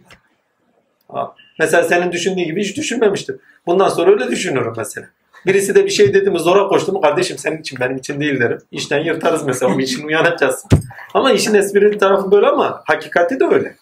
[1.07, 1.35] Ha.
[1.59, 3.39] Mesela senin düşündüğün gibi hiç düşünmemiştim.
[3.65, 5.07] Bundan sonra öyle düşünüyorum mesela.
[5.45, 8.39] Birisi de bir şey dedi mi zora koştu mu kardeşim senin için benim için değil
[8.39, 8.57] derim.
[8.71, 10.65] İşten yırtarız mesela onun için uyanacağız.
[11.13, 13.75] Ama işin esprili tarafı böyle ama hakikati de öyle.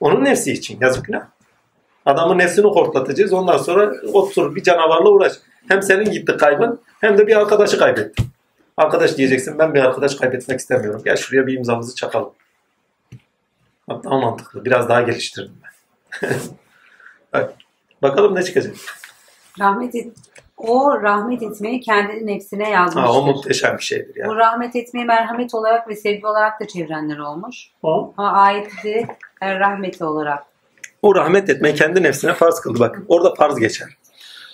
[0.00, 1.22] Onun nefsi için yazık günah.
[2.06, 5.32] Adamın nefsini hortlatacağız ondan sonra otur bir canavarla uğraş.
[5.68, 8.26] Hem senin gitti kaybın hem de bir arkadaşı kaybettin.
[8.78, 11.02] Arkadaş diyeceksin ben bir arkadaş kaybetmek istemiyorum.
[11.04, 12.30] Gel şuraya bir imzamızı çakalım.
[13.88, 14.64] Bak daha mantıklı.
[14.64, 16.30] Biraz daha geliştirdim ben.
[17.32, 17.54] Bak,
[18.02, 18.74] bakalım ne çıkacak.
[19.60, 20.12] Rahmet et,
[20.56, 23.00] o rahmet etmeyi kendi nefsine yazmıştır.
[23.00, 24.28] Ha, o muhteşem bir şeydir ya.
[24.28, 27.56] Bu rahmet etmeyi merhamet olarak ve sevgi olarak da çevrenler olmuş.
[27.82, 29.06] O, Ama ayeti
[29.42, 30.44] rahmeti olarak.
[31.02, 32.80] o rahmet etmeyi kendi nefsine farz kıldı.
[32.80, 33.88] Bak orada farz geçer.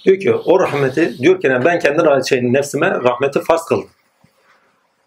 [0.05, 3.89] Diyor ki o rahmeti diyor ki ben kendi şey, nefsime rahmeti farz kıldım.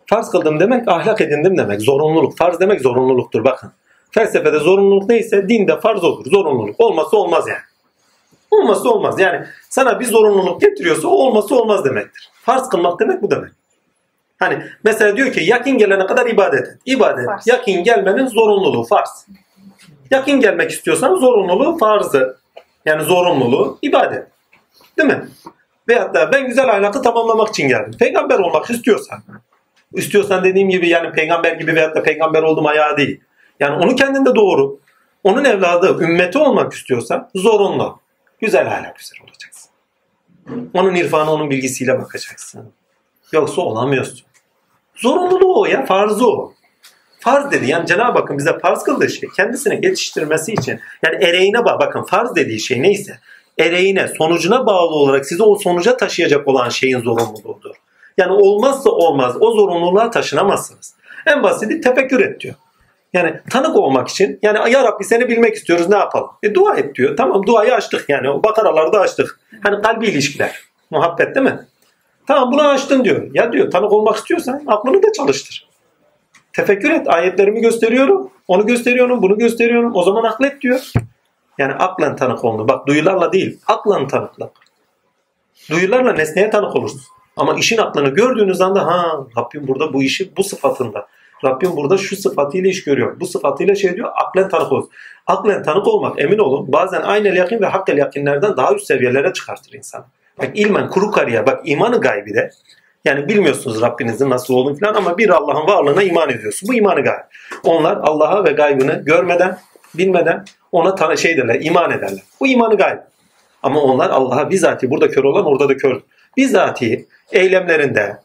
[0.07, 1.81] Farz kıldım demek ahlak edindim demek.
[1.81, 2.37] Zorunluluk.
[2.37, 3.71] Farz demek zorunluluktur bakın.
[4.11, 6.25] Felsefede zorunluluk neyse dinde farz olur.
[6.25, 6.75] Zorunluluk.
[6.79, 7.59] Olması olmaz yani.
[8.51, 9.19] Olması olmaz.
[9.19, 12.29] Yani sana bir zorunluluk getiriyorsa o olması olmaz demektir.
[12.41, 13.51] Farz kılmak demek bu demek.
[14.39, 16.77] Hani mesela diyor ki yakin gelene kadar ibadet et.
[16.85, 17.25] İbadet.
[17.25, 17.47] Farz.
[17.47, 19.27] Yakin gelmenin zorunluluğu farz.
[20.11, 22.37] Yakin gelmek istiyorsan zorunluluğu farzı.
[22.85, 24.27] Yani zorunluluğu ibadet.
[24.97, 25.27] Değil mi?
[25.89, 27.91] Veyahut da ben güzel ahlakı tamamlamak için geldim.
[27.99, 29.19] Peygamber olmak istiyorsan.
[29.93, 33.21] İstiyorsan dediğim gibi yani peygamber gibi veyahut da peygamber oldum ayağı değil.
[33.59, 34.79] Yani onu kendinde doğru.
[35.23, 37.99] Onun evladı, ümmeti olmak istiyorsan zorunlu.
[38.41, 39.71] Güzel ahlak üzere olacaksın.
[40.73, 42.73] Onun irfanı, onun bilgisiyle bakacaksın.
[43.31, 44.27] Yoksa olamıyorsun.
[44.95, 46.53] Zorunluluğu o ya, farzı o.
[47.19, 51.79] Farz dedi yani Cenab-ı Hakk'ın bize farz kıldığı şey kendisine yetiştirmesi için yani ereğine bağ
[51.79, 53.19] bakın farz dediği şey neyse
[53.59, 57.75] ereğine sonucuna bağlı olarak sizi o sonuca taşıyacak olan şeyin zorunluluğudur.
[58.17, 60.95] Yani olmazsa olmaz o zorunluluğa taşınamazsınız.
[61.25, 62.55] En basiti tefekkür et diyor.
[63.13, 66.29] Yani tanık olmak için yani ya Rabbi seni bilmek istiyoruz ne yapalım?
[66.43, 67.17] E dua et diyor.
[67.17, 69.39] Tamam duayı açtık yani o bakaralarda açtık.
[69.63, 70.59] Hani kalbi ilişkiler.
[70.91, 71.59] Muhabbet değil mi?
[72.27, 73.29] Tamam bunu açtın diyor.
[73.33, 75.67] Ya diyor tanık olmak istiyorsan aklını da çalıştır.
[76.53, 77.07] Tefekkür et.
[77.07, 78.31] Ayetlerimi gösteriyorum.
[78.47, 79.21] Onu gösteriyorum.
[79.21, 79.91] Bunu gösteriyorum.
[79.95, 80.91] O zaman aklet diyor.
[81.57, 82.67] Yani aklen tanık olunur.
[82.67, 83.59] Bak duyularla değil.
[83.67, 84.51] Aklen tanıklık.
[85.71, 87.01] Duyularla nesneye tanık olursun.
[87.37, 91.07] Ama işin aklını gördüğünüz anda ha Rabbim burada bu işi bu sıfatında.
[91.45, 93.19] Rabbim burada şu sıfatıyla iş görüyor.
[93.19, 94.09] Bu sıfatıyla şey diyor.
[94.15, 94.87] Aklen tanık olur.
[95.27, 99.73] Aklen tanık olmak emin olun bazen aynel yakin ve hakkel yakinlerden daha üst seviyelere çıkartır
[99.73, 100.05] insan.
[100.39, 101.45] Bak ilmen kuru kariyer.
[101.45, 102.51] Bak imanı gaybi de.
[103.05, 106.69] Yani bilmiyorsunuz Rabbinizin nasıl olduğunu falan ama bir Allah'ın varlığına iman ediyorsun.
[106.69, 107.23] Bu imanı gayb.
[107.63, 109.57] Onlar Allah'a ve gaybını görmeden,
[109.93, 112.23] bilmeden ona tanı şey derler, iman ederler.
[112.39, 112.97] Bu imanı gayb.
[113.63, 116.01] Ama onlar Allah'a bizatihi burada kör olan orada da kör.
[116.37, 118.17] Bizatihi eylemlerinde,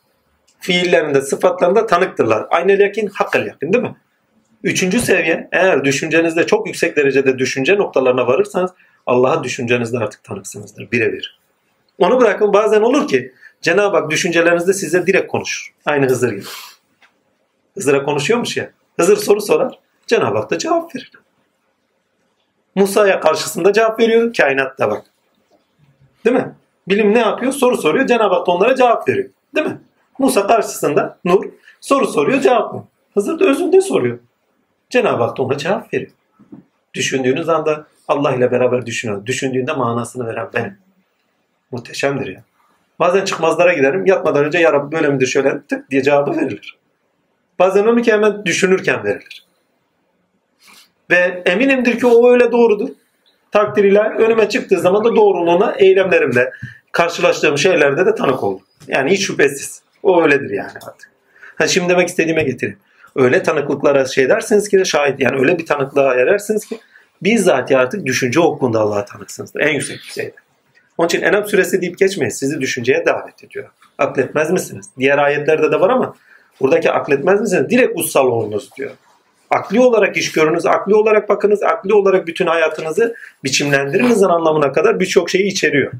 [0.60, 2.46] fiillerinde, sıfatlarında tanıktırlar.
[2.50, 3.96] Aynel yakin, hakkal yakin değil mi?
[4.64, 8.70] Üçüncü seviye eğer düşüncenizde çok yüksek derecede düşünce noktalarına varırsanız
[9.06, 11.38] Allah'a düşüncenizde artık tanıksınızdır birebir.
[11.98, 15.74] Onu bırakın bazen olur ki Cenab-ı Hak düşüncelerinizde size direkt konuşur.
[15.86, 16.44] Aynı Hızır gibi.
[17.74, 18.70] Hızır'a konuşuyormuş ya.
[18.96, 19.78] Hızır soru sorar.
[20.06, 21.12] Cenab-ı Hak da cevap verir.
[22.74, 24.34] Musa'ya karşısında cevap veriyor.
[24.34, 25.04] Kainatta bak.
[26.24, 26.54] Değil mi?
[26.88, 27.52] Bilim ne yapıyor?
[27.52, 28.06] Soru soruyor.
[28.06, 29.30] Cenab-ı Hak onlara cevap veriyor.
[29.54, 29.78] Değil mi?
[30.18, 31.44] Musa karşısında Nur
[31.80, 32.86] soru soruyor cevap mı?
[33.14, 34.18] Hızır da özünde soruyor.
[34.90, 36.12] Cenab-ı Hak ona cevap veriyor.
[36.94, 39.26] Düşündüğünüz anda Allah ile beraber düşünüyor.
[39.26, 40.78] Düşündüğünde manasını veren benim.
[41.70, 42.42] Muhteşemdir ya.
[42.98, 44.06] Bazen çıkmazlara giderim.
[44.06, 46.78] Yatmadan önce ya Rabbi böyle midir şöyle tık diye cevabı verilir.
[47.59, 49.46] Bazen onu ki hemen düşünürken verilir.
[51.10, 52.88] Ve eminimdir ki o öyle doğrudur.
[53.52, 56.50] Takdir ilahi önüme çıktığı zaman da doğruluğuna eylemlerimle
[56.92, 58.66] karşılaştığım şeylerde de tanık oldum.
[58.88, 59.82] Yani hiç şüphesiz.
[60.02, 61.10] O öyledir yani artık.
[61.56, 62.78] Ha şimdi demek istediğime getireyim.
[63.16, 66.78] Öyle tanıklıklara şey dersiniz ki şahit yani öyle bir tanıklığa erersiniz ki
[67.22, 69.60] bizzat artık düşünce okunda Allah'a tanıksınızdır.
[69.60, 70.34] En yüksek düzeyde.
[70.98, 72.30] Onun için Enam suresi deyip geçmeyin.
[72.30, 73.68] Sizi düşünceye davet ediyor.
[73.98, 74.86] Akletmez misiniz?
[74.98, 76.14] Diğer ayetlerde de var ama
[76.60, 77.70] buradaki akletmez misiniz?
[77.70, 78.90] Direkt ussal olunuz diyor.
[79.52, 83.14] Akli olarak iş görünüz, akli olarak bakınız, akli olarak bütün hayatınızı
[83.44, 85.92] biçimlendirinizin anlamına kadar birçok şeyi içeriyor.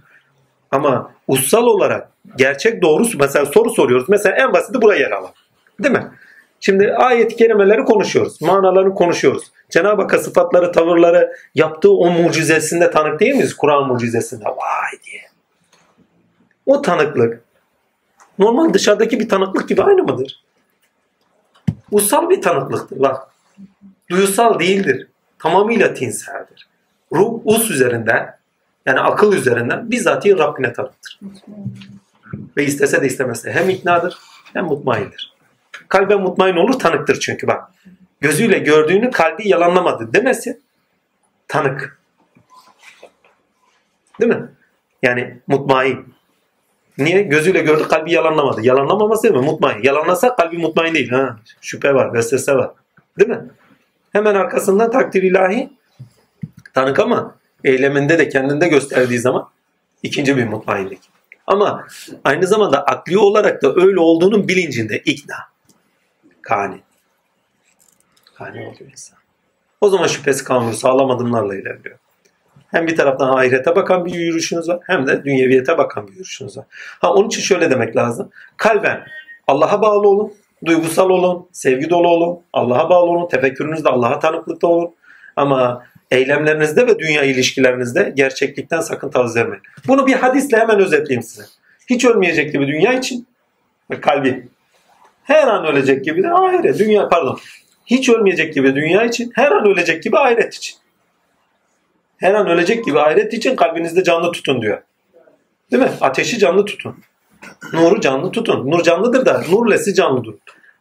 [0.70, 4.08] Ama ussal olarak gerçek doğrusu mesela soru soruyoruz.
[4.08, 5.34] Mesela en basiti buraya yer alalım.
[5.82, 6.10] Değil mi?
[6.60, 8.40] Şimdi ayet-i kerimeleri konuşuyoruz.
[8.40, 9.44] Manalarını konuşuyoruz.
[9.70, 13.56] Cenab-ı Hakk'a sıfatları, tavırları yaptığı o mucizesinde tanık değil miyiz?
[13.56, 14.44] Kur'an mucizesinde.
[14.44, 15.22] Vay diye.
[16.66, 17.42] O tanıklık
[18.38, 20.42] normal dışarıdaki bir tanıklık gibi aynı mıdır?
[21.90, 23.31] Ussal bir tanıklıktır bak.
[24.10, 25.06] Duyusal değildir.
[25.39, 26.66] Tamamıyla tinseldir.
[27.12, 28.36] Ruh us üzerinden
[28.86, 31.20] yani akıl üzerinden bizzatihi Rabbine tanıktır.
[32.56, 34.18] Ve istese de istemese hem iknadır
[34.52, 35.32] hem mutmaindir.
[35.89, 37.70] Kalben mutmain olur tanıktır çünkü bak.
[38.20, 40.60] Gözüyle gördüğünü kalbi yalanlamadı demesi
[41.48, 41.98] tanık.
[44.20, 44.48] Değil mi?
[45.02, 46.14] Yani mutmain.
[46.98, 47.22] Niye?
[47.22, 48.66] Gözüyle gördü kalbi yalanlamadı.
[48.66, 49.40] Yalanlamaması değil mi?
[49.40, 49.82] Mutmain.
[49.82, 51.10] Yalanlasa kalbi mutmain değil.
[51.10, 52.70] Ha, şüphe var, vesvese var.
[53.18, 53.51] Değil mi?
[54.12, 55.70] Hemen arkasından takdir ilahi
[56.74, 59.48] tanık ama eyleminde de kendinde gösterdiği zaman
[60.02, 61.01] ikinci bir mutmainlik.
[61.47, 61.86] Ama
[62.24, 65.36] aynı zamanda akli olarak da öyle olduğunun bilincinde ikna.
[66.43, 66.80] Kani.
[68.34, 69.18] Kani oluyor insan.
[69.80, 70.74] O zaman şüphesi kalmıyor.
[70.74, 71.98] Sağlam adımlarla ilerliyor.
[72.70, 76.64] Hem bir taraftan ahirete bakan bir yürüyüşünüz var hem de dünyeviyete bakan bir yürüyüşünüz var.
[77.01, 78.30] Ha onun için şöyle demek lazım.
[78.56, 79.06] Kalben
[79.47, 80.32] Allah'a bağlı olun,
[80.64, 84.94] duygusal olun, sevgi dolu olun, Allah'a bağlı olun, tefekkürünüzde Allah'a tanıklıkta olun.
[85.36, 89.62] Ama eylemlerinizde ve dünya ilişkilerinizde gerçeklikten sakın taviz vermeyin.
[89.89, 91.43] Bunu bir hadisle hemen özetleyeyim size.
[91.90, 93.26] Hiç ölmeyecek gibi dünya için
[94.01, 94.48] kalbi.
[95.24, 97.39] Her an ölecek gibi de ahiret, dünya pardon.
[97.86, 100.76] Hiç ölmeyecek gibi dünya için, her an ölecek gibi ahiret için.
[102.16, 104.82] Her an ölecek gibi ahiret için kalbinizde canlı tutun diyor.
[105.72, 105.90] Değil mi?
[106.01, 106.97] Ateşi canlı tutun.
[107.73, 108.70] Nuru canlı tutun.
[108.70, 110.35] Nur canlıdır da nurlesi canlıdır.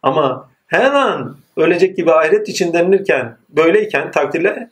[0.03, 4.69] Ama her an ölecek gibi ahiret için denilirken böyleyken takdirle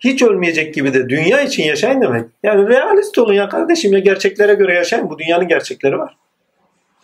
[0.00, 2.24] hiç ölmeyecek gibi de dünya için yaşayın demek.
[2.42, 5.10] Yani realist olun ya kardeşim ya gerçeklere göre yaşayın.
[5.10, 6.16] Bu dünyanın gerçekleri var.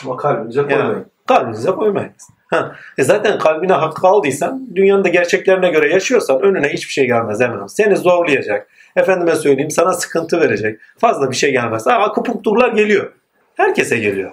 [0.04, 0.84] Ama kalbinize koymayın.
[0.84, 2.12] Yani kalbinize koymayın.
[2.50, 7.40] Ha, e zaten kalbine hakkı aldıysan, dünyanın da gerçeklerine göre yaşıyorsan önüne hiçbir şey gelmez
[7.40, 7.66] hemen.
[7.66, 8.68] Seni zorlayacak.
[8.96, 10.80] Efendime söyleyeyim sana sıkıntı verecek.
[10.98, 11.86] Fazla bir şey gelmez.
[11.86, 13.12] Ha, akupunkturlar geliyor.
[13.56, 14.32] Herkese geliyor.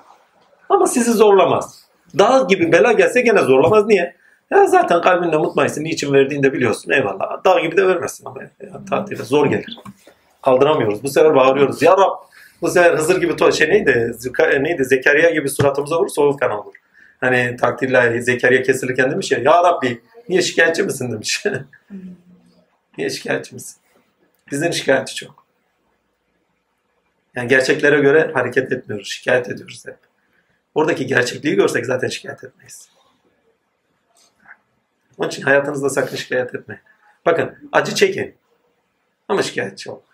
[0.70, 1.86] Ama sizi zorlamaz.
[2.20, 3.86] Dağ gibi bela gelse gene zorlamaz.
[3.88, 4.16] Niye?
[4.52, 5.84] Ya zaten kalbinde mutmainsin.
[5.84, 6.92] Niçin verdiğini de biliyorsun.
[6.92, 7.44] Eyvallah.
[7.46, 8.42] Dağ gibi de vermezsin ama.
[8.42, 9.78] Ya, tatile zor gelir.
[10.42, 11.04] Kaldıramıyoruz.
[11.04, 11.82] Bu sefer bağırıyoruz.
[11.82, 12.30] Ya Rab
[12.62, 14.12] bu sefer Hızır gibi şey neydi?
[14.20, 14.86] Zika- neydi?
[14.86, 16.74] Zekeriya gibi suratımıza vurursa o fena olur.
[17.20, 21.44] Hani takdirle Zekeriya kesilirken demiş ya Ya Rabbi niye şikayetçi misin demiş.
[22.98, 23.78] niye şikayetçi misin?
[24.52, 25.39] Bizden şikayetçi çok.
[27.36, 29.08] Yani gerçeklere göre hareket etmiyoruz.
[29.08, 29.98] Şikayet ediyoruz hep.
[30.76, 32.90] Oradaki gerçekliği görsek zaten şikayet etmeyiz.
[35.18, 36.82] Onun için hayatınızda sakın şikayet etmeyin.
[37.26, 38.36] Bakın acı çekin.
[39.28, 40.06] Ama şikayetçi olmayın.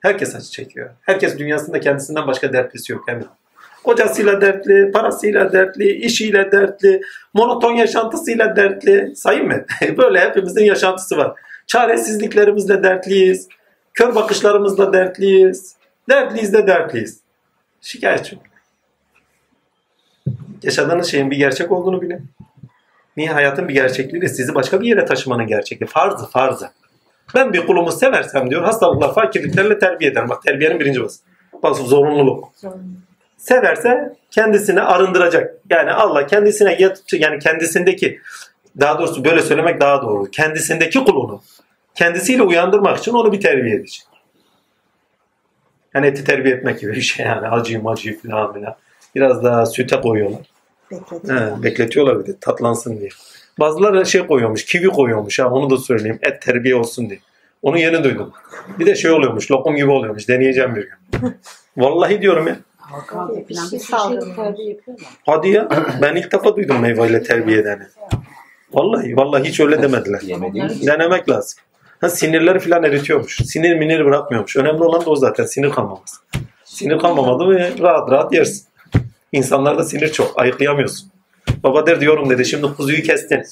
[0.00, 0.90] Herkes acı çekiyor.
[1.02, 3.26] Herkes dünyasında kendisinden başka dertlisi yok emin.
[3.84, 7.00] Kocasıyla dertli, parasıyla dertli, işiyle dertli,
[7.34, 9.16] monoton yaşantısıyla dertli.
[9.16, 9.64] Sayın mı?
[9.98, 11.40] Böyle hepimizin yaşantısı var.
[11.66, 13.48] Çaresizliklerimizle dertliyiz.
[13.98, 15.74] Kör bakışlarımızla dertliyiz.
[16.08, 17.20] Dertliyiz de dertliyiz.
[17.80, 18.54] Şikayetçi olmayın.
[20.62, 22.30] Yaşadığınız şeyin bir gerçek olduğunu bilin.
[23.16, 25.88] Niye hayatın bir gerçekliği sizi başka bir yere taşımanın gerçekliği.
[25.88, 26.70] Farzı farzı.
[27.34, 30.28] Ben bir kulumu seversem diyor hastalıklar, fakirliklerle terbiye ederim.
[30.28, 31.24] Bak terbiyenin birinci basın.
[31.62, 32.52] Bak zorunluluk.
[33.36, 35.54] Severse kendisini arındıracak.
[35.70, 36.78] Yani Allah kendisine
[37.12, 38.20] yani kendisindeki
[38.80, 40.30] daha doğrusu böyle söylemek daha doğru.
[40.30, 41.42] Kendisindeki kulunu
[41.98, 44.06] kendisiyle uyandırmak için onu bir terbiye edecek.
[45.94, 47.48] Yani eti terbiye etmek gibi bir şey yani.
[47.48, 48.76] Acıyı macıyı falan filan.
[49.14, 50.40] Biraz daha süte koyuyorlar.
[51.28, 53.08] He, bekletiyorlar bir de tatlansın diye.
[53.60, 56.18] Bazıları şey koyuyormuş, kivi koyuyormuş ha onu da söyleyeyim.
[56.22, 57.20] Et terbiye olsun diye.
[57.62, 58.32] Onu yeni duydum.
[58.78, 60.28] Bir de şey oluyormuş, lokum gibi oluyormuş.
[60.28, 61.34] Deneyeceğim bir gün.
[61.76, 62.56] Vallahi diyorum ya.
[65.26, 65.68] Hadi ya.
[66.02, 67.82] Ben ilk defa duydum meyveyle terbiye edeni.
[68.72, 70.20] Vallahi, vallahi hiç öyle demediler.
[70.86, 71.60] Denemek lazım.
[72.00, 73.36] Ha, sinirleri falan eritiyormuş.
[73.36, 74.56] Sinir minir bırakmıyormuş.
[74.56, 75.44] Önemli olan da o zaten.
[75.44, 76.16] Sinir kalmaması.
[76.64, 78.68] Sinir kalmamadı mı rahat rahat yersin.
[79.32, 80.40] İnsanlarda sinir çok.
[80.40, 81.10] Ayıklayamıyorsun.
[81.62, 82.44] Baba der diyorum dedi.
[82.44, 83.42] Şimdi kuzuyu kestin.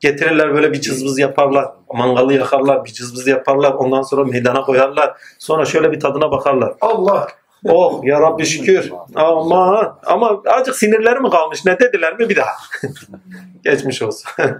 [0.00, 1.66] Getirirler böyle bir cızbız yaparlar.
[1.92, 2.84] Mangalı yakarlar.
[2.84, 3.72] Bir cızbız yaparlar.
[3.72, 5.16] Ondan sonra meydana koyarlar.
[5.38, 6.74] Sonra şöyle bir tadına bakarlar.
[6.80, 7.28] Allah!
[7.64, 8.92] Oh ya Rabbi şükür.
[9.14, 11.64] Ama ama azıcık sinirleri mi kalmış?
[11.64, 12.52] Ne dediler mi bir daha?
[13.64, 14.30] Geçmiş olsun.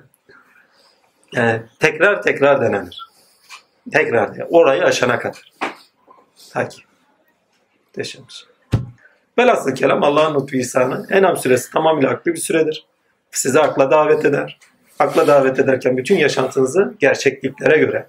[1.32, 3.05] Yani tekrar tekrar denenir.
[3.92, 4.44] Tekrar diye.
[4.44, 5.52] Orayı aşana kadar.
[6.52, 6.82] Ta ki.
[8.04, 8.20] Şey.
[9.38, 11.06] Velhasıl kelam Allah'ın lütfu ihsanı.
[11.10, 12.86] Enam süresi tamamıyla aklı bir süredir.
[13.30, 14.58] Sizi akla davet eder.
[14.98, 18.06] Akla davet ederken bütün yaşantınızı gerçekliklere göre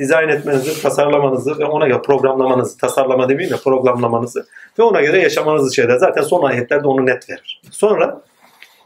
[0.00, 4.46] dizayn etmenizi, tasarlamanızı ve ona göre programlamanızı, tasarlama demeyeyim de programlamanızı
[4.78, 5.98] ve ona göre yaşamanızı şeyler.
[5.98, 7.62] Zaten son ayetlerde onu net verir.
[7.70, 8.22] Sonra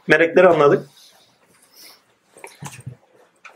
[0.07, 0.87] melekleri anladık.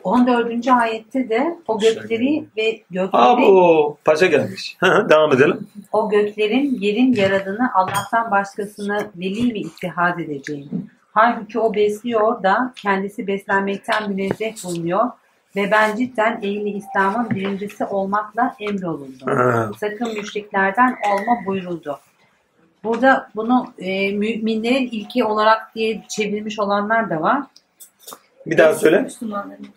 [0.03, 0.67] 14.
[0.67, 4.77] ayette de o gökleri ve gökleri Abo paşa gelmiş.
[5.09, 5.67] Devam edelim.
[5.91, 10.89] o göklerin yerin yaradığını Allah'tan başkasını veli mi ittihad edeceğim?
[11.13, 15.09] Halbuki o besliyor da kendisi beslenmekten münezzeh bulunuyor
[15.55, 19.27] ve ben cidden ehli İslam'ın birincisi olmakla emrolundum.
[19.27, 19.71] Ha.
[19.79, 21.99] Sakın müşriklerden olma buyuruldu.
[22.83, 27.41] Burada bunu e, müminlerin ilki olarak diye çevirmiş olanlar da var.
[28.45, 29.01] Bir daha söyle.
[29.01, 29.67] Müslümanların.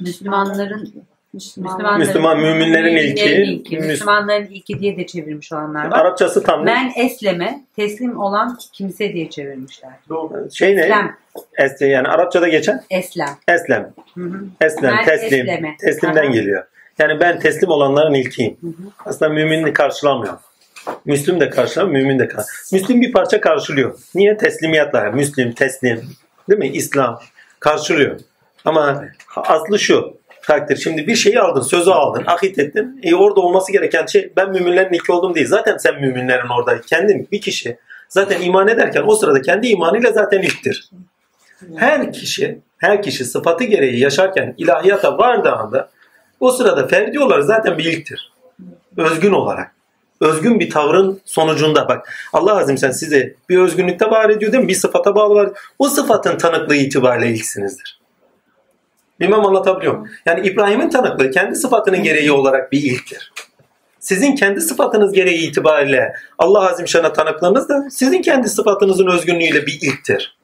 [0.00, 0.92] Müslümanların
[1.32, 3.76] Müslümanların, Müslüman müminlerin ilki.
[3.76, 5.98] Müs- Müslümanların ilki diye de çevirmiş olanlar var.
[6.00, 6.64] Arapçası tam?
[6.64, 9.90] Men esleme, teslim olan kimse diye çevirmişler.
[10.08, 10.48] Doğru.
[10.54, 10.80] Şey ne?
[10.80, 11.16] Eslem,
[11.58, 13.28] Esle yani Arapçada geçen eslem.
[13.48, 13.92] eslem.
[14.14, 14.44] Hı hı.
[14.60, 15.40] Eslem, Ben teslim.
[15.48, 15.76] esleme.
[15.80, 16.32] Teslimden Aha.
[16.32, 16.64] geliyor.
[16.98, 18.56] Yani ben teslim olanların ilkiyim.
[19.04, 20.38] Aslında müminini karşılamıyor.
[21.04, 22.72] Müslüm de karşılamıyor, mümin de karşılamıyor.
[22.72, 23.98] Müslüm bir parça karşılıyor.
[24.14, 24.36] Niye?
[24.36, 25.10] Teslimiyatla.
[25.10, 26.00] Müslüm, teslim.
[26.50, 26.68] Değil mi?
[26.68, 27.20] İslam.
[27.60, 28.20] Karşılıyor.
[28.66, 29.04] Ama
[29.36, 30.16] aslı şu.
[30.42, 30.76] Takdir.
[30.76, 33.00] Şimdi bir şeyi aldın, sözü aldın, akit ettin.
[33.02, 35.46] E orada olması gereken şey ben müminlerin ilki oldum değil.
[35.46, 36.80] Zaten sen müminlerin orada.
[36.80, 37.78] Kendin bir kişi
[38.08, 40.90] zaten iman ederken o sırada kendi imanıyla zaten ilktir.
[41.76, 45.90] Her kişi, her kişi sıfatı gereği yaşarken ilahiyata vardığı anda
[46.40, 48.32] o sırada ferdi olarak zaten bir ilktir.
[48.96, 49.72] Özgün olarak.
[50.20, 54.68] Özgün bir tavrın sonucunda bak Allah azim sen size bir özgünlükte var ediyor değil mi?
[54.68, 55.50] Bir sıfata bağlı var.
[55.78, 57.95] O sıfatın tanıklığı itibariyle ilksinizdir.
[59.20, 60.14] Bilmem anlatabiliyor muyum?
[60.26, 63.32] Yani İbrahim'in tanıklığı kendi sıfatının gereği olarak bir ilktir.
[64.00, 69.78] Sizin kendi sıfatınız gereği itibariyle Allah azim şana tanıklığınız da sizin kendi sıfatınızın özgünlüğüyle bir
[69.82, 70.36] ilktir.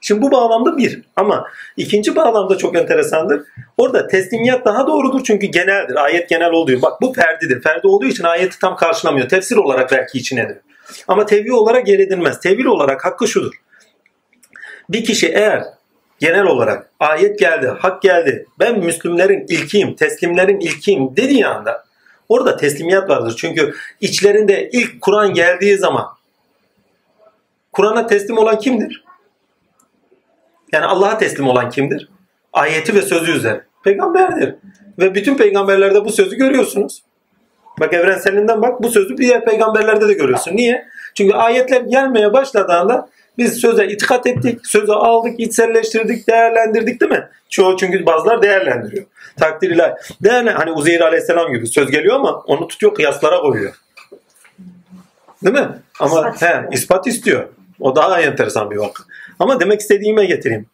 [0.00, 1.46] Şimdi bu bağlamda bir ama
[1.76, 3.42] ikinci bağlamda çok enteresandır.
[3.78, 5.94] Orada teslimiyet daha doğrudur çünkü geneldir.
[5.94, 6.82] Ayet genel oluyor.
[6.82, 7.62] Bak bu ferdidir.
[7.62, 9.28] Ferdi olduğu için ayeti tam karşılamıyor.
[9.28, 10.56] Tefsir olarak belki içinedir.
[11.08, 12.40] Ama tevil olarak yer edilmez.
[12.40, 13.52] Tevil olarak hakkı şudur.
[14.88, 15.64] Bir kişi eğer
[16.20, 21.84] genel olarak ayet geldi, hak geldi, ben Müslümlerin ilkiyim, teslimlerin ilkiyim dediği anda
[22.28, 23.34] orada teslimiyet vardır.
[23.38, 26.06] Çünkü içlerinde ilk Kur'an geldiği zaman
[27.72, 29.04] Kur'an'a teslim olan kimdir?
[30.72, 32.08] Yani Allah'a teslim olan kimdir?
[32.52, 33.60] Ayeti ve sözü üzerine.
[33.84, 34.54] Peygamberdir.
[34.98, 37.02] Ve bütün peygamberlerde bu sözü görüyorsunuz.
[37.80, 40.56] Bak evrenselinden bak bu sözü diğer peygamberlerde de görüyorsun.
[40.56, 40.86] Niye?
[41.14, 43.08] Çünkü ayetler gelmeye başladığında
[43.38, 47.28] biz söze itikat ettik, sözü aldık, içselleştirdik, değerlendirdik değil mi?
[47.50, 49.04] Çoğu çünkü bazılar değerlendiriyor.
[49.40, 49.92] Takdir ilahi.
[50.22, 53.74] Değerlen, hani Uzeyr Aleyhisselam gibi söz geliyor ama onu tutuyor kıyaslara koyuyor.
[55.44, 55.68] Değil mi?
[56.00, 57.48] Ama İspat he, ispat istiyor.
[57.80, 59.04] O daha enteresan bir vaka.
[59.38, 60.66] Ama demek istediğime getireyim.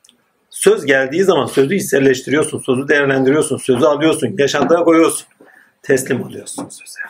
[0.51, 5.27] Söz geldiği zaman sözü içselleştiriyorsun, sözü değerlendiriyorsun, sözü alıyorsun, yaşantıya koyuyorsun.
[5.83, 7.01] Teslim oluyorsun söze.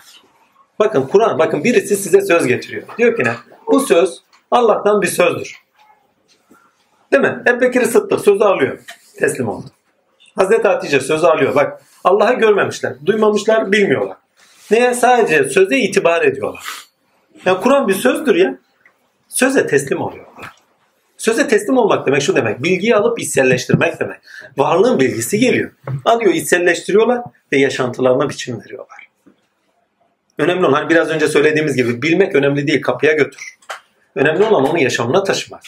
[0.78, 2.82] Bakın Kur'an, bakın birisi size söz getiriyor.
[2.98, 3.32] Diyor ki ne?
[3.66, 5.56] Bu söz Allah'tan bir sözdür.
[7.12, 7.42] Değil mi?
[7.44, 8.78] Hep Bekir Sıddık sözü alıyor.
[9.18, 9.66] Teslim oldu.
[10.36, 11.54] Hazreti Hatice sözü alıyor.
[11.54, 14.16] Bak Allah'ı görmemişler, duymamışlar, bilmiyorlar.
[14.70, 14.94] Neye?
[14.94, 16.64] Sadece söze itibar ediyorlar.
[17.44, 18.58] Yani Kur'an bir sözdür ya.
[19.28, 20.56] Söze teslim oluyorlar.
[21.16, 22.62] Söze teslim olmak demek şu demek.
[22.62, 24.20] Bilgiyi alıp içselleştirmek demek.
[24.56, 25.70] Varlığın bilgisi geliyor.
[26.04, 29.06] Alıyor, içselleştiriyorlar ve yaşantılarına biçim veriyorlar.
[30.38, 33.56] Önemli olan hani biraz önce söylediğimiz gibi bilmek önemli değil, kapıya götür.
[34.16, 35.62] Önemli olan onu yaşamına taşımak.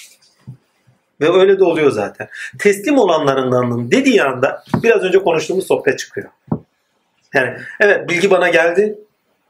[1.20, 2.28] Ve öyle de oluyor zaten.
[2.58, 6.28] Teslim olanlarından dediği anda biraz önce konuştuğumuz sohbet çıkıyor.
[7.34, 8.98] Yani evet bilgi bana geldi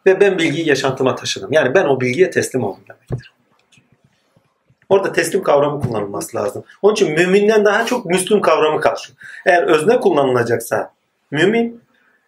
[0.06, 1.52] ve ben bilgiyi yaşantıma taşıdım.
[1.52, 3.32] Yani ben o bilgiye teslim oldum demektir.
[4.88, 6.64] Orada teslim kavramı kullanılması lazım.
[6.82, 9.20] Onun için müminden daha çok Müslüm kavramı karşılıyor.
[9.46, 10.92] Eğer özne kullanılacaksa
[11.30, 11.82] mümin,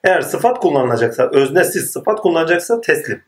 [0.05, 3.23] eğer sıfat kullanılacaksa, öznesiz sıfat kullanılacaksa teslim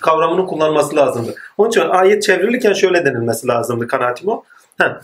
[0.00, 1.34] kavramının kullanılması lazımdı.
[1.58, 4.44] Onun için ayet çevrilirken şöyle denilmesi lazımdı kanaatim o.
[4.78, 5.00] Ha,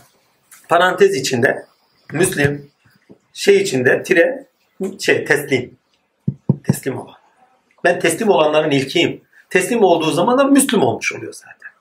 [0.69, 1.65] parantez içinde
[2.13, 2.71] Müslim
[3.33, 4.45] şey içinde tire
[4.99, 5.77] şey teslim.
[6.63, 7.15] Teslim olan.
[7.83, 9.21] Ben teslim olanların ilkiyim.
[9.49, 11.71] Teslim olduğu zaman da Müslüm olmuş oluyor zaten.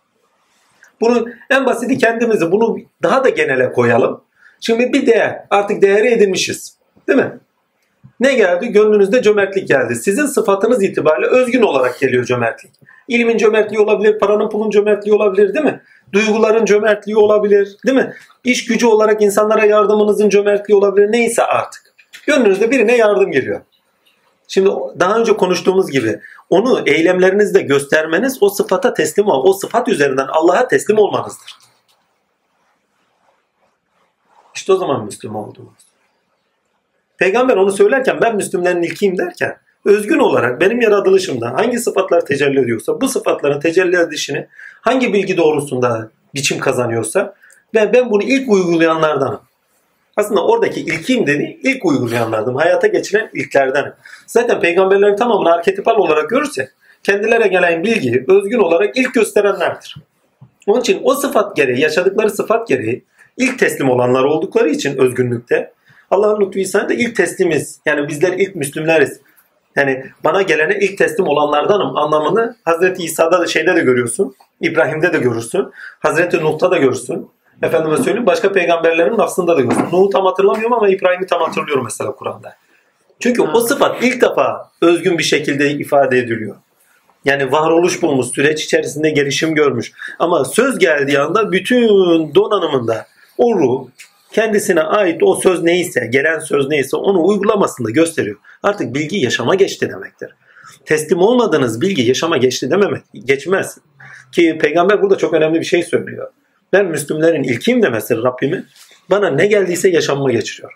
[1.00, 4.24] Bunu en basiti kendimizi bunu daha da genele koyalım.
[4.60, 5.44] Şimdi bir değer.
[5.50, 6.76] Artık değeri edinmişiz.
[7.08, 7.38] Değil mi?
[8.20, 8.68] Ne geldi?
[8.68, 9.94] Gönlünüzde cömertlik geldi.
[9.94, 12.72] Sizin sıfatınız itibariyle özgün olarak geliyor cömertlik.
[13.08, 15.82] İlmin cömertliği olabilir, paranın pulun cömertliği olabilir değil mi?
[16.12, 18.14] Duyguların cömertliği olabilir değil mi?
[18.44, 21.12] İş gücü olarak insanlara yardımınızın cömertliği olabilir.
[21.12, 21.94] Neyse artık.
[22.26, 23.60] Gönlünüzde birine yardım geliyor.
[24.48, 29.44] Şimdi daha önce konuştuğumuz gibi onu eylemlerinizde göstermeniz o sıfata teslim ol.
[29.44, 31.58] O sıfat üzerinden Allah'a teslim olmanızdır.
[34.54, 35.91] İşte o zaman Müslüman oldunuz.
[37.22, 43.00] Peygamber onu söylerken ben Müslümlerin ilkiyim derken özgün olarak benim yaratılışımda hangi sıfatlar tecelli ediyorsa
[43.00, 44.46] bu sıfatların tecelli edişini
[44.80, 47.34] hangi bilgi doğrusunda biçim kazanıyorsa
[47.74, 49.40] ve ben bunu ilk uygulayanlardanım.
[50.16, 52.56] Aslında oradaki ilkim dedi ilk uygulayanlardım.
[52.56, 53.92] Hayata geçiren ilklerdenim.
[54.26, 56.68] Zaten peygamberlerin tamamını arketipal olarak görürsek
[57.02, 59.96] kendilerine gelen bilgiyi özgün olarak ilk gösterenlerdir.
[60.66, 63.04] Onun için o sıfat gereği, yaşadıkları sıfat gereği
[63.36, 65.72] ilk teslim olanlar oldukları için özgünlükte
[66.12, 67.80] Allah'ın lütfu ihsanıyla ilk teslimiz.
[67.86, 69.20] Yani bizler ilk Müslümleriz.
[69.76, 74.34] Yani bana gelene ilk teslim olanlardanım anlamını Hazreti İsa'da da şeyde de görüyorsun.
[74.60, 75.70] İbrahim'de de görürsün.
[76.00, 77.30] Hazreti Nuh'ta da görürsün.
[77.62, 79.84] Efendime söyleyeyim başka peygamberlerin aslında da görürsün.
[79.92, 82.56] Nuh'u tam hatırlamıyorum ama İbrahim'i tam hatırlıyorum mesela Kur'an'da.
[83.20, 86.56] Çünkü o sıfat ilk defa özgün bir şekilde ifade ediliyor.
[87.24, 89.92] Yani varoluş bulmuş, süreç içerisinde gelişim görmüş.
[90.18, 91.88] Ama söz geldiği anda bütün
[92.34, 93.06] donanımında
[93.38, 93.88] o ruh
[94.32, 98.36] kendisine ait o söz neyse, gelen söz neyse onu uygulamasını gösteriyor.
[98.62, 100.34] Artık bilgi yaşama geçti demektir.
[100.84, 103.78] Teslim olmadığınız bilgi yaşama geçti dememek, geçmez.
[104.32, 106.30] Ki peygamber burada çok önemli bir şey söylüyor.
[106.72, 108.64] Ben Müslümlerin ilkiyim demesi Rabbimi
[109.10, 110.72] bana ne geldiyse yaşamıma geçiriyor.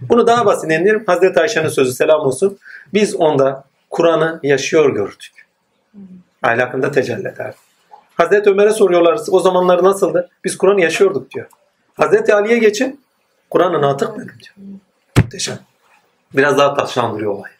[0.00, 1.04] Bunu daha basit indirim.
[1.06, 2.58] Hazreti Ayşe'nin sözü selam olsun.
[2.94, 5.32] Biz onda Kur'an'ı yaşıyor gördük.
[6.42, 7.54] Ahlakında tecelli eder.
[8.14, 10.28] Hazreti Ömer'e soruyorlar o zamanlar nasıldı?
[10.44, 11.46] Biz Kur'an'ı yaşıyorduk diyor.
[12.00, 13.00] Hazreti Ali'ye geçin.
[13.50, 14.76] Kur'an'ı natık benim diyor.
[15.16, 15.58] Muhteşem.
[16.34, 17.50] Biraz daha taşlandırıyor olay.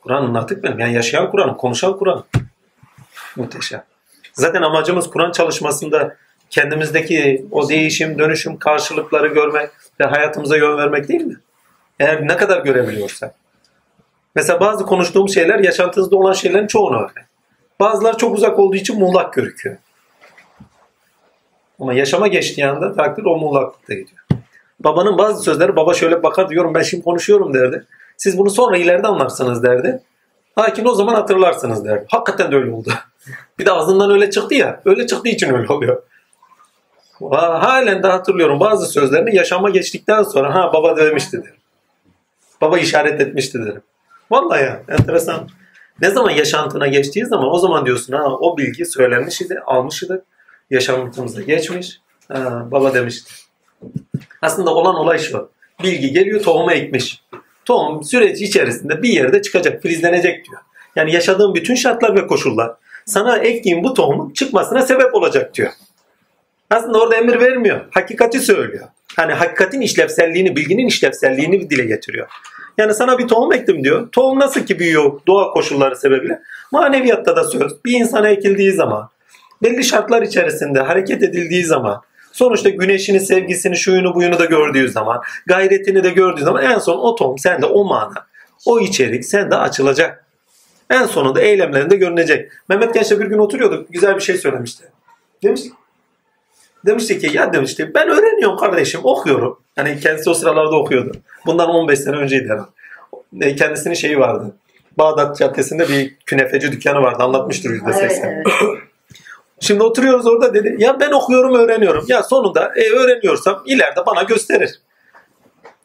[0.00, 0.78] Kur'an'ın natık benim.
[0.78, 2.24] Yani yaşayan Kur'an, konuşan Kur'an.
[3.36, 3.82] Muhteşem.
[4.32, 6.16] Zaten amacımız Kur'an çalışmasında
[6.50, 11.36] kendimizdeki o değişim, dönüşüm, karşılıkları görmek ve hayatımıza yön vermek değil mi?
[12.00, 13.34] Eğer ne kadar görebiliyorsak.
[14.34, 17.24] Mesela bazı konuştuğum şeyler yaşantınızda olan şeylerin çoğunu örnek.
[17.80, 19.76] Bazıları çok uzak olduğu için muğlak görüküyor.
[21.80, 24.20] Ama yaşama geçtiği anda takdir o muğlaklıkta gidiyor.
[24.80, 27.86] Babanın bazı sözleri baba şöyle bakar diyorum ben şimdi konuşuyorum derdi.
[28.16, 30.02] Siz bunu sonra ileride anlarsınız derdi.
[30.58, 32.06] Lakin o zaman hatırlarsınız derdi.
[32.08, 32.92] Hakikaten de öyle oldu.
[33.58, 34.80] Bir de ağzından öyle çıktı ya.
[34.84, 36.02] Öyle çıktığı için öyle oluyor.
[37.30, 41.56] Halen de hatırlıyorum bazı sözlerini yaşama geçtikten sonra ha baba demişti derim.
[42.60, 43.82] Baba işaret etmişti derim.
[44.30, 45.48] Vallahi ya enteresan.
[46.00, 50.20] Ne zaman yaşantına geçtiği zaman o zaman diyorsun ha o bilgi söylenmiş idi, almış idi.
[50.70, 52.00] Yaşantımıza geçmiş.
[52.28, 53.32] Ha, baba demişti.
[54.42, 55.50] Aslında olan olay şu.
[55.82, 57.22] Bilgi geliyor tohuma ekmiş.
[57.64, 60.60] Tohum süreç içerisinde bir yerde çıkacak, filizlenecek diyor.
[60.96, 62.70] Yani yaşadığın bütün şartlar ve koşullar
[63.08, 65.72] sana ektiğin bu tohumun çıkmasına sebep olacak diyor.
[66.70, 67.80] Aslında orada emir vermiyor.
[67.90, 68.88] Hakikati söylüyor.
[69.16, 72.28] Hani hakikatin işlevselliğini, bilginin işlevselliğini dile getiriyor.
[72.78, 74.08] Yani sana bir tohum ektim diyor.
[74.12, 76.42] Tohum nasıl ki büyüyor doğa koşulları sebebiyle.
[76.72, 77.84] Maneviyatta da söz.
[77.84, 79.08] Bir insana ekildiği zaman,
[79.62, 86.04] belli şartlar içerisinde hareket edildiği zaman, sonuçta güneşini, sevgisini, şuyunu buyunu da gördüğü zaman, gayretini
[86.04, 88.26] de gördüğü zaman en son o tohum sende o mana,
[88.66, 90.24] o içerik sende açılacak.
[90.90, 92.52] En sonunda eylemlerinde görünecek.
[92.68, 93.92] Mehmet Genç'le bir gün oturuyorduk.
[93.92, 94.84] Güzel bir şey söylemişti.
[95.44, 95.70] Demişti,
[96.86, 99.60] demişti ki ya demişti ben öğreniyorum kardeşim okuyorum.
[99.76, 101.16] Hani kendisi o sıralarda okuyordu.
[101.46, 103.56] Bundan 15 sene önceydi herhalde.
[103.56, 104.54] Kendisinin şeyi vardı.
[104.98, 107.22] Bağdat Caddesi'nde bir künefeci dükkanı vardı.
[107.22, 108.46] Anlatmıştır yüzde Evet, evet.
[109.60, 110.76] Şimdi oturuyoruz orada dedi.
[110.78, 112.04] Ya ben okuyorum öğreniyorum.
[112.08, 114.80] Ya sonunda e, öğreniyorsam ileride bana gösterir.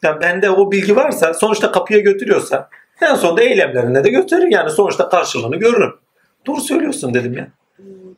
[0.02, 2.68] Yani bende o bilgi varsa sonuçta kapıya götürüyorsa
[3.02, 4.46] en sonunda eylemlerine de gösterir.
[4.50, 5.94] Yani sonuçta karşılığını görürüm.
[6.46, 7.48] Doğru söylüyorsun dedim ya.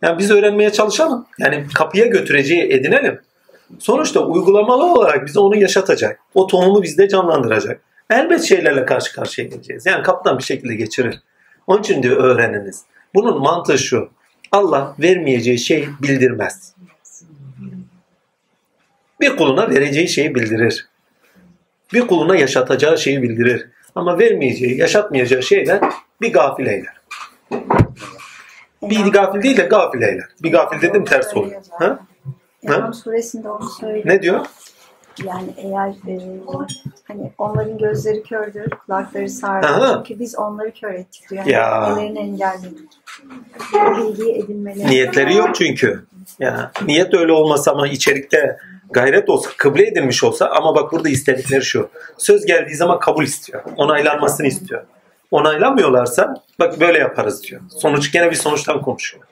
[0.03, 1.27] Yani biz öğrenmeye çalışalım.
[1.39, 3.21] Yani kapıya götüreceği edinelim.
[3.79, 6.21] Sonuçta uygulamalı olarak bize onu yaşatacak.
[6.35, 7.81] O tohumu bizde canlandıracak.
[8.11, 9.87] Elbet şeylerle karşı karşıya geleceğiz.
[9.87, 11.21] Yani kapıdan bir şekilde geçirir.
[11.67, 12.85] Onun için diyor öğreniniz.
[13.15, 14.11] Bunun mantığı şu.
[14.53, 16.75] Allah vermeyeceği şey bildirmez.
[19.21, 20.89] Bir kuluna vereceği şeyi bildirir.
[21.93, 23.69] Bir kuluna yaşatacağı şeyi bildirir.
[23.95, 25.81] Ama vermeyeceği, yaşatmayacağı şeyler
[26.21, 26.97] bir gafil eyler.
[28.83, 30.29] Bir gafil değil de gafil eyler.
[30.43, 31.53] Bir gafil dedim ters olur.
[31.71, 31.99] Ha?
[32.63, 34.07] Enam suresinde onu söylüyor.
[34.07, 34.47] Ne diyor?
[35.25, 36.21] Yani eğer e,
[37.09, 39.97] hani onların gözleri kördür, kulakları sağırdır.
[39.97, 41.23] Çünkü biz onları kör ettik.
[41.31, 41.89] Yani Ya.
[41.93, 42.89] Ellerini engelledik.
[43.99, 44.87] Bilgiyi edinmeleri.
[44.87, 46.05] Niyetleri yok çünkü.
[46.41, 48.57] Ya niyet öyle olmasa ama içerikte
[48.91, 51.89] gayret olsa, kıble edilmiş olsa ama bak burada istedikleri şu.
[52.19, 53.63] Söz geldiği zaman kabul istiyor.
[53.77, 54.83] Onaylanmasını istiyor.
[55.31, 57.61] Onaylamıyorlarsa bak böyle yaparız diyor.
[57.71, 59.25] Sonuç gene bir sonuçtan konuşuyor.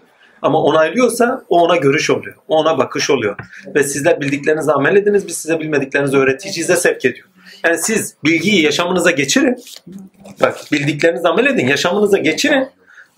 [0.44, 2.34] Ama onaylıyorsa o ona görüş oluyor.
[2.48, 3.36] O ona bakış oluyor.
[3.74, 5.26] Ve sizler bildiklerinizi amel ediniz.
[5.26, 7.28] Biz size bilmediklerinizi öğreteceğize sevk ediyor.
[7.64, 9.56] Yani siz bilgiyi yaşamınıza geçirin.
[10.40, 11.66] Bak bildiklerinizi amel edin.
[11.66, 12.68] Yaşamınıza geçirin.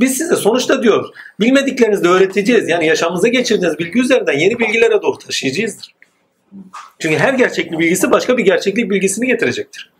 [0.00, 1.04] Biz size sonuçta diyor
[1.40, 2.68] bilmediklerinizi de öğreteceğiz.
[2.68, 5.94] Yani yaşamınıza geçirdiğiniz bilgi üzerinden yeni bilgilere doğru taşıyacağızdır.
[6.98, 9.92] Çünkü her gerçeklik bilgisi başka bir gerçeklik bilgisini getirecektir.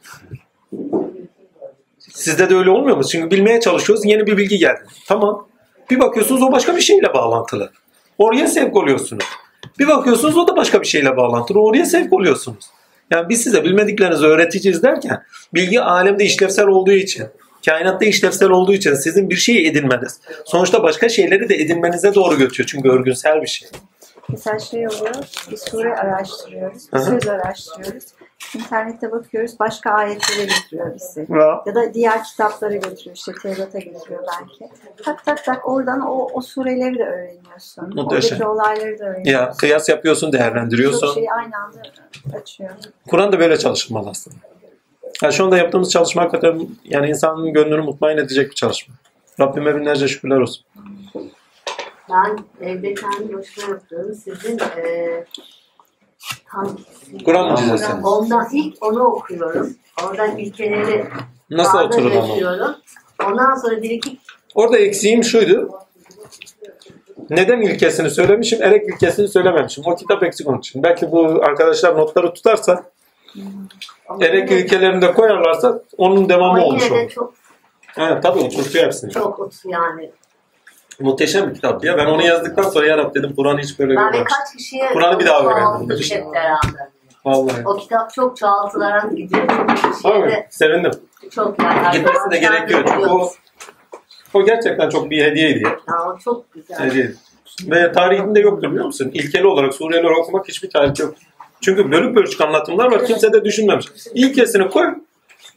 [1.98, 3.04] Sizde de öyle olmuyor mu?
[3.04, 4.80] Çünkü bilmeye çalışıyoruz yeni bir bilgi geldi.
[5.06, 5.48] Tamam.
[5.90, 7.72] Bir bakıyorsunuz o başka bir şeyle bağlantılı.
[8.18, 9.24] Oraya sevk oluyorsunuz.
[9.78, 11.60] Bir bakıyorsunuz o da başka bir şeyle bağlantılı.
[11.60, 12.64] Oraya sevk oluyorsunuz.
[13.10, 15.22] Yani biz size bilmediklerinizi öğreteceğiz derken
[15.54, 17.26] bilgi alemde işlevsel olduğu için,
[17.66, 22.68] kainatta işlevsel olduğu için sizin bir şeyi edinmeniz, sonuçta başka şeyleri de edinmenize doğru götürüyor.
[22.68, 23.68] Çünkü örgünsel bir şey.
[24.28, 25.14] Mesela şey oluyor,
[25.50, 28.04] bir sure araştırıyoruz, bir söz araştırıyoruz.
[28.54, 31.26] İnternette bakıyoruz, başka ayetlere götürüyor bizi.
[31.28, 31.62] Ya.
[31.66, 34.72] Ya da diğer kitaplara götürüyor, işte Tevrat'a götürüyor belki.
[35.04, 37.94] Tak tak tak oradan o, o sureleri de öğreniyorsun.
[37.94, 38.36] Muhteşem.
[38.36, 39.32] Oradaki olayları da öğreniyorsun.
[39.32, 41.06] Ya kıyas yapıyorsun, değerlendiriyorsun.
[41.06, 41.82] Çok şeyi aynı anda
[42.38, 42.70] açıyor.
[43.10, 44.36] Kur'an da böyle çalışılmalı aslında.
[45.22, 48.94] Yani şu anda yaptığımız çalışma hakikaten yani insanın gönlünü mutmain edecek bir çalışma.
[49.40, 50.64] Rabbime binlerce şükürler olsun.
[52.10, 55.24] Ben evde kendi başıma yaptığım sizin e,
[57.24, 57.92] Kur'an mucizesi.
[58.04, 59.74] Ondan ilk onu okuyorum.
[60.04, 61.04] Oradan ilkeleri
[61.50, 62.78] Nasıl oturur ama?
[63.26, 64.18] Ondan sonra bir iki
[64.54, 65.70] Orada eksiğim şuydu.
[67.30, 69.84] Neden ilkesini söylemişim, erek ilkesini söylememişim.
[69.86, 70.82] O kitap eksik onun için.
[70.82, 72.84] Belki bu arkadaşlar notları tutarsa,
[74.20, 77.08] erek ilkelerini de koyarlarsa onun devamı olmuş olur.
[77.08, 77.34] çok
[77.96, 79.10] Evet tabii oturtuyor hepsini.
[79.10, 80.10] çok yani.
[81.00, 81.98] Muhteşem bir kitap ya.
[81.98, 84.24] Ben onu yazdıktan sonra ya Rab dedim Kur'an'ı hiç böyle Ben görmemiştim.
[84.26, 85.88] birkaç kişiye Kur'an'ı bir daha öğrendim.
[85.88, 86.88] çoğalttık hep beraber.
[87.24, 87.62] Vallahi.
[87.66, 89.42] O kitap çok çoğaltılarak gidiyor.
[90.04, 90.90] Abi de sevindim.
[91.30, 91.96] çok yani.
[91.98, 92.84] Gitmesi de gerekiyor.
[92.88, 93.30] Çünkü o,
[94.34, 95.76] o gerçekten çok bir hediyeydi ya.
[96.06, 96.78] O çok güzel.
[96.78, 97.16] Hediyeydi.
[97.62, 99.10] Ve tarihinde yoktur biliyor musun?
[99.14, 101.14] İlkeli olarak Suriyeli olarak okumak hiçbir tarih yok.
[101.60, 103.06] Çünkü bölük bölçük anlatımlar var.
[103.06, 103.86] Kimse de düşünmemiş.
[104.14, 104.86] İlkesini koy.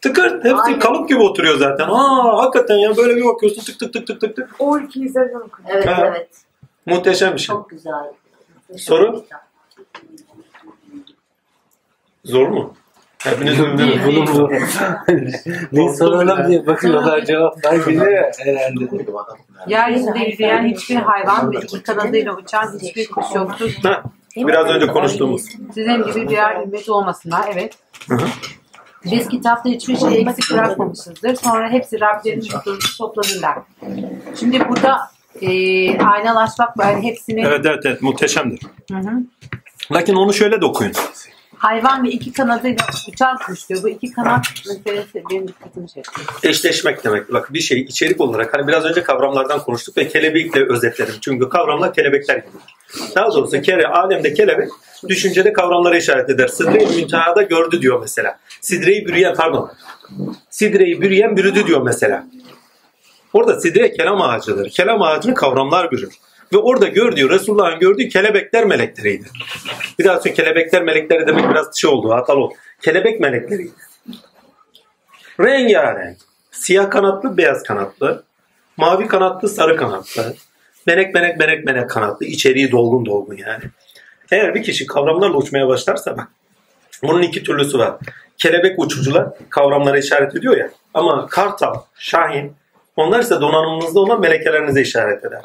[0.01, 0.43] Tıkır.
[0.43, 0.79] Hepsi Aynen.
[0.79, 1.87] kalıp gibi oturuyor zaten.
[1.89, 4.55] Aa hakikaten ya böyle bir bakıyorsun tık tık tık tık tık tık.
[4.59, 5.69] O ülkeyi zaten okuyor.
[5.69, 6.03] Evet Ha.
[6.07, 6.29] evet.
[6.85, 7.55] Muhteşem bir şey.
[7.55, 7.91] Çok güzel.
[8.69, 9.25] Muhteşem Soru?
[12.25, 12.73] Zor mu?
[13.23, 14.51] Hepiniz Bunu bu.
[15.71, 18.89] ne soralım diye bakıyorlar cevaplar geliyor ya herhalde.
[19.67, 23.71] Yeryüzünde yürüyen hiçbir hayvan ve iki kanadıyla uçan hiçbir kuş yoktur.
[23.83, 24.03] Ha,
[24.35, 25.41] biraz önce konuştuğumuz.
[25.73, 27.49] Sizin gibi birer ümmet olmasınlar.
[27.53, 27.77] Evet.
[29.05, 31.35] Biz kitapta hiçbir şey eksik bırakmamışızdır.
[31.35, 33.57] Sonra hepsi Rablerinin huzurunu topladılar.
[34.39, 34.99] Şimdi burada
[35.41, 35.49] e,
[35.99, 38.61] aynalaşmak yani hepsini Evet evet evet muhteşemdir.
[38.91, 39.11] Hı hı.
[39.91, 40.93] Lakin onu şöyle de okuyun.
[41.59, 43.83] Hayvan ve iki kanadıyla uçan kuş diyor.
[43.83, 46.21] Bu iki kanat meselesi benim dikkatimi çekti.
[46.43, 47.33] eşleşmek demek.
[47.33, 51.15] Bak bir şey içerik olarak hani biraz önce kavramlardan konuştuk ve kelebekle özetledim.
[51.21, 52.57] Çünkü kavramlar kelebekler gibi.
[53.15, 54.69] Daha doğrusu kere, alemde kelebek
[55.07, 56.47] düşüncede kavramları işaret eder.
[56.47, 58.39] Sidre-i müntehada gördü diyor mesela.
[58.61, 59.71] Sidre-i bürüyen pardon.
[60.49, 62.27] Sidre-i bürüyen bürüdü diyor mesela.
[63.33, 64.69] Orada sidre kelam ağacıdır.
[64.69, 66.13] Kelam ağacını kavramlar bürür.
[66.53, 69.27] Ve orada gördüğü, Resulullah'ın gördüğü kelebekler melekleriydi.
[69.99, 72.53] Bir daha kelebekler melekleri demek biraz şey oldu, hatalı oldu.
[72.81, 73.71] Kelebek melekleriydi.
[75.39, 76.17] Rengarenk.
[76.51, 78.23] Siyah kanatlı, beyaz kanatlı.
[78.77, 80.35] Mavi kanatlı, sarı kanatlı.
[80.87, 82.25] Menek menek menek menek kanatlı.
[82.25, 83.63] içeriği dolgun dolgun yani.
[84.31, 86.27] Eğer bir kişi kavramlarla uçmaya başlarsa bak.
[87.03, 87.95] Bunun iki türlüsü var.
[88.37, 90.69] Kelebek uçucular kavramlara işaret ediyor ya.
[90.93, 92.53] Ama kartal, şahin
[92.95, 95.41] onlar ise donanımınızda olan melekelerinize işaret eder.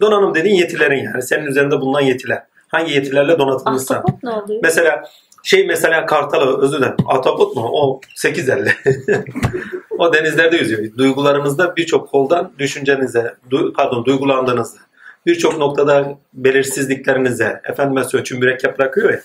[0.00, 1.22] Donanım dediğin yetilerin yani.
[1.22, 2.42] Senin üzerinde bulunan yetiler.
[2.68, 3.94] Hangi yetilerle donatılmışsa.
[3.94, 4.60] Ahtapot ne oluyor?
[4.62, 5.04] Mesela
[5.42, 6.96] şey mesela kartalı özür dilerim.
[7.06, 7.68] Atapot mu?
[7.72, 8.72] O 850.
[9.98, 10.96] o denizlerde yüzüyor.
[10.98, 14.78] Duygularınızda birçok koldan düşüncenize, du- pardon duygulandığınızda,
[15.26, 19.20] birçok noktada belirsizliklerinize, efendime söyleyeyim mürekkep bırakıyor ya.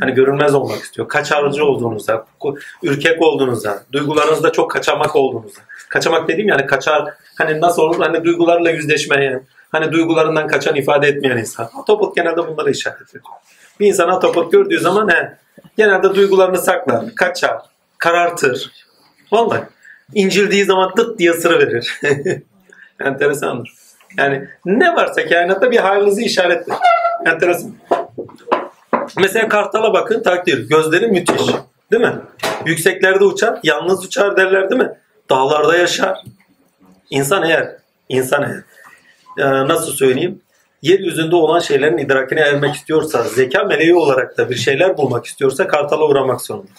[0.00, 1.08] Hani görünmez olmak istiyor.
[1.08, 2.26] Kaçarcı olduğunuzda,
[2.82, 5.60] ürkek olduğunuzda, duygularınızda çok kaçamak olduğunuzda.
[5.88, 7.04] Kaçamak dediğim yani kaçar,
[7.38, 7.98] hani nasıl olur?
[7.98, 11.70] Hani duygularla yüzleşmeyen, hani duygularından kaçan ifade etmeyen insan.
[11.82, 13.24] Atopot genelde bunları işaret ediyor.
[13.80, 15.38] Bir insan atopot gördüğü zaman he,
[15.76, 17.58] genelde duygularını saklar, kaçar,
[17.98, 18.72] karartır.
[19.32, 19.62] Vallahi
[20.14, 22.00] incildiği zaman tıt diye sırı verir.
[23.00, 23.72] Enteresandır.
[24.18, 26.76] Yani ne varsa kainatta bir halinizi işaretler.
[27.26, 27.74] Enteresan.
[29.16, 30.68] Mesela kartala bakın takdir.
[30.68, 31.54] Gözleri müthiş.
[31.92, 32.14] Değil mi?
[32.66, 34.92] Yükseklerde uçar, yalnız uçar derler değil mi?
[35.30, 36.18] Dağlarda yaşar.
[37.10, 37.76] İnsan eğer,
[38.08, 38.62] insan eğer,
[39.38, 40.40] nasıl söyleyeyim?
[40.82, 46.08] Yeryüzünde olan şeylerin idrakine ermek istiyorsa, zeka meleği olarak da bir şeyler bulmak istiyorsa kartala
[46.08, 46.70] uğramak zorunda.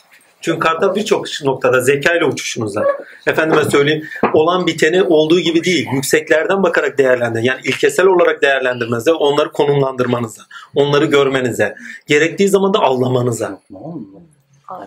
[0.42, 2.86] Çünkü kartal birçok noktada zeka ile uçuşunuzda.
[3.28, 5.88] Efendime söyleyeyim olan biteni olduğu gibi değil.
[5.94, 7.44] Yükseklerden bakarak değerlendir.
[7.44, 10.42] Yani ilkesel olarak değerlendirmenize, onları konumlandırmanıza,
[10.76, 11.76] onları görmenize,
[12.08, 13.62] gerektiği zaman da avlamanıza.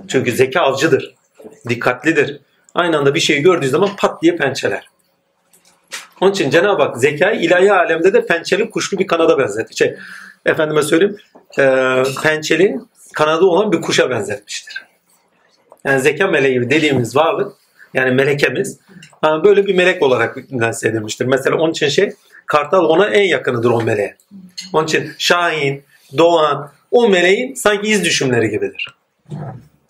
[0.09, 1.15] Çünkü zeka avcıdır.
[1.69, 2.41] Dikkatlidir.
[2.75, 4.89] Aynı anda bir şeyi gördüğü zaman pat diye pençeler.
[6.21, 9.77] Onun için Cenab-ı Hak zekayı ilahi alemde de pençeli kuşlu bir kanada benzetti.
[9.77, 9.97] Şey,
[10.47, 11.17] efendime söyleyeyim
[11.59, 12.81] e, pençeli
[13.15, 14.85] kanadı olan bir kuşa benzetmiştir.
[15.85, 17.53] Yani zeka meleği dediğimiz varlık
[17.95, 18.79] yani melekemiz
[19.23, 21.03] ha, böyle bir melek olarak lanse.
[21.21, 22.13] Mesela onun için şey
[22.47, 24.17] kartal ona en yakınıdır o meleğe.
[24.73, 25.83] Onun için Şahin,
[26.19, 28.95] Doğan o meleğin sanki iz düşümleri gibidir.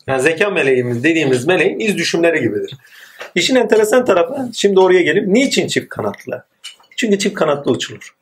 [0.07, 2.77] Yani zeka meleğimiz dediğimiz meleğin iz düşümleri gibidir.
[3.35, 6.45] İşin enteresan tarafı şimdi oraya gelip niçin çift kanatlı?
[6.97, 8.15] Çünkü çift kanatlı uçulur.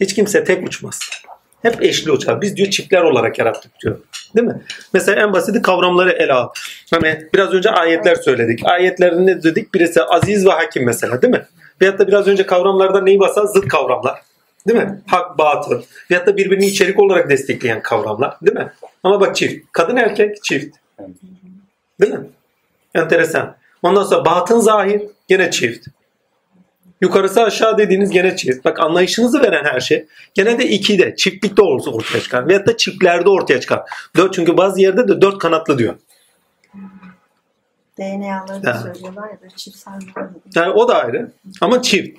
[0.00, 1.00] Hiç kimse tek uçmaz.
[1.62, 2.42] Hep eşli olacak.
[2.42, 3.98] Biz diyor çiftler olarak yarattık diyor.
[4.36, 4.62] Değil mi?
[4.92, 6.48] Mesela en basiti kavramları ele al.
[6.90, 8.60] Hani biraz önce ayetler söyledik.
[8.64, 9.74] Ayetlerin ne dedik?
[9.74, 11.46] Birisi aziz ve hakim mesela değil mi?
[11.80, 13.44] Veyahut da biraz önce kavramlarda neyi basar?
[13.44, 14.20] Zıt kavramlar.
[14.68, 15.02] Değil mi?
[15.06, 15.82] Hak, batıl.
[16.10, 18.34] Veyahut da birbirini içerik olarak destekleyen kavramlar.
[18.42, 18.72] Değil mi?
[19.02, 19.66] Ama bak çift.
[19.72, 20.76] Kadın erkek çift.
[22.00, 22.26] Değil mi?
[22.94, 23.56] Enteresan.
[23.84, 25.88] Ondan sonra batın zahir gene çift.
[27.00, 28.64] Yukarısı aşağı dediğiniz gene çift.
[28.64, 32.48] Bak anlayışınızı veren her şey gene de ikide, çiftlikte olursa ortaya çıkar.
[32.48, 33.82] Veyahut da çiftlerde ortaya çıkar.
[34.16, 35.94] Dört, çünkü bazı yerde de dört kanatlı diyor.
[37.98, 38.80] DNA'ları da Ha.
[38.82, 39.86] söylüyorlar ya böyle çift.
[40.54, 41.32] Yani o da ayrı.
[41.60, 42.18] Ama çift.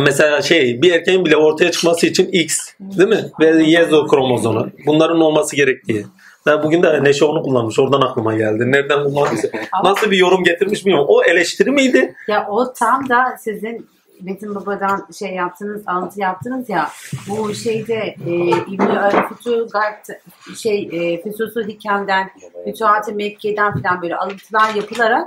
[0.00, 3.30] Mesela şey bir erkeğin bile ortaya çıkması için X değil mi?
[3.40, 4.70] Ve Y kromozomu.
[4.86, 6.06] Bunların olması gerektiği.
[6.46, 7.78] Ben bugün de Neşe onu kullanmış.
[7.78, 8.72] Oradan aklıma geldi.
[8.72, 9.48] Nereden kullandıysa.
[9.84, 11.06] Nasıl bir yorum getirmiş bilmiyorum.
[11.08, 12.14] O eleştiri miydi?
[12.28, 13.88] Ya o tam da sizin
[14.20, 16.88] Metin Baba'dan şey yaptınız, alıntı yaptınız ya.
[17.28, 20.20] Bu şeyde e, İbn-i Garp
[20.56, 22.30] şey e, Füsusu Hikem'den,
[22.64, 25.26] Fütuhat-ı Mekke'den falan böyle alıntılar yapılarak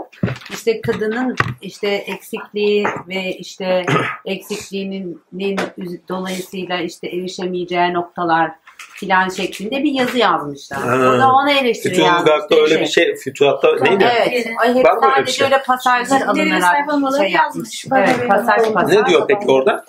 [0.50, 3.86] işte kadının işte eksikliği ve işte
[4.26, 5.22] eksikliğinin
[6.10, 8.52] dolayısıyla işte erişemeyeceği noktalar
[9.00, 10.80] filan şeklinde bir yazı yazmışlar.
[10.80, 10.96] Ha.
[10.96, 12.32] O da ona eleştiri Fütuhat yazmış.
[12.32, 13.16] Garp'ta öyle bir şey.
[13.16, 14.08] Fütuhat'ta neydi?
[14.18, 14.48] Evet.
[14.62, 15.46] Ay, hep Var sadece şey?
[15.46, 16.76] öyle pasajlar alınarak
[17.18, 17.86] şey yapmış.
[17.96, 18.96] Evet, pasaj pasaj.
[18.96, 19.86] Ne diyor peki orada?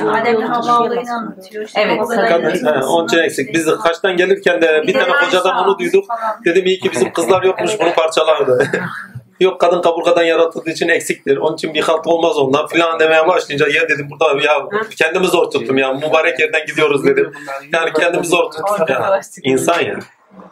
[0.00, 1.70] Adem'le Havva olayını anlatıyor.
[1.74, 3.54] Evet, Kadın, onun için eksik.
[3.54, 6.06] Biz kaçtan gelirken de bir Bir tane hocadan onu duyduk.
[6.06, 6.36] falan.
[6.44, 8.66] Dedim iyi ki bizim kızlar yokmuş bunu parçalardı.
[9.40, 11.36] Yok kadın kaburgadan yaratıldığı için eksiktir.
[11.36, 14.68] Onun için bir halt olmaz ondan filan demeye başlayınca ya dedim burada ya
[14.98, 17.32] kendimi zor tuttum ya mübarek yerden gidiyoruz dedim.
[17.72, 19.20] Yani kendimi zor tuttum ya.
[19.42, 19.98] İnsan ya.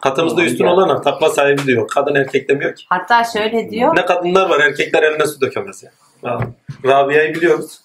[0.01, 1.87] Katımızda üstün olan takva sahibi diyor.
[1.87, 2.85] Kadın erkek demiyor ki.
[2.89, 3.95] Hatta şöyle diyor.
[3.95, 5.91] Ne kadınlar var erkekler eline su dökemez ya.
[6.23, 6.47] Vallahi.
[6.85, 7.81] Rabia'yı biliyoruz.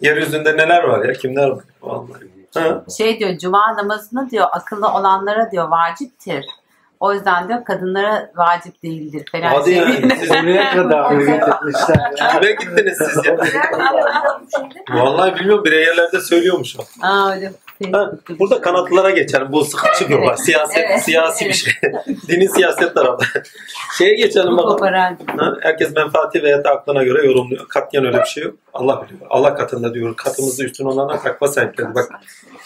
[0.00, 1.64] Yeryüzünde neler var ya kimler var.
[1.82, 2.28] Vallahi.
[2.54, 2.84] Ha?
[2.96, 6.44] Şey diyor cuma namazını diyor akıllı olanlara diyor vaciptir.
[7.00, 9.48] O yüzden diyor kadınlara vacip değildir falan.
[9.48, 9.92] Hadi yani.
[9.92, 10.16] şeklinde.
[10.16, 13.38] Siz Oraya kadar mı getirmişler kime gittiniz siz ya?
[14.90, 16.82] Vallahi bilmiyorum bir yerlerde söylüyormuş o.
[17.06, 17.52] Aa, öyle
[17.92, 19.52] Ha, burada kanatlara geçelim.
[19.52, 20.36] Bu sıkıcı bir olay.
[20.36, 21.02] Siyaset, Evet.
[21.02, 21.72] siyasi bir şey.
[22.28, 23.24] Dinin siyaset tarafı.
[23.98, 24.94] Şeye geçelim bakalım.
[25.36, 27.68] Ha, herkes menfaati veya da aklına göre yorumluyor.
[27.68, 28.54] Katliyen öyle bir şey yok.
[28.74, 29.20] Allah biliyor.
[29.30, 30.16] Allah katında diyor.
[30.16, 31.94] Katımızda üstün olanlar takva sahipleri.
[31.94, 32.08] Bak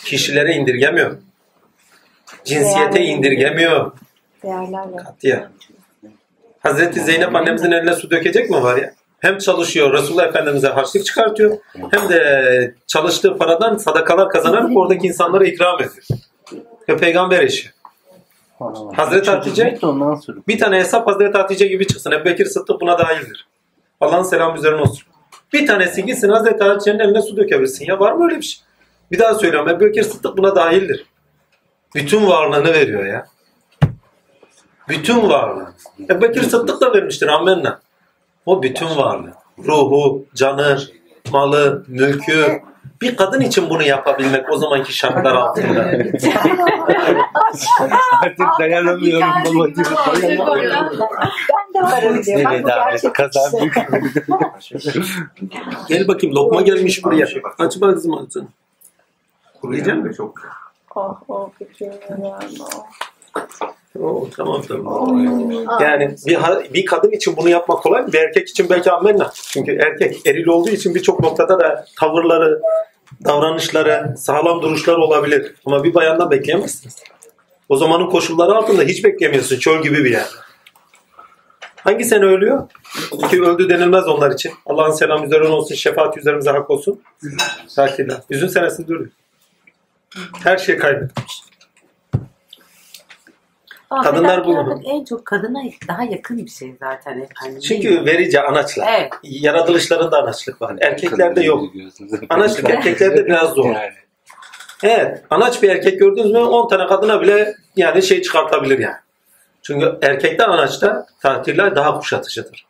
[0.04, 1.16] kişilere indirgemiyor.
[2.44, 3.04] Cinsiyete
[4.42, 5.04] Değerler-.
[5.04, 5.48] Katiyen.
[6.60, 8.92] Hazreti Zeynep annemizin eline su dökecek mi var ya?
[9.20, 11.58] Hem çalışıyor Resulullah Efendimiz'e harçlık çıkartıyor
[11.90, 16.06] hem de çalıştığı paradan sadakalar kazanarak oradaki insanlara ikram ediyor.
[16.88, 17.70] Ve peygamber eşi.
[18.96, 19.78] Hazreti Hatice
[20.48, 22.10] bir tane hesap Hazreti Hatice gibi çıksın.
[22.10, 23.46] Ebu Bekir Sıddık buna dahildir.
[24.00, 25.06] Allah'ın selamı üzerine olsun.
[25.52, 27.86] Bir tanesi gitsin Hazreti Hatice'nin eline su dökebilsin.
[27.86, 28.62] Ya var mı öyle bir şey?
[29.10, 29.68] Bir daha söylüyorum.
[29.68, 31.06] Ebu Bekir Sıddık buna dahildir.
[31.94, 33.26] Bütün varlığını veriyor ya.
[34.92, 35.72] Bütün varlığı.
[36.10, 37.80] Ebu Bekir Sıddık da vermiştir amenna.
[38.46, 39.32] O bütün varlığı.
[39.58, 40.78] Ruhu, canı,
[41.32, 42.62] malı, mülkü.
[43.00, 45.80] Bir kadın için bunu yapabilmek o zamanki şartlar altında.
[48.22, 49.84] Artık dayanamıyorum babacığım.
[50.46, 51.08] Dayanamıyorum.
[51.52, 52.44] Ben de varım diyor.
[52.44, 53.14] Bak bu gerçek.
[55.88, 57.26] Gel bakayım lokma gelmiş buraya.
[57.58, 58.48] Aç bakayım ağzını.
[59.64, 60.16] Yiyecek misin?
[60.16, 60.34] Çok.
[60.94, 62.44] Oh oh fikrim var
[64.36, 65.24] tamam tamam.
[65.80, 69.32] Yani bir, ha- bir kadın için bunu yapmak kolay bir erkek için belki amenna.
[69.34, 72.62] Çünkü erkek eril olduğu için birçok noktada da tavırları,
[73.24, 75.54] davranışları, sağlam duruşları olabilir.
[75.66, 76.96] Ama bir bayandan bekleyemezsiniz.
[77.68, 79.58] O zamanın koşulları altında hiç beklemiyorsun.
[79.58, 80.26] Çöl gibi bir yer.
[81.76, 82.68] Hangi sene ölüyor?
[83.30, 84.52] Ki öldü denilmez onlar için.
[84.66, 87.00] Allah'ın selamı üzerine olsun, şefaat üzerimize hak olsun.
[87.66, 88.16] Sakinler.
[88.30, 89.10] Yüzün senesinde ölüyor.
[90.44, 91.42] Her şey kaybetmiş.
[93.92, 97.60] Ama Kadınlar bu- fedakarlık en çok kadına daha yakın bir şey zaten efendim.
[97.60, 98.88] Çünkü verici anaçlar.
[98.98, 99.12] Evet.
[99.22, 100.76] Yaratılışlarında anaçlık var.
[100.80, 101.64] Erkeklerde yok.
[102.28, 103.64] Anaçlık erkeklerde biraz zor.
[103.64, 103.92] Yani.
[104.82, 105.22] Evet.
[105.30, 108.96] Anaç bir erkek gördünüz mü 10 tane kadına bile yani şey çıkartabilir yani.
[109.62, 112.66] Çünkü erkekte anaçta tatiller daha kuşatıcıdır.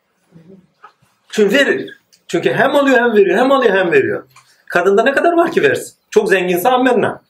[1.28, 1.98] Çünkü verir.
[2.28, 3.38] Çünkü hem alıyor hem veriyor.
[3.38, 4.24] Hem alıyor hem veriyor.
[4.68, 5.94] Kadında ne kadar var ki versin?
[6.10, 7.22] Çok zenginse ammenna.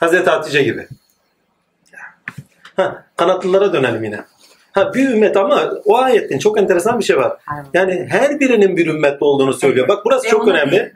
[0.00, 0.88] Hazreti Hatice gibi.
[2.80, 4.20] Ha, kanatlılara dönelim yine.
[4.72, 7.32] Ha, bir ümmet ama o ayetin çok enteresan bir şey var.
[7.74, 9.88] Yani her birinin bir ümmet olduğunu söylüyor.
[9.88, 10.92] Bak burası Ve çok önemli.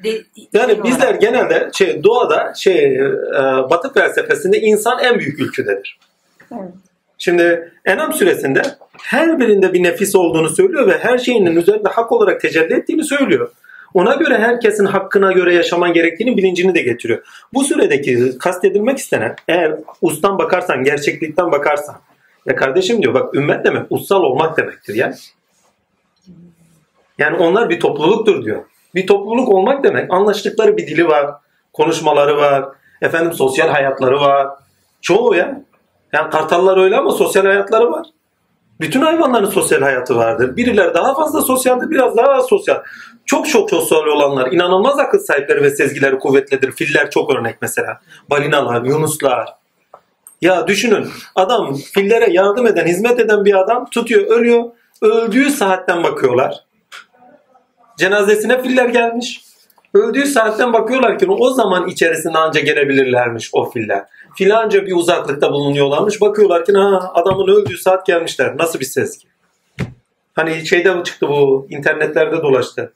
[0.52, 3.40] Yani bizler genelde şey doğada şey e,
[3.70, 5.98] Batı felsefesinde insan en büyük ülküdedir.
[7.18, 8.62] Şimdi Enam suresinde
[9.02, 13.50] her birinde bir nefis olduğunu söylüyor ve her şeyinin üzerinde hak olarak tecelli ettiğini söylüyor.
[13.94, 17.22] Ona göre herkesin hakkına göre yaşaman gerektiğini bilincini de getiriyor.
[17.54, 21.96] Bu süredeki kastedilmek istenen eğer ustan bakarsan, gerçeklikten bakarsan
[22.46, 25.14] ya kardeşim diyor bak ümmet demek ussal olmak demektir ya.
[27.18, 28.64] Yani onlar bir topluluktur diyor.
[28.94, 31.30] Bir topluluk olmak demek anlaştıkları bir dili var,
[31.72, 32.64] konuşmaları var,
[33.02, 34.48] efendim sosyal hayatları var.
[35.00, 35.62] Çoğu ya.
[36.12, 38.06] Yani kartallar öyle ama sosyal hayatları var.
[38.80, 40.56] Bütün hayvanların sosyal hayatı vardır.
[40.56, 42.82] Birileri daha fazla sosyaldir, biraz daha az sosyal.
[43.26, 46.72] Çok çok sosyal olanlar, inanılmaz akıl sahipleri ve sezgileri kuvvetlidir.
[46.72, 48.00] Filler çok örnek mesela.
[48.30, 49.54] Balinalar, yunuslar.
[50.40, 54.64] Ya düşünün, adam fillere yardım eden, hizmet eden bir adam tutuyor, ölüyor.
[55.02, 56.64] Öldüğü saatten bakıyorlar.
[57.98, 59.44] Cenazesine filler gelmiş.
[59.94, 64.04] Öldüğü saatten bakıyorlar ki o zaman içerisinde anca gelebilirlermiş o filler.
[64.36, 66.20] Filanca bir uzaklıkta bulunuyorlarmış.
[66.20, 68.58] Bakıyorlar ki ha, adamın öldüğü saat gelmişler.
[68.58, 69.28] Nasıl bir sezgi?
[70.34, 72.92] Hani şeyde çıktı bu internetlerde dolaştı.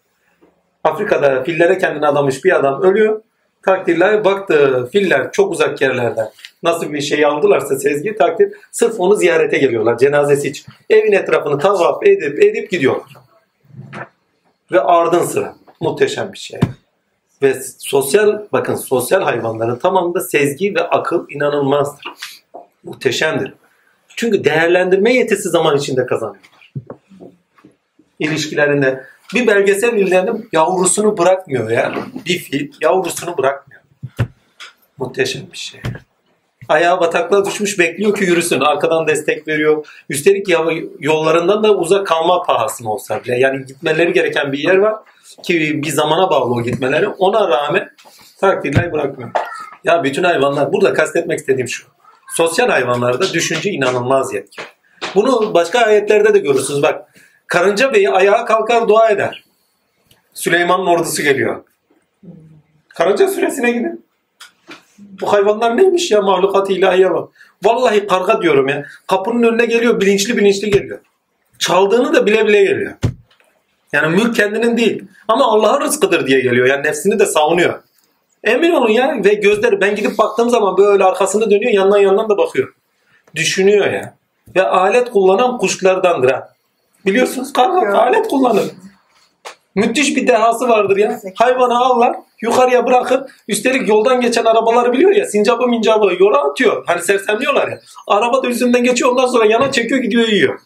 [0.85, 3.23] Afrika'da fillere kendini adamış bir adam ölüyor.
[3.63, 6.29] Takdirler baktı filler çok uzak yerlerden.
[6.63, 10.67] Nasıl bir şey aldılarsa sezgi takdir sırf onu ziyarete geliyorlar cenazesi için.
[10.91, 13.13] Evin etrafını tavaf edip edip gidiyorlar.
[14.73, 15.55] Ve ardın sıra.
[15.81, 16.61] Muhteşem bir şey.
[17.43, 22.05] Ve sosyal bakın sosyal hayvanların tamamında sezgi ve akıl inanılmazdır.
[22.85, 23.55] Muhteşemdir.
[24.17, 26.73] Çünkü değerlendirme yetisi zaman içinde kazanıyorlar.
[28.19, 31.95] İlişkilerinde bir belgesel izledim yavrusunu bırakmıyor ya.
[32.27, 33.83] Bir fil yavrusunu bırakmıyor.
[34.99, 35.81] Muhteşem bir şey.
[36.69, 38.61] Ayağı bataklığa düşmüş bekliyor ki yürüsün.
[38.61, 39.87] Arkadan destek veriyor.
[40.09, 40.49] Üstelik
[41.01, 43.39] yollarından da uzak kalma pahasına olsa bile.
[43.39, 44.97] Yani gitmeleri gereken bir yer var
[45.43, 47.09] ki bir zamana bağlı o gitmeleri.
[47.09, 47.91] Ona rağmen
[48.41, 49.31] takdirler bırakmıyor.
[49.85, 51.87] Ya bütün hayvanlar, burada kastetmek istediğim şu.
[52.37, 54.63] Sosyal hayvanlarda düşünce inanılmaz yetki.
[55.15, 56.83] Bunu başka ayetlerde de görürsünüz.
[56.83, 57.09] Bak
[57.47, 59.45] karınca beyi ayağa kalkar dua eder.
[60.35, 61.65] Süleyman'ın ordusu geliyor.
[62.89, 64.05] Karınca süresine gidin.
[64.99, 67.29] Bu hayvanlar neymiş ya mahlukat ilahiye bak.
[67.65, 68.85] Vallahi karga diyorum ya.
[69.07, 70.99] Kapının önüne geliyor bilinçli bilinçli geliyor.
[71.59, 72.95] Çaldığını da bile bile geliyor.
[73.93, 75.05] Yani mülk kendinin değil.
[75.29, 76.67] Ama Allah'ın rızkıdır diye geliyor.
[76.67, 77.83] Yani nefsini de savunuyor.
[78.45, 79.17] Emin olun ya.
[79.25, 82.75] Ve gözleri ben gidip baktığım zaman böyle arkasını dönüyor yandan yandan da bakıyor.
[83.35, 84.15] Düşünüyor ya.
[84.57, 86.49] Ve alet kullanan kuşlardandır ha.
[87.07, 88.65] Biliyorsunuz karga alet kullanır.
[89.75, 91.21] Müthiş bir dehası vardır ya.
[91.35, 93.21] Hayvanı avlar, yukarıya bırakır.
[93.49, 95.27] Üstelik yoldan geçen arabaları biliyor ya.
[95.27, 96.85] Sincabı mincabı yola atıyor.
[96.87, 97.81] Hani sersemliyorlar ya.
[98.07, 100.59] Araba da üzerinden geçiyor ondan sonra yana çekiyor gidiyor yiyor.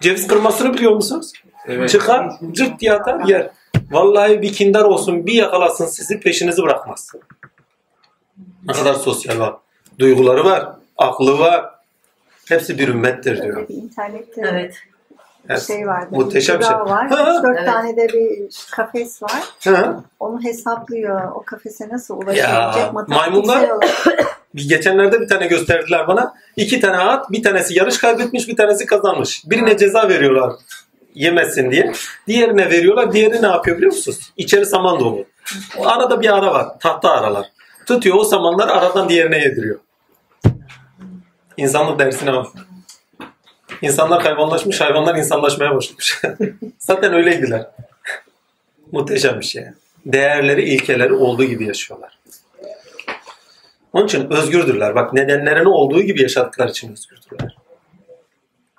[0.00, 1.32] Ceviz kırmasını biliyor musunuz?
[1.68, 1.90] Evet.
[1.90, 3.50] Çıkar, cırt diye atar yer.
[3.90, 7.12] Vallahi bir kindar olsun bir yakalasın sizi peşinizi bırakmaz.
[8.66, 9.54] Ne kadar sosyal var.
[9.98, 11.64] Duyguları var, aklı var.
[12.48, 13.66] Hepsi bir ümmettir diyor.
[13.68, 14.74] İnternette Evet.
[15.48, 16.06] bir şey vardı.
[16.10, 16.74] Muhteşem bir şey.
[16.74, 17.08] var.
[17.08, 17.66] Ha, 4 evet.
[17.66, 19.42] tane de bir kafes var.
[19.64, 20.00] Ha?
[20.20, 21.32] Onu hesaplıyor.
[21.34, 24.36] O kafese nasıl ulaşabilecek maymunlar- matematiksel olarak.
[24.54, 26.34] Bir geçenlerde bir tane gösterdiler bana.
[26.56, 29.42] İki tane at, bir tanesi yarış kaybetmiş, bir tanesi kazanmış.
[29.46, 30.52] Birine ceza veriyorlar
[31.16, 31.92] yemesin diye.
[32.26, 33.12] Diğerine veriyorlar.
[33.12, 34.32] Diğeri ne yapıyor biliyor musunuz?
[34.36, 35.24] İçeri saman dolu.
[35.84, 36.78] Arada bir ara var.
[36.80, 37.46] Tahta aralar.
[37.86, 39.78] Tutuyor o samanlar aradan diğerine yediriyor.
[41.56, 42.46] İnsanlık dersine bak.
[43.82, 46.22] İnsanlar hayvanlaşmış, hayvanlar insanlaşmaya başlamış.
[46.78, 47.66] Zaten öyleydiler.
[48.92, 49.64] Muhteşem bir şey.
[50.06, 52.18] Değerleri, ilkeleri olduğu gibi yaşıyorlar.
[53.92, 54.94] Onun için özgürdürler.
[54.94, 57.56] Bak nedenlerini olduğu gibi yaşadıkları için özgürdürler.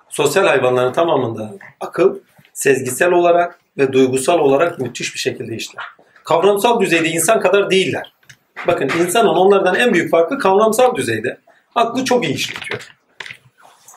[0.08, 2.18] Sosyal hayvanların tamamında akıl,
[2.58, 5.84] sezgisel olarak ve duygusal olarak müthiş bir şekilde işler.
[6.24, 8.12] Kavramsal düzeyde insan kadar değiller.
[8.66, 11.38] Bakın insanın onlardan en büyük farkı kavramsal düzeyde.
[11.74, 12.88] Aklı çok iyi işletiyor.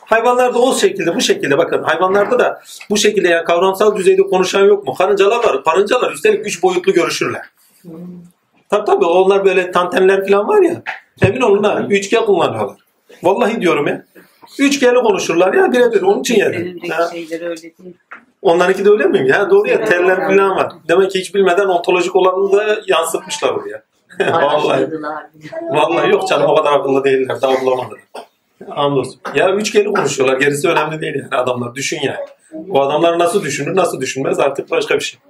[0.04, 4.86] Hayvanlarda o şekilde bu şekilde bakın hayvanlarda da bu şekilde yani kavramsal düzeyde konuşan yok
[4.86, 4.94] mu?
[4.94, 5.64] Karıncalar var.
[5.64, 7.42] Karıncalar üstelik üç boyutlu görüşürler.
[8.70, 10.82] Tabii tabii onlar böyle tantenler falan var ya.
[11.22, 11.86] Emin olun ha.
[11.90, 12.76] Üçgen kullanıyorlar.
[13.22, 14.04] Vallahi diyorum ya.
[14.58, 16.02] Üçgenli konuşurlar ya birebir.
[16.02, 16.52] Onun için yani.
[16.56, 17.08] Benimdeki Ha.
[17.12, 17.74] şeyleri öyle değil.
[18.42, 19.26] Onlarınki de öyle miyim?
[19.26, 20.72] Ya doğru ya teller falan var.
[20.88, 23.82] Demek ki hiç bilmeden ontolojik olanını da yansıtmışlar oraya.
[24.32, 24.88] Vallahi.
[25.70, 27.42] Vallahi yok canım o kadar akıllı değiller.
[27.42, 28.00] Daha bulamadılar.
[28.70, 29.20] Andolsun.
[29.34, 30.40] Ya üçgeni konuşuyorlar.
[30.40, 31.74] Gerisi önemli değil yani adamlar.
[31.74, 32.16] Düşün yani.
[32.70, 35.20] O adamlar nasıl düşünür, nasıl düşünmez artık başka bir şey.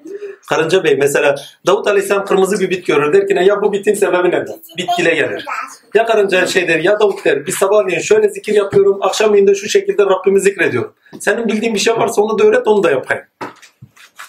[0.48, 3.12] Karınca Bey mesela Davut Aleyhisselam kırmızı bir bit görür.
[3.12, 4.54] Der ki ne ya bu bitin sebebi nedir?
[4.78, 5.44] Bitkile gelir.
[5.94, 8.98] Ya karınca şey der ya Davut der bir sabahleyin şöyle zikir yapıyorum.
[9.02, 10.94] Akşamleyin de şu şekilde Rabbimi zikrediyorum.
[11.20, 13.24] Senin bildiğin bir şey varsa onu da öğret onu da yapayım.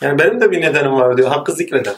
[0.01, 1.30] Yani benim de bir nedenim var diyor.
[1.30, 1.93] Hakkı zikreder.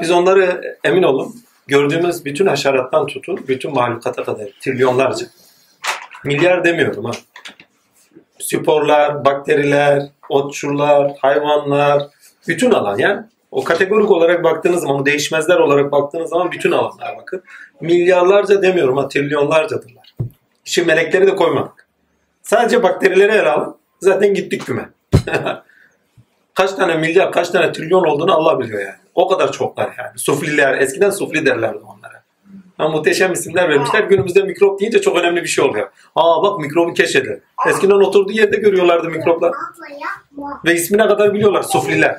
[0.00, 1.34] Biz onları emin olun
[1.66, 5.26] gördüğümüz bütün haşerattan tutun bütün mahlukata kadar trilyonlarca.
[6.24, 7.12] Milyar demiyorum ha.
[8.44, 12.02] Sporlar, bakteriler, otçular, hayvanlar,
[12.48, 13.22] Bütün alan yani.
[13.50, 17.42] O kategorik olarak baktığınız zaman, değişmezler olarak baktığınız zaman bütün alanlara bakın.
[17.80, 20.14] Milyarlarca demiyorum ha, trilyonlarcadırlar.
[20.64, 21.88] Şimdi melekleri de koymadık.
[22.42, 23.76] Sadece bakterileri ele alın.
[24.00, 24.88] Zaten gittik küme.
[26.54, 28.98] kaç tane milyar, kaç tane trilyon olduğunu Allah biliyor yani.
[29.14, 30.18] O kadar çoklar yani.
[30.18, 31.93] Sufliler, eskiden sufli derlerdi onlara.
[32.78, 34.04] Ha, muhteşem isimler vermişler.
[34.04, 35.88] Günümüzde mikrop deyince çok önemli bir şey oluyor.
[36.14, 37.42] Aa bak mikrobu keşfedildi.
[37.68, 39.52] Eskiden oturduğu yerde görüyorlardı mikroplar.
[40.64, 42.16] Ve ismine kadar biliyorlar sufliler.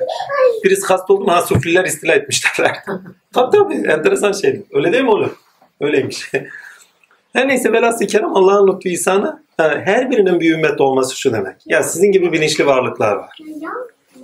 [0.64, 2.76] Birisi hasta oldu mu ha sufliler istila etmişler.
[3.32, 4.62] tabii tabii enteresan şey.
[4.72, 5.34] Öyle değil mi oğlum?
[5.80, 6.30] Öyleymiş.
[7.32, 11.56] Her neyse velhasıl kelam Allah'ın lütfu ihsanı ha, her birinin bir ümmet olması şu demek.
[11.66, 13.38] Ya sizin gibi bilinçli varlıklar var.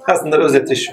[0.07, 0.93] Aslında özeti şu.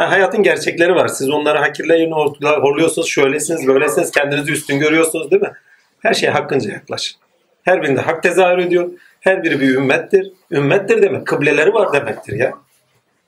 [0.00, 1.08] Ha, hayatın gerçekleri var.
[1.08, 2.12] Siz onları hakirleyin,
[2.42, 5.52] horluyorsunuz, şöylesiniz, böylesiniz, kendinizi üstün görüyorsunuz değil mi?
[5.98, 7.20] Her şeye hakkınca yaklaşın.
[7.62, 8.90] Her birinde hak tezahür ediyor.
[9.20, 10.32] Her biri bir ümmettir.
[10.50, 11.26] Ümmettir demek.
[11.26, 12.52] Kıbleleri var demektir ya.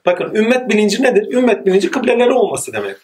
[0.07, 1.33] Bakın ümmet bilinci nedir?
[1.33, 2.97] Ümmet bilinci kıbleleri olması demek.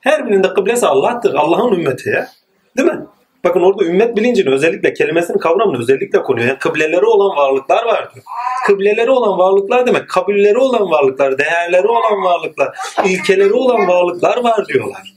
[0.00, 1.34] Her birinde kıblesi Allah'tır.
[1.34, 2.28] Allah'ın ümmeti ya.
[2.76, 3.00] Değil mi?
[3.46, 6.48] Bakın orada ümmet bilincini özellikle kelimesinin kavramını özellikle konuyor.
[6.48, 8.24] Yani kıbleleri olan varlıklar var diyor.
[8.66, 15.14] Kıbleleri olan varlıklar demek kabulleri olan varlıklar, değerleri olan varlıklar, ilkeleri olan varlıklar var diyorlar.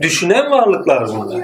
[0.00, 1.40] Düşünen varlıklar bunlar.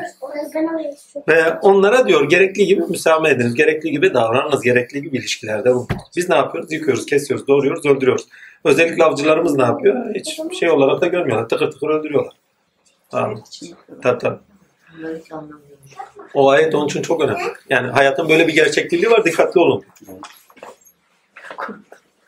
[1.28, 5.89] Ve onlara diyor gerekli gibi müsamaha ediniz, gerekli gibi davranınız, gerekli gibi ilişkilerde bulunun.
[6.17, 6.73] Biz ne yapıyoruz?
[6.73, 8.26] Yıkıyoruz, kesiyoruz, doğruyoruz, öldürüyoruz.
[8.65, 10.15] Özellikle avcılarımız ne yapıyor?
[10.15, 11.49] Hiç şey olarak da görmüyorlar.
[11.49, 12.34] Tıkır tıkır öldürüyorlar.
[13.10, 13.43] Tamam.
[14.02, 14.39] Tabii tabii.
[16.34, 17.42] O ayet onun için çok önemli.
[17.70, 19.24] Yani hayatın böyle bir gerçekliği var.
[19.24, 19.84] Dikkatli olun.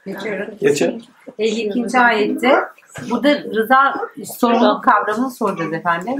[0.07, 0.55] Geçiyorum.
[0.61, 1.05] Geçin.
[1.39, 1.99] 52.
[1.99, 2.55] ayette
[3.11, 6.15] burada rıza sorumluluk kavramını soracağız efendim.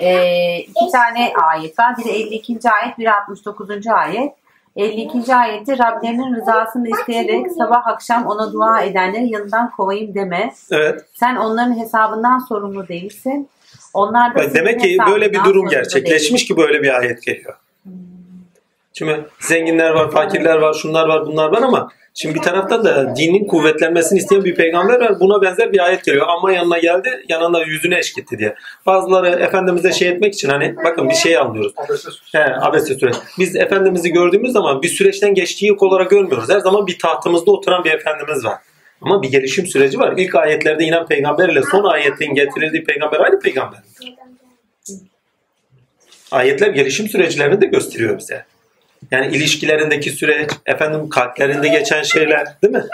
[0.00, 1.96] Ee, iki tane ayet var.
[1.98, 2.58] Biri 52.
[2.70, 3.86] ayet, biri 69.
[3.86, 4.32] ayet.
[4.76, 5.34] 52.
[5.34, 10.54] ayette Rablerinin rızasını isteyerek sabah akşam ona dua edenleri yanından kovayım deme.
[10.70, 11.04] Evet.
[11.12, 13.48] Sen onların hesabından sorumlu değilsin.
[13.94, 17.54] Onlar da Demek ki böyle bir durum gerçekleşmiş ki böyle bir ayet geliyor.
[18.92, 23.46] Şimdi zenginler var, fakirler var, şunlar var, bunlar var ama şimdi bir taraftan da dinin
[23.46, 25.20] kuvvetlenmesini isteyen bir peygamber var.
[25.20, 26.26] Buna benzer bir ayet geliyor.
[26.28, 28.54] Ama yanına geldi, yanında yüzüne eşkitti diye.
[28.86, 31.72] Bazıları Efendimiz'e şey etmek için hani bakın bir şey anlıyoruz.
[32.32, 33.16] He, abese süreç.
[33.38, 36.50] Biz Efendimiz'i gördüğümüz zaman bir süreçten geçtiği yok olarak görmüyoruz.
[36.50, 38.58] Her zaman bir tahtımızda oturan bir Efendimiz var.
[39.04, 40.14] Ama bir gelişim süreci var.
[40.16, 43.80] İlk ayetlerde inen peygamber ile son ayetin getirildiği peygamber aynı peygamber.
[46.30, 48.44] Ayetler gelişim süreçlerini de gösteriyor bize.
[49.10, 52.84] Yani ilişkilerindeki süreç, efendim kalplerinde geçen şeyler değil mi?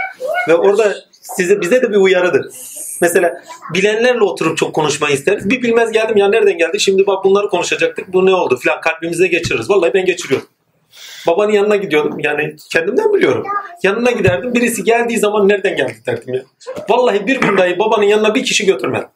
[0.49, 2.47] Ve orada size bize de bir uyarıdır.
[3.01, 3.43] Mesela
[3.75, 5.51] bilenlerle oturup çok konuşmayı isteriz.
[5.51, 6.81] Bir bilmez geldim ya nereden geldi?
[6.81, 8.13] Şimdi bak bunları konuşacaktık.
[8.13, 9.71] Bu ne oldu filan kalbimize geçiririz.
[9.71, 10.49] Vallahi ben geçiriyorum.
[11.26, 12.16] Babanın yanına gidiyordum.
[12.18, 13.47] Yani kendimden biliyorum.
[13.82, 14.55] Yanına giderdim.
[14.55, 16.42] Birisi geldiği zaman nereden geldi derdim ya.
[16.89, 19.08] Vallahi bir gün dahi babanın yanına bir kişi götürmedim.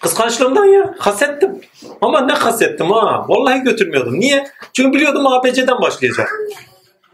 [0.00, 0.94] Kıskançlığımdan ya.
[0.98, 1.60] Hasettim.
[2.00, 3.24] Ama ne hasettim ha.
[3.28, 4.20] Vallahi götürmüyordum.
[4.20, 4.44] Niye?
[4.72, 6.34] Çünkü biliyordum ABC'den başlayacak.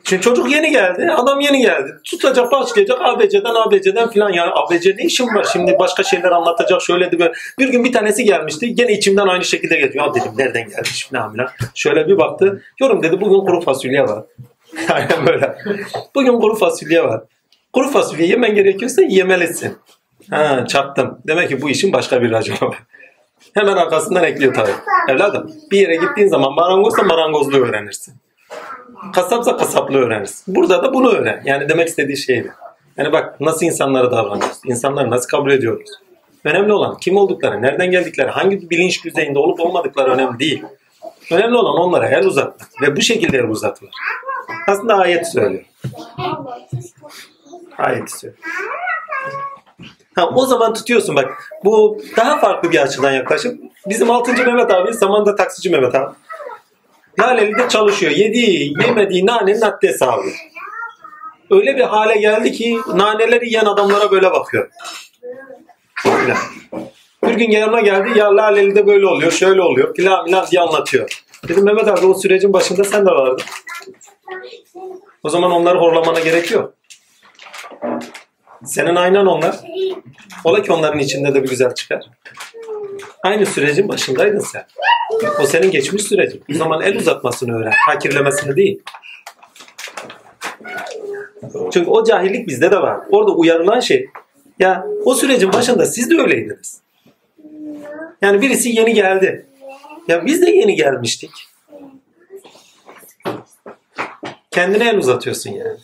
[0.09, 1.13] Şimdi çocuk yeni geldi.
[1.17, 1.93] Adam yeni geldi.
[2.05, 4.33] Tutacak başlayacak ABC'den ABC'den filan.
[4.33, 5.47] Yani ABC ne işim var?
[5.53, 6.83] Şimdi başka şeyler anlatacak.
[6.83, 7.33] Şöyle de böyle.
[7.59, 8.75] Bir gün bir tanesi gelmişti.
[8.75, 10.07] Gene içimden aynı şekilde geliyor.
[10.07, 11.49] Ya dedim nereden gelmiş filan filan.
[11.75, 12.63] Şöyle bir baktı.
[12.81, 14.25] Yorum dedi bugün kuru fasulye var.
[14.93, 15.57] Aynen böyle.
[16.15, 17.21] Bugün kuru fasulye var.
[17.73, 19.79] Kuru fasulye yemen gerekiyorsa yemelisin.
[20.31, 21.19] Ha çaktım.
[21.27, 22.79] Demek ki bu işin başka bir raconu var.
[23.55, 24.71] Hemen arkasından ekliyor tabii.
[25.09, 28.15] Evladım bir yere gittiğin zaman marangozsa marangozluğu öğrenirsin.
[29.13, 30.55] Kasapsa kasaplığı öğrenirsin.
[30.55, 31.43] Burada da bunu öğren.
[31.45, 32.49] Yani demek istediği şey bu.
[32.97, 34.59] Yani bak nasıl insanlara davranıyoruz.
[34.65, 35.91] İnsanları nasıl kabul ediyoruz.
[36.45, 40.63] Önemli olan kim oldukları, nereden geldikleri, hangi bilinç düzeyinde olup olmadıkları önemli değil.
[41.31, 42.69] Önemli olan onlara el uzatmak.
[42.83, 43.91] Ve bu şekilde el uzatılır.
[44.69, 45.65] Aslında ayet söylüyor.
[47.79, 48.43] Ayet söylüyor.
[50.15, 51.51] Ha, o zaman tutuyorsun bak.
[51.65, 54.33] Bu daha farklı bir açıdan yaklaşıp bizim 6.
[54.33, 56.15] Mehmet abi zamanda taksici Mehmet abi.
[57.21, 58.13] Laleli'de çalışıyor.
[58.13, 60.23] Yediği, yemediği nanenin haddi hesabı.
[61.51, 64.71] Öyle bir hale geldi ki naneleri yiyen adamlara böyle bakıyor.
[67.23, 68.19] Bir gün yanıma geldi.
[68.19, 69.95] Ya Laleli'de böyle oluyor, şöyle oluyor.
[69.97, 71.23] Filan filan diye anlatıyor.
[71.49, 73.45] Dedim Mehmet abi o sürecin başında sen de vardın.
[75.23, 76.75] O zaman onları horlamana gerek yok.
[78.65, 79.57] Senin aynen onlar.
[80.45, 82.05] Ola ki onların içinde de bir güzel çıkar.
[83.23, 84.67] Aynı sürecin başındaydın sen.
[85.41, 86.43] O senin geçmiş sürecin.
[86.55, 87.73] O zaman el uzatmasını öğren.
[87.89, 88.83] Hakirlemesini değil.
[91.73, 93.01] Çünkü o cahillik bizde de var.
[93.11, 94.09] Orada uyarılan şey
[94.59, 96.81] ya o sürecin başında siz de öyleydiniz.
[98.23, 99.47] Yani birisi yeni geldi.
[100.09, 101.31] Ya biz de yeni gelmiştik.
[104.51, 105.79] Kendine el uzatıyorsun yani.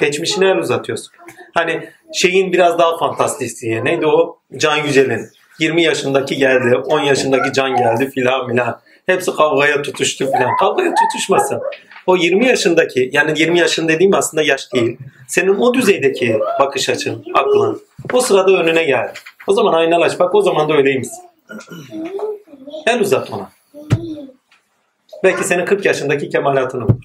[0.00, 1.12] Geçmişine el uzatıyorsun.
[1.54, 3.84] Hani şeyin biraz daha fantastiği.
[3.84, 4.38] Neydi o?
[4.56, 5.28] Can Yücel'in.
[5.58, 8.80] 20 yaşındaki geldi, 10 yaşındaki Can geldi filan filan.
[9.06, 10.56] Hepsi kavgaya tutuştu filan.
[10.60, 11.60] Kavgaya tutuşmasın.
[12.06, 14.98] O 20 yaşındaki, yani 20 yaşın dediğim aslında yaş değil.
[15.28, 17.82] Senin o düzeydeki bakış açın, aklın.
[18.12, 19.12] O sırada önüne geldi.
[19.46, 20.20] O zaman aynalaş.
[20.20, 21.24] Bak o zaman da öyleymişsin.
[22.86, 23.50] El uzat ona.
[25.24, 27.02] Belki senin 40 yaşındaki kemalatını bulur.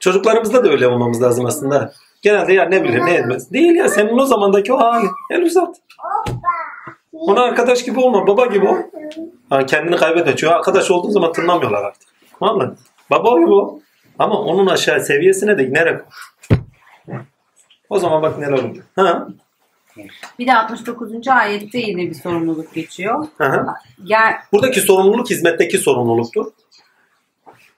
[0.00, 1.92] Çocuklarımızda da öyle olmamız lazım aslında.
[2.22, 3.52] Genelde ya ne bilir ne etmez.
[3.52, 5.06] Değil ya senin o zamandaki o hali.
[5.30, 5.76] El uzat.
[7.12, 8.76] Ona arkadaş gibi olma, baba gibi ol.
[9.50, 10.36] Yani kendini kaybetme.
[10.36, 12.08] Çünkü arkadaş olduğun zaman tınlamıyorlar artık.
[12.40, 12.70] Vallahi.
[13.10, 13.80] Baba gibi ol.
[14.18, 16.06] Ama onun aşağı seviyesine de inerek ol.
[17.90, 18.84] O zaman bak neler oluyor.
[18.96, 19.28] Ha?
[20.38, 21.28] Bir de 69.
[21.28, 23.26] ayette yine bir sorumluluk geçiyor.
[23.38, 23.66] Hı hı.
[24.04, 26.46] Gel, Buradaki sorumluluk hizmetteki sorumluluktur.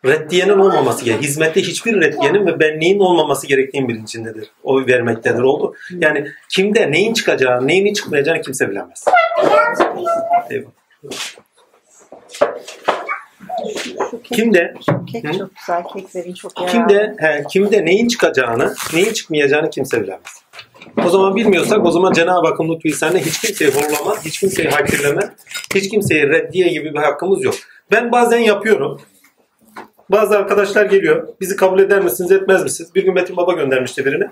[0.05, 1.31] Reddiyenin olmaması gerekiyor.
[1.31, 4.51] Hizmette hiçbir reddiyenin ve benliğin olmaması gerektiğin bilincindedir.
[4.63, 5.75] Oy vermektedir oldu.
[5.99, 9.05] Yani kimde neyin çıkacağı, neyin çıkmayacağını kimse bilemez.
[10.51, 10.73] Eyvallah.
[14.11, 15.39] Şu kek, Kimde şu kek Hı?
[15.39, 15.83] çok güzel.
[15.93, 16.73] Keklerin çok yararlı.
[16.73, 20.43] kimde he, kimde neyin çıkacağını, neyin çıkmayacağını kimse bilemez.
[21.07, 25.31] O zaman bilmiyorsak o zaman Cenab-ı Hakk'ın lütfü hiç kimseyi horlamaz, hiç kimseyi hakirlemez,
[25.75, 27.55] hiç kimseye reddiye gibi bir hakkımız yok.
[27.91, 29.01] Ben bazen yapıyorum.
[30.13, 31.29] Bazı arkadaşlar geliyor.
[31.41, 32.95] Bizi kabul eder misiniz, etmez misiniz?
[32.95, 34.31] Bir gün Metin Baba göndermişti birine.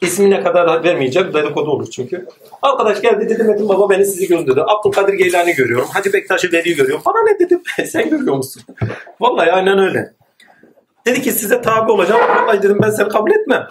[0.00, 1.34] İsmine kadar vermeyecek.
[1.34, 2.26] Dedikodu olur çünkü.
[2.62, 4.60] Arkadaş geldi dedi Metin Baba beni sizi gönderdi.
[4.66, 5.88] Abdülkadir Geylani görüyorum.
[5.88, 7.02] Hacı Bektaş'ı Veli görüyorum.
[7.06, 7.62] Bana ne dedim?
[7.86, 8.62] Sen görüyor musun?
[9.20, 10.12] Vallahi aynen öyle.
[11.06, 12.20] Dedi ki size tabi olacağım.
[12.20, 13.68] Vallahi dedim ben seni kabul etmem.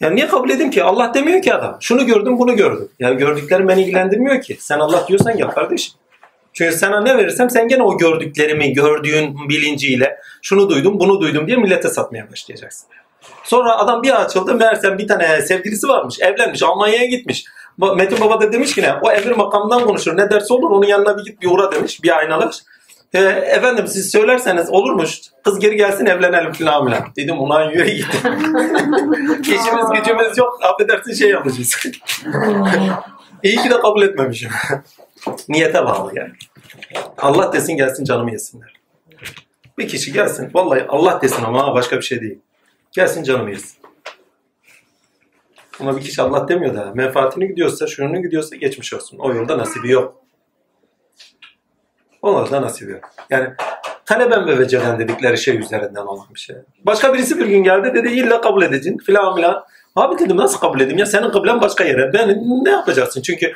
[0.00, 0.82] Ya niye kabul edeyim ki?
[0.82, 1.76] Allah demiyor ki adam.
[1.80, 2.88] Şunu gördüm bunu gördüm.
[2.98, 4.56] Ya gördüklerim beni ilgilendirmiyor ki.
[4.60, 5.94] Sen Allah diyorsan yap kardeşim.
[6.56, 11.56] Çünkü sana ne verirsem sen gene o gördüklerimi gördüğün bilinciyle şunu duydum bunu duydum diye
[11.56, 12.88] millete satmaya başlayacaksın.
[13.44, 17.44] Sonra adam bir açıldı meğersem bir tane sevgilisi varmış evlenmiş Almanya'ya gitmiş.
[17.96, 21.18] Metin Baba da demiş ki ne o emir makamından konuşur ne derse olur onun yanına
[21.18, 22.56] bir git bir uğra demiş bir aynalaş.
[23.14, 27.02] E, efendim siz söylerseniz olurmuş kız geri gelsin evlenelim filan filan.
[27.16, 28.06] Dedim ulan yürü git.
[29.40, 31.76] İşimiz gücümüz yok affedersin şey yapacağız.
[33.42, 34.50] İyi ki de kabul etmemişim.
[35.48, 36.32] Niyete bağlı yani.
[37.18, 38.72] Allah desin gelsin canımı yesinler.
[39.78, 40.50] Bir kişi gelsin.
[40.54, 42.38] Vallahi Allah desin ama başka bir şey değil.
[42.92, 43.78] Gelsin canımı yesin.
[45.80, 49.18] Ama bir kişi Allah demiyor da menfaatini gidiyorsa, şununu gidiyorsa geçmiş olsun.
[49.18, 50.22] O yolda nasibi yok.
[52.22, 53.10] O yolda nasibi yok.
[53.30, 53.48] Yani
[54.06, 56.56] taleben ve vecelen dedikleri şey üzerinden olan bir şey.
[56.84, 59.64] Başka birisi bir gün geldi dedi illa kabul edeceksin filan filan.
[59.96, 62.12] Abi dedim nasıl kabul edeyim ya senin kıblen başka yere.
[62.12, 62.28] Ben
[62.64, 63.22] ne yapacaksın?
[63.22, 63.52] Çünkü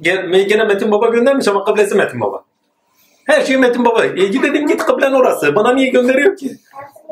[0.00, 2.42] gene Metin Baba göndermiş ama kıblesi Metin Baba.
[3.26, 4.04] Her şey Metin Baba.
[4.04, 5.54] E git dedim git kıblen orası.
[5.54, 6.56] Bana niye gönderiyor ki?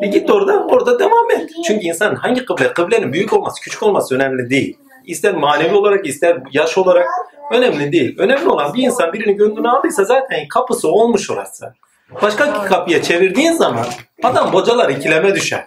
[0.03, 1.51] E git orada, orada devam et.
[1.67, 4.79] Çünkü insan hangi kıble, kıblenin büyük olması, küçük olması önemli değil.
[5.05, 7.07] İster manevi olarak, ister yaş olarak
[7.53, 8.15] önemli değil.
[8.19, 11.75] Önemli olan bir insan birini gönlüne aldıysa zaten kapısı olmuş orası.
[12.23, 13.87] Başka bir kapıya çevirdiğin zaman
[14.23, 15.65] adam bocalar ikileme düşer.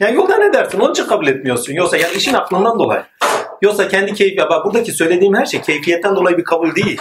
[0.00, 0.80] Yani yolda ne dersin?
[0.80, 1.72] Onun için kabul etmiyorsun.
[1.72, 3.02] Yoksa yani işin aklından dolayı.
[3.62, 7.00] Yoksa kendi keyfi, bak buradaki söylediğim her şey keyfiyetten dolayı bir kabul değil.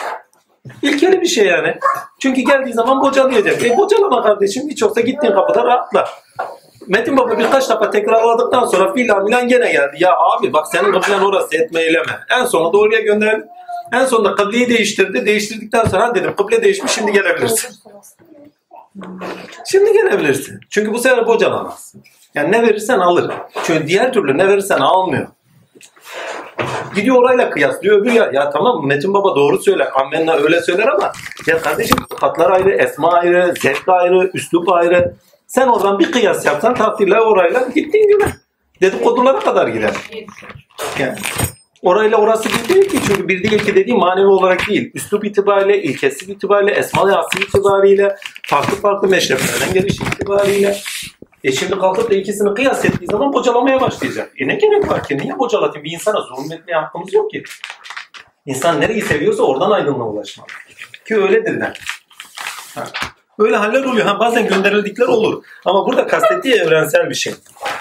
[0.82, 1.76] İlkeli bir şey yani.
[2.20, 3.66] Çünkü geldiği zaman bocalayacak.
[3.66, 4.70] E bocalama kardeşim.
[4.70, 6.08] Hiç yoksa gittiğin kapıda rahatla.
[6.88, 9.98] Metin Baba birkaç defa tekrarladıktan sonra filan filan gene geldi.
[10.00, 12.20] Ya abi bak senin kıblen orası etme eyleme.
[12.40, 13.46] En sonunda doğruya gönderdi.
[13.94, 15.26] En sonunda kıbleyi değiştirdi.
[15.26, 17.70] Değiştirdikten sonra dedim kıble değişmiş şimdi gelebilirsin.
[19.66, 20.60] Şimdi gelebilirsin.
[20.70, 22.04] Çünkü bu sefer bocalamazsın.
[22.36, 23.32] Yani ne verirsen alır.
[23.64, 25.28] Çünkü diğer türlü ne verirsen almıyor.
[26.96, 28.30] Gidiyor orayla kıyaslıyor öbür ya.
[28.34, 29.88] Ya tamam Metin Baba doğru söyler.
[29.96, 31.12] Ammenna öyle söyler ama
[31.48, 35.16] ya kardeşim sıfatlar ayrı, esma ayrı, zevk ayrı, üslup ayrı.
[35.48, 38.26] Sen oradan bir kıyas yapsan takdirle orayla gittiğin gibi.
[38.82, 39.92] Dedikodulara kadar gider.
[41.00, 41.18] Yani
[41.82, 44.92] orayla orası bir değil ki çünkü bir değil ki dediğim manevi olarak değil.
[44.94, 50.78] Üslup itibariyle, ilkesi itibariyle, esma yası itibariyle, farklı farklı meşreplerden geliş itibariyle.
[51.44, 54.32] E şimdi kalkıp da ikisini kıyas ettiği zaman bocalamaya başlayacak.
[54.40, 55.18] E ne gerek var ki?
[55.18, 55.86] Niye bocalatayım?
[55.86, 57.44] Bir insana zulmetmeye hakkımız yok ki.
[58.46, 60.48] İnsan nereyi seviyorsa oradan aydınlığa ulaşmalı.
[61.08, 61.80] Ki öyledir der.
[62.76, 62.84] Ha.
[63.40, 64.06] Öyle haller oluyor.
[64.06, 65.44] Ha, bazen gönderildikler olur.
[65.66, 67.34] Ama burada kastettiği evrensel bir şey.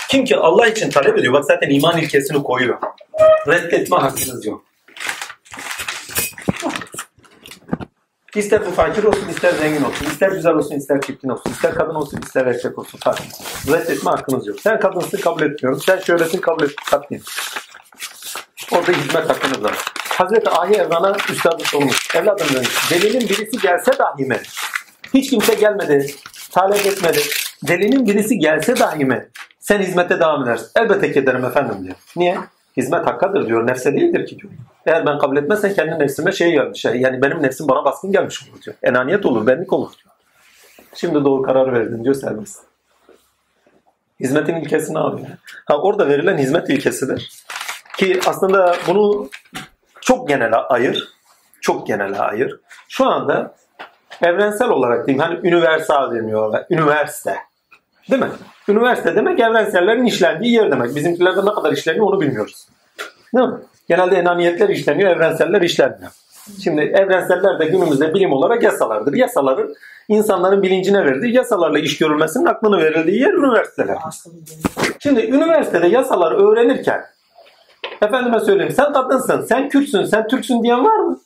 [0.08, 1.32] Kim ki Allah için talep ediyor.
[1.32, 2.78] Bak zaten iman ilkesini koyuyor.
[3.48, 4.64] Reddetme hakkınız yok.
[8.34, 11.94] İster bu fakir olsun, ister zengin olsun, ister güzel olsun, ister çirkin olsun, ister kadın
[11.94, 12.98] olsun, ister erkek olsun.
[12.98, 13.20] Fark.
[13.68, 14.60] Reddetme hakkınız yok.
[14.60, 15.80] Sen kadınsın kabul etmiyorum.
[15.86, 16.70] Sen şöylesin kabul et.
[16.90, 17.24] Katlayın.
[18.72, 19.78] Orada hizmet hakkınız var.
[20.08, 22.16] Hazreti Ahi Evran'a üstadı sormuş.
[22.16, 22.90] Evladım demiş.
[22.90, 24.40] Delilin birisi gelse dahi mi?
[25.14, 26.06] Hiç kimse gelmedi.
[26.52, 27.18] talep etmedi.
[27.68, 29.28] Delinin birisi gelse dahi mi?
[29.58, 30.68] Sen hizmete devam edersin.
[30.76, 31.96] Elbette ki ederim efendim diyor.
[32.16, 32.38] Niye?
[32.76, 33.66] Hizmet hakkadır diyor.
[33.66, 34.52] Nefse değildir ki diyor.
[34.86, 36.84] Eğer ben kabul etmezsen kendi nefsime şey gelmiş.
[36.84, 38.76] Yani benim nefsim bana baskın gelmiş olur diyor.
[38.82, 40.14] Enaniyet olur, benlik olur diyor.
[40.94, 42.62] Şimdi doğru karar verdin diyor serbest.
[44.20, 45.22] Hizmetin ilkesi ne abi?
[45.64, 47.30] Ha, orada verilen hizmet ilkesidir.
[47.96, 49.28] Ki aslında bunu
[50.00, 51.08] çok genel ayır.
[51.60, 52.60] Çok genel ayır.
[52.88, 53.54] Şu anda
[54.22, 56.64] evrensel olarak diyeyim hani üniversal deniyor.
[56.70, 57.36] Üniversite.
[58.10, 58.30] Değil mi?
[58.68, 60.96] Üniversite demek evrensellerin işlendiği yer demek.
[60.96, 62.66] Bizimkilerde ne kadar işleniyor onu bilmiyoruz.
[63.34, 63.54] Değil mi?
[63.90, 66.12] Genelde enaniyetler işleniyor, evrenseller işlenmiyor.
[66.64, 69.14] Şimdi evrenseller de günümüzde bilim olarak yasalardır.
[69.14, 69.74] Yasaların
[70.08, 73.96] insanların bilincine verdiği yasalarla iş görülmesinin aklını verildiği yer üniversiteler.
[74.98, 77.04] Şimdi üniversitede yasaları öğrenirken
[78.02, 81.20] efendime söyleyeyim sen kadınsın, sen Kürtsün, sen Türksün diyen var mı?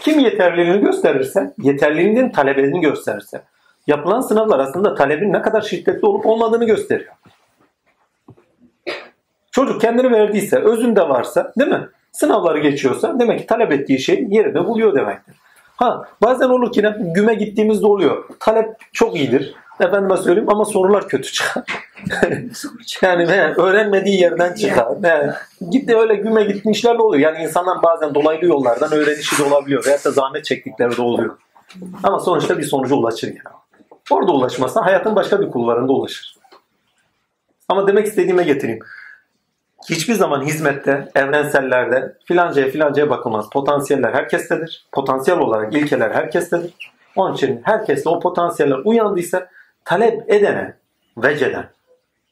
[0.00, 3.42] Kim yeterliliğini gösterirse, yeterliliğinin talebini gösterirse,
[3.86, 7.12] yapılan sınavlar aslında talebin ne kadar şiddetli olup olmadığını gösteriyor.
[9.58, 11.88] Çocuk kendini verdiyse, özünde varsa değil mi?
[12.12, 15.34] Sınavları geçiyorsa demek ki talep ettiği şey yerinde buluyor demektir.
[15.76, 18.24] Ha bazen olur ki ne, güme gittiğimizde oluyor.
[18.40, 19.54] Talep çok iyidir.
[19.80, 21.64] Efendime söyleyeyim ama sorular kötü çıkar.
[23.02, 24.86] yani he, öğrenmediği yerden çıkar.
[25.02, 25.30] He,
[25.70, 27.22] gitti öyle güme gitmişler de oluyor.
[27.22, 29.86] Yani insanlar bazen dolaylı yollardan öğrenişi de olabiliyor.
[29.86, 31.36] Veyahut da zahmet çektikleri de oluyor.
[32.02, 33.56] Ama sonuçta bir sonuca ulaşır yani.
[34.10, 36.36] Orada ulaşmazsa hayatın başka bir kulvarında ulaşır.
[37.68, 38.80] Ama demek istediğime getireyim.
[39.90, 43.50] Hiçbir zaman hizmette, evrensellerde filancaya filancaya bakılmaz.
[43.50, 44.86] Potansiyeller herkestedir.
[44.92, 46.74] Potansiyel olarak ilkeler herkestedir.
[47.16, 49.48] Onun için herkeste o potansiyeller uyandıysa
[49.84, 50.74] talep edene,
[51.16, 51.68] veceden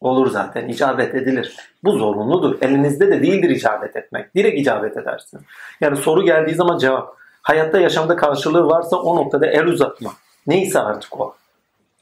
[0.01, 0.69] olur zaten.
[0.69, 1.57] icabet edilir.
[1.85, 2.59] Bu zorunludur.
[2.61, 4.35] Elinizde de değildir icabet etmek.
[4.35, 5.41] Direkt icabet edersin.
[5.81, 7.17] Yani soru geldiği zaman cevap.
[7.43, 10.13] Hayatta yaşamda karşılığı varsa o noktada el uzatma.
[10.47, 11.35] Neyse artık o.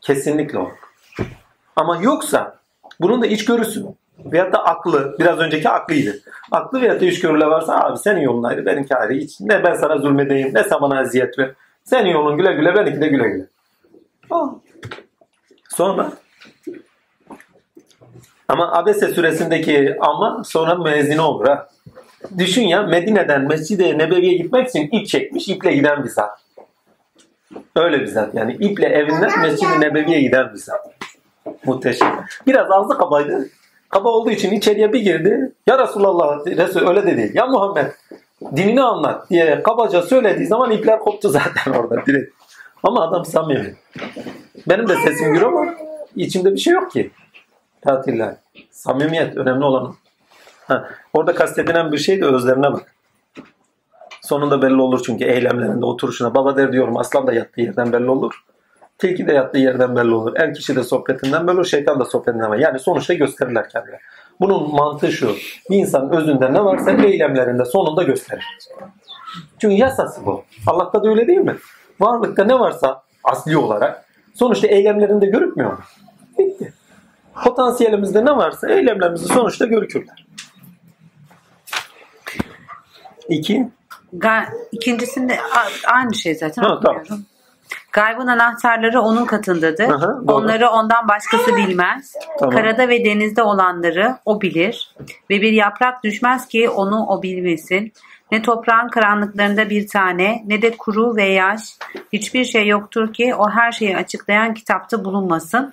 [0.01, 0.73] Kesinlikle o.
[1.77, 2.59] Ama yoksa
[3.01, 3.85] bunun da içgörüsü
[4.19, 6.21] veyahut da aklı, biraz önceki aklıydı.
[6.51, 9.15] Aklı veyahut da içgörüle varsa abi senin yolun ayrı, benimki ayrı.
[9.15, 11.51] Hiç, ne ben sana zulmedeyim, ne sen bana eziyet ver.
[11.85, 13.47] Senin yolun güle güle, benimki de güle güle.
[14.31, 14.47] Aa.
[15.69, 16.13] Sonra
[18.49, 21.69] ama Abese suresindeki ama sonra müezzini olur ha.
[22.39, 26.39] Düşün ya Medine'den Mescid-i Nebevi'ye gitmek için ip çekmiş, iple giden bir zat.
[27.77, 28.53] Öyle bir zat yani.
[28.53, 30.95] iple evinden Mescid-i Nebevi'ye giden bir zat.
[31.65, 32.25] Muhteşem.
[32.47, 33.49] Biraz ağzı kabaydı.
[33.95, 35.53] Kaba olduğu için içeriye bir girdi.
[35.67, 37.35] Ya Resulallah Resul öyle de değil.
[37.35, 37.93] Ya Muhammed
[38.57, 42.35] dinini anlat diye kabaca söylediği zaman ipler koptu zaten orada direkt.
[42.83, 43.75] Ama adam samimi.
[44.69, 45.75] Benim de sesim gür ama
[46.17, 47.11] içimde bir şey yok ki.
[47.83, 48.37] Tatiller.
[48.71, 49.95] Samimiyet önemli olan.
[50.67, 52.95] Ha, orada kastedilen bir şey de özlerine bak.
[54.23, 56.35] Sonunda belli olur çünkü eylemlerinde oturuşuna.
[56.35, 58.45] Baba der diyorum aslan da yattığı yerden belli olur.
[58.99, 60.33] Tilki de yattığı yerden belli olur.
[60.37, 61.65] Er kişi de sohbetinden belli olur.
[61.65, 64.01] Şeytan da sohbetinden belli Yani sonuçta gösterirler kendileri.
[64.41, 65.37] Bunun mantığı şu.
[65.71, 68.45] Bir insanın özünde ne varsa eylemlerinde sonunda gösterir.
[69.59, 70.45] Çünkü yasası bu.
[70.67, 71.57] Allah'ta da öyle değil mi?
[72.01, 75.79] Varlıkta ne varsa asli olarak sonuçta eylemlerinde görükmüyor mu?
[76.39, 76.73] Bitti.
[77.45, 80.27] Potansiyelimizde ne varsa eylemlerimizi sonuçta görükürler.
[83.29, 83.69] İki.
[84.19, 85.39] Ga- İkincisinde
[85.95, 87.03] aynı şey zaten Ha, tamam.
[87.93, 89.89] Gaybın anahtarları onun katındadır.
[89.89, 90.37] Aha, doğru.
[90.37, 92.13] Onları ondan başkası bilmez.
[92.39, 92.57] Tamam.
[92.57, 94.95] Karada ve denizde olanları o bilir.
[95.31, 97.93] Ve bir yaprak düşmez ki onu o bilmesin.
[98.33, 101.61] Ne toprağın karanlıklarında bir tane ne de kuru ve yaş
[102.13, 105.73] hiçbir şey yoktur ki o her şeyi açıklayan kitapta bulunmasın.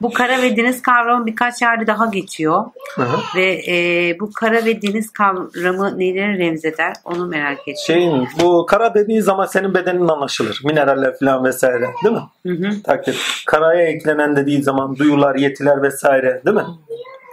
[0.00, 2.64] Bu kara ve deniz kavramı birkaç yerde daha geçiyor.
[2.98, 3.20] Aha.
[3.36, 7.82] Ve e, bu kara ve deniz kavramı neleri remzeder onu merak ediyorum.
[7.86, 10.60] Şeyin bu kara dediği zaman senin bedenin anlaşılır.
[10.64, 12.22] Mineraller falan vesaire değil mi?
[12.46, 12.82] Hı hı.
[12.82, 13.44] Takdir.
[13.46, 16.66] Karaya eklenen dediği zaman duyular, yetiler vesaire değil mi?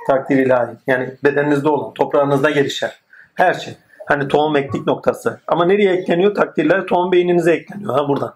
[0.07, 0.71] Takdir ilahi.
[0.87, 2.99] Yani bedeninizde olan, toprağınızda gelişer.
[3.35, 3.73] Her şey.
[4.05, 5.39] Hani tohum eklik noktası.
[5.47, 6.35] Ama nereye ekleniyor?
[6.35, 7.93] Takdirler tohum beyninize ekleniyor.
[7.93, 8.33] Ha buradan.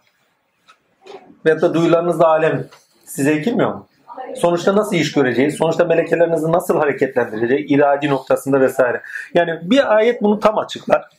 [1.46, 2.68] Veyahut da duyularınızda alem
[3.06, 3.88] size ekilmiyor mu?
[4.36, 5.56] Sonuçta nasıl iş göreceğiz?
[5.56, 7.72] Sonuçta melekelerinizi nasıl hareketlendireceğiz?
[7.72, 9.02] İradi noktasında vesaire.
[9.34, 11.10] Yani bir ayet bunu tam açıklar.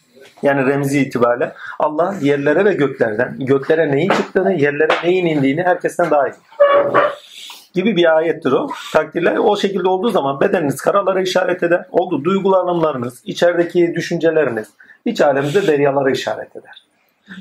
[0.43, 6.29] Yani remzi itibariyle Allah yerlere ve göklerden, göklere neyin çıktığını, yerlere neyin indiğini herkesten daha
[6.29, 6.35] iyi.
[7.75, 8.69] Gibi bir ayettir o.
[8.93, 11.85] Takdirler o şekilde olduğu zaman bedeniniz karalara işaret eder.
[11.91, 14.69] Oldu duygulanımlarınız, içerideki düşünceleriniz,
[15.05, 16.87] iç alemde deryalara işaret eder.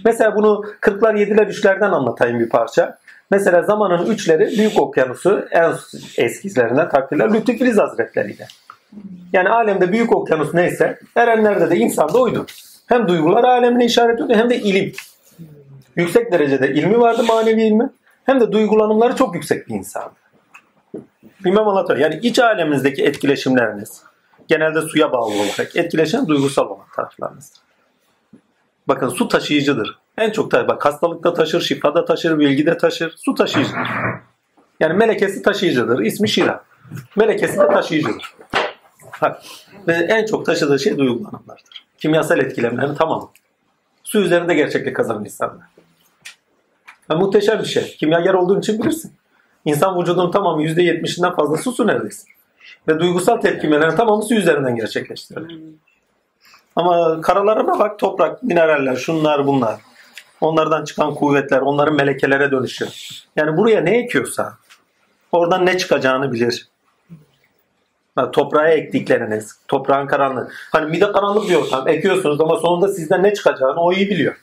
[0.06, 2.98] Mesela bunu 40'lar 7'ler 3'lerden anlatayım bir parça.
[3.32, 5.74] Mesela zamanın üçleri Büyük Okyanusu en
[6.18, 8.48] eskilerinden takdirler Lütfü Filiz Hazretleri'ydi.
[9.34, 12.46] Yani alemde Büyük Okyanus neyse erenlerde de insan da oydu.
[12.88, 14.92] Hem duygular alemine işaret ediyordu hem de ilim.
[15.96, 17.90] Yüksek derecede ilmi vardı manevi ilmi.
[18.24, 20.16] hem de duygulanımları çok yüksek bir insandı.
[21.46, 22.00] Bilmem anlatıyor.
[22.00, 24.02] Yani iç aleminizdeki etkileşimleriniz
[24.48, 27.54] genelde suya bağlı olarak etkileşen duygusal olan taraflarınız.
[28.88, 30.01] Bakın su taşıyıcıdır.
[30.18, 33.16] En çok tabii bak hastalıkta taşır, şifada taşır, bilgide taşır.
[33.18, 33.88] Su taşıyıcıdır.
[34.80, 36.00] Yani melekesi taşıyıcıdır.
[36.00, 36.64] İsmi Şira.
[37.16, 38.36] Melekesi de taşıyıcıdır.
[39.22, 39.42] Bak,
[39.88, 41.86] ve en çok taşıdığı şey duygulanımlardır.
[41.98, 43.30] Kimyasal etkilemlerin tamamı.
[44.04, 45.66] Su üzerinde gerçeklik kazanan insanlar.
[47.10, 47.96] Yani muhteşem bir şey.
[47.98, 49.14] Kimyager olduğun için bilirsin.
[49.66, 52.28] İnsan vücudunun tamamı %70'inden fazlası su neredeyse.
[52.88, 55.60] Ve duygusal tepkimelerin tamamı su üzerinden gerçekleştirilir.
[56.76, 59.80] Ama karalarına bak toprak, mineraller, şunlar bunlar.
[60.42, 62.88] Onlardan çıkan kuvvetler, onların melekelere dönüşü.
[63.36, 64.54] Yani buraya ne ekiyorsa
[65.32, 66.68] oradan ne çıkacağını bilir.
[68.16, 70.50] Ha, toprağa ektikleriniz, toprağın karanlığı.
[70.72, 74.36] Hani mide karanlık bir ortam ekiyorsunuz ama sonunda sizden ne çıkacağını o iyi biliyor.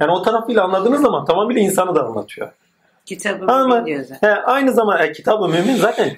[0.00, 2.50] Yani o tarafıyla anladığınız zaman tamamıyla insanı da anlatıyor.
[3.06, 4.04] Kitabı Ama zaten.
[4.20, 6.16] he, aynı zamanda e, kitabı mümin zaten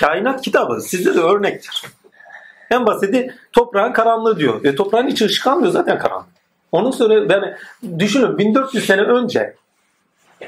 [0.00, 0.80] kainat kitabı.
[0.80, 1.82] Sizde de örnektir.
[2.70, 4.64] En basiti toprağın karanlığı diyor.
[4.64, 6.35] E, toprağın içi ışık almıyor zaten karanlık.
[6.72, 7.54] Onun sonra yani
[7.98, 9.54] düşünün 1400 sene önce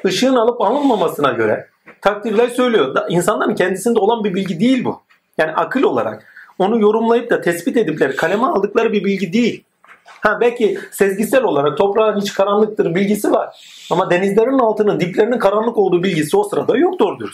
[0.06, 1.68] ışığın alıp alınmamasına göre
[2.00, 2.96] takdirler söylüyor.
[3.08, 5.02] İnsanların kendisinde olan bir bilgi değil bu.
[5.38, 6.26] Yani akıl olarak
[6.58, 9.64] onu yorumlayıp da tespit edipleri kaleme aldıkları bir bilgi değil.
[10.04, 13.56] Ha belki sezgisel olarak toprağın içi karanlıktır bilgisi var.
[13.90, 17.28] Ama denizlerin altının diplerinin karanlık olduğu bilgisi o sırada yok doğru.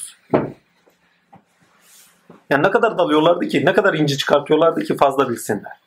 [2.50, 5.83] Yani ne kadar dalıyorlardı ki, ne kadar inci çıkartıyorlardı ki fazla bilsinler.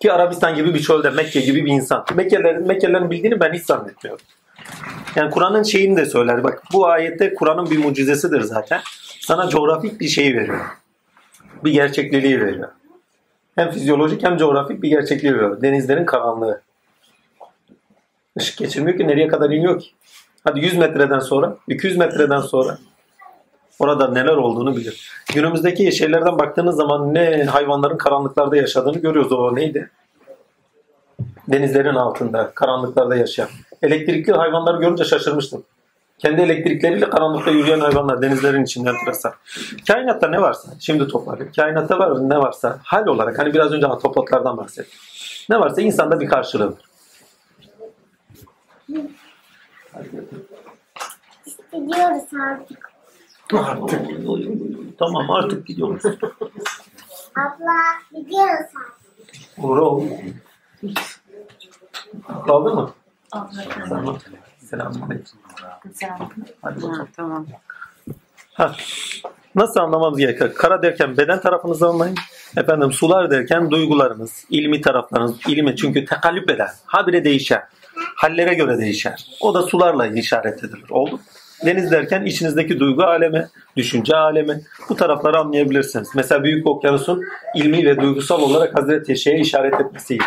[0.00, 2.04] Ki Arabistan gibi bir çölde, Mekke gibi bir insan.
[2.14, 4.24] Mekkelilerin, Mekkelilerin bildiğini ben hiç zannetmiyorum.
[5.16, 6.44] Yani Kur'an'ın şeyini de söyler.
[6.44, 8.80] Bak bu ayette Kur'an'ın bir mucizesidir zaten.
[9.20, 10.64] Sana coğrafik bir şey veriyor.
[11.64, 12.68] Bir gerçekliliği veriyor.
[13.54, 15.62] Hem fizyolojik hem coğrafik bir gerçekliği veriyor.
[15.62, 16.62] Denizlerin karanlığı.
[18.36, 19.90] Işık geçirmiyor ki nereye kadar iniyor ki?
[20.44, 22.78] Hadi 100 metreden sonra, 200 metreden sonra
[23.80, 25.10] orada neler olduğunu bilir.
[25.34, 29.32] Günümüzdeki şeylerden baktığınız zaman ne hayvanların karanlıklarda yaşadığını görüyoruz.
[29.32, 29.90] O neydi?
[31.48, 33.48] Denizlerin altında, karanlıklarda yaşayan.
[33.82, 35.62] Elektrikli hayvanları görünce şaşırmıştım.
[36.18, 39.32] Kendi elektrikleriyle karanlıkta yürüyen hayvanlar denizlerin içinden enteresan.
[39.86, 41.52] Kainatta ne varsa, şimdi toparlayayım.
[41.52, 44.98] Kainatta var ne varsa hal olarak hani biraz önce atopotlardan bahsettim.
[45.50, 46.82] Ne varsa insanda bir karşılığı var.
[51.72, 52.89] Gidiyoruz artık.
[53.52, 54.00] Artık.
[54.98, 56.02] Tamam artık gidiyoruz.
[57.36, 59.00] Abla gidiyoruz artık.
[59.58, 60.04] Uğra.
[62.46, 62.92] Kaldı mı?
[63.88, 64.18] Tamam.
[64.58, 65.38] Selamünaleyküm.
[66.62, 67.08] Hadi bakalım.
[67.16, 67.46] Tamam.
[68.52, 68.74] Ha.
[69.54, 70.54] Nasıl anlamamız gerekiyor?
[70.54, 72.16] Kara derken beden tarafınızı anlayın.
[72.56, 76.70] Efendim sular derken duygularınız, ilmi taraflarınız, ilmi çünkü tekallüp eder.
[76.86, 77.62] Habire değişer.
[78.16, 79.26] Hallere göre değişer.
[79.40, 80.90] O da sularla işaret edilir.
[80.90, 81.20] Oldu mu?
[81.64, 86.08] Deniz derken içinizdeki duygu alemi, düşünce alemi bu tarafları anlayabilirsiniz.
[86.14, 87.24] Mesela Büyük Okyanus'un
[87.54, 90.24] ilmi ve duygusal olarak Hazreti Şeyh'e işaret etmesiyle.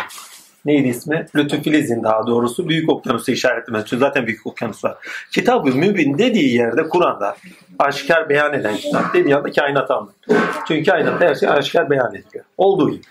[0.64, 1.26] Neydi ismi?
[1.36, 3.86] Lütfüfilizin daha doğrusu Büyük Okyanus'u işaret etmesi.
[3.86, 4.96] Çünkü zaten Büyük Okyanus var.
[5.32, 7.36] Kitab-ı Mübin dediği yerde Kur'an'da
[7.78, 10.40] aşikar beyan eden kitap dediği anda kainatı anlatıyor.
[10.68, 12.44] Çünkü kainatta her şey aşikar beyan ediyor.
[12.56, 13.02] Olduğu gibi.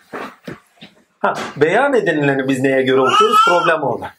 [1.19, 3.37] Ha, beyan edileni biz neye göre okuyoruz?
[3.47, 4.13] Problem orada.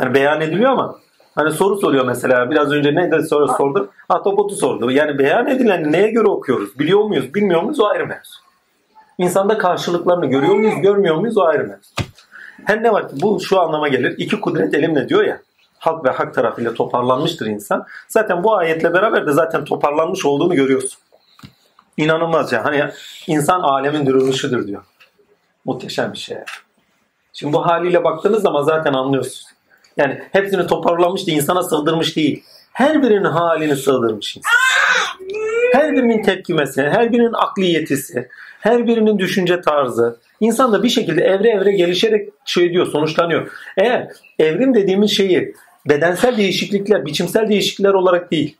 [0.00, 0.98] Yani beyan ediliyor ama
[1.34, 3.90] hani soru soruyor mesela biraz önce ne de soru sordu?
[4.08, 4.90] Atopotu sordu.
[4.90, 6.78] Yani beyan edileni neye göre okuyoruz?
[6.78, 8.34] Biliyor muyuz, bilmiyor muyuz o ayrı mevzu.
[9.18, 11.90] İnsanda karşılıklarını görüyor muyuz, görmüyor muyuz o ayrı mevzu.
[12.64, 14.14] Her ne var ki bu şu anlama gelir.
[14.18, 15.40] İki kudret elimle diyor ya.
[15.78, 17.86] Halk ve hak tarafıyla toparlanmıştır insan.
[18.08, 20.98] Zaten bu ayetle beraber de zaten toparlanmış olduğunu görüyorsun.
[21.96, 22.64] İnanılmaz ya.
[22.64, 22.84] Hani
[23.26, 24.82] insan alemin dürülmüşüdür diyor.
[25.64, 26.36] Muhteşem bir şey.
[27.32, 29.49] Şimdi bu haliyle baktığınız zaman zaten anlıyorsunuz.
[29.96, 32.44] Yani hepsini toparlamış da insana sığdırmış değil.
[32.72, 34.50] Her birinin halini sığdırmış insan.
[35.72, 38.28] Her birinin tepkimesi, her birinin akliyetisi,
[38.60, 40.16] her birinin düşünce tarzı.
[40.40, 43.50] İnsan da bir şekilde evre evre gelişerek şey diyor, sonuçlanıyor.
[43.76, 45.54] Eğer evrim dediğimiz şeyi
[45.88, 48.56] bedensel değişiklikler, biçimsel değişiklikler olarak değil,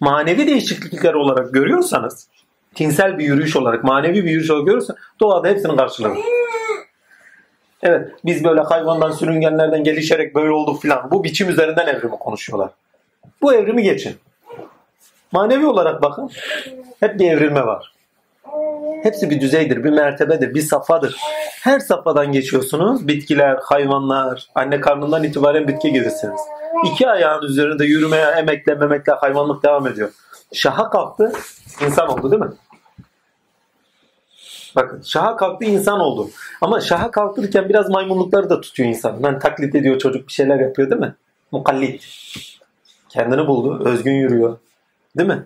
[0.00, 2.28] manevi değişiklikler olarak görüyorsanız,
[2.74, 6.14] tinsel bir yürüyüş olarak, manevi bir yürüyüş olarak görüyorsanız doğada hepsinin karşılığı.
[7.82, 11.10] Evet biz böyle hayvandan sürüngenlerden gelişerek böyle olduk filan.
[11.10, 12.70] Bu biçim üzerinden evrimi konuşuyorlar.
[13.42, 14.16] Bu evrimi geçin.
[15.32, 16.30] Manevi olarak bakın.
[17.00, 17.92] Hep bir evrilme var.
[19.02, 21.16] Hepsi bir düzeydir, bir mertebedir, bir safhadır.
[21.62, 23.08] Her safhadan geçiyorsunuz.
[23.08, 26.40] Bitkiler, hayvanlar, anne karnından itibaren bitki gibisiniz.
[26.92, 30.10] İki ayağın üzerinde yürümeye, emekle, memekle hayvanlık devam ediyor.
[30.52, 31.32] Şaha kalktı,
[31.86, 32.50] insan oldu değil mi?
[34.76, 36.30] Bakın şaha kalktı insan oldu.
[36.60, 39.22] Ama şaha kalktırırken biraz maymunlukları da tutuyor insan.
[39.22, 41.14] Ben taklit ediyor çocuk bir şeyler yapıyor değil mi?
[41.52, 42.06] Mukallit.
[43.08, 43.82] Kendini buldu.
[43.84, 44.58] Özgün yürüyor.
[45.18, 45.44] Değil mi?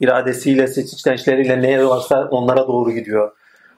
[0.00, 3.32] İradesiyle, seçiçlençleriyle ne varsa onlara doğru gidiyor.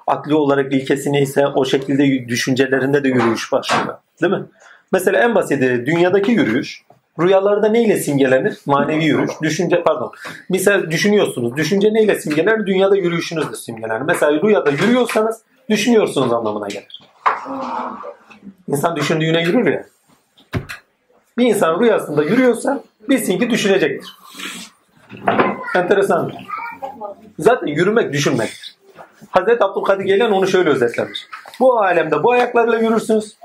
[0.06, 3.94] Akli olarak ilkesi neyse o şekilde düşüncelerinde de yürüyüş başlıyor.
[4.22, 4.44] Değil mi?
[4.92, 6.85] Mesela en basiti dünyadaki yürüyüş
[7.20, 8.58] rüyalarda neyle simgelenir?
[8.66, 9.30] Manevi yürüyüş.
[9.42, 10.12] Düşünce pardon.
[10.48, 11.56] Mesela düşünüyorsunuz.
[11.56, 12.66] Düşünce neyle simgelenir?
[12.66, 14.00] Dünyada yürüyüşünüz de simgelenir.
[14.00, 17.00] Mesela rüyada yürüyorsanız düşünüyorsunuz anlamına gelir.
[18.68, 19.84] İnsan düşündüğüne yürür ya.
[21.38, 24.16] Bir insan rüyasında yürüyorsa bilsin ki düşünecektir.
[25.74, 26.32] Enteresan.
[27.38, 28.76] Zaten yürümek düşünmektir.
[29.30, 31.26] Hazreti Abdülkadir Geylan onu şöyle özetlemiş.
[31.60, 33.36] Bu alemde bu ayaklarla yürürsünüz.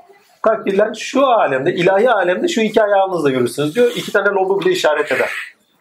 [0.44, 3.92] Takdirler şu alemde, ilahi alemde şu iki ayağınızla yürürsünüz diyor.
[3.96, 5.30] İki tane lobu bile işaret eder.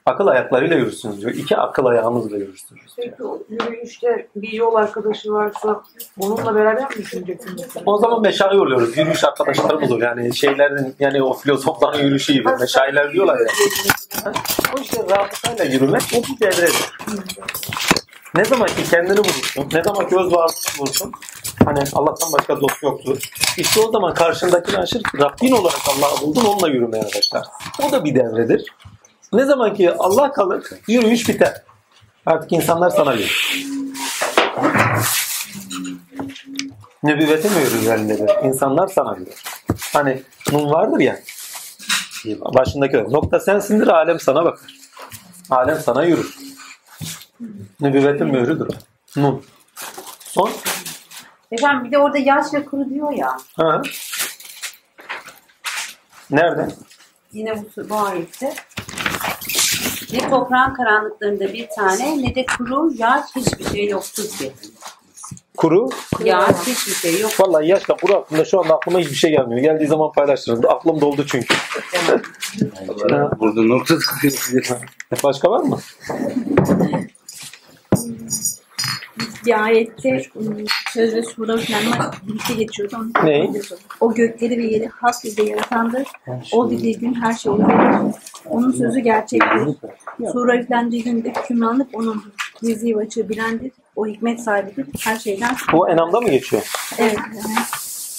[0.06, 1.34] Akıl ayaklarıyla yürürsünüz diyor.
[1.34, 2.82] İki akıl ayağınızla yürürsünüz.
[2.96, 5.82] Peki o yürüyüşte bir yol arkadaşı varsa
[6.18, 7.66] onunla beraber mi düşüneceksiniz?
[7.86, 8.96] O zaman meşayi oluyoruz.
[8.96, 10.16] Yürüyüş arkadaşlarımız oluyor.
[10.16, 12.48] Yani şeylerin yani o filozofların yürüyüşü gibi.
[12.60, 13.46] Meşayiler diyorlar ya.
[14.76, 16.92] O işte rabıtayla yürümek o bir devredir.
[18.34, 21.12] Ne zaman ki kendini bulursun, ne zaman ki öz varlığını bulursun,
[21.64, 23.18] hani Allah'tan başka dost yoktur.
[23.56, 27.52] İşte o zaman karşındakini aşır, Rabbin olarak Allah'ı buldun, onunla yürümeye başlarsın.
[27.88, 28.64] O da bir devredir.
[29.32, 31.62] Ne zaman ki Allah kalır, yürüyüş biter.
[32.26, 33.66] Artık insanlar sana gelir.
[37.04, 38.44] Yürür üzerindedir?
[38.44, 39.34] İnsanlar sana gelir.
[39.92, 41.20] Hani nun vardır ya,
[42.26, 44.74] başındaki nokta sensindir, alem sana bakar.
[45.50, 46.49] Alem sana yürür.
[47.80, 48.66] Nübüvvetin mührüdür.
[48.66, 49.20] o.
[49.20, 49.42] Nun.
[50.20, 50.50] Son.
[51.52, 53.36] Efendim bir de orada yaş ve kuru diyor ya.
[53.56, 53.82] Ha.
[56.30, 56.68] Nerede?
[57.32, 58.54] Yine bu, bu ayette.
[60.12, 64.52] Ne toprağın karanlıklarında bir tane ne de kuru yaş hiçbir şey yoktur ki.
[65.56, 65.88] Kuru.
[66.24, 67.40] Yaş hiçbir şey yok.
[67.40, 69.60] Vallahi yaşla kuru hakkında şu anda aklıma hiçbir şey gelmiyor.
[69.60, 70.64] Geldiği zaman paylaşırız.
[70.64, 71.54] Aklım doldu çünkü.
[73.40, 73.94] Burada nokta
[75.24, 75.78] Başka var mı?
[79.46, 82.96] Bir ayette ım, söz ve sura üflenme birlikte geçiyordu.
[82.96, 83.50] Onu Ne?
[84.00, 86.08] O gökleri ve yeri has yüzde yaratandır.
[86.52, 87.64] O dilediği gün her şey olur.
[88.46, 89.68] Onun sözü gerçektir.
[90.32, 92.24] Sura üflendiği günde hükümranlık onun
[92.62, 93.72] gizli ve açığı bilendir.
[93.96, 94.86] O hikmet sahibidir.
[95.04, 95.56] Her şeyden.
[95.72, 96.62] Bu Enam'da mı geçiyor?
[96.98, 97.18] Evet.
[97.18, 97.56] Yani,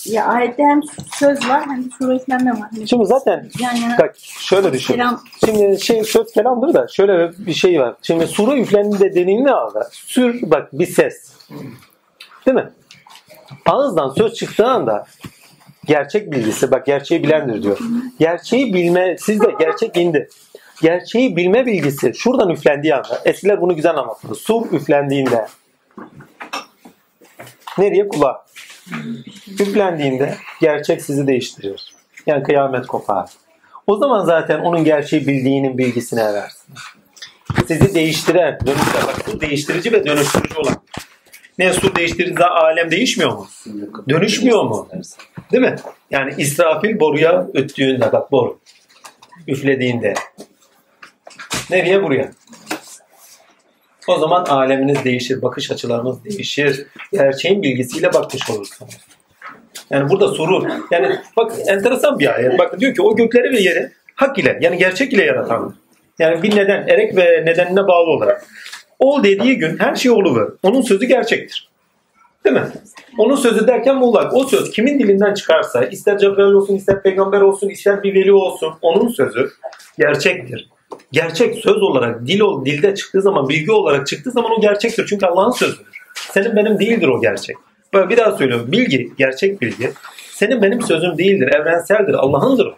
[0.06, 0.82] ya ayette hem
[1.14, 2.70] söz var hem de sura üflenme var.
[2.76, 4.94] Hani Şimdi zaten yan yana bak şöyle düşün.
[4.94, 5.24] Kelam.
[5.46, 7.96] Şimdi şey söz kelamdır da şöyle bir şey var.
[8.02, 9.80] Şimdi sura üflendiğinde ne abi?
[9.92, 11.34] Sür bak bir ses.
[12.46, 12.70] Değil mi?
[13.66, 15.06] Ağızdan söz çıktığı anda
[15.86, 17.80] gerçek bilgisi bak gerçeği bilendir diyor.
[18.20, 20.30] Gerçeği bilme sizde gerçek indi.
[20.82, 24.36] Gerçeği bilme bilgisi şuradan üflendiği anda eskiler bunu güzel anlatıyor.
[24.36, 25.48] Sur üflendiğinde
[27.78, 28.46] nereye kulağa?
[29.60, 31.96] Üflendiğinde gerçek sizi değiştirir.
[32.26, 33.30] Yani kıyamet kopar.
[33.88, 36.74] O zaman zaten onun gerçeği bildiğinin bilgisini eversin.
[37.68, 40.76] Sizi değiştiren, dönüşte bak değiştirici ve dönüştürücü olan.
[41.58, 43.48] Ne su değiştirince alem değişmiyor mu?
[44.10, 44.90] Dönüşmüyor mu?
[45.52, 45.76] Değil mi?
[46.12, 48.60] Yani İsrafil boruya öttüğünde bak boru.
[49.48, 50.14] Üflediğinde.
[51.70, 52.04] Nereye?
[52.04, 52.32] Buraya.
[54.08, 56.86] O zaman aleminiz değişir, bakış açılarınız değişir.
[57.12, 58.98] Gerçeğin bilgisiyle bakmış olursunuz.
[59.90, 62.60] Yani burada soru, yani bak enteresan bir ayet.
[62.60, 65.76] Bak diyor ki o gökleri ve yeri hak ile, yani gerçek ile yaratan.
[66.20, 68.46] Yani bir neden, erek ve nedenine bağlı olarak.
[69.00, 70.48] Ol dediği gün her şey oluver.
[70.64, 71.70] Onun sözü gerçektir.
[72.46, 72.68] Değil mi?
[73.18, 74.34] Onun sözü derken muğlak.
[74.34, 78.74] O söz kimin dilinden çıkarsa, ister Cebrail olsun, ister peygamber olsun, ister bir veli olsun,
[78.82, 79.50] onun sözü
[80.00, 80.70] gerçektir.
[81.12, 85.06] Gerçek söz olarak dil ol, dilde çıktığı zaman, bilgi olarak çıktığı zaman o gerçektir.
[85.10, 85.86] Çünkü Allah'ın sözüdür.
[86.16, 87.56] Senin benim değildir o gerçek.
[87.94, 88.72] Böyle bir daha söylüyorum.
[88.72, 89.92] Bilgi, gerçek bilgi.
[90.32, 92.76] Senin benim sözüm değildir, evrenseldir, Allah'ındır o.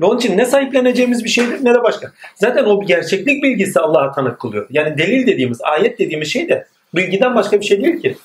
[0.00, 2.12] Ve onun için ne sahipleneceğimiz bir şeydir ne de başka.
[2.34, 4.66] Zaten o gerçeklik bilgisi Allah'a tanık kılıyor.
[4.70, 8.16] Yani delil dediğimiz, ayet dediğimiz şey de bilgiden başka bir şey değil ki.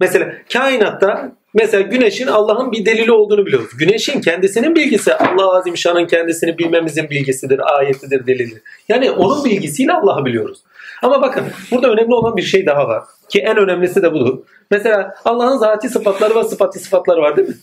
[0.00, 3.70] Mesela kainatta mesela güneşin Allah'ın bir delili olduğunu biliyoruz.
[3.78, 8.62] Güneşin kendisinin bilgisi Allah Azimşan'ın kendisini bilmemizin bilgisidir, ayetidir, delili.
[8.88, 10.58] Yani onun bilgisiyle Allah'ı biliyoruz.
[11.02, 13.02] Ama bakın burada önemli olan bir şey daha var.
[13.28, 14.38] Ki en önemlisi de budur.
[14.70, 17.54] Mesela Allah'ın zati sıfatları ve sıfatı sıfatları var değil mi?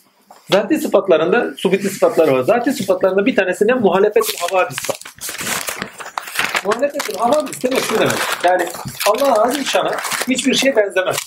[0.51, 2.41] Zati sıfatlarında subiti sıfatları var.
[2.43, 4.97] Zati sıfatlarında bir tanesine muhalefet havadis var.
[6.65, 8.13] Muhalefet havadis demek şu demek.
[8.43, 8.65] Yani
[9.09, 9.91] Allah Azimşan'a
[10.29, 11.17] hiçbir şey benzemez.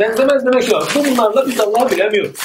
[0.00, 0.78] Benzemez demek şu.
[0.94, 2.36] Bunlarla biz Allah'ı bilemiyoruz.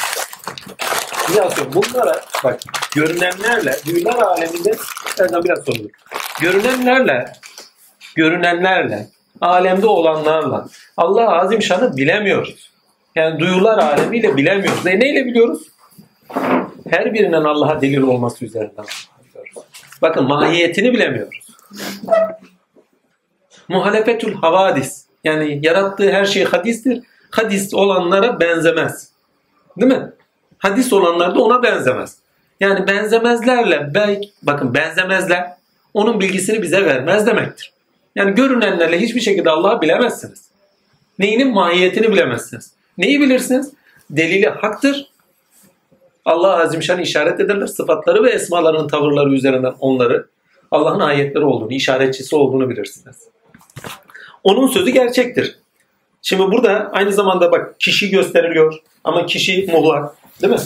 [1.37, 1.81] Daha söylüyorum.
[1.93, 2.59] Bunlara bak
[2.95, 4.75] görünenlerle duyular aleminde
[5.19, 5.89] Erdem biraz sorulur.
[6.41, 7.33] Görünenlerle
[8.15, 9.07] görünenlerle
[9.41, 10.67] alemde olanlarla
[10.97, 12.71] Allah Azimşan'ı bilemiyoruz.
[13.15, 14.87] Yani duyular alemiyle bilemiyoruz.
[14.87, 15.61] E neyle biliyoruz?
[16.89, 18.85] Her birinin Allah'a delil olması üzerinden.
[20.01, 21.47] Bakın mahiyetini bilemiyoruz.
[23.67, 25.05] Muhalefetül havadis.
[25.23, 27.03] Yani yarattığı her şey hadistir.
[27.35, 29.09] Hadis olanlara benzemez.
[29.77, 30.11] Değil mi?
[30.57, 32.17] Hadis olanlar da ona benzemez.
[32.59, 35.53] Yani benzemezlerle belki bakın benzemezler
[35.93, 37.73] onun bilgisini bize vermez demektir.
[38.15, 40.49] Yani görünenlerle hiçbir şekilde Allah'ı bilemezsiniz.
[41.19, 42.71] Neyinin mahiyetini bilemezsiniz.
[42.97, 43.73] Neyi bilirsiniz?
[44.09, 45.07] Delili haktır.
[46.25, 47.67] Allah Azimşan işaret ederler.
[47.67, 50.27] Sıfatları ve esmalarının tavırları üzerinden onları
[50.71, 53.17] Allah'ın ayetleri olduğunu, işaretçisi olduğunu bilirsiniz.
[54.43, 55.59] Onun sözü gerçektir.
[56.27, 58.73] Şimdi burada aynı zamanda bak kişi gösteriliyor
[59.03, 60.15] ama kişi muhlak.
[60.41, 60.59] Değil mi?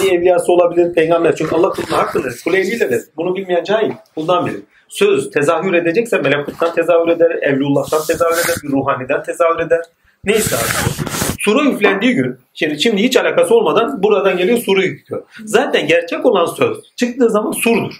[0.00, 1.36] Bir evliyası olabilir, peygamber.
[1.36, 2.40] Çünkü Allah kuluna hakkıdır.
[2.44, 3.02] Kul evliyle de.
[3.16, 3.92] Bunu bilmeyen cahil.
[4.14, 4.56] Kuldan biri.
[4.88, 9.80] Söz tezahür edecekse melekuttan tezahür eder, evlullah'tan tezahür eder, bir ruhaniden tezahür eder.
[10.24, 11.08] Neyse artık.
[11.40, 15.22] Sura üflendiği gün, şimdi, şimdi hiç alakası olmadan buradan geliyor suru yüklüyor.
[15.44, 17.94] Zaten gerçek olan söz çıktığı zaman surdur.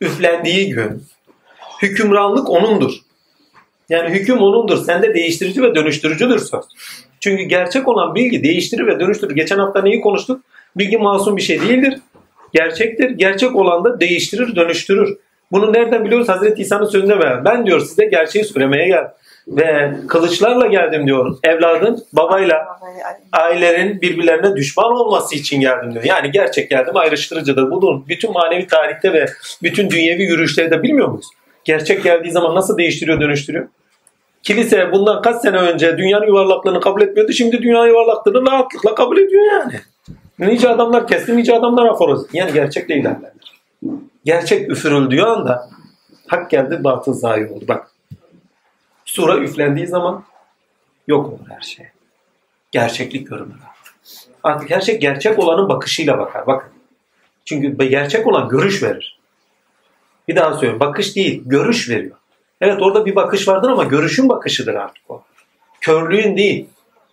[0.00, 1.02] Üflendiği gün
[1.82, 3.05] hükümranlık onundur.
[3.88, 4.84] Yani hüküm onundur.
[4.84, 6.64] Sende değiştirici ve dönüştürücüdür söz.
[7.20, 9.34] Çünkü gerçek olan bilgi değiştirir ve dönüştürür.
[9.34, 10.40] Geçen hafta neyi konuştuk?
[10.76, 11.98] Bilgi masum bir şey değildir.
[12.52, 13.10] Gerçektir.
[13.10, 15.16] Gerçek olan da değiştirir, dönüştürür.
[15.52, 16.28] Bunu nereden biliyoruz?
[16.28, 17.44] Hazreti İsa'nın sözünde ver.
[17.44, 19.04] Ben diyor size gerçeği söylemeye gel.
[19.48, 21.36] Ve kılıçlarla geldim diyor.
[21.44, 22.66] Evladın babayla
[23.32, 26.04] ailelerin birbirlerine düşman olması için geldim diyor.
[26.04, 27.70] Yani gerçek geldim ayrıştırıcıdır.
[27.70, 29.26] Bunun bütün manevi tarihte ve
[29.62, 31.26] bütün dünyevi yürüyüşleri de bilmiyor muyuz?
[31.66, 33.68] Gerçek geldiği zaman nasıl değiştiriyor, dönüştürüyor?
[34.42, 37.32] Kilise bundan kaç sene önce dünyanın yuvarlaklığını kabul etmiyordu.
[37.32, 39.80] Şimdi dünya yuvarlaklığını rahatlıkla kabul ediyor yani.
[40.38, 42.26] Nice adamlar kesti, nice adamlar aforoz.
[42.32, 43.62] Yani gerçekle ilerlerler.
[44.24, 45.68] Gerçek üfürüldüğü anda
[46.26, 47.64] hak geldi, batıl zayi oldu.
[47.68, 47.90] Bak
[49.04, 50.24] sura üflendiği zaman
[51.08, 51.86] yok olur her şey.
[52.72, 53.56] Gerçeklik görünür.
[54.42, 56.46] Artık her şey gerçek olanın bakışıyla bakar.
[56.46, 56.70] Bakın.
[57.44, 59.15] Çünkü gerçek olan görüş verir.
[60.28, 60.80] Bir daha söylüyorum.
[60.80, 62.16] Bakış değil, görüş veriyor.
[62.60, 65.22] Evet orada bir bakış vardır ama görüşün bakışıdır artık o.
[65.80, 66.66] Körlüğün değil.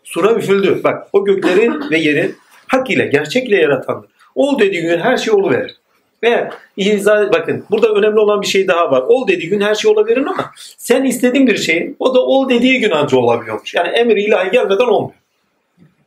[0.03, 0.81] Sura üfüldü.
[0.83, 2.35] Bak o göklerin ve yerin
[2.67, 4.09] hak ile, gerçekle yaratandır.
[4.35, 5.75] Ol dediği gün her şey oluverir.
[6.23, 9.01] Ve izah, bakın burada önemli olan bir şey daha var.
[9.01, 12.79] Ol dediği gün her şey olabilir ama sen istediğin bir şey o da ol dediği
[12.79, 13.73] gün anca olabiliyormuş.
[13.73, 15.19] Yani emir ilahi gelmeden olmuyor.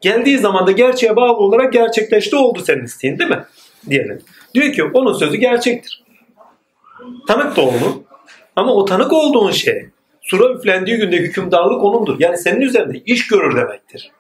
[0.00, 3.44] Geldiği zaman da gerçeğe bağlı olarak gerçekleşti oldu senin isteğin değil mi?
[3.90, 4.22] Diyelim.
[4.54, 6.02] Diyor ki onun sözü gerçektir.
[7.28, 8.04] Tanık da oldu.
[8.56, 9.86] Ama o tanık olduğun şey
[10.20, 12.16] sura üflendiği günde hükümdarlık onundur.
[12.18, 14.10] Yani senin üzerinde iş görür demektir.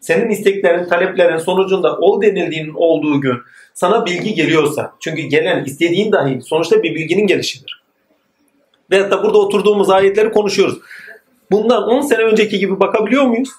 [0.00, 3.38] Senin isteklerin, taleplerin sonucunda ol denildiğinin olduğu gün
[3.74, 7.82] sana bilgi geliyorsa, çünkü gelen istediğin dahi sonuçta bir bilginin gelişidir.
[8.90, 10.78] Veyahut da burada oturduğumuz ayetleri konuşuyoruz.
[11.50, 13.50] Bundan 10 sene önceki gibi bakabiliyor muyuz?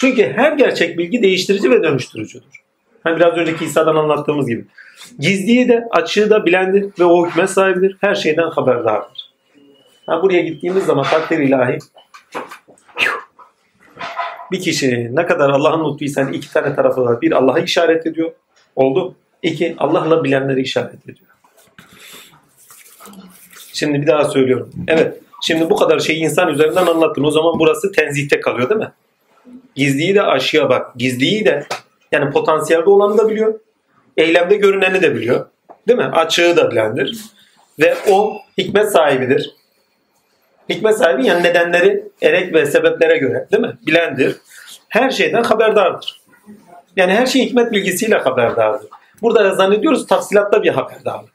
[0.00, 2.63] Çünkü her gerçek bilgi değiştirici ve dönüştürücüdür.
[3.04, 4.64] Hani biraz önceki İsa'dan anlattığımız gibi.
[5.18, 7.96] Gizliyi de açığı da bilendir ve o hükmet sahibidir.
[8.00, 9.30] Her şeyden haberdardır.
[10.06, 11.78] Ha, buraya gittiğimiz zaman takdir ilahi
[14.52, 17.20] bir kişi ne kadar Allah'ın lütfuysa iki tane tarafı var.
[17.20, 18.32] Bir Allah'a işaret ediyor.
[18.76, 19.14] Oldu.
[19.42, 21.28] İki Allah'la bilenleri işaret ediyor.
[23.72, 24.70] Şimdi bir daha söylüyorum.
[24.88, 25.20] Evet.
[25.42, 27.24] Şimdi bu kadar şeyi insan üzerinden anlattın.
[27.24, 28.92] O zaman burası tenzihte kalıyor değil mi?
[29.74, 30.94] Gizliyi de aşıya bak.
[30.96, 31.66] Gizliyi de
[32.14, 33.60] yani potansiyelde olanı da biliyor.
[34.16, 35.46] Eylemde görüneni de biliyor.
[35.88, 36.04] Değil mi?
[36.04, 37.18] Açığı da bilendir.
[37.80, 39.54] Ve o hikmet sahibidir.
[40.68, 43.78] Hikmet sahibi yani nedenleri erek ve sebeplere göre değil mi?
[43.86, 44.36] Bilendir.
[44.88, 46.20] Her şeyden haberdardır.
[46.96, 48.88] Yani her şey hikmet bilgisiyle haberdardır.
[49.22, 51.33] Burada da zannediyoruz tafsilatta bir haberdarlık.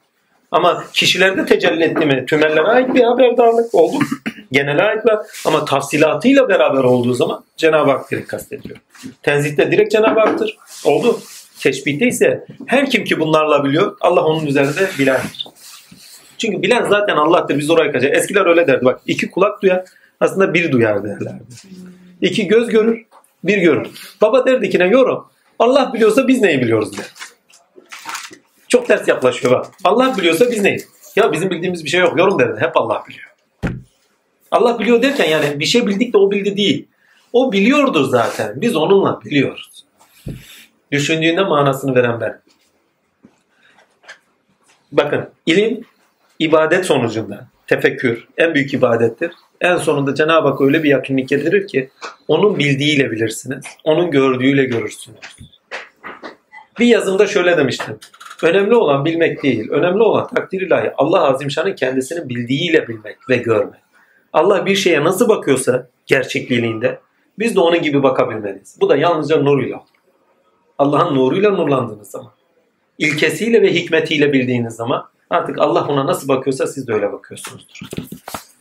[0.50, 2.26] Ama kişilerde tecelli etti mi?
[2.26, 3.98] Tümellere ait bir haberdarlık oldu.
[4.52, 5.26] Genele ait var.
[5.46, 8.76] Ama tafsilatıyla beraber olduğu zaman Cenab-ı Hak direkt kastediyor.
[9.22, 10.56] Tenzihte direkt Cenab-ı Hak'tır.
[10.84, 11.20] Oldu.
[11.60, 15.46] Teşbihte ise her kim ki bunlarla biliyor Allah onun üzerinde bilendir.
[16.38, 17.58] Çünkü bilen zaten Allah'tır.
[17.58, 18.16] Biz oraya kaçacağız.
[18.16, 18.84] Eskiler öyle derdi.
[18.84, 19.84] Bak iki kulak duyar.
[20.20, 21.42] Aslında bir duyar derlerdi.
[22.20, 23.04] İki göz görür.
[23.44, 23.88] Bir görür.
[24.20, 25.26] Baba derdi ki ne yorum.
[25.58, 27.06] Allah biliyorsa biz neyi biliyoruz der.
[28.70, 29.66] Çok ters yaklaşıyor bak.
[29.84, 30.88] Allah biliyorsa biz neyiz?
[31.16, 32.18] Ya bizim bildiğimiz bir şey yok.
[32.18, 32.60] Yorum derdi.
[32.60, 33.30] Hep Allah biliyor.
[34.50, 36.86] Allah biliyor derken yani bir şey bildik de o bildi değil.
[37.32, 38.60] O biliyordur zaten.
[38.60, 39.84] Biz onunla biliyoruz.
[40.92, 42.40] Düşündüğünde manasını veren ben.
[44.92, 45.80] Bakın ilim
[46.38, 49.32] ibadet sonucunda tefekkür en büyük ibadettir.
[49.60, 51.90] En sonunda Cenab-ı Hak öyle bir yakınlık getirir ki
[52.28, 53.64] onun bildiğiyle bilirsiniz.
[53.84, 55.18] Onun gördüğüyle görürsünüz.
[56.78, 57.98] Bir yazımda şöyle demiştim.
[58.42, 59.70] Önemli olan bilmek değil.
[59.70, 63.80] Önemli olan takdir ilahi Allah Azimşan'ın kendisinin bildiğiyle bilmek ve görmek.
[64.32, 66.98] Allah bir şeye nasıl bakıyorsa gerçekliğinde
[67.38, 68.78] biz de onun gibi bakabilmeliyiz.
[68.80, 69.84] Bu da yalnızca nuruyla.
[70.78, 72.30] Allah'ın nuruyla nurlandığınız zaman.
[72.98, 77.80] ilkesiyle ve hikmetiyle bildiğiniz zaman artık Allah ona nasıl bakıyorsa siz de öyle bakıyorsunuzdur.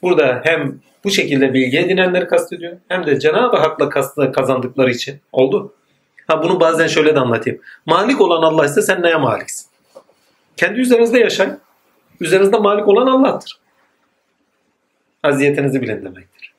[0.01, 3.89] Burada hem bu şekilde bilgi edinenleri kastediyor hem de Cenab-ı Hak'la
[4.31, 5.73] kazandıkları için oldu.
[6.29, 7.61] Ha bunu bazen şöyle de anlatayım.
[7.85, 9.67] Malik olan Allah ise sen neye maliksin?
[10.57, 11.59] Kendi üzerinizde yaşayın.
[12.19, 13.59] Üzerinizde malik olan Allah'tır.
[15.23, 16.53] Aziyetinizi bilin demektir.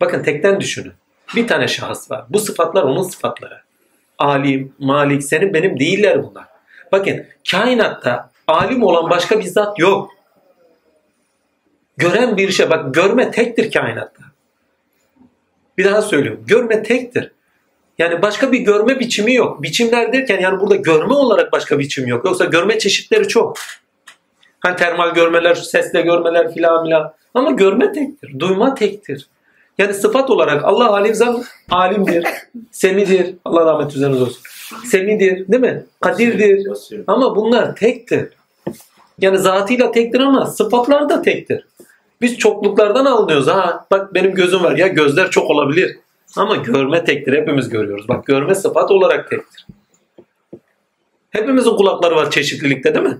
[0.00, 0.92] Bakın tekten düşünün.
[1.36, 2.24] Bir tane şahıs var.
[2.28, 3.60] Bu sıfatlar onun sıfatları.
[4.18, 6.46] Alim, malik, senin benim değiller bunlar.
[6.92, 10.10] Bakın kainatta alim olan başka bir zat yok.
[11.96, 14.22] Gören bir şey, bak görme tektir kainatta.
[15.78, 16.44] Bir daha söylüyorum.
[16.46, 17.32] Görme tektir.
[17.98, 19.62] Yani başka bir görme biçimi yok.
[19.62, 22.24] Biçimler derken yani burada görme olarak başka biçim yok.
[22.24, 23.56] Yoksa görme çeşitleri çok.
[24.60, 27.12] Hani termal görmeler, sesle görmeler filan filan.
[27.34, 28.38] Ama görme tektir.
[28.38, 29.26] Duyma tektir.
[29.78, 32.26] Yani sıfat olarak Allah alim zat alimdir,
[32.70, 33.34] semidir.
[33.44, 34.42] Allah rahmet üzerinize olsun.
[34.84, 35.84] Semidir değil mi?
[36.00, 36.68] Kadirdir.
[37.06, 38.28] Ama bunlar tektir.
[39.18, 41.66] Yani zatıyla tektir ama sıfatlar da tektir.
[42.20, 43.46] Biz çokluklardan alınıyoruz.
[43.46, 44.76] Ha bak benim gözüm var.
[44.76, 45.98] Ya gözler çok olabilir.
[46.36, 47.32] Ama görme tektir.
[47.32, 48.08] Hepimiz görüyoruz.
[48.08, 49.66] Bak görme sıfat olarak tektir.
[51.30, 53.18] Hepimizin kulakları var çeşitlilikte değil mi?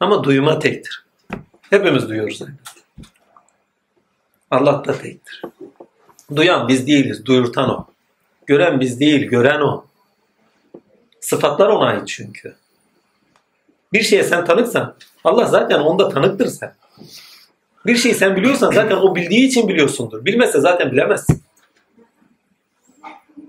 [0.00, 1.04] Ama duyma tektir.
[1.70, 2.42] Hepimiz duyuyoruz.
[4.50, 5.42] Allah da tektir.
[6.36, 7.86] Duyan biz değiliz, duyurtan o.
[8.46, 9.84] Gören biz değil, gören o.
[11.20, 12.54] Sıfatlar ona ait çünkü.
[13.92, 16.74] Bir şeye sen tanıksan, Allah zaten onda tanıktır sen.
[17.86, 20.24] Bir şeyi sen biliyorsan zaten o bildiği için biliyorsundur.
[20.24, 21.42] Bilmezse zaten bilemezsin.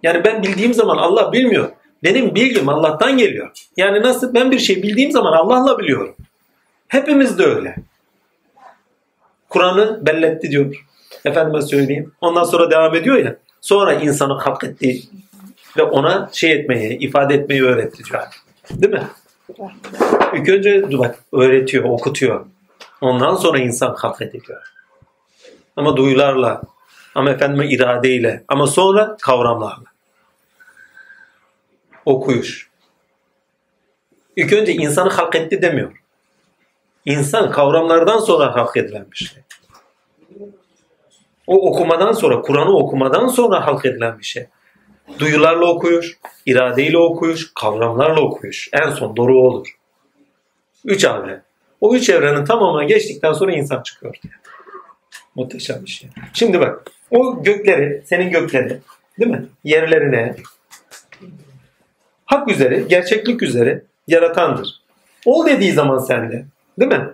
[0.03, 1.71] Yani ben bildiğim zaman Allah bilmiyor.
[2.03, 3.51] Benim bilgim Allah'tan geliyor.
[3.77, 6.15] Yani nasıl ben bir şey bildiğim zaman Allah'la biliyorum.
[6.87, 7.75] Hepimiz de öyle.
[9.49, 10.85] Kur'an'ı belletti diyor.
[11.25, 12.13] Efendime söyleyeyim.
[12.21, 13.35] Ondan sonra devam ediyor ya.
[13.61, 15.01] Sonra insanı halk etti
[15.77, 18.23] ve ona şey etmeyi, ifade etmeyi öğretti diyor.
[18.71, 19.07] Değil mi?
[20.35, 22.45] İlk önce bak öğretiyor, okutuyor.
[23.01, 24.61] Ondan sonra insan halk ediliyor.
[25.75, 26.61] Ama duyularla,
[27.17, 29.85] ama efendime iradeyle, ama sonra kavramlarla.
[32.05, 32.69] Okuyuş.
[34.35, 36.03] İlk önce insanı halk etti demiyor.
[37.05, 39.43] İnsan kavramlardan sonra halk edilen bir şey.
[41.47, 44.47] O okumadan sonra, Kur'an'ı okumadan sonra halk edilen bir şey.
[45.19, 48.69] Duyularla okuyuş, iradeyle okuyuş, kavramlarla okuyuş.
[48.73, 49.67] En son doğru olur.
[50.85, 51.43] Üç evren.
[51.81, 54.33] O üç evrenin tamamına geçtikten sonra insan çıkıyor diye.
[55.37, 56.09] Muhteşem bir şey.
[56.33, 58.77] Şimdi bak, o gökleri, senin gökleri,
[59.19, 59.45] değil mi?
[59.63, 60.35] Yerlerine,
[62.25, 64.81] hak üzere, gerçeklik üzere yaratandır.
[65.25, 66.45] Ol dediği zaman sende,
[66.79, 67.07] değil mi?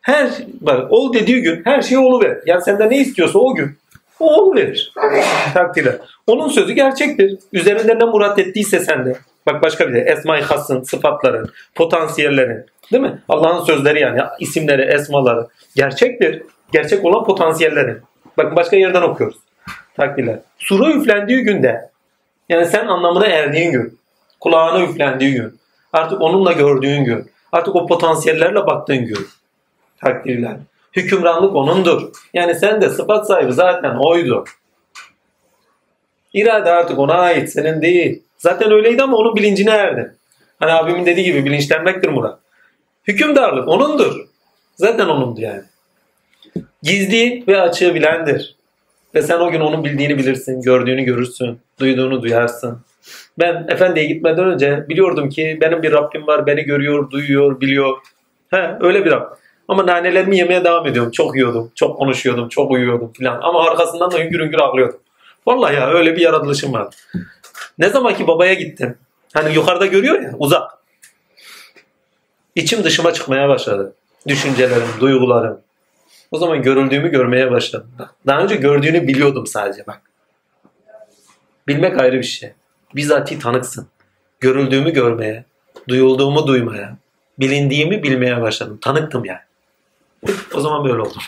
[0.00, 2.38] Her bak ol dediği gün her şey oluver.
[2.46, 3.78] Yani senden ne istiyorsa o gün
[4.20, 4.92] o oluverir.
[5.54, 5.98] Takdirle.
[6.26, 7.38] Onun sözü gerçektir.
[7.52, 9.16] Üzerinde ne murat ettiyse sende.
[9.46, 12.66] Bak başka bir de Esma-i Has'ın, sıfatların, potansiyellerin.
[12.92, 13.18] Değil mi?
[13.28, 15.46] Allah'ın sözleri yani isimleri, esmaları.
[15.76, 16.42] Gerçektir.
[16.72, 18.02] Gerçek olan potansiyellerin.
[18.36, 19.38] Bakın başka yerden okuyoruz.
[19.96, 20.38] Takdirler.
[20.58, 21.90] Sura üflendiği günde
[22.48, 23.98] yani sen anlamına erdiğin gün,
[24.40, 25.58] kulağına üflendiği gün,
[25.92, 29.26] artık onunla gördüğün gün, artık o potansiyellerle baktığın gün
[30.00, 30.56] takdirler.
[30.92, 32.10] Hükümranlık onundur.
[32.34, 34.44] Yani sen de sıfat sahibi zaten oydu.
[36.32, 38.22] İrade artık ona ait, senin değil.
[38.38, 40.12] Zaten öyleydi ama onun bilincine erdin.
[40.58, 42.38] Hani abimin dediği gibi bilinçlenmektir Murat.
[43.06, 44.26] Hükümdarlık onundur.
[44.76, 45.62] Zaten onundu yani.
[46.82, 48.56] Gizli ve açığı bilendir.
[49.14, 52.78] Ve sen o gün onun bildiğini bilirsin, gördüğünü görürsün, duyduğunu duyarsın.
[53.38, 57.96] Ben efendiye gitmeden önce biliyordum ki benim bir Rabbim var, beni görüyor, duyuyor, biliyor.
[58.50, 59.36] He, öyle bir Rabbim.
[59.68, 61.12] Ama nanelerimi yemeye devam ediyorum.
[61.12, 63.40] Çok yiyordum, çok konuşuyordum, çok uyuyordum filan.
[63.42, 65.00] Ama arkasından da hüngür hüngür ağlıyordum.
[65.46, 66.94] Vallahi ya öyle bir yaratılışım var.
[67.78, 68.98] Ne zaman ki babaya gittim.
[69.34, 70.70] Hani yukarıda görüyor ya uzak.
[72.54, 73.92] İçim dışıma çıkmaya başladı.
[74.28, 75.60] Düşüncelerim, duygularım.
[76.30, 77.90] O zaman görüldüğümü görmeye başladım.
[78.26, 80.00] Daha önce gördüğünü biliyordum sadece bak.
[81.68, 82.52] Bilmek ayrı bir şey.
[82.94, 83.88] Bizatihi tanıksın.
[84.40, 85.44] Görüldüğümü görmeye,
[85.88, 86.96] duyulduğumu duymaya,
[87.38, 88.78] bilindiğimi bilmeye başladım.
[88.82, 89.40] Tanıktım yani.
[90.54, 91.18] O zaman böyle oldu.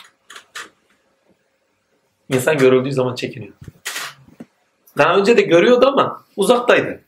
[2.29, 3.53] İnsan görüldüğü zaman çekiniyor.
[4.97, 7.01] Daha önce de görüyordu ama uzaktaydı.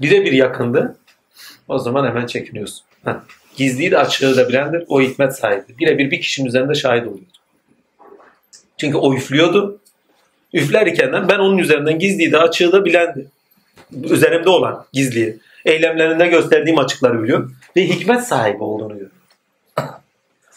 [0.00, 0.96] Birebir yakındı.
[1.68, 2.84] O zaman hemen çekiniyorsun.
[3.04, 3.24] Ha.
[3.56, 4.84] Gizliyi de açığı da bilendir.
[4.88, 5.78] O hikmet sahibi.
[5.78, 7.24] Birebir bir kişinin üzerinde şahit oluyordu.
[8.76, 9.80] Çünkü o üflüyordu.
[10.52, 13.26] Üflerken ben onun üzerinden gizliyi de açığı da bilendi.
[14.04, 15.38] Üzerimde olan gizliyi.
[15.64, 17.50] Eylemlerinde gösterdiğim açıkları biliyor.
[17.76, 19.10] Ve hikmet sahibi olduğunu görüyor.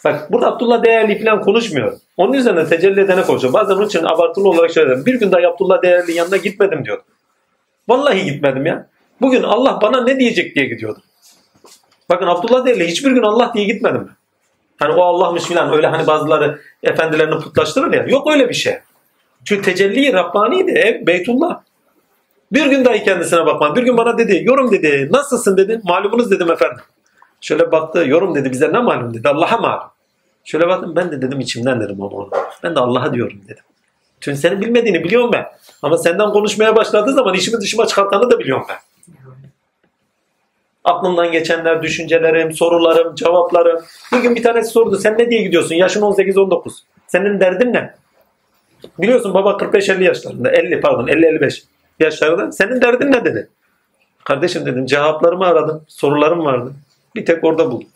[0.04, 1.98] Bak burada Abdullah Değerli falan konuşmuyor.
[2.16, 3.52] Onun üzerine tecelli edene konuşuyor.
[3.52, 5.06] Bazen onun için abartılı olarak şöyle derim.
[5.06, 7.02] Bir gün daha Abdullah Değerli'nin yanına gitmedim diyor.
[7.88, 8.86] Vallahi gitmedim ya.
[9.20, 11.02] Bugün Allah bana ne diyecek diye gidiyordum.
[12.10, 14.16] Bakın Abdullah Değerli hiçbir gün Allah diye gitmedim ben.
[14.86, 18.04] Hani o Allah'mış filan öyle hani bazıları efendilerini putlaştırır ya.
[18.08, 18.78] Yok öyle bir şey.
[19.44, 20.70] Çünkü tecelli Rabbani'ydi.
[20.70, 21.60] Ev Beytullah.
[22.52, 23.80] Bir gün dahi kendisine bakmadı.
[23.80, 25.80] Bir gün bana dedi, yorum dedi, nasılsın dedi.
[25.84, 26.78] Malumunuz dedim efendim.
[27.40, 29.28] Şöyle baktı, yorum dedi bize ne malum dedi.
[29.28, 29.88] Allah'a malum.
[30.44, 32.14] Şöyle baktım ben de dedim içimden dedim onu.
[32.14, 32.30] onu.
[32.62, 33.64] Ben de Allah'a diyorum dedim.
[34.20, 35.46] Çünkü senin bilmediğini biliyorum ben.
[35.82, 38.76] Ama senden konuşmaya başladığı zaman işimi dışıma çıkartanı da biliyorum ben.
[40.90, 43.80] Aklımdan geçenler, düşüncelerim, sorularım, cevaplarım.
[44.12, 44.98] Bugün bir tanesi sordu.
[44.98, 45.74] Sen ne diye gidiyorsun?
[45.74, 46.70] Yaşın 18-19.
[47.06, 47.94] Senin derdin ne?
[48.98, 50.50] Biliyorsun baba 45-50 yaşlarında.
[50.50, 51.62] 50 pardon 50-55
[52.00, 52.52] yaşlarında.
[52.52, 53.48] Senin derdin ne dedi?
[54.24, 55.84] Kardeşim dedim cevaplarımı aradım.
[55.88, 56.72] Sorularım vardı.
[57.14, 57.88] Bir tek orada buldum.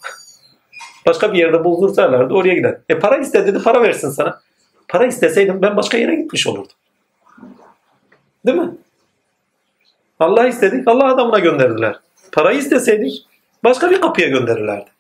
[1.07, 2.79] Başka bir yerde buldursalardı oraya gider.
[2.89, 4.41] E para iste dedi para versin sana.
[4.89, 6.77] Para isteseydim ben başka yere gitmiş olurdum.
[8.47, 8.71] Değil mi?
[10.21, 11.97] Allah istedik Allah adamına gönderdiler.
[12.35, 13.27] Parayı isteseydik
[13.65, 14.91] başka bir kapıya gönderirlerdi.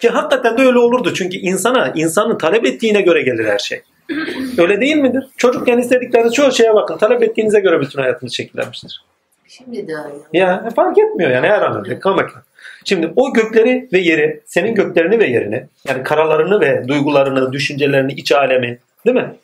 [0.00, 1.14] Ki hakikaten de öyle olurdu.
[1.14, 3.82] Çünkü insana, insanın talep ettiğine göre gelir her şey.
[4.58, 5.26] Öyle değil midir?
[5.36, 6.98] Çocukken istedikleriniz çoğu şeye bakın.
[6.98, 9.04] Talep ettiğinize göre bütün hayatınız şekillenmiştir.
[9.48, 10.16] Şimdi de öyle.
[10.32, 11.98] Ya fark etmiyor yani her an öyle.
[11.98, 12.42] Kalmakla.
[12.84, 18.32] Şimdi o gökleri ve yeri, senin göklerini ve yerini, yani karalarını ve duygularını, düşüncelerini, iç
[18.32, 19.34] alemi, değil mi?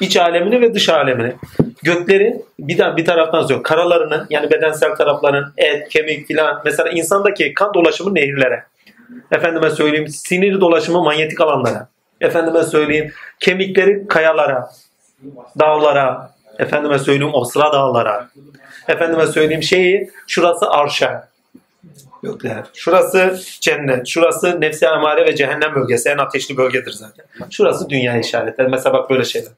[0.00, 1.34] İç alemini ve dış alemini.
[1.82, 3.62] Gökleri bir, bir taraftan söylüyor.
[3.62, 6.62] Karalarını yani bedensel tarafların et, kemik filan.
[6.64, 8.64] Mesela insandaki kan dolaşımı nehirlere.
[9.32, 11.88] Efendime söyleyeyim sinir dolaşımı manyetik alanlara.
[12.20, 14.70] Efendime söyleyeyim kemikleri kayalara,
[15.60, 16.30] dağlara.
[16.58, 18.28] Efendime söyleyeyim Osra dağlara.
[18.88, 21.28] Efendime söyleyeyim şeyi şurası arşa.
[22.22, 22.64] Gökler.
[22.74, 24.06] Şurası cennet.
[24.06, 26.08] Şurası nefsi amare ve cehennem bölgesi.
[26.08, 27.26] En ateşli bölgedir zaten.
[27.50, 28.68] Şurası dünya işaretleri.
[28.68, 29.52] Mesela bak böyle şeyler.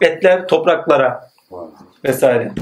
[0.00, 1.30] Etler topraklara
[2.04, 2.52] vesaire.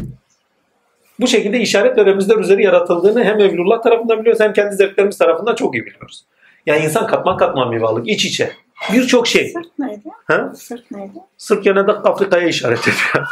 [1.20, 5.54] Bu şekilde işaret ve remizler üzeri yaratıldığını hem Evlullah tarafından biliyoruz hem kendi zevklerimiz tarafından
[5.54, 6.24] çok iyi biliyoruz.
[6.66, 8.08] Yani insan katman katman bir varlık.
[8.08, 8.52] iç içe.
[8.92, 9.48] Birçok şey.
[9.48, 10.08] Sırt neydi?
[10.24, 10.52] Ha?
[10.54, 11.18] Sırt neydi?
[11.36, 13.26] Sırt genelde Afrika'ya işaret ediyor.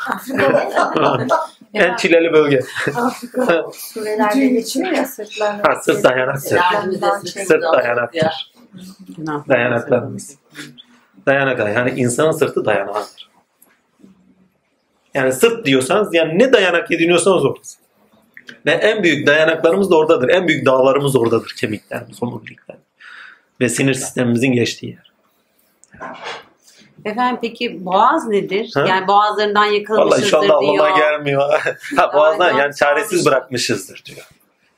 [1.75, 2.61] en çileli bölge.
[2.95, 5.63] Afrika surelerde geçiyor ya sırtlarını.
[5.63, 6.61] Ha, sırt dayanaktır.
[7.27, 8.53] Sırt dayanaktır.
[9.49, 10.37] Dayanaklarımız.
[11.27, 13.36] Dayanak yani insanın sırtı dayanağıdır.
[15.17, 17.79] Yani sırt diyorsanız yani ne dayanak ediniyorsanız orası.
[18.67, 20.29] Ve en büyük dayanaklarımız da oradadır.
[20.29, 21.55] En büyük dağlarımız oradadır.
[21.61, 22.77] Kemiklerimiz, omurilikler.
[23.61, 25.13] Ve sinir sistemimizin geçtiği yer.
[27.05, 28.71] Efendim peki boğaz nedir?
[28.75, 28.87] Ha?
[28.89, 30.87] Yani boğazlarından Vallahi yakılmışızdır inşallah diyor.
[30.87, 31.61] Allah'a gelmiyor.
[31.97, 34.27] ha, boğazdan yani çaresiz bırakmışızdır diyor.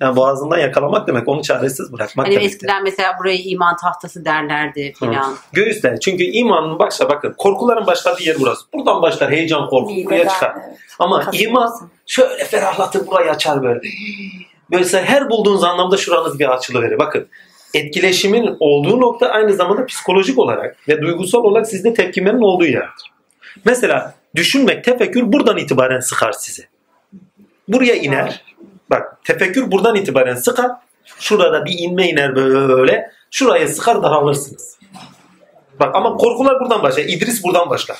[0.01, 2.47] Yani boğazından yakalamak demek onu çaresiz bırakmak Hani demek.
[2.47, 5.35] eskiden mesela buraya iman tahtası derlerdi filan.
[5.52, 5.99] Göğüsten.
[5.99, 8.67] Çünkü imanın başla bakın korkuların başladığı yer burası.
[8.75, 10.55] Buradan başlar heyecan korku buraya Mideden, çıkar.
[10.68, 10.78] evet.
[10.99, 11.73] Ama iman
[12.07, 13.81] şöyle ferahlatır burayı açar böyle.
[14.70, 16.99] Böyle her bulduğunuz anlamda şuranız bir açılıverir.
[16.99, 17.28] Bakın
[17.75, 23.12] etkileşimin olduğu nokta aynı zamanda psikolojik olarak ve duygusal olarak sizde tepkimenin olduğu yerdir.
[23.65, 26.68] Mesela düşünmek, tefekkür buradan itibaren sıkar sizi.
[27.68, 28.43] Buraya iner.
[28.91, 30.70] Bak tefekkür buradan itibaren sıkar.
[31.18, 33.10] Şurada bir inme iner böyle.
[33.31, 34.78] Şuraya sıkar daralırsınız.
[35.81, 37.02] Bak ama korkular buradan başlar.
[37.02, 37.99] İdris buradan başlar.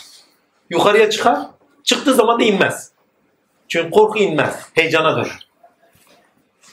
[0.71, 1.39] Yukarıya çıkar.
[1.85, 2.93] Çıktığı zaman da inmez.
[3.69, 4.55] Çünkü korku inmez.
[4.75, 5.49] Heyecana döner.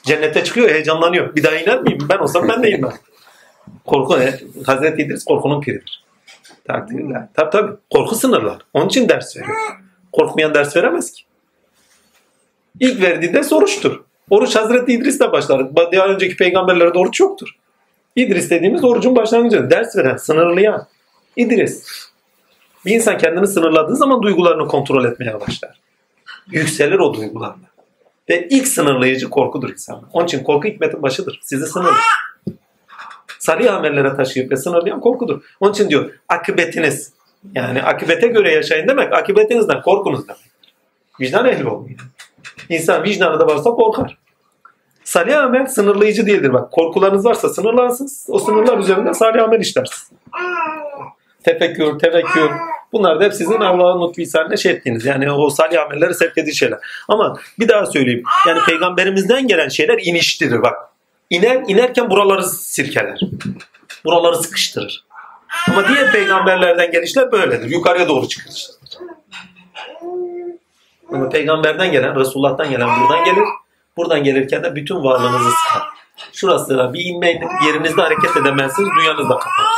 [0.03, 1.35] Cennete çıkıyor heyecanlanıyor.
[1.35, 2.07] Bir daha iner miyim?
[2.09, 2.93] Ben olsam ben de inmem.
[3.85, 4.39] Korku ne?
[4.65, 6.05] Hazreti İdris korkunun piridir.
[7.33, 7.71] Tabii tabii.
[7.89, 8.57] Korku sınırlar.
[8.73, 9.57] Onun için ders veriyor.
[10.11, 11.23] Korkmayan ders veremez ki.
[12.79, 14.01] İlk verdiği ders oruçtur.
[14.29, 15.75] Oruç Hazreti İdris'le başlar.
[15.75, 17.49] Daha önceki peygamberlerde oruç yoktur.
[18.15, 19.69] İdris dediğimiz orucun başlangıcı.
[19.69, 20.87] Ders veren, sınırlayan.
[21.35, 21.83] İdris.
[22.85, 25.79] Bir insan kendini sınırladığı zaman duygularını kontrol etmeye başlar.
[26.51, 27.65] Yükselir o duygularla.
[28.29, 30.03] Ve ilk sınırlayıcı korkudur insan.
[30.13, 31.39] Onun için korku hikmetin başıdır.
[31.43, 32.03] Sizi sınırlar.
[33.39, 35.41] Salih amellere taşıyıp ve sınırlayan korkudur.
[35.59, 37.13] Onun için diyor akıbetiniz.
[37.55, 40.41] Yani akıbete göre yaşayın demek akıbetinizden korkunuz demek.
[41.19, 41.89] Vicdan ehli olun.
[42.69, 44.17] İnsan vicdanı da varsa korkar.
[45.03, 46.53] Salih amel sınırlayıcı değildir.
[46.53, 48.09] Bak korkularınız varsa sınırlansın.
[48.27, 50.11] O sınırlar üzerinde salih amel işlersiniz.
[51.43, 52.49] Tefekkür, tevekkül.
[52.91, 55.05] Bunlar da hep sizin Allah'ın lütfu ihsanına şey ettiğiniz.
[55.05, 56.79] Yani o salih amelleri sevk edici şeyler.
[57.07, 58.23] Ama bir daha söyleyeyim.
[58.47, 60.73] Yani peygamberimizden gelen şeyler iniştirir bak.
[61.29, 63.19] İner, inerken buraları sirkeler.
[64.05, 65.05] Buraları sıkıştırır.
[65.69, 67.69] Ama diğer peygamberlerden gelişler böyledir.
[67.69, 68.67] Yukarıya doğru çıkar.
[71.13, 73.43] Ama peygamberden gelen, Resulullah'tan gelen buradan gelir.
[73.97, 75.83] Buradan gelirken de bütün varlığınızı sıkar.
[76.33, 79.69] Şurası bir inme yerinizde hareket edemezsiniz, dünyanız da kapanır.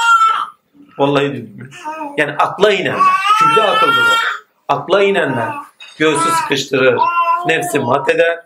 [0.98, 1.74] Vallahi diyorum.
[2.18, 3.00] Yani akla inenler.
[3.40, 4.16] Külli akıldır o.
[4.68, 5.50] Akla inenler.
[5.98, 7.00] Göğsü sıkıştırır.
[7.48, 8.40] Nefsi eder.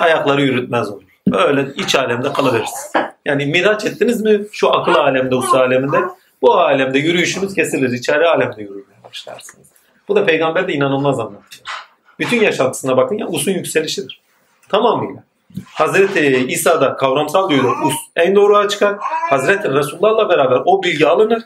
[0.00, 1.02] Ayakları yürütmez olur.
[1.28, 2.92] Böyle iç alemde kalıveririz.
[3.24, 5.96] Yani miraç ettiniz mi şu akıl alemde, usta aleminde
[6.42, 7.92] bu alemde yürüyüşünüz kesilir.
[7.92, 9.68] İçeri alemde yürümeye başlarsınız.
[10.08, 11.79] Bu da peygamber de inanılmaz anlatıyor.
[12.20, 14.20] Bütün yaşantısına bakın ya usun yükselişidir.
[14.68, 15.22] Tamamıyla.
[15.66, 18.96] Hazreti İsa'da kavramsal diyor us en doğruğa çıkar.
[19.30, 21.42] Hazreti Resulullah'la beraber o bilgi alınır.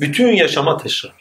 [0.00, 1.12] Bütün yaşama taşır.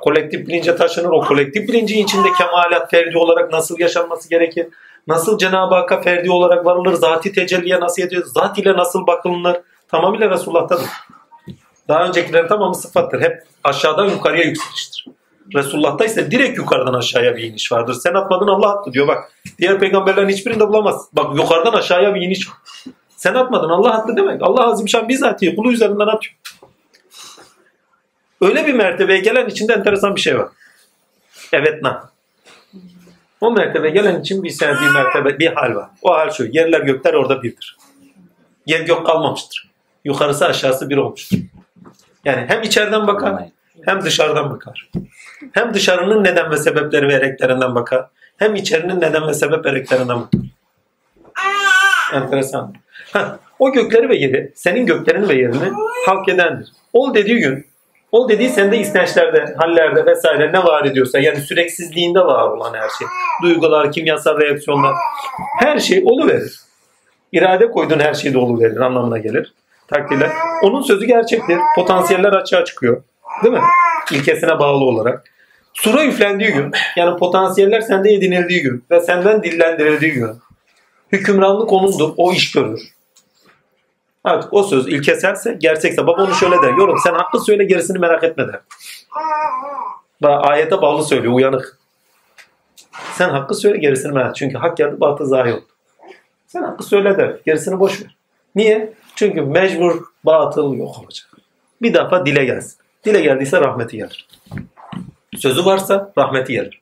[0.00, 1.08] Kolektif bilince taşınır.
[1.08, 4.66] O kolektif bilincin içinde kemalat ferdi olarak nasıl yaşanması gerekir?
[5.06, 6.94] Nasıl Cenab-ı Hakk'a ferdi olarak varılır?
[6.94, 8.24] Zati tecelliye nasıl ediyor?
[8.24, 9.56] Zat ile nasıl bakılınır?
[9.88, 10.86] Tamamıyla Resulullah'tadır.
[11.88, 13.20] Daha öncekilerin tamamı sıfattır.
[13.20, 15.06] Hep aşağıdan yukarıya yükseliştir.
[15.54, 17.94] Resulullah'ta ise direkt yukarıdan aşağıya bir iniş vardır.
[17.94, 19.32] Sen atmadın Allah attı diyor bak.
[19.58, 21.08] Diğer peygamberlerin hiçbirinde bulamaz.
[21.12, 22.56] Bak yukarıdan aşağıya bir iniş var.
[23.16, 24.42] Sen atmadın Allah attı demek.
[24.42, 26.34] Allah Azimşan bizatihi kulu üzerinden atıyor.
[28.40, 30.48] Öyle bir mertebeye gelen içinde enteresan bir şey var.
[31.52, 32.10] Evet na.
[33.40, 35.90] O mertebe gelen için bir sevdiği mertebe bir hal var.
[36.02, 36.44] O hal şu.
[36.44, 37.76] Yerler gökler orada birdir.
[38.66, 39.70] Yer gök kalmamıştır.
[40.04, 41.38] Yukarısı aşağısı bir olmuştur.
[42.24, 43.32] Yani hem içeriden bakar
[43.84, 44.90] hem dışarıdan bakar.
[45.52, 48.06] Hem dışarının neden ve sebepleri ve ereklerinden bakar.
[48.36, 50.40] Hem içerinin neden ve sebep ereklerinden bakar.
[52.14, 52.74] Enteresan.
[53.12, 55.72] Ha, o gökleri ve yeri, senin göklerini ve yerini
[56.06, 56.68] halk edendir.
[56.92, 57.66] Ol dediği gün,
[58.12, 63.06] ol dediği sende istençlerde, hallerde vesaire ne var ediyorsa yani süreksizliğinde var olan her şey.
[63.42, 64.94] Duygular, kimyasal reaksiyonlar
[65.60, 66.60] her şey oluverir.
[67.32, 69.54] İrade koyduğun her şey de oluverir anlamına gelir.
[69.88, 70.30] Takdirler.
[70.62, 71.58] Onun sözü gerçektir.
[71.76, 73.02] Potansiyeller açığa çıkıyor.
[73.42, 73.60] Değil mi?
[74.10, 75.24] İlkesine bağlı olarak.
[75.74, 80.30] Sura üflendiği gün, yani potansiyeller sende edinildiği gün ve senden dillendirildiği gün
[81.12, 82.80] hükümranlık onundur, o iş görür.
[84.24, 86.70] Artık o söz ilkeselse, gerçekse baba onu şöyle der.
[86.70, 88.60] Yorum sen haklı söyle gerisini merak etme der.
[90.22, 91.78] Bak, ayete bağlı söylüyor uyanık.
[93.12, 95.64] Sen hakkı söyle gerisini merak Çünkü hak geldi batı zayi oldu.
[96.46, 97.36] Sen hakkı söyle der.
[97.46, 98.16] Gerisini boş ver.
[98.54, 98.92] Niye?
[99.14, 101.28] Çünkü mecbur batıl yok olacak.
[101.82, 102.78] Bir defa dile gelsin.
[103.06, 104.28] Dile geldiyse rahmeti gelir.
[105.36, 106.80] Sözü varsa rahmeti gelir.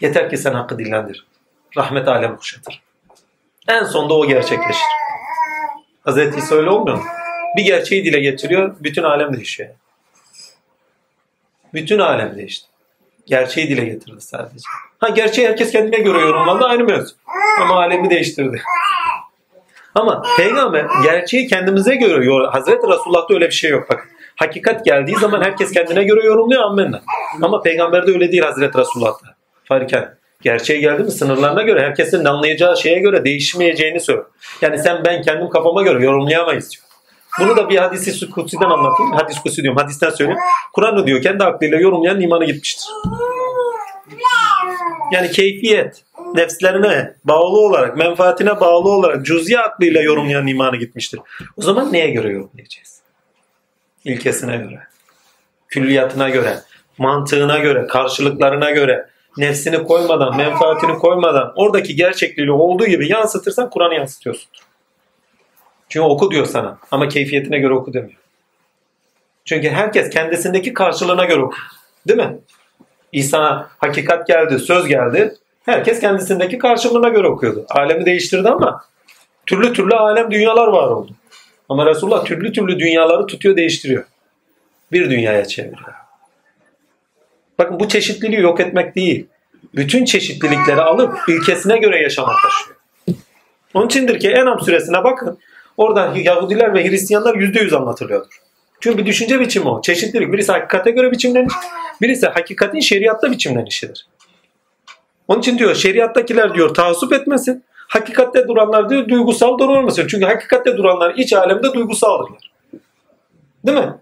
[0.00, 1.26] Yeter ki sen hakkı dillendir.
[1.76, 2.82] Rahmet alem kuşatır.
[3.68, 4.86] En sonda o gerçekleşir.
[6.04, 7.04] Hazreti İsa öyle olmuyor mu?
[7.56, 9.68] Bir gerçeği dile getiriyor, bütün alem değişiyor.
[11.74, 12.68] Bütün alem değişti.
[13.26, 14.64] Gerçeği dile getirdi sadece.
[14.98, 17.14] Ha gerçeği herkes kendine göre yorumlandı aynı mevzu.
[17.60, 18.62] Ama alemi değiştirdi.
[19.94, 22.46] Ama peygamber gerçeği kendimize göre.
[22.46, 24.14] Hazreti Resulullah'ta öyle bir şey yok bakın.
[24.36, 27.02] Hakikat geldiği zaman herkes kendine göre yorumluyor ammenna.
[27.42, 29.26] Ama peygamberde öyle değil Hazreti Resulullah'ta.
[29.64, 34.26] Farken gerçeğe geldi mi sınırlarına göre herkesin anlayacağı şeye göre değişmeyeceğini söylüyor.
[34.62, 36.84] Yani sen ben kendim kafama göre yorumlayamayız diyor.
[37.40, 39.12] Bunu da bir hadisi kutsiden anlatayım.
[39.12, 39.80] Hadis kutsi diyorum.
[39.80, 40.40] Hadisten söyleyeyim.
[40.72, 42.86] Kur'an'ı diyor kendi aklıyla yorumlayan imanı gitmiştir.
[45.12, 46.04] Yani keyfiyet,
[46.34, 51.20] nefslerine bağlı olarak, menfaatine bağlı olarak cüz'i aklıyla yorumlayan imanı gitmiştir.
[51.56, 53.03] O zaman neye göre yorumlayacağız?
[54.04, 54.80] İlkesine göre,
[55.68, 56.58] külliyatına göre,
[56.98, 64.48] mantığına göre, karşılıklarına göre, nefsini koymadan, menfaatini koymadan oradaki gerçekliği olduğu gibi yansıtırsan Kur'an'ı yansıtıyorsun.
[65.88, 68.20] Çünkü oku diyor sana ama keyfiyetine göre oku demiyor.
[69.44, 71.58] Çünkü herkes kendisindeki karşılığına göre okur.
[72.08, 72.38] Değil mi?
[73.12, 75.34] İsa hakikat geldi, söz geldi.
[75.64, 77.66] Herkes kendisindeki karşılığına göre okuyordu.
[77.68, 78.84] Alemi değiştirdi ama
[79.46, 81.12] türlü türlü alem dünyalar var oldu.
[81.68, 84.04] Ama Resulullah türlü türlü dünyaları tutuyor, değiştiriyor.
[84.92, 85.94] Bir dünyaya çeviriyor.
[87.58, 89.26] Bakın bu çeşitliliği yok etmek değil.
[89.74, 92.76] Bütün çeşitlilikleri alıp ilkesine göre yaşamak taşıyor.
[93.74, 95.38] Onun içindir ki Enam suresine bakın.
[95.76, 98.40] Orada Yahudiler ve Hristiyanlar yüzde yüz anlatılıyordur.
[98.80, 99.82] Çünkü bir düşünce biçimi o.
[99.82, 100.32] Çeşitlilik.
[100.32, 101.52] Birisi hakikate göre biçimleniş,
[102.02, 104.06] birisi hakikatin şeriatta biçimlenişidir.
[105.28, 107.64] Onun için diyor şeriattakiler diyor taassup etmesin.
[107.94, 110.06] Hakikatte duranlar diyor duygusal durmasın.
[110.06, 112.50] Çünkü hakikatte duranlar iç alemde duygusaldırlar.
[113.66, 113.94] Değil mi?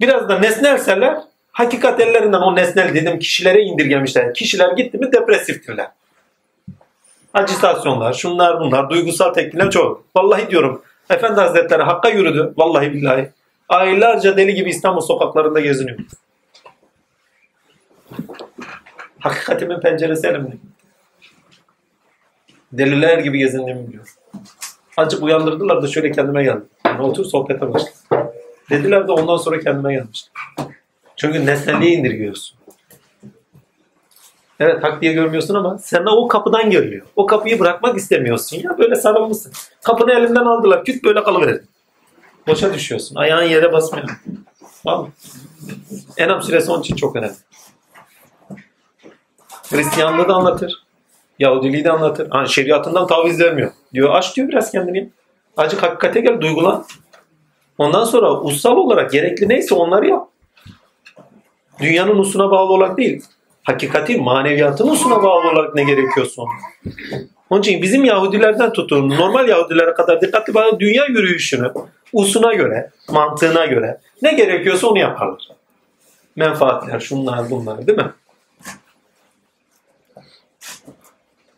[0.00, 1.18] Biraz da nesnelseler
[1.52, 4.34] hakikat ellerinden o nesnel dedim kişilere indirgemişler.
[4.34, 5.88] Kişiler gitti mi depresiftirler.
[7.34, 10.04] Acitasyonlar, şunlar bunlar, duygusal tepkiler çok.
[10.16, 12.54] Vallahi diyorum Efendi Hazretleri Hakk'a yürüdü.
[12.56, 13.30] Vallahi billahi.
[13.68, 15.98] Aylarca deli gibi İstanbul sokaklarında geziniyor.
[19.18, 20.56] Hakikatimin penceresi elimde.
[22.72, 24.10] Deliler gibi gezindiğimi biliyorum.
[24.96, 26.68] Azıcık uyandırdılar da şöyle kendime geldim.
[26.86, 28.32] Yani otur sohbete başladım.
[28.70, 30.32] Dediler de ondan sonra kendime gelmiştim.
[31.16, 32.58] Çünkü nesnelliği indirgiyorsun.
[34.60, 37.06] Evet hak diye görmüyorsun ama sana o kapıdan geliyor.
[37.16, 38.78] O kapıyı bırakmak istemiyorsun ya.
[38.78, 39.52] Böyle sarılmışsın.
[39.82, 40.84] Kapını elinden aldılar.
[40.84, 41.60] Küt böyle kalıverir.
[42.46, 43.16] Boşa düşüyorsun.
[43.16, 44.08] Ayağın yere basmıyor.
[44.84, 45.10] Vallahi.
[46.16, 47.34] Enam suresi onun için çok önemli.
[49.70, 50.82] Hristiyanlığı da anlatır.
[51.38, 52.30] Yahudiliği de anlatır.
[52.30, 53.70] Ha, şeriatından taviz vermiyor.
[53.94, 55.10] Diyor aç diyor biraz kendini.
[55.56, 56.84] Acık hakikate gel duygulan.
[57.78, 60.28] Ondan sonra ussal olarak gerekli neyse onları yap.
[61.80, 63.24] Dünyanın usuna bağlı olarak değil.
[63.62, 66.50] Hakikati maneviyatın usuna bağlı olarak ne gerekiyorsa onu.
[67.50, 71.72] Onun için bizim Yahudilerden tutun normal Yahudilere kadar dikkatli bakın dünya yürüyüşünü
[72.12, 75.48] usuna göre, mantığına göre ne gerekiyorsa onu yaparlar.
[76.36, 78.12] Menfaatler, şunlar bunlar değil mi?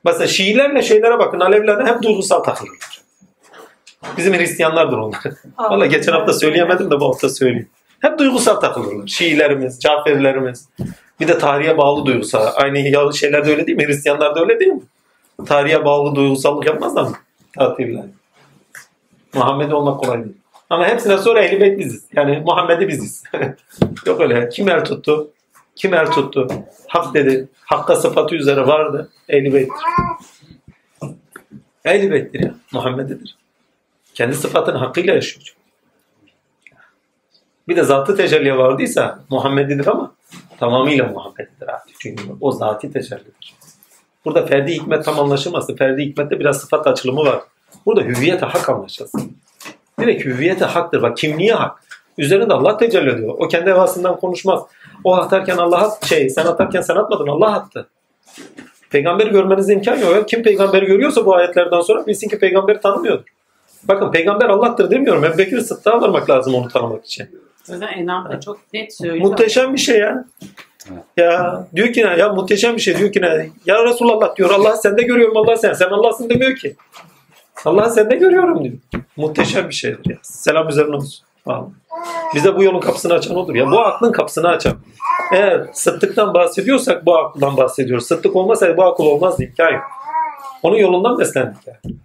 [0.05, 3.01] Mesela Şiilerle şeylere bakın, Alevilerden hep duygusal takılırlar.
[4.17, 5.21] Bizim Hristiyanlardır onlar.
[5.59, 7.69] Valla geçen hafta söyleyemedim de bu hafta söyleyeyim.
[8.01, 9.07] Hep duygusal takılırlar.
[9.07, 10.69] Şiilerimiz, Caferilerimiz.
[11.21, 12.47] Bir de tarihe bağlı duygusal.
[12.55, 13.87] Aynı şeyler de öyle değil mi?
[13.87, 14.83] Hristiyanlar da öyle değil mi?
[15.47, 17.17] Tarihe bağlı duygusallık yapmazlar mı?
[17.59, 18.05] Kafirler.
[19.35, 20.37] Muhammed olmak kolay değil.
[20.71, 22.05] Ama hepsine sonra ehli biziz.
[22.13, 23.23] Yani Muhammed'i biziz.
[24.07, 24.49] Yok öyle.
[24.49, 25.31] Kim er tuttu?
[25.77, 26.49] Kim er tuttu?
[26.89, 27.49] Hak dedi.
[27.65, 29.11] Hakka sıfatı üzere vardı.
[29.29, 29.85] Ehli beyttir.
[31.85, 32.55] Ehli beyttir ya.
[32.73, 33.37] Muhammed'idir.
[34.15, 35.55] Kendi sıfatını hakkıyla yaşıyor.
[37.69, 40.15] Bir de zatı tecelliye vardıysa Muhammed'idir ama
[40.59, 41.97] tamamıyla Muhammed'idir artık.
[42.01, 43.55] Çünkü o zati tecellidir.
[44.25, 45.77] Burada ferdi hikmet tam anlaşılmasın.
[45.77, 47.41] Ferdi hikmette biraz sıfat açılımı var.
[47.87, 49.37] Burada hüviyete hak anlaşılsın.
[50.01, 51.03] Direkt hüviyete haktır.
[51.03, 51.85] Bak kimliği hak.
[52.19, 53.35] Üzerinde Allah tecelli ediyor.
[53.39, 54.63] O kendi evasından konuşmaz.
[55.05, 57.89] O atarken Allah şey sen atarken sen atmadın Allah attı.
[58.91, 60.29] Peygamberi görmeniz imkan yok.
[60.29, 63.25] Kim peygamberi görüyorsa bu ayetlerden sonra bilsin ki peygamberi tanımıyordur.
[63.89, 65.25] Bakın peygamber Allah'tır demiyorum.
[65.25, 67.29] Ebu Bekir Sıddık'a varmak lazım onu tanımak için.
[67.65, 69.27] Zaten Enam da çok net söylüyor.
[69.27, 70.25] Muhteşem bir şey ya.
[71.17, 72.17] Ya diyor ki ne?
[72.19, 73.51] Ya muhteşem bir şey diyor ki ne?
[73.67, 74.51] Ya Resulallah diyor.
[74.51, 75.73] Allah sende görüyorum Allah sen.
[75.73, 76.77] Sen Allah'sın demiyor ki.
[77.65, 78.75] Allah sende görüyorum diyor.
[79.17, 80.17] Muhteşem bir şeydir ya.
[80.23, 81.27] Selam üzerine olsun.
[82.35, 83.55] Bize bu yolun kapısını açan odur.
[83.55, 84.77] Ya bu aklın kapısını açan.
[85.33, 88.07] Eğer sıddıktan bahsediyorsak bu akldan bahsediyoruz.
[88.07, 89.43] Sıddık olmasaydı bu akıl olmazdı.
[89.43, 89.75] Hikaye.
[89.75, 89.85] yok.
[90.63, 91.97] Onun yolundan beslendik yani.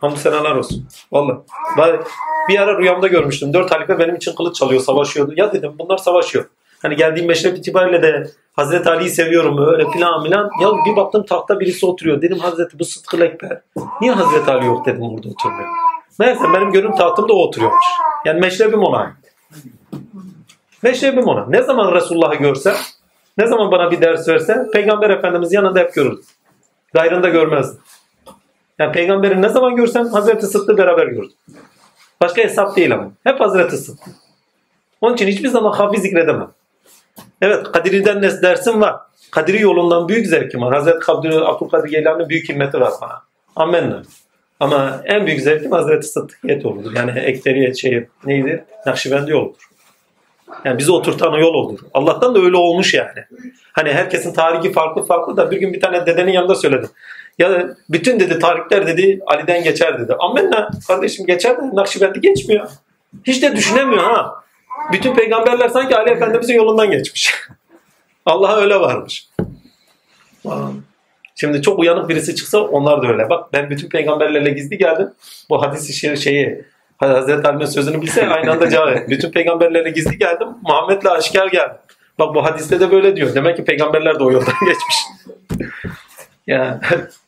[0.00, 0.88] Hamdü senalar olsun.
[1.12, 1.38] Vallahi.
[1.78, 2.00] Ben
[2.48, 3.54] bir ara rüyamda görmüştüm.
[3.54, 5.32] Dört halife benim için kılıç çalıyor, savaşıyordu.
[5.36, 6.44] Ya dedim bunlar savaşıyor.
[6.82, 10.50] Hani geldiğim meşrep itibariyle de Hazreti Ali'yi seviyorum öyle filan filan.
[10.62, 12.22] Ya bir baktım tahta birisi oturuyor.
[12.22, 13.60] Dedim Hazreti bu Sıtkı Ekber.
[14.00, 15.85] Niye Hazreti Ali yok dedim burada oturmuyor.
[16.18, 17.84] Meğerse benim görüm tahtımda o oturuyormuş.
[18.24, 19.14] Yani meşrebim ona ait.
[20.82, 21.46] Meşrebim ona.
[21.48, 22.76] Ne zaman Resulullah'ı görsem,
[23.38, 26.24] ne zaman bana bir ders verse Peygamber Efendimiz yanında hep görürdüm.
[26.94, 27.80] Gayrında görmezdim.
[28.78, 31.32] Yani peygamberi ne zaman görsem Hazreti Sıdkı beraber gördüm.
[32.20, 33.10] Başka hesap değil ama.
[33.24, 34.10] Hep Hazreti Sıdkı.
[35.00, 36.50] Onun için hiçbir zaman hafiz zikredemem.
[37.42, 38.96] Evet Kadiri'den dersim var.
[39.30, 40.74] Kadiri yolundan büyük zevkim var.
[40.74, 43.22] Hazreti Kadir, Abdülkadir Geylani'nin büyük himmeti var bana.
[43.56, 44.02] Amenna.
[44.60, 46.96] Ama en büyük zevkim Hazreti Sıddıkiyet yoludur.
[46.96, 48.64] Yani ekteriyet şey neydi?
[48.86, 49.68] Nakşibendi yoludur.
[50.64, 51.78] Yani bizi oturtan o yol olur.
[51.94, 53.24] Allah'tan da öyle olmuş yani.
[53.72, 56.90] Hani herkesin tarihi farklı farklı da bir gün bir tane dedenin yanında söyledim.
[57.38, 60.14] Ya bütün dedi tarihler dedi Ali'den geçer dedi.
[60.18, 62.68] Amenna kardeşim geçer de Nakşibendi geçmiyor.
[63.24, 64.34] Hiç de düşünemiyor ha.
[64.92, 67.34] Bütün peygamberler sanki Ali Efendimizin yolundan geçmiş.
[68.26, 69.28] Allah'a öyle varmış.
[71.40, 73.30] Şimdi çok uyanık birisi çıksa onlar da öyle.
[73.30, 75.10] Bak ben bütün peygamberlerle gizli geldim.
[75.50, 76.64] Bu hadisi şey, şeyi
[76.98, 79.08] Hazreti Ali'nin sözünü bilse aynı anda cevap ver.
[79.08, 80.48] Bütün peygamberlerle gizli geldim.
[80.62, 81.76] Muhammed'le aşikar geldim.
[82.18, 83.34] Bak bu hadiste de böyle diyor.
[83.34, 84.96] Demek ki peygamberler de o yoldan geçmiş.
[86.46, 86.80] ya,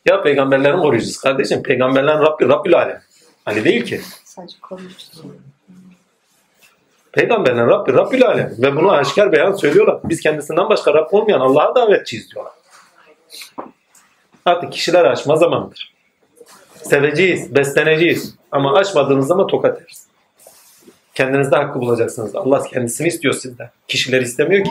[0.07, 1.63] ya peygamberlerin koruyucusu kardeşim.
[1.63, 3.03] Peygamberlerin Rabbi, Rabbül Alem.
[3.47, 4.01] Ali değil ki.
[4.25, 5.37] Sadece koruyucusu.
[7.13, 8.55] Peygamberlerin Rabbi, Rabbül Alem.
[8.59, 10.01] Ve bunu aşikar beyan söylüyorlar.
[10.05, 12.53] Biz kendisinden başka Rabb olmayan Allah'a davetçiyiz diyorlar.
[14.49, 15.95] Artık kişiler açma zamandır.
[16.83, 18.35] Seveceğiz, besleneceğiz.
[18.53, 20.07] Ama açmadığınız zaman tokat yeriz.
[21.15, 22.37] Kendinizde hakkı bulacaksınız.
[22.37, 23.71] Allah kendisini istiyor sizden.
[23.89, 24.71] Kişiler istemiyor ki.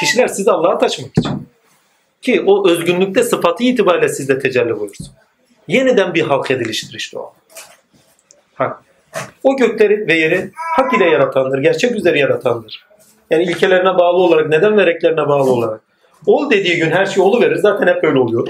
[0.00, 1.48] Kişiler sizi Allah'a taşımak için.
[2.22, 5.06] Ki o özgünlükte sıfatı itibariyle sizde tecelli buyursun.
[5.68, 7.34] Yeniden bir halk ediliştir işte o.
[8.54, 8.82] Hak.
[9.42, 11.58] O gökleri ve yeri hak ile yaratandır.
[11.58, 12.86] Gerçek üzere yaratandır.
[13.30, 15.80] Yani ilkelerine bağlı olarak, neden ve reklerine bağlı olarak.
[16.26, 17.56] Ol dediği gün her şey verir.
[17.56, 18.48] Zaten hep böyle oluyor.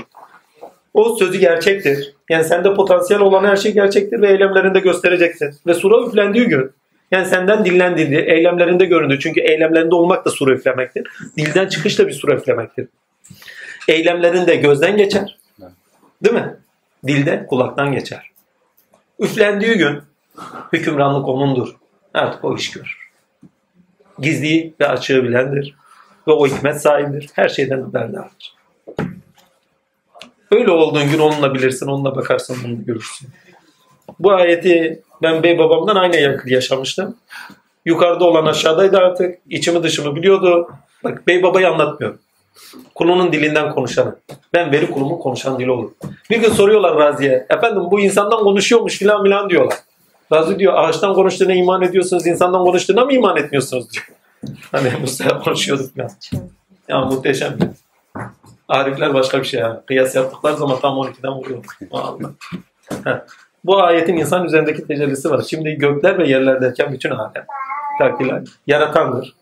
[0.95, 2.15] O sözü gerçektir.
[2.31, 5.55] Yani sende potansiyel olan her şey gerçektir ve eylemlerinde gösterecektir.
[5.67, 6.73] Ve sura üflendiği gün
[7.11, 9.19] yani senden dinlendiğinde eylemlerinde göründü.
[9.21, 11.09] Çünkü eylemlerinde olmak da sura üflemektir.
[11.37, 12.89] Dilden çıkış da bir sura üflemektir.
[13.89, 15.39] Eylemlerinde gözden geçer.
[16.25, 16.57] Değil mi?
[17.07, 18.31] Dilde kulaktan geçer.
[19.21, 20.03] Üflendiği gün
[20.73, 21.77] hükümranlık onundur.
[22.15, 23.11] Artık o iş görür.
[24.19, 25.75] Gizliyi ve açığı bilendir.
[26.29, 27.31] Ve o hikmet sahibidir.
[27.35, 28.55] Her şeyden haberdardır.
[30.53, 33.29] Öyle olduğun gün onunla bilirsin, onunla bakarsın, onunla görürsün.
[34.19, 37.17] Bu ayeti ben bey babamdan aynı yankı yaşamıştım.
[37.85, 39.39] Yukarıda olan aşağıdaydı artık.
[39.49, 40.71] İçimi dışımı biliyordu.
[41.05, 42.19] Bak bey babayı anlatmıyorum.
[42.95, 44.17] Kulunun dilinden konuşanı.
[44.55, 45.91] Ben veri kulumun konuşan dili olur.
[46.31, 47.47] Bir gün soruyorlar Razi'ye.
[47.51, 49.79] Efendim bu insandan konuşuyormuş filan filan diyorlar.
[50.33, 52.27] Razi diyor ağaçtan konuştuğuna iman ediyorsunuz.
[52.27, 54.09] insandan konuştuğuna mı iman etmiyorsunuz diyor.
[54.73, 56.07] Hani Mustafa konuşuyorduk ya.
[56.89, 57.59] Ya muhteşem.
[58.73, 59.83] Arifler başka bir şey ya.
[59.87, 61.65] Kıyas yaptıkları zaman tam 12'den vuruyor.
[63.65, 65.45] Bu ayetin insan üzerindeki tecellisi var.
[65.51, 67.47] Şimdi gökler ve yerler derken bütün alem.
[67.99, 68.43] Takdirler.
[68.67, 69.35] Yaratandır.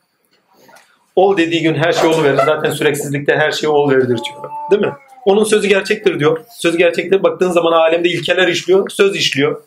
[1.17, 2.37] Ol dediği gün her şey verir.
[2.37, 4.51] Zaten süreksizlikte her şey ol verilir diyor.
[4.71, 4.93] Değil mi?
[5.25, 6.41] Onun sözü gerçektir diyor.
[6.59, 7.23] Sözü gerçektir.
[7.23, 8.91] Baktığın zaman alemde ilkeler işliyor.
[8.91, 9.63] Söz işliyor.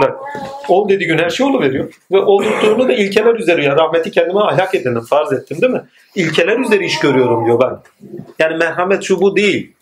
[0.00, 0.18] Bak,
[0.68, 1.92] ol dediği gün her şey veriyor.
[2.12, 5.82] Ve oldukluğunu da ilkeler üzeri ya rahmeti kendime ahlak edindim, farz ettim değil mi?
[6.14, 7.92] İlkeler üzeri iş görüyorum diyor bak.
[8.38, 9.72] Yani merhamet şu bu değil.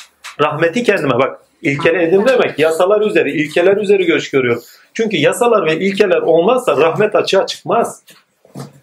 [0.40, 1.38] Rahmeti kendime bak.
[1.62, 4.62] İlkele edin demek yasalar üzeri, ilkeler üzeri göç görüyor.
[4.94, 8.02] Çünkü yasalar ve ilkeler olmazsa rahmet açığa çıkmaz.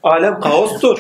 [0.04, 1.00] Alem kaostur.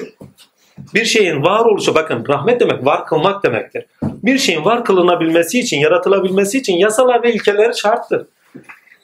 [0.93, 3.85] Bir şeyin var oluşu bakın rahmet demek var kılmak demektir.
[4.03, 8.25] Bir şeyin var kılınabilmesi için, yaratılabilmesi için yasalar ve ilkeler şarttır.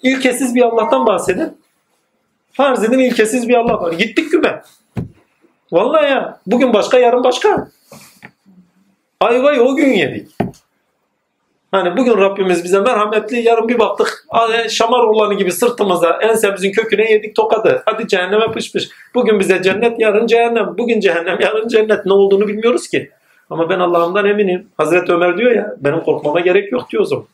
[0.03, 1.57] İlkesiz bir Allah'tan bahsedin.
[2.51, 3.91] Farz edin ilkesiz bir Allah var.
[3.91, 4.61] Gittik güme.
[5.71, 6.39] Vallahi ya.
[6.47, 7.67] Bugün başka yarın başka.
[9.19, 10.31] Ayvayı o gün yedik.
[11.71, 14.25] Hani bugün Rabbimiz bize merhametli, yarın bir baktık
[14.69, 17.83] şamar olanı gibi sırtımıza ensemizin köküne yedik tokadı.
[17.85, 18.89] Hadi cehenneme pış pış.
[19.15, 20.77] Bugün bize cennet, yarın cehennem.
[20.77, 22.05] Bugün cehennem, yarın cennet.
[22.05, 23.11] Ne olduğunu bilmiyoruz ki.
[23.49, 24.67] Ama ben Allah'ımdan eminim.
[24.77, 27.25] Hazreti Ömer diyor ya, benim korkmama gerek yok diyor o zaman.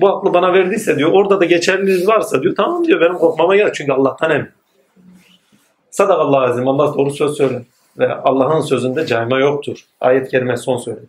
[0.00, 3.74] Bu aklı bana verdiyse diyor, orada da geçerliliğiniz varsa diyor, tamam diyor benim korkmama gerek.
[3.74, 4.48] Çünkü Allah'tan emin.
[5.90, 6.68] Sadakallahu azim.
[6.68, 7.62] Allah doğru söz söyler.
[7.98, 9.78] Ve Allah'ın sözünde cayma yoktur.
[10.00, 11.06] Ayet-i kerime son söyledi.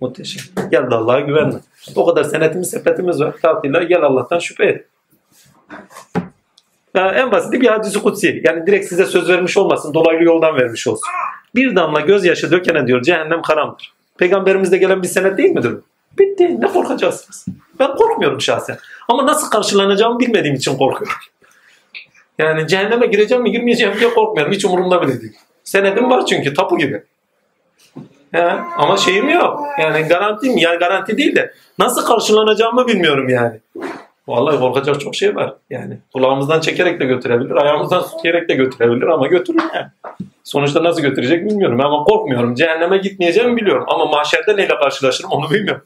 [0.00, 0.42] Muhteşem.
[0.70, 1.54] Gel de Allah'a güvenme.
[1.96, 3.34] O kadar senetimiz, sepetimiz var.
[3.42, 4.86] Tatiller gel Allah'tan şüphe et.
[6.94, 8.42] Yani en basit bir hadisi kutsi.
[8.44, 9.94] Yani direkt size söz vermiş olmasın.
[9.94, 11.08] Dolaylı yoldan vermiş olsun.
[11.54, 13.92] Bir damla gözyaşı dökene diyor cehennem karamdır.
[14.18, 15.74] Peygamberimizde gelen bir senet değil midir?
[16.18, 16.60] Bitti.
[16.60, 17.46] Ne korkacaksınız?
[17.78, 18.78] Ben korkmuyorum şahsen.
[19.08, 21.16] Ama nasıl karşılanacağımı bilmediğim için korkuyorum.
[22.38, 24.52] Yani cehenneme gireceğim mi girmeyeceğim diye korkmuyorum.
[24.52, 25.36] Hiç umurumda bile değil.
[25.64, 27.02] Senedim var çünkü tapu gibi.
[28.32, 29.60] Ya, ama şeyim yok.
[29.78, 33.60] Yani garantim yani garanti değil de nasıl karşılanacağımı bilmiyorum yani.
[34.28, 35.54] Vallahi korkacak çok şey var.
[35.70, 39.88] Yani kulağımızdan çekerek de götürebilir, ayağımızdan tutuyarak de götürebilir ama götürür yani.
[40.46, 42.54] Sonuçta nasıl götürecek bilmiyorum ama korkmuyorum.
[42.54, 45.82] Cehenneme gitmeyeceğimi biliyorum ama mahşerde neyle karşılaşırım onu bilmiyorum.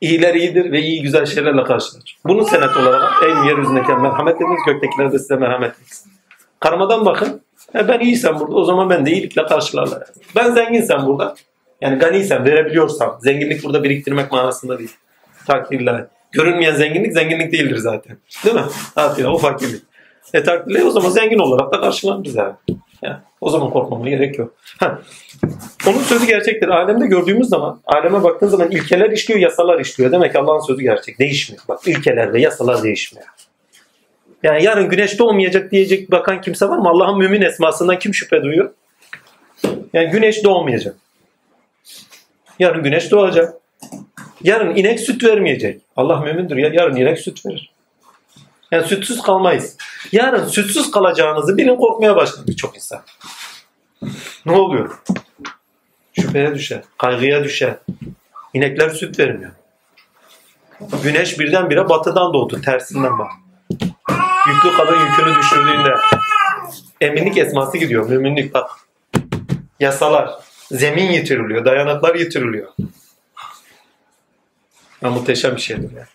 [0.00, 2.18] İyiler iyidir ve iyi güzel şeylerle karşılaşır.
[2.26, 6.12] Bunun senet olarak en yeryüzündeki merhamet ediniz, göktekiler de size merhamet etsin.
[6.60, 7.42] Karmadan bakın.
[7.74, 10.02] E ben iyiysem burada o zaman ben de iyilikle karşılarlar.
[10.36, 11.34] Ben zenginsem burada.
[11.80, 13.18] Yani ganiysem, verebiliyorsam.
[13.22, 14.96] Zenginlik burada biriktirmek manasında değil.
[15.46, 16.06] Takdirler.
[16.32, 18.16] Görünmeyen zenginlik zenginlik değildir zaten.
[18.44, 18.64] Değil mi?
[18.94, 19.91] Takdirler o fakirlik.
[20.34, 22.54] E takdirler o zaman zengin olarak da karşılanırız yani.
[23.40, 24.54] o zaman korkmamaya gerek yok.
[24.78, 24.98] Ha.
[25.86, 26.68] Onun sözü gerçektir.
[26.68, 30.12] Alemde gördüğümüz zaman, aleme baktığın zaman ilkeler işliyor, yasalar işliyor.
[30.12, 31.18] Demek ki Allah'ın sözü gerçek.
[31.18, 31.62] Değişmiyor.
[31.68, 33.26] Bak ilkeler ve yasalar değişmiyor.
[34.42, 36.88] Yani yarın güneş doğmayacak diyecek bakan kimse var mı?
[36.88, 38.70] Allah'ın mümin esmasından kim şüphe duyuyor?
[39.92, 40.96] Yani güneş doğmayacak.
[42.58, 43.54] Yarın güneş doğacak.
[44.44, 45.80] Yarın inek süt vermeyecek.
[45.96, 46.56] Allah mümindir.
[46.56, 47.71] Ya, yarın inek süt verir.
[48.72, 49.76] Yani sütsüz kalmayız.
[50.12, 53.02] Yarın sütsüz kalacağınızı bilin korkmaya başladı birçok insan.
[54.46, 55.02] Ne oluyor?
[56.20, 56.82] Şüpheye düşer.
[56.98, 57.76] Kaygıya düşer.
[58.54, 59.52] İnekler süt vermiyor.
[61.02, 62.60] Güneş birdenbire batıdan doğdu.
[62.60, 63.30] Tersinden bak.
[64.46, 65.94] Yüklü kadın yükünü düşürdüğünde
[67.00, 68.08] eminlik esması gidiyor.
[68.08, 68.70] Müminlik bak.
[69.80, 70.30] Yasalar.
[70.70, 71.64] Zemin yitiriliyor.
[71.64, 72.68] Dayanaklar yitiriliyor.
[75.02, 76.06] Ya, muhteşem bir şeydir yani.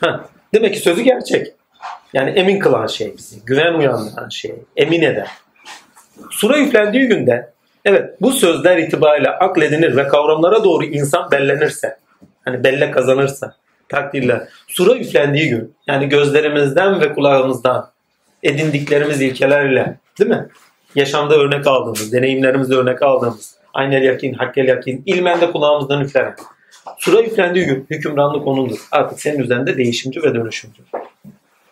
[0.00, 0.20] Heh.
[0.54, 1.59] Demek ki sözü gerçek.
[2.12, 3.44] Yani emin kılan şey bizi.
[3.44, 4.54] Güven uyandıran şey.
[4.76, 5.26] Emin eden.
[6.30, 7.52] Sura yüklendiği günde
[7.84, 11.96] evet bu sözler itibariyle akledinir ve kavramlara doğru insan bellenirse
[12.44, 13.54] hani belle kazanırsa
[13.88, 17.90] takdirle sura yüklendiği gün yani gözlerimizden ve kulağımızdan
[18.42, 20.48] edindiklerimiz ilkelerle değil mi?
[20.94, 26.34] Yaşamda örnek aldığımız, deneyimlerimizde örnek aldığımız aynel yakin, hakkel yakin, ilmen de kulağımızdan üflenen.
[26.98, 28.78] Sura yüklendiği gün hükümranlık onundur.
[28.92, 30.82] Artık senin üzerinde değişimci ve dönüşümcü.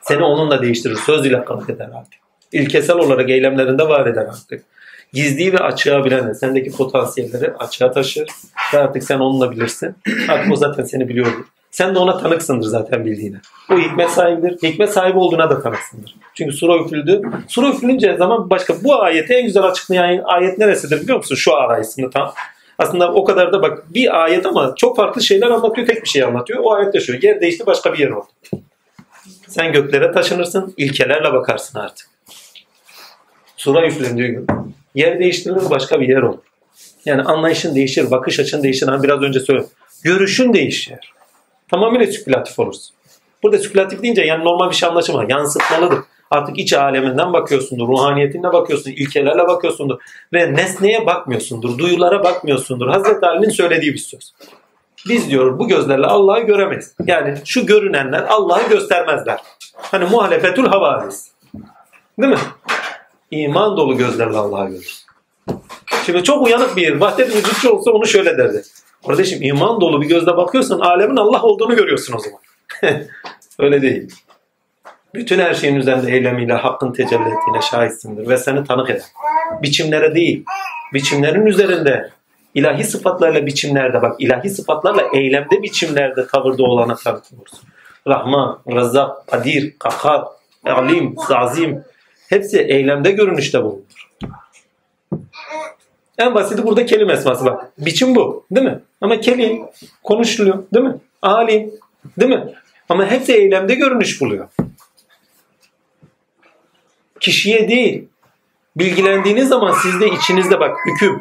[0.08, 0.96] Seni onunla değiştirir.
[0.96, 2.20] Söz ile kalıp eder artık.
[2.52, 4.64] İlkesel olarak eylemlerinde var eder artık.
[5.12, 8.28] Gizliyi ve açığa bilen sendeki potansiyelleri açığa taşır.
[8.74, 9.96] Ve artık sen onunla bilirsin.
[10.28, 11.44] Artık o zaten seni biliyordur.
[11.70, 13.36] Sen de ona tanıksındır zaten bildiğine.
[13.72, 14.68] O hikmet sahibidir.
[14.68, 16.14] Hikmet sahibi olduğuna da tanıksındır.
[16.34, 17.22] Çünkü sura üfürüldü.
[17.48, 21.34] Sura üfürülünce zaman başka bu ayeti en güzel açıklayan ayet neresidir biliyor musun?
[21.34, 22.32] Şu arayısını tam.
[22.78, 25.86] Aslında o kadar da bak bir ayet ama çok farklı şeyler anlatıyor.
[25.86, 26.60] Tek bir şey anlatıyor.
[26.62, 27.12] O ayette şu.
[27.22, 28.26] Yer değişti başka bir yer oldu.
[29.58, 32.08] Sen göklere taşınırsın, ilkelerle bakarsın artık.
[33.56, 34.46] Sura üflendiği gün
[34.94, 36.38] yer değiştirilir, başka bir yer olur.
[37.04, 38.86] Yani anlayışın değişir, bakış açın değişir.
[38.86, 39.68] Hani biraz önce söyledim.
[40.02, 40.98] Görüşün değişir.
[41.70, 42.94] Tamamıyla spekülatif olursun.
[43.42, 45.30] Burada spekülatif deyince yani normal bir şey anlaşılmaz.
[45.30, 45.98] Yansıtmalıdır.
[46.30, 49.98] Artık iç aleminden bakıyorsundur, ruhaniyetine bakıyorsun, ilkelerle bakıyorsundur
[50.32, 52.88] ve nesneye bakmıyorsundur, duyulara bakmıyorsundur.
[52.88, 54.32] Hazreti Ali'nin söylediği bir söz.
[55.08, 56.94] Biz diyor bu gözlerle Allah'ı göremeyiz.
[57.06, 59.40] Yani şu görünenler Allah'ı göstermezler.
[59.76, 61.30] Hani muhalefetül havadis.
[62.18, 62.38] Değil mi?
[63.30, 65.06] İman dolu gözlerle Allah'ı görürüz.
[66.06, 68.62] Şimdi çok uyanık bir vahdet vücutçu olsa onu şöyle derdi.
[69.06, 72.40] Kardeşim iman dolu bir gözle bakıyorsan alemin Allah olduğunu görüyorsun o zaman.
[73.58, 74.12] Öyle değil.
[75.14, 79.02] Bütün her şeyin üzerinde eylemiyle hakkın tecelli ettiğine şahitsindir ve seni tanık eder.
[79.62, 80.44] Biçimlere değil,
[80.94, 82.10] biçimlerin üzerinde
[82.58, 87.68] ilahi sıfatlarla biçimlerde bak ilahi sıfatlarla eylemde biçimlerde tavırda olana tanık olursun.
[88.06, 90.24] Rahman, Rezzak, Kadir, Kahhar,
[90.64, 91.84] Alim, Zazim
[92.28, 94.08] hepsi eylemde görünüşte bulunur.
[96.18, 97.72] En basiti burada kelim esması bak.
[97.78, 98.80] Biçim bu değil mi?
[99.00, 99.62] Ama kelim
[100.02, 100.94] konuşuluyor değil mi?
[101.22, 101.70] Alim
[102.20, 102.54] değil mi?
[102.88, 104.48] Ama hepsi eylemde görünüş buluyor.
[107.20, 108.08] Kişiye değil.
[108.76, 111.20] Bilgilendiğiniz zaman sizde içinizde bak hüküm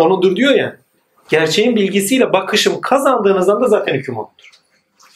[0.00, 0.76] onudur diyor ya.
[1.28, 4.50] Gerçeğin bilgisiyle bakışım kazandığınız anda zaten hüküm onudur.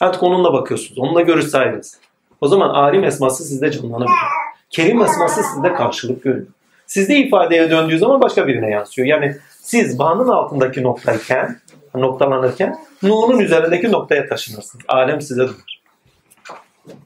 [0.00, 0.98] Artık onunla bakıyorsunuz.
[0.98, 1.98] Onunla görüş sahibiniz.
[2.40, 4.16] O zaman alim esması sizde canlanabilir.
[4.70, 6.46] Kerim esması sizde karşılık görüyor.
[6.86, 9.08] Sizde ifadeye döndüğü zaman başka birine yansıyor.
[9.08, 11.60] Yani siz bağının altındaki noktayken,
[11.94, 14.84] noktalanırken nurun üzerindeki noktaya taşınırsınız.
[14.88, 15.82] Alem size döner.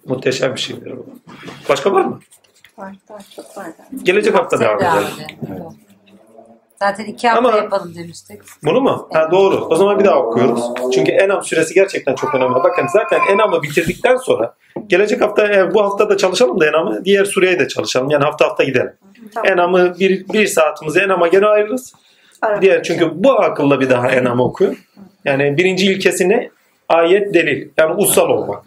[0.08, 1.06] Muhteşem bir şeydir bu.
[1.68, 2.20] Başka var mı?
[2.78, 3.66] Var, daha çok var.
[4.02, 5.08] Gelecek hafta devam edelim.
[5.40, 5.85] edelim.
[6.78, 8.40] Zaten iki hafta Ama- yapalım demiştik.
[8.64, 9.08] Bunu mu?
[9.12, 9.56] Ha, doğru.
[9.70, 10.64] O zaman bir daha okuyoruz.
[10.94, 12.54] Çünkü Enam süresi gerçekten çok önemli.
[12.54, 14.54] Bakın zaten Enam'ı bitirdikten sonra
[14.86, 18.10] gelecek hafta e, bu hafta da çalışalım da Enam'ı diğer süreye de çalışalım.
[18.10, 18.92] Yani hafta hafta gidelim.
[19.34, 19.52] Tamam.
[19.52, 21.92] Enam'ı bir, bir saatimizi Enam'a gene ayırırız.
[22.42, 24.76] Ara- Diğer çünkü bu akılla bir daha Enam'ı okuyor.
[25.24, 26.50] Yani birinci ilkesi ne?
[26.88, 27.68] Ayet delil.
[27.78, 28.62] Yani ussal olmak.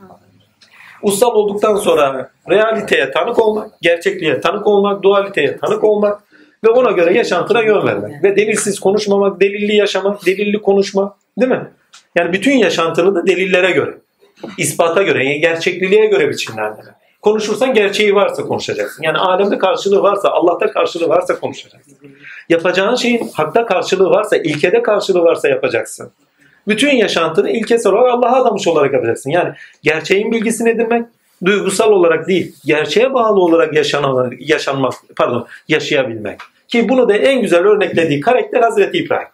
[1.03, 6.23] Ussal olduktan sonra realiteye tanık olmak, gerçekliğe tanık olmak, dualiteye tanık olmak
[6.63, 8.23] ve ona göre yaşantına yön vermek.
[8.23, 11.67] Ve delilsiz konuşmamak, delilli yaşamak, delilli konuşmak değil mi?
[12.15, 13.97] Yani bütün yaşantını da delillere göre,
[14.57, 16.93] ispata göre, yani gerçekliliğe göre biçimlendirmek.
[17.21, 19.03] Konuşursan gerçeği varsa konuşacaksın.
[19.03, 21.97] Yani alemde karşılığı varsa, Allah'ta karşılığı varsa konuşacaksın.
[22.49, 26.11] Yapacağın şeyin hakta karşılığı varsa, ilkede karşılığı varsa yapacaksın.
[26.67, 29.29] Bütün yaşantını ilkesel olarak Allah'a adamış olarak yapacaksın.
[29.29, 31.05] Yani gerçeğin bilgisini edinmek,
[31.45, 36.39] duygusal olarak değil, gerçeğe bağlı olarak yaşanan, yaşanmak, pardon, yaşayabilmek.
[36.67, 39.27] Ki bunu da en güzel örneklediği karakter Hazreti İbrahim.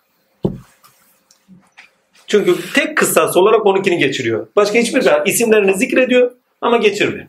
[2.27, 4.47] Çünkü tek kıssas olarak onunkini geçiriyor.
[4.55, 5.13] Başka hiçbir şey.
[5.25, 7.25] isimlerini zikrediyor ama geçirmiyor.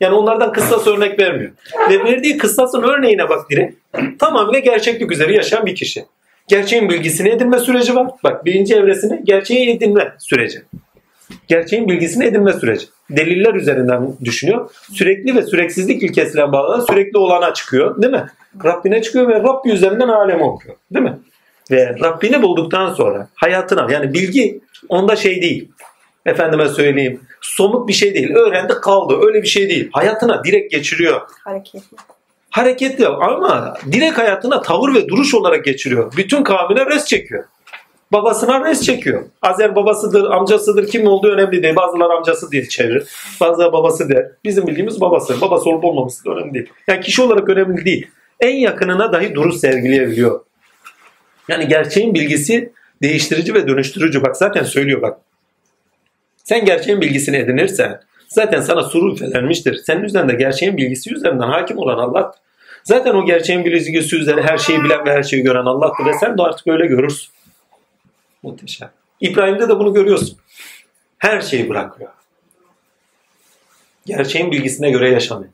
[0.00, 1.50] Yani onlardan kıssas örnek vermiyor.
[1.90, 3.76] Ve verdiği kıssasın örneğine bak direkt.
[4.18, 6.04] Tamamıyla gerçeklik üzere yaşayan bir kişi.
[6.48, 8.10] Gerçeğin bilgisini edinme süreci var.
[8.24, 10.62] Bak birinci evresinde gerçeği edinme süreci.
[11.48, 12.86] Gerçeğin bilgisini edinme süreci.
[13.10, 14.70] Deliller üzerinden düşünüyor.
[14.92, 18.02] Sürekli ve süreksizlik ilkesiyle bağlı sürekli olana çıkıyor.
[18.02, 18.26] Değil mi?
[18.64, 20.76] Rabbine çıkıyor ve Rabbi üzerinden alemi okuyor.
[20.94, 21.18] Değil mi?
[21.70, 25.68] Ve Rabbini bulduktan sonra hayatına yani bilgi onda şey değil.
[26.26, 28.34] Efendime söyleyeyim somut bir şey değil.
[28.34, 29.88] Öğrendi kaldı öyle bir şey değil.
[29.92, 31.20] Hayatına direkt geçiriyor.
[31.44, 31.96] Hareketli.
[32.50, 36.12] Hareketli ama direkt hayatına tavır ve duruş olarak geçiriyor.
[36.16, 37.44] Bütün kavmine res çekiyor.
[38.12, 39.24] Babasına res çekiyor.
[39.42, 41.76] Azer babasıdır, amcasıdır, kim olduğu önemli değil.
[41.76, 43.08] Bazıları amcası diye çevirir.
[43.40, 44.26] Bazıları babası der.
[44.44, 45.40] Bizim bildiğimiz babası.
[45.40, 46.68] Babası olup olmaması da önemli değil.
[46.88, 48.06] Yani kişi olarak önemli değil.
[48.40, 50.40] En yakınına dahi duruş sergileyebiliyor.
[51.48, 52.72] Yani gerçeğin bilgisi
[53.02, 54.22] değiştirici ve dönüştürücü.
[54.22, 55.18] Bak zaten söylüyor bak.
[56.44, 59.74] Sen gerçeğin bilgisini edinirsen zaten sana suru üfelenmiştir.
[59.74, 62.32] Senin üzerinde gerçeğin bilgisi üzerinden hakim olan Allah.
[62.84, 66.38] Zaten o gerçeğin bilgisi üzerine her şeyi bilen ve her şeyi gören Allah'tır ve sen
[66.38, 67.30] de artık öyle görürsün.
[68.42, 68.90] Muhteşem.
[69.20, 70.38] İbrahim'de de bunu görüyorsun.
[71.18, 72.10] Her şeyi bırakıyor.
[74.06, 75.52] Gerçeğin bilgisine göre yaşamıyor.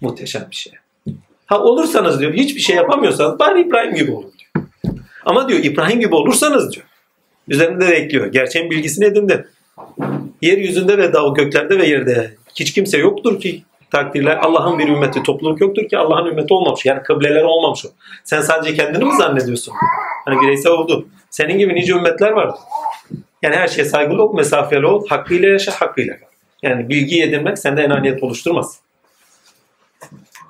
[0.00, 0.72] Muhteşem bir şey.
[1.46, 4.66] Ha olursanız diyor hiçbir şey yapamıyorsanız bari İbrahim gibi olun diyor.
[5.24, 6.86] Ama diyor İbrahim gibi olursanız diyor.
[7.48, 8.26] Üzerinde de ekliyor.
[8.26, 9.46] Gerçeğin bilgisini edindin.
[10.42, 13.62] Yeryüzünde ve dağ göklerde ve yerde hiç kimse yoktur ki
[13.92, 16.86] takdirler Allah'ın bir ümmeti topluluk yoktur ki Allah'ın ümmeti olmamış.
[16.86, 17.88] Yani kıbleler olmamış o.
[18.24, 19.74] Sen sadece kendini mi zannediyorsun?
[20.24, 21.08] Hani bireysel oldun.
[21.30, 22.56] Senin gibi nice ümmetler vardı.
[23.42, 26.26] Yani her şeye saygılı ol, mesafeli ol, hakkıyla yaşa, hakkıyla kal.
[26.62, 28.80] Yani bilgi edinmek sende enaniyet oluşturmaz.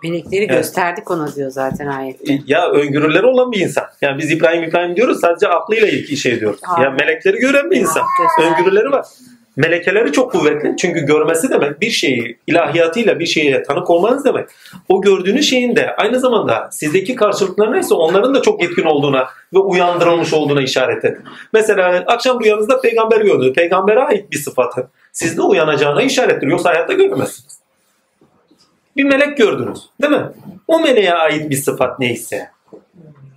[0.03, 0.57] Melekleri Evet.
[0.57, 2.39] gösterdik ona diyor zaten ayette.
[2.47, 3.85] Ya öngörüleri olan bir insan.
[4.01, 6.61] Yani biz İbrahim İbrahim diyoruz sadece aklıyla ilk şey diyoruz.
[6.63, 6.83] Ha.
[6.83, 8.03] Ya melekleri gören bir insan.
[8.23, 8.53] Göster.
[8.53, 9.07] Öngörüleri var.
[9.57, 10.75] Melekeleri çok kuvvetli.
[10.79, 14.49] Çünkü görmesi demek bir şeyi ilahiyatıyla bir şeye tanık olmanız demek.
[14.89, 19.59] O gördüğünüz şeyin de aynı zamanda sizdeki karşılıkları neyse onların da çok yetkin olduğuna ve
[19.59, 21.19] uyandırılmış olduğuna işaret eder.
[21.53, 23.53] Mesela akşam rüyanızda peygamber gördünüz.
[23.53, 26.47] Peygambere ait bir sıfatı sizde uyanacağına işarettir.
[26.47, 27.59] Yoksa hayatta göremezsiniz.
[28.97, 30.27] Bir melek gördünüz değil mi?
[30.69, 32.51] O meleğe ait bir sıfat neyse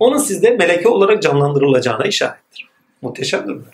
[0.00, 2.68] onun sizde meleke olarak canlandırılacağına işarettir.
[3.02, 3.64] Muhteşemdir mi?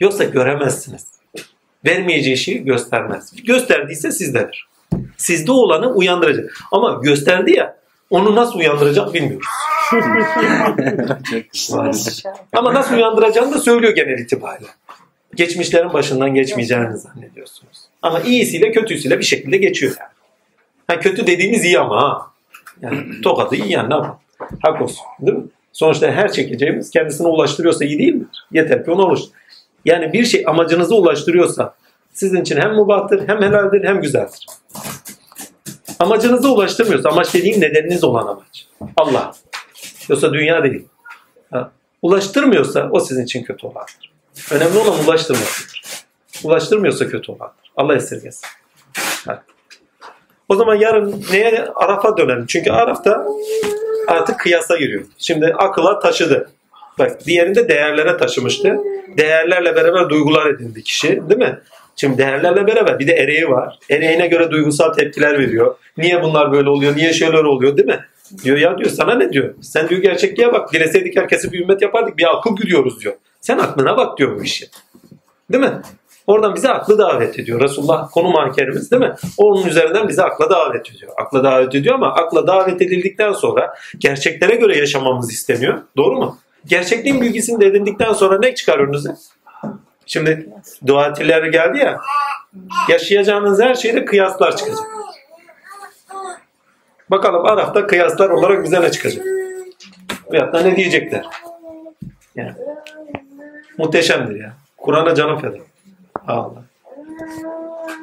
[0.00, 1.06] Yoksa göremezsiniz.
[1.86, 3.32] Vermeyeceği şeyi göstermez.
[3.44, 4.68] Gösterdiyse sizdedir.
[5.16, 6.58] Sizde olanı uyandıracak.
[6.72, 7.76] Ama gösterdi ya
[8.10, 9.46] onu nasıl uyandıracak bilmiyoruz.
[12.52, 14.68] Ama nasıl uyandıracağını da söylüyor genel itibariyle.
[15.34, 17.78] Geçmişlerin başından geçmeyeceğini zannediyorsunuz.
[18.02, 20.10] Ama iyisiyle kötüsüyle bir şekilde geçiyor yani.
[20.86, 22.26] Ha, kötü dediğimiz iyi ama ha.
[22.80, 24.18] Yani tokadı iyi yani ne yapalım.
[24.62, 25.04] Hak olsun.
[25.20, 25.44] Değil mi?
[25.72, 28.46] Sonuçta her çekeceğimiz kendisine ulaştırıyorsa iyi değil midir?
[28.52, 29.30] Yeter ki ona ulaştır.
[29.84, 31.74] Yani bir şey amacınıza ulaştırıyorsa
[32.12, 34.46] sizin için hem mubahtır, hem helaldir, hem güzeldir.
[35.98, 38.66] Amacınıza ulaştırmıyorsa, amaç dediğim nedeniniz olan amaç.
[38.96, 39.32] Allah.
[40.08, 40.88] Yoksa dünya değil.
[42.02, 44.12] Ulaştırmıyorsa o sizin için kötü olandır.
[44.50, 45.82] Önemli olan ulaştırmasıdır.
[46.44, 47.72] Ulaştırmıyorsa kötü olandır.
[47.76, 48.48] Allah esirgesin.
[50.48, 51.68] O zaman yarın neye?
[51.74, 52.46] Araf'a dönelim.
[52.46, 53.26] Çünkü Araf'ta
[54.08, 55.04] artık kıyasa giriyor.
[55.18, 56.50] Şimdi akıla taşıdı.
[56.98, 58.76] Bak diğerinde değerlere taşımıştı.
[59.18, 61.58] Değerlerle beraber duygular edindi kişi değil mi?
[61.96, 63.78] Şimdi değerlerle beraber bir de ereği var.
[63.90, 65.74] Ereğine göre duygusal tepkiler veriyor.
[65.96, 66.96] Niye bunlar böyle oluyor?
[66.96, 68.00] Niye şeyler oluyor değil mi?
[68.44, 69.54] Diyor ya diyor sana ne diyor?
[69.60, 70.72] Sen diyor gerçekliğe bak.
[70.72, 72.18] Dileseydik herkesi bir ümmet yapardık.
[72.18, 73.14] Bir akıl güdüyoruz diyor.
[73.40, 74.66] Sen aklına bak diyor bu işi.
[75.52, 75.72] Değil mi?
[76.26, 77.60] Oradan bize aklı davet ediyor.
[77.60, 79.14] Resulullah konu mankerimiz değil mi?
[79.36, 81.12] Onun üzerinden bize akla davet ediyor.
[81.16, 85.78] Akla davet ediyor ama akla davet edildikten sonra gerçeklere göre yaşamamız isteniyor.
[85.96, 86.38] Doğru mu?
[86.68, 89.10] Gerçekliğin bilgisini edindikten sonra ne çıkar önünüze?
[90.06, 90.48] Şimdi
[90.86, 92.00] duatiler geldi ya.
[92.88, 94.86] Yaşayacağınız her şeyde kıyaslar çıkacak.
[97.10, 99.26] Bakalım Araf'ta kıyaslar olarak bize ne çıkacak?
[100.32, 101.26] Veyahut da ne diyecekler?
[102.34, 102.52] Yani,
[103.78, 104.52] muhteşemdir ya.
[104.76, 105.58] Kur'an'a canım feda.
[106.26, 106.62] Allah.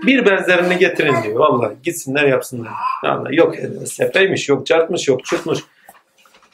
[0.05, 1.35] Bir benzerini getirin diyor.
[1.35, 2.71] Vallahi gitsinler yapsınlar.
[3.03, 5.59] Allah yok sepeymiş, yok çarpmış, yok çıkmış.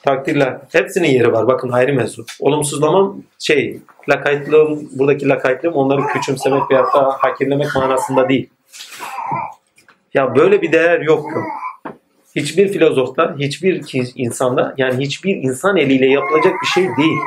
[0.04, 0.58] Takdirler.
[0.72, 1.48] Hepsinin yeri var.
[1.48, 2.26] Bakın ayrı mevzu.
[2.40, 8.50] Olumsuzlamam şey, lakaytlığım, buradaki lakaytlığım onları küçümsemek veya da hakirlemek manasında değil.
[10.14, 11.26] Ya böyle bir değer yok.
[12.36, 13.84] Hiçbir filozofta, hiçbir
[14.16, 17.20] insanda yani hiçbir insan eliyle yapılacak bir şey değil.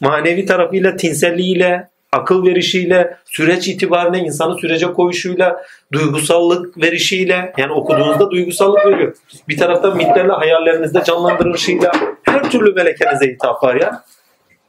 [0.00, 8.86] Manevi tarafıyla, tinselliğiyle, akıl verişiyle, süreç itibarıyla, insanı sürece koyuşuyla, duygusallık verişiyle, yani okuduğunuzda duygusallık
[8.86, 9.14] veriyor.
[9.48, 14.04] Bir taraftan mitlerle hayallerinizde canlandırışıyla her türlü melekenize hitap var ya.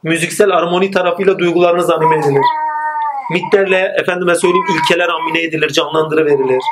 [0.02, 2.44] Müziksel armoni tarafıyla duygularınız anime edilir.
[3.30, 6.62] Mitlerle efendime söyleyeyim ilkeler amine edilir, canlandırıverilir.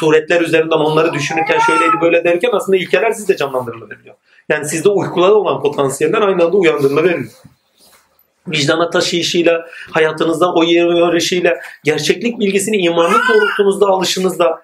[0.00, 4.14] Suretler üzerinden onları düşünürken şöyleydi böyle derken aslında ilkeler sizde canlandırılabiliyor.
[4.48, 7.18] Yani sizde uykularda olan potansiyeller aynı anda uyandırılabiliyor
[8.50, 11.54] vicdana taşıyışıyla, hayatınızda o yarışıyla,
[11.84, 14.62] gerçeklik bilgisini imanlık doğrultunuzda alışınızda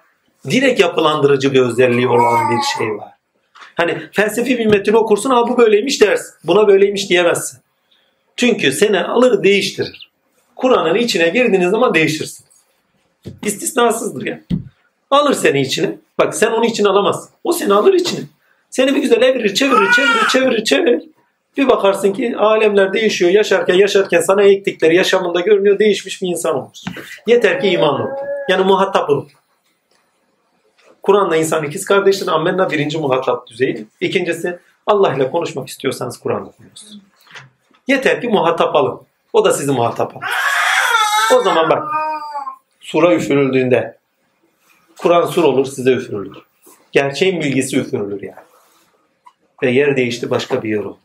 [0.49, 3.11] direkt yapılandırıcı bir özelliği olan bir şey var.
[3.75, 6.33] Hani felsefi bir metni okursun ama bu böyleymiş dersin.
[6.43, 7.59] Buna böyleymiş diyemezsin.
[8.35, 10.09] Çünkü seni alır değiştirir.
[10.55, 12.51] Kur'an'ın içine girdiğiniz zaman değişirsiniz.
[13.43, 14.41] İstisnasızdır ya.
[15.11, 15.97] Alır seni içine.
[16.19, 17.29] Bak sen onu için alamazsın.
[17.43, 18.19] O seni alır içine.
[18.69, 21.03] Seni bir güzel evirir, çevirir, çevirir, çevirir, çevirir.
[21.57, 23.31] Bir bakarsın ki alemler değişiyor.
[23.31, 25.79] Yaşarken yaşarken sana ektikleri yaşamında görünüyor.
[25.79, 26.79] Değişmiş bir insan olmuş.
[27.27, 28.07] Yeter ki iman ol.
[28.49, 29.25] Yani muhatap ol.
[31.03, 32.27] Kur'an'la insan ikiz kardeştir.
[32.27, 33.87] Ammenna birinci muhatap düzeyi.
[34.01, 37.01] İkincisi Allah ile konuşmak istiyorsanız Kur'an'la konuşun.
[37.87, 39.01] Yeter ki muhatap alın.
[39.33, 40.27] O da sizi muhatap alın.
[41.39, 41.87] O zaman bak
[42.79, 43.97] sura üfürüldüğünde
[44.97, 46.37] Kur'an sur olur size üfürülür.
[46.91, 48.45] Gerçeğin bilgisi üfürülür yani.
[49.63, 51.04] Ve yer değişti başka bir yer oldu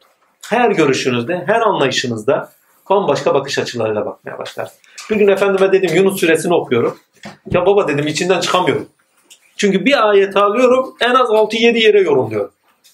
[0.50, 2.52] her görüşünüzde, her anlayışınızda
[2.90, 4.78] bambaşka bakış açılarıyla bakmaya başlarsın.
[5.10, 6.98] Bir gün efendime dedim Yunus suresini okuyorum.
[7.50, 8.88] Ya baba dedim içinden çıkamıyorum.
[9.56, 12.50] Çünkü bir ayet alıyorum en az 6-7 yere yorumluyorum.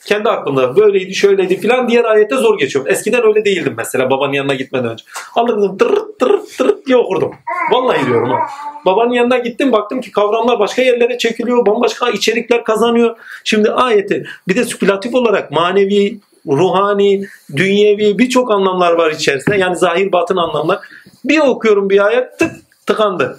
[0.07, 2.91] Kendi aklımda böyleydi şöyleydi filan diğer ayette zor geçiyorum.
[2.91, 5.05] Eskiden öyle değildim mesela babanın yanına gitmeden önce.
[5.35, 7.35] Alırdım tırırt tırırt tırırt diye okurdum.
[7.73, 8.39] Vallahi diyorum ha.
[8.87, 11.67] Babanın yanına gittim baktım ki kavramlar başka yerlere çekiliyor.
[11.67, 13.17] Bambaşka içerikler kazanıyor.
[13.45, 17.25] Şimdi ayeti bir de spekülatif olarak manevi ruhani,
[17.57, 19.57] dünyevi birçok anlamlar var içerisinde.
[19.57, 20.79] Yani zahir batın anlamlar.
[21.25, 22.53] Bir okuyorum bir ayet tık
[22.87, 23.39] tıkandı.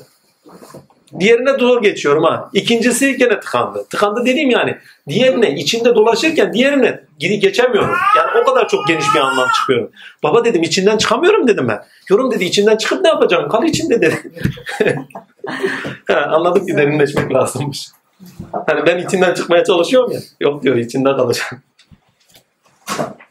[1.20, 2.50] Diğerine zor geçiyorum ha.
[2.54, 3.86] İkincisi gene tıkandı.
[3.90, 4.78] Tıkandı dediğim yani
[5.08, 7.96] diğerine içinde dolaşırken diğerine gidi geçemiyorum.
[8.18, 9.90] Yani o kadar çok geniş bir anlam çıkıyor.
[10.24, 11.84] Baba dedim içinden çıkamıyorum dedim ben.
[12.10, 13.50] Yorum dedi içinden çıkıp ne yapacağım?
[13.50, 14.32] Kal içinde dedi.
[16.08, 17.88] ha, anladım ki derinleşmek lazımmış.
[18.68, 20.20] Hani ben içinden çıkmaya çalışıyorum ya.
[20.40, 21.62] Yok diyor içinde kalacağım.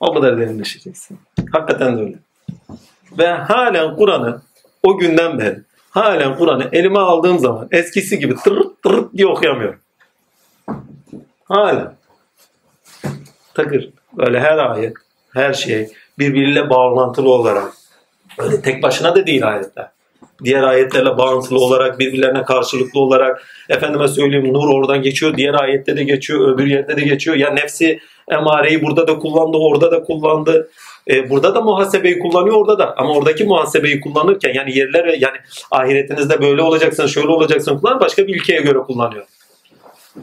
[0.01, 1.19] O kadar derinleşeceksin.
[1.53, 2.17] Hakikaten de öyle.
[3.19, 4.43] Ve halen Kur'an'ı
[4.83, 9.81] o günden beri halen Kur'an'ı elime aldığım zaman eskisi gibi tırırt tırırt diye okuyamıyorum.
[11.45, 11.95] Hala.
[13.55, 13.91] Takır.
[14.13, 14.97] Böyle her ayet,
[15.35, 15.89] her şey
[16.19, 17.73] birbiriyle bağlantılı olarak.
[18.39, 19.89] Öyle tek başına da değil ayetler.
[20.45, 26.05] Diğer ayetlerle bağlantılı olarak, birbirlerine karşılıklı olarak, efendime söyleyeyim nur oradan geçiyor, diğer ayette de
[26.05, 27.37] geçiyor, öbür yerde de geçiyor.
[27.37, 28.01] Ya nefsi
[28.31, 30.69] emareyi burada da kullandı, orada da kullandı.
[31.11, 32.95] E, burada da muhasebeyi kullanıyor orada da.
[32.97, 35.37] Ama oradaki muhasebeyi kullanırken yani yerlere yani
[35.71, 39.25] ahiretinizde böyle olacaksın, şöyle olacaksın kullan başka bir ilkeye göre kullanıyor.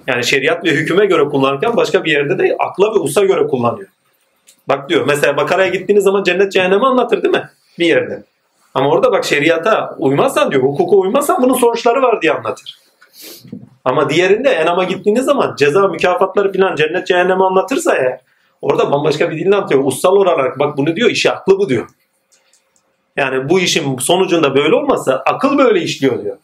[0.08, 3.88] Yani şeriat ve hüküme göre kullanırken başka bir yerde de akla ve usa göre kullanıyor.
[4.68, 7.50] Bak diyor mesela Bakara'ya gittiğiniz zaman cennet cehennemi anlatır değil mi?
[7.80, 8.24] Bir yerde.
[8.74, 12.80] Ama orada bak şeriata uymazsan diyor, hukuka uymazsan bunun sonuçları var diye anlatır.
[13.86, 18.20] Ama diğerinde Enam'a gittiğiniz zaman ceza mükafatları falan cennet cehennemi anlatırsa eğer
[18.62, 19.84] orada bambaşka bir dille anlatıyor.
[19.86, 21.88] Ussal olarak bak bunu diyor işi aklı bu diyor.
[23.18, 26.38] Yani bu işin sonucunda böyle olmazsa akıl böyle işliyor diyor.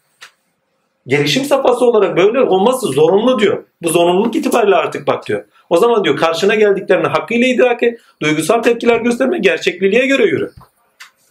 [1.07, 3.63] Gelişim safhası olarak böyle olması zorunlu diyor.
[3.81, 5.43] Bu zorunluluk itibariyle artık bak diyor.
[5.69, 10.51] O zaman diyor karşına geldiklerini hakkıyla idrak et, duygusal tepkiler gösterme, gerçekliliğe göre yürü.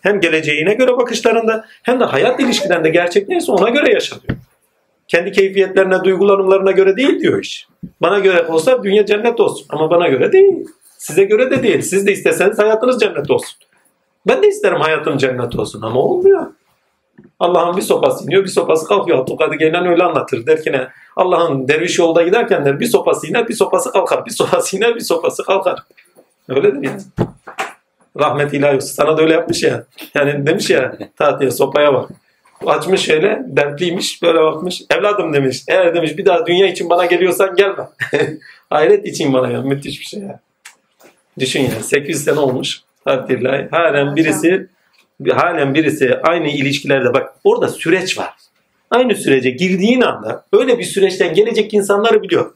[0.00, 4.38] Hem geleceğine göre bakışlarında hem de hayat ilişkilerinde gerçek neyse ona göre yaşa diyor.
[5.08, 7.68] Kendi keyfiyetlerine, duygulanımlarına göre değil diyor iş.
[8.02, 10.66] Bana göre olsa dünya cennet olsun ama bana göre değil.
[10.98, 11.82] Size göre de değil.
[11.82, 13.58] Siz de isteseniz hayatınız cennet olsun.
[14.26, 16.46] Ben de isterim hayatım cennet olsun ama olmuyor.
[17.40, 19.18] Allah'ın bir sopası iniyor, bir sopası kalkıyor.
[19.18, 20.46] Abdülkadir Geylan öyle anlatır.
[20.46, 20.88] Der ki ne?
[21.16, 24.26] Allah'ın derviş yolda giderken der bir sopası iner, bir sopası kalkar.
[24.26, 25.78] Bir sopası iner, bir sopası kalkar.
[26.48, 27.00] Öyledir yani.
[28.18, 28.80] Rahmet ilahi.
[28.80, 29.84] Sana da öyle yapmış ya.
[30.14, 32.10] Yani demiş ya tahtaya sopaya bak.
[32.66, 34.82] Açmış şöyle dertliymiş böyle bakmış.
[34.90, 35.64] Evladım demiş.
[35.68, 37.88] Eğer demiş bir daha dünya için bana geliyorsan gelme.
[38.70, 39.60] Hayret için bana ya.
[39.60, 40.40] Müthiş bir şey ya.
[41.38, 42.80] Düşün ya 800 sene olmuş.
[43.04, 43.68] Takdirler.
[43.70, 44.68] Halen birisi
[45.30, 48.34] halen birisi aynı ilişkilerde bak orada süreç var.
[48.90, 52.54] Aynı sürece girdiğin anda öyle bir süreçten gelecek insanları biliyor.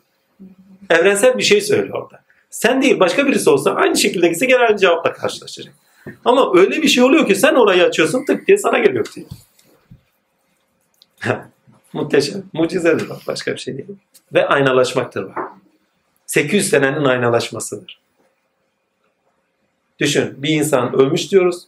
[0.90, 2.21] Evrensel bir şey söylüyor orada.
[2.52, 5.74] Sen değil başka birisi olsa aynı şekilde gitse gene aynı cevapla karşılaşacak.
[6.24, 9.26] Ama öyle bir şey oluyor ki sen orayı açıyorsun tık diye sana geliyor diye.
[11.92, 12.42] Muhteşem.
[12.52, 13.88] Mucizedir bak başka bir şey değil.
[14.34, 15.38] Ve aynalaşmaktır bak.
[16.26, 18.00] 800 senenin aynalaşmasıdır.
[19.98, 21.64] Düşün bir insan ölmüş diyoruz.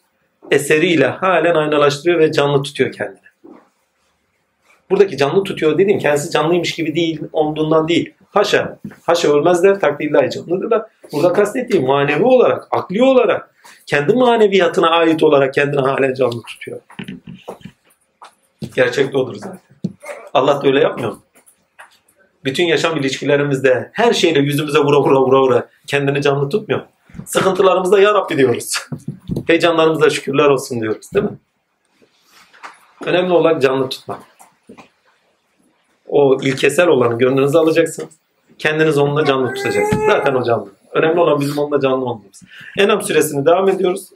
[0.50, 3.18] Eseriyle halen aynalaştırıyor ve canlı tutuyor kendini.
[4.90, 8.14] Buradaki canlı tutuyor dediğim kendisi canlıymış gibi değil olduğundan değil.
[8.34, 8.78] Haşa.
[9.02, 10.82] Haşa ölmezler takdirler canlıdırlar.
[11.12, 13.54] Burada kastettiğim manevi olarak, akli olarak,
[13.86, 16.80] kendi maneviyatına ait olarak kendini halen canlı tutuyor.
[18.76, 19.60] Gerçekte odur zaten.
[20.34, 21.16] Allah da öyle yapmıyor?
[22.44, 26.80] Bütün yaşam ilişkilerimizde her şeyle yüzümüze vura vura vura vura kendini canlı tutmuyor.
[27.26, 28.78] Sıkıntılarımızda ya Rabbi diyoruz.
[29.46, 31.38] Heyecanlarımızda şükürler olsun diyoruz değil mi?
[33.04, 34.20] Önemli olan canlı tutmak.
[36.08, 38.23] O ilkesel olanı gönlünüze alacaksınız.
[38.58, 40.06] Kendiniz onunla canlı tutacaksınız.
[40.06, 40.68] Zaten o canlı.
[40.92, 42.42] Önemli olan bizim onunla canlı olmamız.
[42.78, 44.08] Enam süresini devam ediyoruz.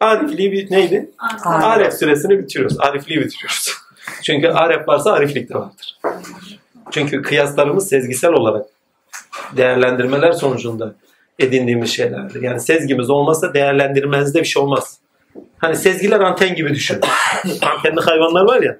[0.00, 1.10] Arifliği bir neydi?
[1.44, 2.80] Arif süresini bitiriyoruz.
[2.80, 3.68] Arifliği bitiriyoruz.
[4.22, 5.98] Çünkü arif varsa ariflik de vardır.
[6.90, 8.66] Çünkü kıyaslarımız sezgisel olarak
[9.56, 10.94] değerlendirmeler sonucunda
[11.38, 12.42] edindiğimiz şeylerdir.
[12.42, 14.98] Yani sezgimiz olmazsa değerlendirmemizde bir şey olmaz.
[15.58, 17.00] Hani sezgiler anten gibi düşün.
[17.62, 18.78] Antenli hayvanlar var ya.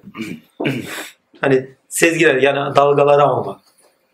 [1.41, 3.61] Hani sezgiler yani dalgaları alma.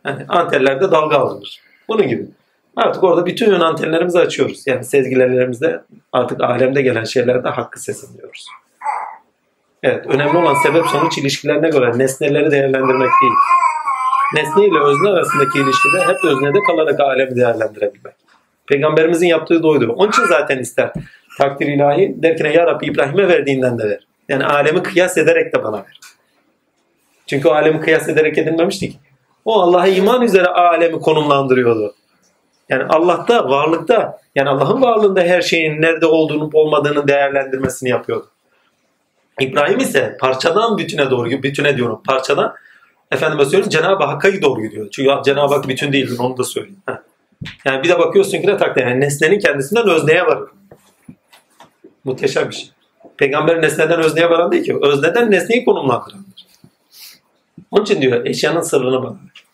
[0.05, 1.61] Yani antellerde dalga alınır.
[1.87, 2.27] Bunun gibi.
[2.75, 4.67] Artık orada bütün antenlerimizi açıyoruz.
[4.67, 8.45] Yani sezgilerimizde artık alemde gelen şeylerde hakkı sesinliyoruz.
[9.83, 13.33] Evet, önemli olan sebep sonuç ilişkilerine göre nesneleri değerlendirmek değil.
[14.33, 18.15] Nesne ile özne arasındaki ilişkide hep öznede kalarak alemi değerlendirebilmek.
[18.67, 19.93] Peygamberimizin yaptığı da oydu.
[19.97, 20.93] Onun için zaten ister.
[21.37, 24.07] Takdir ilahi derken ya Rabbi İbrahim'e verdiğinden de ver.
[24.29, 25.99] Yani alemi kıyas ederek de bana ver.
[27.27, 28.97] Çünkü alemi kıyas ederek edinmemişti ki.
[29.45, 31.95] O Allah'a iman üzere alemi konumlandırıyordu.
[32.69, 38.27] Yani Allah'ta, varlıkta, yani Allah'ın varlığında her şeyin nerede olduğunu olmadığını değerlendirmesini yapıyordu.
[39.39, 42.53] İbrahim ise parçadan bütüne doğru, bütüne diyorum parçadan
[43.11, 44.87] efendime söyleyeyim Cenab-ı Hakk'a doğru gidiyor.
[44.91, 46.83] Çünkü Cenab-ı Hak bütün değildir onu da söyleyeyim.
[47.65, 50.49] Yani bir de bakıyorsun ki ne takdir yani nesnenin kendisinden özneye varır.
[52.03, 52.69] Muhteşem bir şey.
[53.17, 54.77] Peygamber nesneden özneye varan değil ki.
[54.81, 56.32] Özneden nesneyi konumlandırandır.
[57.73, 59.45] Onun için diyor eşyanın sırrını bana ver.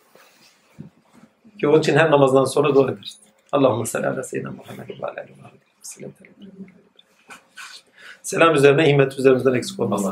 [1.59, 3.17] Ki onun için her namazdan sonra dua ederiz.
[3.51, 5.25] Allahümme salli ala seyyidina Muhammed ve ala.
[8.21, 10.05] Selam üzerine himmet üzerimizden eksik olmaz.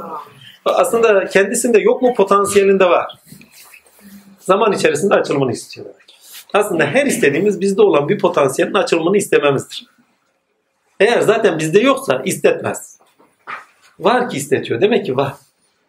[0.66, 3.16] Aslında kendisinde yok mu potansiyelinde var.
[4.40, 5.86] Zaman içerisinde açılımını istiyor.
[5.86, 6.20] demek.
[6.54, 9.88] Aslında her istediğimiz bizde olan bir potansiyelin açılımını istememizdir.
[11.00, 13.00] Eğer zaten bizde yoksa istetmez.
[14.00, 14.82] Var ki istetiyor.
[14.82, 15.34] Demek ki var.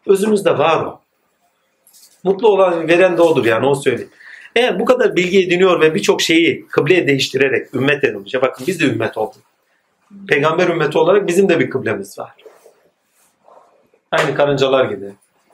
[0.06, 1.07] Özümüzde var o.
[2.24, 4.10] Mutlu olan veren de odur yani onu söyleyeyim.
[4.56, 8.34] Eğer bu kadar bilgi ediniyor ve birçok şeyi kıbleye değiştirerek ümmet edilmiş.
[8.34, 9.42] Bakın biz de ümmet olduk.
[10.28, 12.30] Peygamber ümmeti olarak bizim de bir kıblemiz var.
[14.10, 15.06] Aynı karıncalar gibi.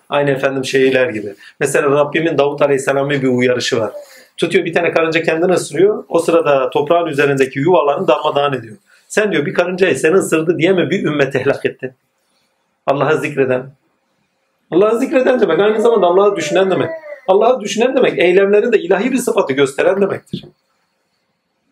[0.09, 1.35] Aynı efendim şeyler gibi.
[1.61, 3.93] Mesela Rabbimin Davut Aleyhisselam'a bir uyarışı var.
[4.37, 6.05] Tutuyor bir tane karınca kendini ısırıyor.
[6.09, 8.77] O sırada toprağın üzerindeki yuvalarını darmadağın ediyor.
[9.09, 11.93] Sen diyor bir karıncayı seni ısırdı diye mi bir ümmeti helak ettin?
[12.87, 13.71] Allah'ı zikreden.
[14.71, 16.91] Allah'ı zikreden demek aynı zamanda Allah'ı düşünen demek.
[17.29, 20.45] Allah'ı düşünen demek eylemlerinde ilahi bir sıfatı gösteren demektir.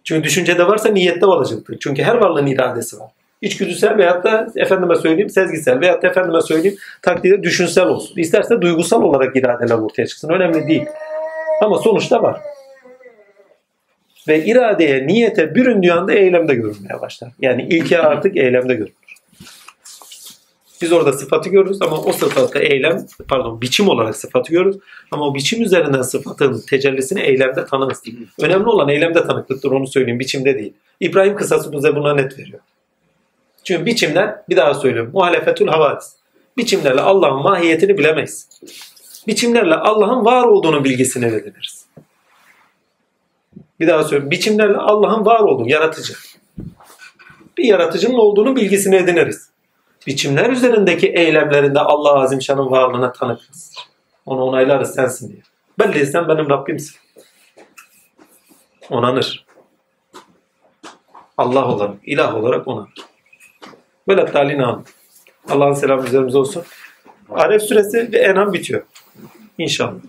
[0.04, 1.76] Çünkü düşüncede varsa niyette olacaktır.
[1.80, 3.10] Çünkü her varlığın iradesi var.
[3.42, 8.14] İçgüdüsel veyahut da efendime söyleyeyim sezgisel veyahut da efendime söyleyeyim takdirde düşünsel olsun.
[8.16, 10.28] İsterse duygusal olarak iradeler ortaya çıksın.
[10.28, 10.86] Önemli değil.
[11.62, 12.40] Ama sonuçta var.
[14.28, 17.30] Ve iradeye, niyete büründüğü anda eylemde görünmeye başlar.
[17.40, 19.01] Yani ilke artık eylemde görünür.
[20.82, 24.76] Biz orada sıfatı görürüz ama o sıfatı eylem, pardon biçim olarak sıfatı görürüz.
[25.10, 28.02] Ama o biçim üzerinden sıfatın tecellisini eylemde tanırız.
[28.40, 30.72] Önemli olan eylemde tanıklıktır onu söyleyeyim biçimde değil.
[31.00, 32.60] İbrahim kısası bize buna net veriyor.
[33.64, 35.10] Çünkü biçimler bir daha söylüyorum.
[35.14, 36.12] Muhalefetül havadis.
[36.56, 38.48] Biçimlerle Allah'ın mahiyetini bilemeyiz.
[39.26, 41.86] Biçimlerle Allah'ın var olduğunu bilgisini ediniriz.
[43.80, 44.30] Bir daha söylüyorum.
[44.30, 46.14] Biçimlerle Allah'ın var olduğunu, yaratıcı.
[47.58, 49.51] Bir yaratıcının olduğunu bilgisini ediniriz.
[50.06, 53.74] Biçimler üzerindeki eylemlerinde Allah Azimşan'ın varlığına tanıkız.
[54.26, 55.42] Onu onaylarız sensin diye.
[55.78, 56.96] Belli sen benim Rabbimsin.
[58.90, 59.46] Onanır.
[61.38, 62.94] Allah olarak, ilah olarak onanır.
[64.08, 64.82] Böyle talina
[65.48, 66.62] Allah'ın selamı üzerimize olsun.
[67.30, 68.82] Aref suresi ve Enam bitiyor.
[69.58, 70.02] İnşallah.